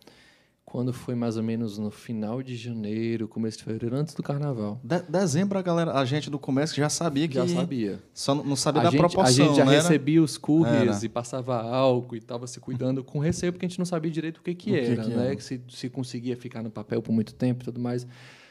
quando 0.69 0.93
foi 0.93 1.15
mais 1.15 1.39
ou 1.39 1.43
menos 1.43 1.79
no 1.79 1.91
final 1.91 2.43
de 2.43 2.55
janeiro, 2.55 3.27
começo 3.27 3.57
de 3.57 3.65
fevereiro, 3.65 3.97
antes 3.97 4.15
do 4.15 4.23
carnaval. 4.23 4.79
De 4.85 5.01
dezembro, 5.09 5.59
a 5.59 5.63
galera, 5.63 5.95
a 5.95 6.05
gente 6.05 6.29
do 6.29 6.39
comércio 6.39 6.77
já 6.77 6.91
sabia 6.91 7.27
que. 7.27 7.37
Já 7.37 7.49
sabia. 7.49 8.03
Só 8.13 8.35
não 8.35 8.55
sabia 8.55 8.83
a 8.83 8.85
da 8.85 8.91
gente, 8.91 9.01
proporção. 9.01 9.45
A 9.47 9.49
gente 9.49 9.57
já 9.57 9.65
né? 9.65 9.77
recebia 9.77 10.23
os 10.23 10.37
couriers 10.37 11.03
e 11.03 11.09
passava 11.09 11.59
álcool 11.63 12.17
e 12.17 12.19
estava 12.19 12.47
se 12.47 12.61
cuidando 12.61 13.03
com 13.03 13.19
receio, 13.19 13.51
porque 13.51 13.65
a 13.65 13.69
gente 13.69 13.79
não 13.79 13.87
sabia 13.87 14.11
direito 14.11 14.39
o 14.39 14.43
que, 14.43 14.55
que 14.55 14.71
o 14.71 14.77
era, 14.77 14.97
que 14.97 15.09
que 15.09 15.17
né? 15.17 15.31
Era? 15.31 15.41
Se, 15.41 15.59
se 15.71 15.89
conseguia 15.89 16.37
ficar 16.37 16.63
no 16.63 16.71
papel 16.71 17.01
por 17.01 17.13
muito 17.13 17.33
tempo 17.33 17.63
e 17.63 17.65
tudo 17.65 17.81
mais. 17.81 18.07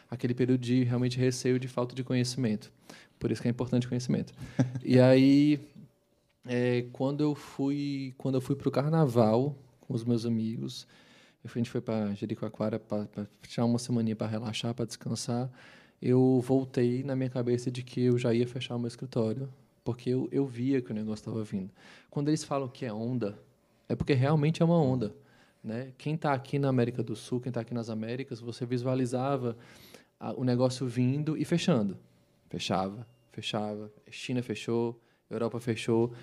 Aquele 0.10 0.34
período 0.34 0.60
de 0.60 0.84
realmente 0.84 1.20
receio 1.20 1.60
de 1.60 1.68
falta 1.68 1.94
de 1.94 2.04
conhecimento. 2.04 2.72
Por 3.20 3.30
isso 3.30 3.44
que 3.44 3.48
é 3.48 3.52
importante 3.52 3.88
conhecimento. 3.88 4.34
e 4.84 5.00
aí, 5.00 5.60
é, 6.48 6.84
quando 6.92 7.22
eu 7.22 7.36
fui 7.36 8.16
quando 8.18 8.36
eu 8.36 8.42
fui 8.42 8.56
para 8.56 8.70
o 8.70 8.72
carnaval 8.72 9.56
com 9.82 9.94
os 9.94 10.04
meus 10.04 10.26
amigos, 10.26 10.88
a 11.56 11.60
gente 11.60 11.70
foi 11.70 11.82
para 11.82 12.14
Jericoacoara 12.14 12.80
para 12.80 13.28
tirar 13.44 13.66
uma 13.66 13.80
semaninha 13.80 14.16
para 14.16 14.28
relaxar, 14.28 14.74
para 14.74 14.86
descansar. 14.86 15.50
Eu 16.02 16.42
voltei 16.42 17.04
na 17.04 17.16
minha 17.16 17.30
cabeça 17.30 17.72
de 17.72 17.84
que 17.84 18.02
eu 18.02 18.18
já 18.18 18.34
ia 18.34 18.48
fechar 18.48 18.76
o 18.76 18.80
meu 18.80 18.88
escritório, 18.88 19.50
porque 19.84 20.10
eu, 20.10 20.28
eu 20.32 20.46
via 20.46 20.82
que 20.82 20.92
o 20.92 20.94
negócio 20.94 21.22
estava 21.22 21.44
vindo. 21.44 21.72
Quando 22.10 22.28
eles 22.28 22.44
falam 22.44 22.68
que 22.68 22.86
é 22.86 22.94
onda, 22.94 23.38
é 23.90 23.96
porque 23.96 24.14
realmente 24.14 24.62
é 24.62 24.66
uma 24.66 24.80
onda. 24.80 25.16
Né? 25.64 25.92
Quem 25.98 26.16
está 26.16 26.34
aqui 26.34 26.60
na 26.60 26.70
América 26.70 27.02
do 27.02 27.16
Sul, 27.16 27.40
quem 27.42 27.50
está 27.50 27.62
aqui 27.62 27.74
nas 27.74 27.90
Américas, 27.90 28.40
você 28.40 28.66
visualizava 28.66 29.58
a, 30.20 30.34
o 30.34 30.44
negócio 30.44 30.88
vindo 30.88 31.38
e 31.38 31.44
fechando. 31.44 31.98
Fechava, 32.50 33.08
fechava. 33.32 33.92
China 34.10 34.42
fechou, 34.42 35.00
Europa 35.30 35.60
fechou. 35.60 36.14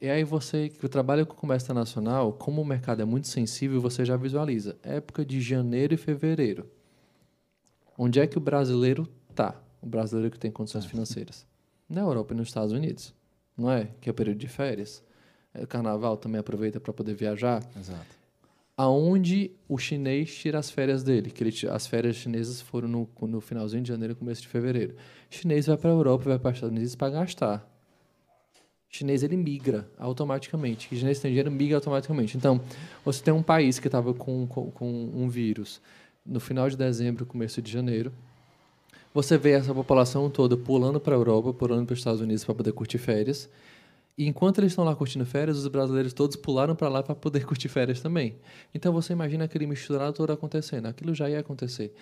E 0.00 0.08
aí 0.08 0.24
você 0.24 0.68
que 0.68 0.88
trabalha 0.88 1.24
com 1.24 1.34
comércio 1.34 1.66
internacional, 1.66 2.32
como 2.32 2.60
o 2.60 2.64
mercado 2.64 3.00
é 3.00 3.04
muito 3.04 3.28
sensível, 3.28 3.80
você 3.80 4.04
já 4.04 4.16
visualiza. 4.16 4.76
Época 4.82 5.24
de 5.24 5.40
janeiro 5.40 5.94
e 5.94 5.96
fevereiro. 5.96 6.68
Onde 7.96 8.20
é 8.20 8.26
que 8.26 8.36
o 8.36 8.40
brasileiro 8.40 9.08
está? 9.30 9.60
O 9.80 9.86
brasileiro 9.86 10.30
que 10.30 10.38
tem 10.38 10.50
condições 10.50 10.84
financeiras. 10.84 11.46
Na 11.88 12.00
Europa 12.00 12.34
e 12.34 12.36
nos 12.36 12.48
Estados 12.48 12.72
Unidos. 12.72 13.14
Não 13.56 13.70
é? 13.70 13.88
Que 14.00 14.08
é 14.08 14.12
o 14.12 14.14
período 14.14 14.38
de 14.38 14.48
férias. 14.48 15.02
É, 15.54 15.62
o 15.62 15.66
carnaval 15.66 16.16
também 16.16 16.40
aproveita 16.40 16.80
para 16.80 16.92
poder 16.92 17.14
viajar. 17.14 17.62
Exato 17.78 18.24
aonde 18.76 19.52
o 19.68 19.78
chinês 19.78 20.34
tira 20.34 20.58
as 20.58 20.70
férias 20.70 21.02
dele, 21.02 21.30
que 21.30 21.42
ele, 21.42 21.54
as 21.70 21.86
férias 21.86 22.16
chinesas 22.16 22.60
foram 22.60 22.88
no, 22.88 23.08
no 23.22 23.40
finalzinho 23.40 23.82
de 23.82 23.88
janeiro, 23.88 24.16
começo 24.16 24.42
de 24.42 24.48
fevereiro. 24.48 24.94
O 25.30 25.34
chinês 25.34 25.66
vai 25.66 25.76
para 25.76 25.90
a 25.90 25.92
Europa, 25.92 26.24
vai 26.24 26.38
para 26.38 26.50
os 26.50 26.56
Estados 26.56 26.76
Unidos 26.76 26.94
para 26.96 27.10
gastar. 27.10 27.73
Chinês 28.94 29.24
ele 29.24 29.36
migra 29.36 29.88
automaticamente. 29.98 30.86
O 30.86 30.96
chinês 30.96 31.16
estrangeiro 31.16 31.50
migra 31.50 31.78
automaticamente. 31.78 32.36
Então, 32.36 32.60
você 33.04 33.20
tem 33.20 33.34
um 33.34 33.42
país 33.42 33.80
que 33.80 33.88
estava 33.88 34.14
com, 34.14 34.46
com, 34.46 34.70
com 34.70 35.10
um 35.12 35.28
vírus 35.28 35.80
no 36.24 36.38
final 36.38 36.70
de 36.70 36.76
dezembro, 36.76 37.26
começo 37.26 37.60
de 37.60 37.72
janeiro. 37.72 38.12
Você 39.12 39.36
vê 39.36 39.50
essa 39.50 39.74
população 39.74 40.30
toda 40.30 40.56
pulando 40.56 41.00
para 41.00 41.12
a 41.12 41.18
Europa, 41.18 41.52
pulando 41.52 41.86
para 41.86 41.94
os 41.94 41.98
Estados 41.98 42.20
Unidos 42.20 42.44
para 42.44 42.54
poder 42.54 42.70
curtir 42.70 42.98
férias. 42.98 43.50
E 44.16 44.28
enquanto 44.28 44.58
eles 44.58 44.70
estão 44.70 44.84
lá 44.84 44.94
curtindo 44.94 45.26
férias, 45.26 45.58
os 45.58 45.66
brasileiros 45.66 46.12
todos 46.12 46.36
pularam 46.36 46.76
para 46.76 46.88
lá 46.88 47.02
para 47.02 47.16
poder 47.16 47.42
curtir 47.46 47.68
férias 47.68 48.00
também. 48.00 48.36
Então 48.72 48.92
você 48.92 49.12
imagina 49.12 49.42
aquele 49.42 49.66
misturado 49.66 50.12
todo 50.12 50.32
acontecendo. 50.32 50.86
Aquilo 50.86 51.12
já 51.12 51.28
ia 51.28 51.40
acontecer. 51.40 51.92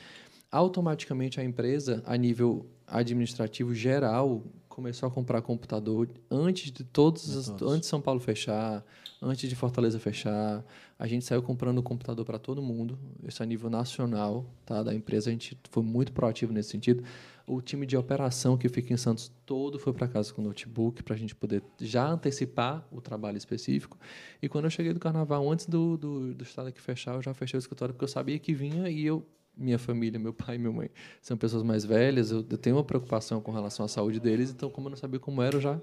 Automaticamente 0.51 1.41
a 1.41 1.43
empresa, 1.43 2.03
a 2.05 2.19
nível 2.19 2.67
administrativo 2.87 3.75
geral, 3.75 4.43
começou 4.75 5.09
a 5.09 5.13
comprar 5.13 5.43
computador 5.43 6.09
antes 6.31 6.71
de 6.71 6.83
todos, 6.83 7.37
as, 7.37 7.49
antes 7.63 7.83
de 7.83 7.87
São 7.87 8.01
Paulo 8.01 8.19
fechar, 8.19 8.85
antes 9.21 9.49
de 9.49 9.55
Fortaleza 9.55 9.99
fechar. 9.99 10.65
A 10.99 11.07
gente 11.07 11.25
saiu 11.25 11.43
comprando 11.43 11.83
computador 11.83 12.25
para 12.25 12.39
todo 12.39 12.63
mundo. 12.63 12.99
Isso 13.23 13.43
a 13.43 13.47
nível 13.47 13.69
nacional, 13.69 14.47
tá? 14.65 14.83
Da 14.83 14.95
empresa 14.95 15.29
a 15.29 15.33
gente 15.33 15.59
foi 15.71 15.83
muito 15.83 16.13
proativo 16.13 16.53
nesse 16.53 16.71
sentido 16.71 17.05
o 17.47 17.61
time 17.61 17.87
de 17.87 17.97
operação 17.97 18.57
que 18.57 18.69
fica 18.69 18.93
em 18.93 18.97
Santos 18.97 19.31
todo 19.45 19.79
foi 19.79 19.93
para 19.93 20.09
casa 20.09 20.33
com 20.33 20.43
notebook 20.43 21.03
para 21.03 21.15
a 21.15 21.19
gente 21.19 21.35
poder 21.35 21.63
já 21.81 22.07
antecipar 22.09 22.87
o 22.91 23.01
trabalho 23.01 23.37
específico. 23.37 23.99
E 24.41 24.49
quando 24.49 24.65
eu 24.65 24.71
cheguei 24.71 24.93
do 24.93 25.01
carnaval, 25.01 25.51
antes 25.51 25.67
do, 25.67 25.97
do, 25.97 26.35
do 26.35 26.45
estado 26.45 26.69
aqui 26.69 26.81
fechar, 26.81 27.15
eu 27.15 27.23
já 27.23 27.35
fechei 27.35 27.59
o 27.59 27.61
escritório 27.61 27.95
porque 27.95 28.05
eu 28.05 28.09
sabia 28.09 28.39
que 28.39 28.55
vinha 28.55 28.89
e 28.89 29.05
eu 29.05 29.27
minha 29.57 29.79
família, 29.79 30.19
meu 30.19 30.33
pai 30.33 30.57
e 30.57 30.59
minha 30.59 30.73
mãe 30.73 30.91
são 31.21 31.37
pessoas 31.37 31.63
mais 31.63 31.85
velhas, 31.85 32.31
eu, 32.31 32.45
eu 32.49 32.59
tenho 32.59 32.77
uma 32.77 32.85
preocupação 32.85 33.41
com 33.41 33.53
relação 33.53 33.85
à 33.85 33.89
saúde 33.89 34.19
deles, 34.19 34.51
então 34.51 34.71
como 34.71 34.87
eu 34.87 34.91
não 34.91 34.97
sabia 34.97 35.21
como 35.21 35.43
era, 35.43 35.57
eu 35.57 35.61
já 35.61 35.81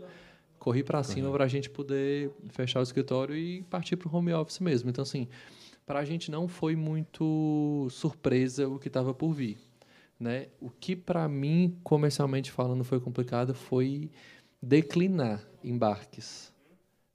corri 0.58 0.84
para 0.84 1.02
cima 1.04 1.32
para 1.32 1.46
a 1.46 1.48
gente 1.48 1.70
poder 1.70 2.32
fechar 2.50 2.80
o 2.80 2.84
escritório 2.84 3.36
e 3.36 3.64
partir 3.64 3.96
para 3.96 4.10
o 4.10 4.16
home 4.16 4.34
office 4.34 4.60
mesmo. 4.60 4.90
Então 4.90 5.02
assim, 5.04 5.28
para 5.86 6.00
a 6.00 6.06
gente 6.06 6.30
não 6.30 6.48
foi 6.48 6.76
muito 6.76 7.88
surpresa 7.90 8.68
o 8.68 8.78
que 8.78 8.90
estava 8.90 9.14
por 9.14 9.34
vir. 9.34 9.58
Né? 10.20 10.48
O 10.60 10.70
que 10.70 10.96
para 10.96 11.28
mim, 11.30 11.80
comercialmente 11.82 12.52
falando, 12.52 12.84
foi 12.84 13.00
complicado 13.00 13.54
foi 13.54 14.12
declinar 14.62 15.42
embarques. 15.64 16.54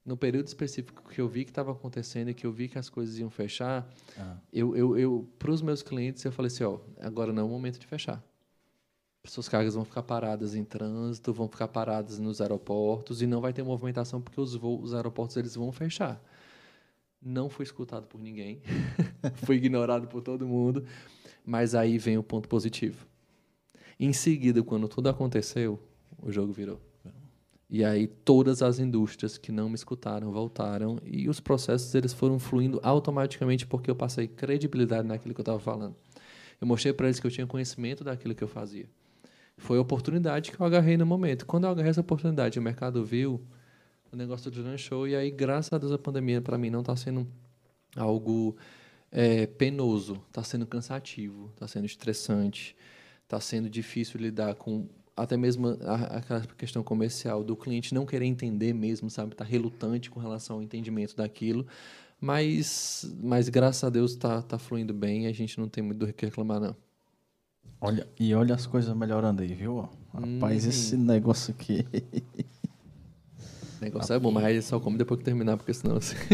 No 0.04 0.16
período 0.16 0.46
específico 0.46 1.08
que 1.08 1.20
eu 1.20 1.26
vi 1.26 1.44
que 1.44 1.50
estava 1.50 1.72
acontecendo 1.72 2.28
e 2.28 2.34
que 2.34 2.46
eu 2.46 2.52
vi 2.52 2.68
que 2.68 2.78
as 2.78 2.90
coisas 2.90 3.18
iam 3.18 3.30
fechar, 3.30 3.88
ah. 4.18 4.36
eu, 4.52 4.76
eu, 4.76 4.98
eu 4.98 5.28
para 5.38 5.50
os 5.50 5.62
meus 5.62 5.82
clientes, 5.82 6.22
eu 6.24 6.32
falei 6.32 6.48
assim, 6.48 6.64
ó, 6.64 6.78
agora 7.00 7.32
não 7.32 7.42
é 7.42 7.44
o 7.44 7.48
momento 7.48 7.78
de 7.78 7.86
fechar. 7.86 8.22
Suas 9.26 9.48
cargas 9.48 9.74
vão 9.74 9.84
ficar 9.86 10.02
paradas 10.02 10.54
em 10.54 10.62
trânsito, 10.62 11.32
vão 11.32 11.48
ficar 11.48 11.68
paradas 11.68 12.18
nos 12.18 12.42
aeroportos 12.42 13.22
e 13.22 13.26
não 13.26 13.40
vai 13.40 13.54
ter 13.54 13.62
movimentação 13.62 14.20
porque 14.20 14.38
os, 14.38 14.54
voos, 14.54 14.90
os 14.90 14.94
aeroportos 14.94 15.38
eles 15.38 15.54
vão 15.54 15.72
fechar. 15.72 16.22
Não 17.22 17.48
fui 17.48 17.62
escutado 17.62 18.06
por 18.06 18.20
ninguém, 18.20 18.60
fui 19.46 19.56
ignorado 19.56 20.06
por 20.06 20.20
todo 20.20 20.46
mundo. 20.46 20.84
Mas 21.42 21.74
aí 21.74 21.96
vem 21.96 22.18
o 22.18 22.22
ponto 22.22 22.46
positivo. 22.46 23.06
Em 23.98 24.12
seguida, 24.12 24.62
quando 24.62 24.88
tudo 24.88 25.08
aconteceu, 25.08 25.80
o 26.22 26.30
jogo 26.30 26.52
virou. 26.52 26.80
E 27.68 27.84
aí 27.84 28.06
todas 28.06 28.62
as 28.62 28.78
indústrias 28.78 29.38
que 29.38 29.50
não 29.50 29.68
me 29.68 29.74
escutaram 29.74 30.30
voltaram 30.30 30.98
e 31.04 31.28
os 31.28 31.40
processos 31.40 31.94
eles 31.94 32.12
foram 32.12 32.38
fluindo 32.38 32.78
automaticamente 32.82 33.66
porque 33.66 33.90
eu 33.90 33.96
passei 33.96 34.28
credibilidade 34.28 35.08
naquilo 35.08 35.34
que 35.34 35.40
eu 35.40 35.42
estava 35.42 35.58
falando. 35.58 35.96
Eu 36.60 36.66
mostrei 36.66 36.92
para 36.92 37.06
eles 37.06 37.18
que 37.18 37.26
eu 37.26 37.30
tinha 37.30 37.46
conhecimento 37.46 38.04
daquilo 38.04 38.34
que 38.34 38.44
eu 38.44 38.48
fazia. 38.48 38.88
Foi 39.56 39.78
a 39.78 39.80
oportunidade 39.80 40.50
que 40.50 40.60
eu 40.60 40.66
agarrei 40.66 40.96
no 40.96 41.06
momento. 41.06 41.46
Quando 41.46 41.64
eu 41.64 41.70
agarrei 41.70 41.90
essa 41.90 42.00
oportunidade, 42.00 42.58
o 42.58 42.62
mercado 42.62 43.04
viu 43.04 43.40
o 44.12 44.16
negócio 44.16 44.50
do 44.50 44.78
Show, 44.78 45.08
e 45.08 45.16
aí, 45.16 45.30
graças 45.30 45.72
a 45.72 45.78
Deus, 45.78 45.92
a 45.92 45.98
pandemia 45.98 46.40
para 46.40 46.56
mim 46.56 46.70
não 46.70 46.80
está 46.80 46.94
sendo 46.94 47.26
algo 47.96 48.56
é, 49.10 49.46
penoso, 49.46 50.22
está 50.28 50.42
sendo 50.42 50.66
cansativo, 50.66 51.50
está 51.54 51.66
sendo 51.66 51.84
estressante, 51.84 52.76
está 53.24 53.40
sendo 53.40 53.68
difícil 53.68 54.20
lidar 54.20 54.54
com 54.54 54.88
até 55.16 55.36
mesmo 55.36 55.68
a, 55.82 56.18
aquela 56.18 56.40
questão 56.40 56.82
comercial 56.82 57.44
do 57.44 57.56
cliente 57.56 57.94
não 57.94 58.04
querer 58.04 58.26
entender 58.26 58.72
mesmo, 58.72 59.08
sabe, 59.08 59.34
tá 59.34 59.44
relutante 59.44 60.10
com 60.10 60.20
relação 60.20 60.56
ao 60.56 60.62
entendimento 60.62 61.16
daquilo, 61.16 61.66
mas, 62.20 63.10
mas 63.22 63.48
graças 63.48 63.84
a 63.84 63.90
Deus 63.90 64.12
está 64.12 64.42
tá 64.42 64.58
fluindo 64.58 64.94
bem, 64.94 65.24
e 65.24 65.26
a 65.26 65.32
gente 65.32 65.58
não 65.58 65.68
tem 65.68 65.84
muito 65.84 65.98
do 65.98 66.12
que 66.12 66.24
reclamar 66.24 66.60
não. 66.60 66.76
Olha, 67.80 68.08
e 68.18 68.34
olha 68.34 68.54
as 68.54 68.66
coisas 68.66 68.94
melhorando 68.96 69.42
aí, 69.42 69.52
viu? 69.52 69.88
Rapaz, 70.12 70.64
hum. 70.64 70.68
esse 70.68 70.96
negócio 70.96 71.52
aqui. 71.52 71.86
O 73.80 73.84
negócio 73.84 74.14
é 74.14 74.18
bom, 74.18 74.30
mas 74.30 74.44
aí 74.44 74.62
só 74.62 74.80
come 74.80 74.96
depois 74.96 75.18
que 75.18 75.24
terminar, 75.24 75.58
porque 75.58 75.74
senão 75.74 75.96
assim... 75.96 76.16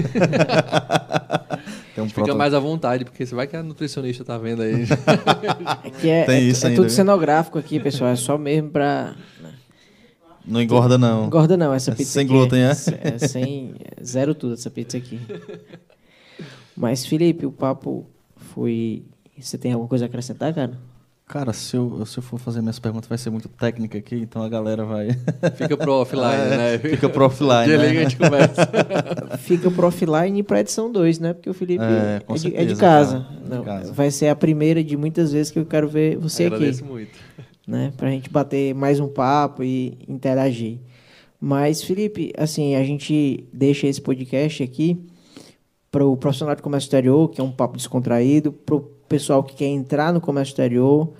Tem 1.95 2.05
um 2.05 2.09
Fica 2.09 2.23
proto... 2.23 2.39
mais 2.39 2.55
à 2.55 2.59
vontade, 2.59 3.05
porque 3.05 3.27
você 3.27 3.35
vai 3.35 3.47
que 3.47 3.57
a 3.57 3.63
nutricionista 3.63 4.25
tá 4.25 4.39
vendo 4.39 4.63
aí. 4.63 4.85
Aqui 5.85 6.09
é, 6.09 6.25
Tem 6.25 6.37
é, 6.37 6.41
isso 6.41 6.67
é, 6.67 6.73
é 6.73 6.77
tudo 6.77 6.89
cenográfico 6.91 7.59
aqui, 7.59 7.81
pessoal. 7.81 8.11
É 8.11 8.17
só 8.17 8.39
mesmo 8.39 8.71
pra. 8.71 9.15
Né? 9.43 9.55
Não 10.47 10.63
engorda, 10.63 10.97
não. 10.97 11.27
Engorda, 11.27 11.57
não. 11.57 11.75
Essa 11.75 11.91
é 11.91 11.95
pizza. 11.95 12.13
Sem 12.13 12.27
glúten, 12.27 12.61
é? 12.61 12.71
É, 12.71 13.15
é 13.15 13.19
sem. 13.19 13.75
Zero 14.03 14.35
tudo 14.35 14.55
essa 14.55 14.71
pizza 14.71 14.97
aqui. 14.97 15.21
Mas, 16.77 17.05
Felipe, 17.05 17.45
o 17.45 17.53
papo 17.53 18.07
foi. 18.37 19.05
Você 19.39 19.59
tem 19.59 19.73
alguma 19.73 19.89
coisa 19.89 20.05
a 20.05 20.07
acrescentar, 20.07 20.55
cara? 20.55 20.79
Cara, 21.31 21.53
se 21.53 21.77
eu, 21.77 22.05
se 22.07 22.19
eu 22.19 22.25
for 22.25 22.41
fazer 22.41 22.61
minhas 22.61 22.81
perguntas, 22.81 23.09
vai 23.09 23.17
ser 23.17 23.31
muito 23.31 23.49
técnica 23.49 23.97
aqui, 23.97 24.17
então 24.17 24.43
a 24.43 24.49
galera 24.49 24.85
vai. 24.85 25.11
Fica 25.55 25.77
pro 25.77 25.93
offline, 25.93 26.25
é, 26.25 26.57
né? 26.57 26.79
Fica 26.79 27.09
pro 27.09 27.25
offline. 27.25 27.69
né? 27.69 27.89
a 27.89 28.03
gente 28.03 28.17
conversa. 28.17 28.69
Fica 29.39 29.71
pro 29.71 29.87
offline 29.87 30.43
para 30.43 30.59
edição 30.59 30.91
2, 30.91 31.21
né? 31.21 31.33
Porque 31.33 31.49
o 31.49 31.55
Felipe 31.55 31.85
é, 31.85 32.21
é, 32.29 32.33
de, 32.33 32.41
certeza, 32.41 32.63
é 32.63 32.67
de, 32.67 32.75
casa. 32.75 33.27
Não, 33.49 33.61
de 33.61 33.65
casa. 33.65 33.93
Vai 33.93 34.11
ser 34.11 34.27
a 34.27 34.35
primeira 34.35 34.83
de 34.83 34.97
muitas 34.97 35.31
vezes 35.31 35.53
que 35.53 35.61
eu 35.61 35.65
quero 35.65 35.89
ver 35.89 36.17
você 36.17 36.47
Agradeço 36.47 36.83
aqui. 36.83 36.93
muito. 36.93 37.17
Né? 37.65 37.93
Pra 37.97 38.11
gente 38.11 38.29
bater 38.29 38.75
mais 38.75 38.99
um 38.99 39.07
papo 39.07 39.63
e 39.63 39.99
interagir. 40.09 40.81
Mas, 41.41 41.81
Felipe, 41.81 42.33
assim, 42.37 42.75
a 42.75 42.83
gente 42.83 43.47
deixa 43.53 43.87
esse 43.87 44.01
podcast 44.01 44.65
aqui 44.65 45.01
para 45.93 46.05
o 46.05 46.17
profissional 46.17 46.57
de 46.57 46.63
comércio 46.63 46.89
exterior, 46.89 47.31
que 47.31 47.41
é 47.41 47.45
um 47.45 47.53
papo 47.53 47.77
descontraído, 47.77 48.51
para 48.51 48.75
o 48.75 48.81
pessoal 49.09 49.45
que 49.45 49.55
quer 49.55 49.67
entrar 49.67 50.13
no 50.13 50.21
comércio 50.21 50.51
exterior 50.51 51.13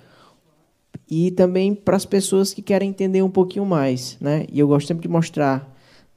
e 1.09 1.31
também 1.31 1.75
para 1.75 1.97
as 1.97 2.05
pessoas 2.05 2.53
que 2.53 2.61
querem 2.61 2.89
entender 2.89 3.21
um 3.21 3.29
pouquinho 3.29 3.65
mais, 3.65 4.17
né? 4.21 4.45
E 4.51 4.59
eu 4.59 4.67
gosto 4.67 4.87
sempre 4.87 5.03
de 5.03 5.09
mostrar 5.09 5.69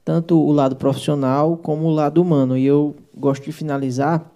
tanto 0.05 0.39
o 0.39 0.51
lado 0.51 0.75
profissional 0.75 1.57
como 1.57 1.85
o 1.85 1.91
lado 1.91 2.21
humano. 2.21 2.57
E 2.57 2.65
eu 2.65 2.95
gosto 3.13 3.43
de 3.43 3.51
finalizar 3.51 4.31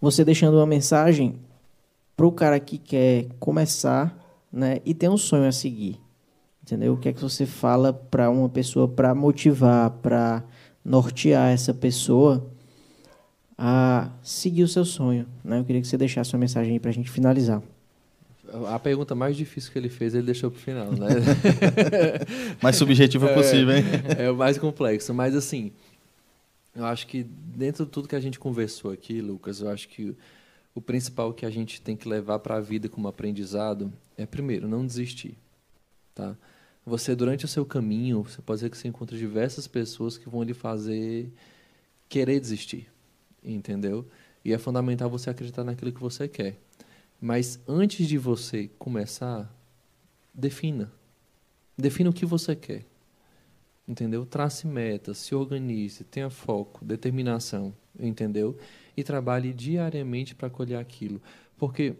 você 0.00 0.24
deixando 0.24 0.56
uma 0.56 0.66
mensagem 0.66 1.34
para 2.16 2.26
o 2.26 2.32
cara 2.32 2.58
que 2.58 2.78
quer 2.78 3.26
começar, 3.38 4.16
né? 4.52 4.80
E 4.84 4.94
tem 4.94 5.08
um 5.08 5.18
sonho 5.18 5.46
a 5.46 5.52
seguir, 5.52 6.00
entendeu? 6.62 6.94
O 6.94 6.96
que 6.96 7.08
é 7.08 7.12
que 7.12 7.20
você 7.20 7.44
fala 7.44 7.92
para 7.92 8.30
uma 8.30 8.48
pessoa 8.48 8.88
para 8.88 9.14
motivar, 9.14 9.90
para 9.90 10.42
nortear 10.84 11.50
essa 11.50 11.74
pessoa 11.74 12.46
a 13.56 14.10
seguir 14.22 14.62
o 14.62 14.68
seu 14.68 14.84
sonho, 14.84 15.26
né? 15.44 15.58
Eu 15.58 15.64
queria 15.64 15.82
que 15.82 15.88
você 15.88 15.98
deixasse 15.98 16.32
uma 16.32 16.40
mensagem 16.40 16.78
para 16.78 16.90
a 16.90 16.94
gente 16.94 17.10
finalizar. 17.10 17.60
A 18.72 18.78
pergunta 18.78 19.14
mais 19.14 19.36
difícil 19.36 19.70
que 19.72 19.78
ele 19.78 19.88
fez, 19.88 20.14
ele 20.14 20.26
deixou 20.26 20.50
para 20.50 20.58
o 20.58 20.60
final, 20.60 20.92
né? 20.92 21.08
mais 22.62 22.76
subjetivo 22.76 23.26
é, 23.26 23.34
possível, 23.34 23.76
hein? 23.76 23.84
É 24.18 24.30
o 24.30 24.36
mais 24.36 24.56
complexo. 24.58 25.12
Mas, 25.12 25.34
assim, 25.34 25.72
eu 26.74 26.84
acho 26.84 27.06
que 27.06 27.22
dentro 27.24 27.84
de 27.84 27.90
tudo 27.90 28.08
que 28.08 28.16
a 28.16 28.20
gente 28.20 28.38
conversou 28.38 28.92
aqui, 28.92 29.20
Lucas, 29.20 29.60
eu 29.60 29.68
acho 29.68 29.88
que 29.88 30.16
o 30.74 30.80
principal 30.80 31.34
que 31.34 31.44
a 31.44 31.50
gente 31.50 31.80
tem 31.80 31.96
que 31.96 32.08
levar 32.08 32.38
para 32.38 32.56
a 32.56 32.60
vida 32.60 32.88
como 32.88 33.08
aprendizado 33.08 33.92
é, 34.16 34.24
primeiro, 34.24 34.68
não 34.68 34.86
desistir, 34.86 35.36
tá? 36.14 36.36
Você, 36.86 37.14
durante 37.14 37.44
o 37.44 37.48
seu 37.48 37.66
caminho, 37.66 38.22
você 38.22 38.40
pode 38.40 38.58
dizer 38.58 38.70
que 38.70 38.78
você 38.78 38.88
encontra 38.88 39.16
diversas 39.16 39.66
pessoas 39.66 40.16
que 40.16 40.28
vão 40.28 40.42
lhe 40.42 40.54
fazer 40.54 41.28
querer 42.08 42.40
desistir, 42.40 42.88
entendeu? 43.44 44.06
E 44.44 44.52
é 44.52 44.58
fundamental 44.58 45.10
você 45.10 45.28
acreditar 45.28 45.64
naquilo 45.64 45.92
que 45.92 46.00
você 46.00 46.26
quer. 46.26 46.56
Mas 47.20 47.60
antes 47.66 48.06
de 48.06 48.16
você 48.16 48.70
começar, 48.78 49.52
defina. 50.32 50.92
Defina 51.76 52.10
o 52.10 52.12
que 52.12 52.24
você 52.24 52.54
quer. 52.54 52.84
Entendeu? 53.86 54.26
Trace 54.26 54.66
metas, 54.66 55.18
se 55.18 55.34
organize, 55.34 56.04
tenha 56.04 56.28
foco, 56.28 56.84
determinação, 56.84 57.74
entendeu? 57.98 58.56
E 58.96 59.02
trabalhe 59.02 59.52
diariamente 59.52 60.34
para 60.34 60.50
colher 60.50 60.78
aquilo. 60.78 61.20
Porque 61.56 61.94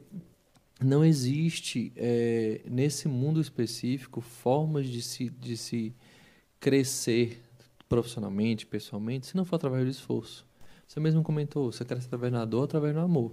não 0.81 1.05
existe, 1.05 1.93
é, 1.97 2.61
nesse 2.69 3.09
mundo 3.09 3.41
específico, 3.41 4.21
formas 4.21 4.87
de 4.87 5.03
se, 5.03 5.31
de 5.31 5.57
se 5.57 5.95
crescer 6.61 7.43
profissionalmente, 7.89 8.67
pessoalmente, 8.67 9.27
se 9.27 9.37
não 9.37 9.45
for 9.45 9.57
através 9.57 9.85
do 9.85 9.91
esforço. 9.91 10.47
Você 10.87 11.01
mesmo 11.01 11.23
comentou, 11.23 11.73
você 11.73 11.85
cresce 11.85 12.07
através 12.07 12.33
da 12.33 12.45
dor, 12.45 12.65
através 12.65 12.95
do 12.95 13.01
amor. 13.01 13.33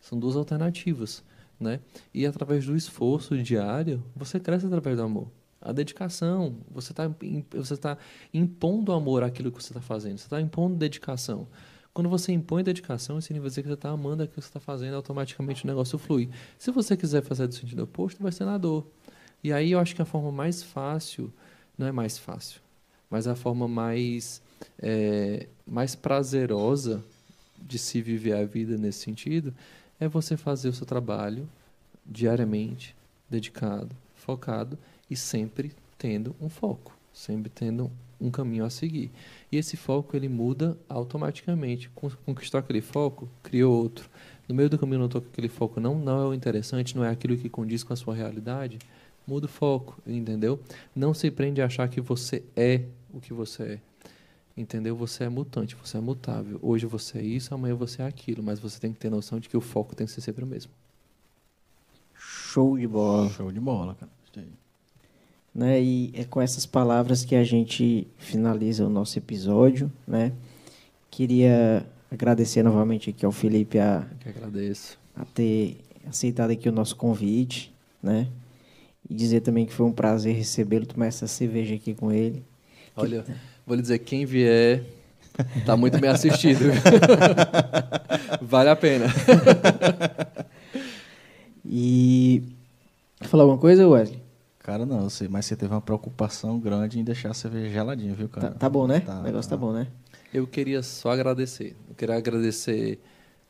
São 0.00 0.18
duas 0.18 0.36
alternativas, 0.36 1.22
né? 1.58 1.80
E 2.12 2.26
através 2.26 2.66
do 2.66 2.76
esforço 2.76 3.36
diário, 3.42 4.02
você 4.14 4.38
cresce 4.38 4.66
através 4.66 4.96
do 4.96 5.02
amor. 5.02 5.28
A 5.60 5.72
dedicação, 5.72 6.56
você 6.70 6.92
está 6.92 7.10
você 7.50 7.76
tá 7.76 7.98
impondo 8.32 8.92
amor 8.92 9.24
àquilo 9.24 9.50
que 9.50 9.62
você 9.62 9.72
está 9.72 9.80
fazendo, 9.80 10.18
você 10.18 10.26
está 10.26 10.40
impondo 10.40 10.76
dedicação. 10.76 11.48
Quando 11.96 12.10
você 12.10 12.30
impõe 12.30 12.62
dedicação, 12.62 13.18
isso 13.18 13.28
significa 13.28 13.62
que 13.62 13.68
você 13.68 13.72
está 13.72 13.88
amando 13.88 14.22
aquilo 14.22 14.36
que 14.36 14.42
você 14.42 14.48
está 14.48 14.60
fazendo, 14.60 14.94
automaticamente 14.94 15.64
o 15.64 15.66
negócio 15.66 15.98
flui. 15.98 16.28
Se 16.58 16.70
você 16.70 16.94
quiser 16.94 17.22
fazer 17.22 17.46
do 17.46 17.54
sentido 17.54 17.84
oposto, 17.84 18.22
vai 18.22 18.30
ser 18.30 18.44
na 18.44 18.58
dor. 18.58 18.86
E 19.42 19.50
aí 19.50 19.72
eu 19.72 19.78
acho 19.78 19.96
que 19.96 20.02
a 20.02 20.04
forma 20.04 20.30
mais 20.30 20.62
fácil, 20.62 21.32
não 21.78 21.86
é 21.86 21.92
mais 21.92 22.18
fácil, 22.18 22.60
mas 23.08 23.26
a 23.26 23.34
forma 23.34 23.66
mais, 23.66 24.42
é, 24.78 25.48
mais 25.66 25.94
prazerosa 25.94 27.02
de 27.58 27.78
se 27.78 28.02
viver 28.02 28.34
a 28.34 28.44
vida 28.44 28.76
nesse 28.76 28.98
sentido 28.98 29.54
é 29.98 30.08
você 30.08 30.36
fazer 30.36 30.68
o 30.68 30.72
seu 30.72 30.86
trabalho 30.86 31.48
diariamente, 32.04 32.94
dedicado, 33.28 33.94
focado 34.14 34.78
e 35.10 35.16
sempre 35.16 35.72
tendo 35.98 36.34
um 36.40 36.48
foco, 36.48 36.96
sempre 37.12 37.50
tendo 37.50 37.90
um 38.20 38.30
caminho 38.30 38.64
a 38.64 38.70
seguir. 38.70 39.10
E 39.50 39.56
esse 39.56 39.76
foco 39.76 40.16
ele 40.16 40.28
muda 40.28 40.76
automaticamente. 40.88 41.90
Conquistou 42.24 42.58
aquele 42.58 42.80
foco, 42.80 43.28
criou 43.42 43.74
outro. 43.74 44.08
No 44.48 44.54
meio 44.54 44.70
do 44.70 44.78
caminho 44.78 45.00
notou 45.00 45.20
que 45.20 45.28
aquele 45.28 45.48
foco 45.48 45.80
não, 45.80 45.98
não 45.98 46.22
é 46.22 46.26
o 46.26 46.34
interessante, 46.34 46.96
não 46.96 47.04
é 47.04 47.10
aquilo 47.10 47.36
que 47.36 47.48
condiz 47.48 47.82
com 47.82 47.92
a 47.92 47.96
sua 47.96 48.14
realidade, 48.14 48.78
muda 49.26 49.46
o 49.46 49.48
foco, 49.48 50.00
entendeu? 50.06 50.60
Não 50.94 51.12
se 51.12 51.30
prende 51.30 51.60
a 51.60 51.66
achar 51.66 51.88
que 51.88 52.00
você 52.00 52.44
é 52.54 52.82
o 53.12 53.20
que 53.20 53.32
você 53.32 53.62
é. 53.62 53.80
Entendeu? 54.56 54.96
Você 54.96 55.24
é 55.24 55.28
mutante, 55.28 55.76
você 55.76 55.98
é 55.98 56.00
mutável. 56.00 56.58
Hoje 56.62 56.86
você 56.86 57.18
é 57.18 57.22
isso, 57.22 57.54
amanhã 57.54 57.74
você 57.74 58.00
é 58.00 58.06
aquilo, 58.06 58.42
mas 58.42 58.58
você 58.58 58.80
tem 58.80 58.92
que 58.92 58.98
ter 58.98 59.10
noção 59.10 59.38
de 59.38 59.48
que 59.48 59.56
o 59.56 59.60
foco 59.60 59.94
tem 59.94 60.06
que 60.06 60.12
ser 60.12 60.22
sempre 60.22 60.44
o 60.44 60.46
mesmo. 60.46 60.72
Show 62.14 62.78
de 62.78 62.86
bola. 62.86 63.28
Show 63.30 63.52
de 63.52 63.60
bola, 63.60 63.94
cara. 63.94 64.16
Né? 65.56 65.80
E 65.82 66.12
é 66.14 66.24
com 66.24 66.38
essas 66.40 66.66
palavras 66.66 67.24
que 67.24 67.34
a 67.34 67.42
gente 67.42 68.06
finaliza 68.18 68.84
o 68.84 68.90
nosso 68.90 69.18
episódio, 69.18 69.90
né? 70.06 70.32
Queria 71.10 71.86
agradecer 72.10 72.62
novamente 72.62 73.08
aqui 73.08 73.24
ao 73.24 73.32
Felipe 73.32 73.78
a, 73.78 74.06
que 74.20 74.28
agradeço. 74.28 74.98
a 75.16 75.24
ter 75.24 75.78
aceitado 76.06 76.50
aqui 76.50 76.68
o 76.68 76.72
nosso 76.72 76.94
convite, 76.94 77.74
né? 78.02 78.28
E 79.08 79.14
dizer 79.14 79.40
também 79.40 79.64
que 79.64 79.72
foi 79.72 79.86
um 79.86 79.92
prazer 79.92 80.36
recebê-lo, 80.36 80.84
tomar 80.84 81.06
essa 81.06 81.26
cerveja 81.26 81.74
aqui 81.74 81.94
com 81.94 82.12
ele. 82.12 82.44
Olha, 82.94 83.22
que... 83.22 83.32
Vou 83.66 83.74
lhe 83.74 83.82
dizer, 83.82 83.98
quem 83.98 84.24
vier 84.24 84.84
tá 85.64 85.76
muito 85.76 85.98
bem 85.98 86.08
assistido. 86.08 86.66
vale 88.40 88.70
a 88.70 88.76
pena. 88.76 89.06
e 91.64 92.42
falar 93.22 93.42
alguma 93.42 93.58
coisa, 93.58 93.88
Wesley? 93.88 94.22
Cara, 94.60 94.86
não, 94.86 95.02
eu 95.02 95.10
sei, 95.10 95.28
mas 95.28 95.46
você 95.46 95.56
teve 95.56 95.72
uma 95.72 95.80
preocupação 95.80 96.58
grande 96.58 96.98
em 96.98 97.04
deixar 97.04 97.30
a 97.30 97.34
cerveja 97.34 97.68
geladinha, 97.72 98.14
viu, 98.14 98.28
cara? 98.28 98.50
Tá, 98.50 98.54
tá 98.54 98.68
bom, 98.68 98.86
né? 98.86 99.00
Tá, 99.00 99.20
o 99.20 99.22
negócio 99.22 99.50
tá. 99.50 99.56
tá 99.56 99.60
bom, 99.60 99.72
né? 99.72 99.86
Eu 100.32 100.46
queria 100.46 100.82
só 100.82 101.10
agradecer. 101.10 101.76
Eu 101.88 101.94
queria 101.94 102.16
agradecer 102.16 103.00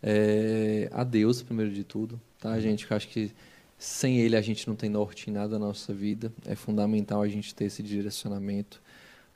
é, 0.03 0.89
a 0.93 1.05
Deus, 1.05 1.43
primeiro 1.43 1.73
de 1.73 1.85
tudo, 1.85 2.21
tá, 2.39 2.59
gente? 2.61 2.87
Eu 2.91 2.97
acho 2.97 3.09
que 3.09 3.33
sem 3.79 4.19
Ele 4.19 4.37
a 4.37 4.41
gente 4.41 4.67
não 4.69 4.75
tem 4.75 4.89
norte 4.89 5.31
em 5.31 5.33
nada 5.33 5.59
na 5.59 5.67
nossa 5.67 5.93
vida. 5.93 6.33
É 6.47 6.55
fundamental 6.55 7.23
a 7.23 7.29
gente 7.29 7.55
ter 7.55 7.65
esse 7.65 7.83
direcionamento. 7.83 8.81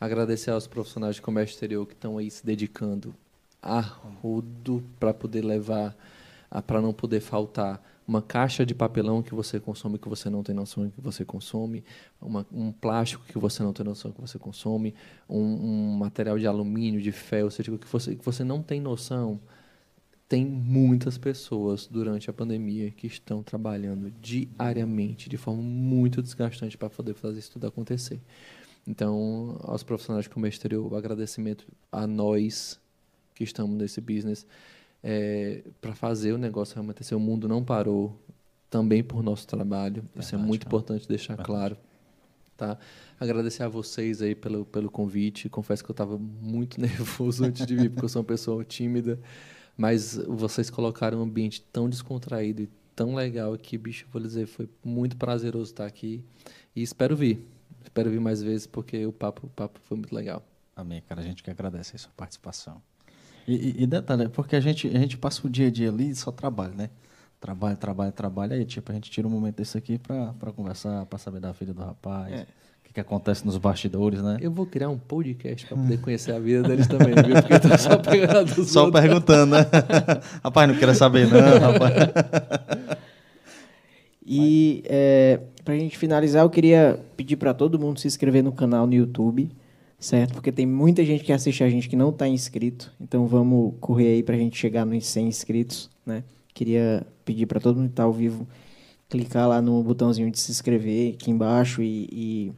Agradecer 0.01 0.51
aos 0.51 0.67
profissionais 0.67 1.17
de 1.17 1.23
comércio 1.23 1.53
exterior 1.53 1.87
que 1.87 1.93
estão 1.93 2.17
aí 2.17 2.31
se 2.31 2.45
dedicando 2.45 3.15
a 3.63 3.81
rudo 3.81 4.83
para 4.99 5.13
poder 5.13 5.45
levar, 5.45 5.95
para 6.67 6.81
não 6.81 6.95
poder 6.95 7.21
faltar 7.21 7.83
uma 8.09 8.23
caixa 8.23 8.65
de 8.65 8.75
papelão 8.75 9.23
que 9.23 9.35
você 9.35 9.61
consome 9.61 9.99
que 9.99 10.09
você 10.09 10.31
não 10.31 10.43
tem 10.43 10.55
noção 10.55 10.91
que 10.91 11.01
você 11.01 11.25
consome, 11.25 11.85
uma, 12.21 12.47
um 12.51 12.73
plástico 12.73 13.23
que 13.25 13.39
você 13.39 13.63
não 13.63 13.75
tem 13.75 13.85
noção 13.85 14.11
que 14.11 14.21
você 14.21 14.39
consome, 14.39 14.95
um, 15.29 15.39
um 15.39 15.97
material 15.99 16.39
de 16.39 16.47
alumínio, 16.47 17.03
de 17.03 17.13
ferro, 17.13 17.51
seja, 17.51 17.71
que 17.77 17.87
você, 17.87 18.17
que 18.17 18.25
você 18.25 18.43
não 18.43 18.63
tem 18.63 18.81
noção. 18.81 19.39
Tem 20.29 20.45
muitas 20.47 21.19
pessoas 21.19 21.87
durante 21.87 22.31
a 22.31 22.33
pandemia 22.33 22.91
que 22.91 23.07
estão 23.07 23.43
trabalhando 23.43 24.11
diariamente, 24.21 25.29
de 25.29 25.37
forma 25.37 25.63
muito 25.63 26.23
desgastante, 26.23 26.79
para 26.79 26.89
poder 26.89 27.15
fazer 27.15 27.39
isso 27.41 27.53
tudo 27.53 27.67
acontecer. 27.67 28.21
Então, 28.86 29.59
aos 29.62 29.82
profissionais 29.82 30.24
de 30.24 30.31
comércio 30.31 30.59
exterior, 30.59 30.93
o 30.93 30.97
agradecimento 30.97 31.66
a 31.93 32.07
nós 32.07 32.81
que 33.35 33.44
estamos 33.44 33.77
nesse 33.77 34.01
business 34.01 34.47
é, 35.02 35.62
para 35.81 35.94
fazer 35.94 36.32
o 36.32 36.39
negócio 36.39 36.74
realmente 36.74 36.97
acontecer. 36.97 37.15
O 37.15 37.20
mundo 37.20 37.48
não 37.48 37.65
parou 37.65 38.19
também 38.69 39.02
por 39.02 39.23
nosso 39.23 39.47
trabalho. 39.47 40.02
Verdade, 40.02 40.20
Isso 40.20 40.35
é 40.35 40.39
muito 40.39 40.66
importante 40.66 41.09
deixar 41.09 41.36
Verdade. 41.36 41.47
claro. 41.47 41.77
Tá? 42.57 42.78
Agradecer 43.19 43.62
a 43.62 43.69
vocês 43.69 44.20
aí 44.20 44.35
pelo, 44.35 44.66
pelo 44.66 44.90
convite. 44.90 45.48
Confesso 45.48 45.82
que 45.82 45.90
eu 45.90 45.94
estava 45.94 46.19
muito 46.19 46.78
nervoso 46.81 47.44
antes 47.44 47.66
de 47.66 47.74
vir, 47.74 47.90
porque 47.90 48.05
eu 48.05 48.09
sou 48.09 48.20
uma 48.20 48.28
pessoa 48.28 48.65
tímida. 48.65 49.19
Mas 49.77 50.16
vocês 50.28 50.69
colocaram 50.69 51.20
um 51.20 51.23
ambiente 51.23 51.62
tão 51.73 51.89
descontraído 51.89 52.62
e 52.62 52.69
tão 52.94 53.15
legal 53.15 53.57
que, 53.57 53.78
bicho, 53.78 54.07
vou 54.12 54.20
dizer, 54.20 54.47
foi 54.47 54.69
muito 54.85 55.16
prazeroso 55.16 55.73
estar 55.73 55.86
aqui. 55.86 56.23
E 56.77 56.82
espero 56.82 57.16
vir. 57.16 57.43
Espero 57.82 58.11
vir 58.11 58.20
mais 58.20 58.43
vezes, 58.43 58.66
porque 58.66 59.05
o 59.07 59.12
papo, 59.12 59.47
o 59.47 59.51
papo 59.51 59.81
foi 59.85 59.97
muito 59.97 60.15
legal. 60.15 60.43
Amém, 60.77 61.02
cara. 61.09 61.20
A 61.20 61.24
gente 61.24 61.43
que 61.43 61.51
agradece 61.51 61.97
a 61.97 61.98
sua 61.98 62.12
participação. 62.16 62.81
E, 63.47 63.82
e, 63.82 63.86
detalhe, 63.86 64.28
porque 64.28 64.55
a 64.55 64.61
gente, 64.61 64.86
a 64.86 64.98
gente 64.98 65.16
passa 65.16 65.47
o 65.47 65.51
dia 65.51 65.66
a 65.66 65.70
dia 65.70 65.89
ali 65.89 66.11
e 66.11 66.15
só 66.15 66.31
trabalha, 66.31 66.73
né? 66.74 66.90
Trabalha, 67.40 67.77
trabalha, 67.77 68.12
trabalha. 68.12 68.55
Aí, 68.55 68.65
tipo, 68.65 68.93
a 68.93 68.94
gente 68.94 69.11
tira 69.11 69.27
um 69.27 69.31
momento 69.31 69.57
desse 69.57 69.77
aqui 69.77 69.98
para 69.98 70.52
conversar, 70.55 71.07
para 71.07 71.19
saber 71.19 71.40
da 71.40 71.52
filha 71.55 71.73
do 71.73 71.82
rapaz. 71.82 72.32
É. 72.32 72.43
O 72.43 72.47
que, 72.85 72.94
que 72.94 73.01
acontece 73.01 73.44
nos 73.47 73.57
bastidores, 73.57 74.23
né? 74.23 74.36
Eu 74.40 74.51
vou 74.51 74.66
criar 74.66 74.89
um 74.89 74.98
podcast 74.98 75.66
para 75.66 75.77
poder 75.77 76.01
conhecer 76.01 76.32
a 76.32 76.39
vida 76.39 76.69
deles 76.69 76.86
também, 76.86 77.15
viu? 77.15 77.35
Porque 77.35 77.55
eu 77.55 77.61
tô 77.61 77.78
só 77.78 77.97
pegando 77.97 78.48
Só 78.66 78.85
outros. 78.85 79.01
perguntando, 79.01 79.57
né? 79.57 79.66
rapaz, 80.43 80.69
não 80.69 80.78
quero 80.78 80.94
saber, 80.94 81.27
não, 81.28 81.59
rapaz. 81.59 81.94
E 84.32 84.82
é, 84.86 85.40
para 85.65 85.74
a 85.74 85.78
gente 85.78 85.98
finalizar, 85.98 86.44
eu 86.44 86.51
queria 86.51 87.01
pedir 87.16 87.36
para 87.36 87.52
todo 87.52 87.78
mundo 87.78 87.98
se 87.98 88.07
inscrever 88.07 88.44
no 88.44 88.52
canal 88.52 88.86
no 88.86 88.94
YouTube 88.94 89.51
certo? 90.01 90.32
Porque 90.32 90.51
tem 90.51 90.66
muita 90.66 91.05
gente 91.05 91.23
que 91.23 91.32
assiste 91.32 91.62
a 91.62 91.69
gente 91.69 91.89
que 91.89 91.94
não 91.94 92.09
está 92.09 92.27
inscrito, 92.27 92.90
então 92.98 93.27
vamos 93.27 93.74
correr 93.78 94.15
aí 94.15 94.23
para 94.23 94.35
a 94.35 94.39
gente 94.39 94.57
chegar 94.57 94.86
nos 94.86 95.07
100 95.07 95.28
inscritos, 95.28 95.90
né? 96.05 96.24
Queria 96.55 97.07
pedir 97.24 97.47
para 97.47 97.61
todo 97.61 97.77
mundo 97.77 97.89
que 97.89 97.93
está 97.93 98.05
ao 98.05 98.12
vivo 98.12 98.48
clicar 99.09 99.47
lá 99.47 99.61
no 99.61 99.82
botãozinho 99.82 100.31
de 100.31 100.39
se 100.40 100.51
inscrever 100.51 101.15
aqui 101.15 101.31
embaixo 101.31 101.82
e, 101.82 102.09
e 102.11 102.52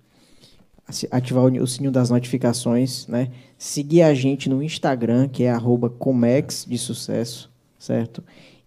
ativar 1.11 1.45
o 1.45 1.67
sininho 1.67 1.91
das 1.91 2.11
notificações, 2.11 3.07
né? 3.09 3.31
Seguir 3.59 4.03
a 4.03 4.15
gente 4.15 4.49
no 4.49 4.63
Instagram, 4.63 5.29
que 5.29 5.43
é 5.45 5.53
@comex 5.99 6.65
de 6.69 6.79
sucesso, 6.79 7.51
certo? 7.79 8.23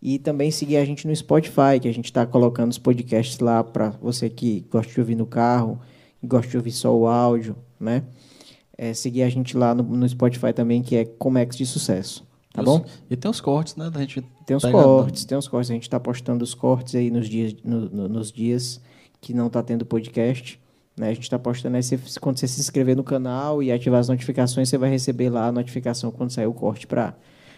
E 0.06 0.20
também 0.20 0.52
seguir 0.52 0.78
a 0.78 0.86
gente 0.86 1.08
no 1.08 1.16
Spotify, 1.16 1.80
que 1.82 1.88
a 1.88 1.94
gente 1.94 2.06
está 2.06 2.26
colocando 2.26 2.70
os 2.70 2.78
podcasts 2.78 3.40
lá 3.40 3.64
para 3.64 3.90
você 3.90 4.30
que 4.30 4.64
gosta 4.70 4.94
de 4.94 5.00
ouvir 5.00 5.16
no 5.16 5.26
carro, 5.26 5.80
gosta 6.24 6.52
de 6.52 6.58
ouvir 6.58 6.72
só 6.72 6.96
o 6.96 7.08
áudio, 7.08 7.56
né? 7.80 8.04
é, 8.78 8.94
seguir 8.94 9.24
a 9.24 9.30
gente 9.30 9.58
lá 9.58 9.74
no, 9.74 9.84
no, 9.84 10.08
Spotify 10.08 10.54
também, 10.54 10.82
que 10.82 10.96
é 10.96 11.06
Comex 11.06 11.56
de 11.56 11.66
Sucesso. 11.66 12.26
Tá 12.54 12.62
os, 12.62 12.66
bom? 12.66 12.86
E 13.10 13.16
tem 13.16 13.30
os 13.30 13.42
cortes, 13.42 13.76
né? 13.76 13.90
Da 13.90 14.00
gente 14.02 14.22
tem 14.46 14.56
os 14.56 14.64
cortes, 14.64 15.26
tem 15.26 15.38
os 15.38 15.48
cortes. 15.48 15.72
A 15.72 15.74
gente 15.74 15.84
está 15.84 16.00
postando 16.00 16.44
os 16.44 16.54
cortes 16.54 16.96
aí 16.96 17.10
nos 17.10 17.28
dias, 17.28 17.56
no, 17.64 17.90
no, 17.90 18.10
nos 18.10 18.32
dias 18.32 18.82
que 19.22 19.34
não 19.34 19.48
está 19.48 19.64
tendo 19.64 19.86
podcast. 19.86 20.60
Né? 20.96 21.10
A 21.10 21.14
gente 21.14 21.24
está 21.24 21.38
postando 21.38 21.76
aí, 21.76 21.84
você, 21.84 22.00
quando 22.20 22.38
você 22.38 22.48
se 22.48 22.60
inscrever 22.60 22.96
no 22.96 23.04
canal 23.04 23.62
e 23.62 23.72
ativar 23.72 24.00
as 24.00 24.08
notificações, 24.08 24.70
você 24.70 24.78
vai 24.78 24.90
receber 24.90 25.30
lá 25.30 25.48
a 25.48 25.52
notificação 25.52 26.12
quando 26.12 26.32
sair 26.32 26.48
o 26.48 26.54
corte 26.54 26.88
para 26.88 27.14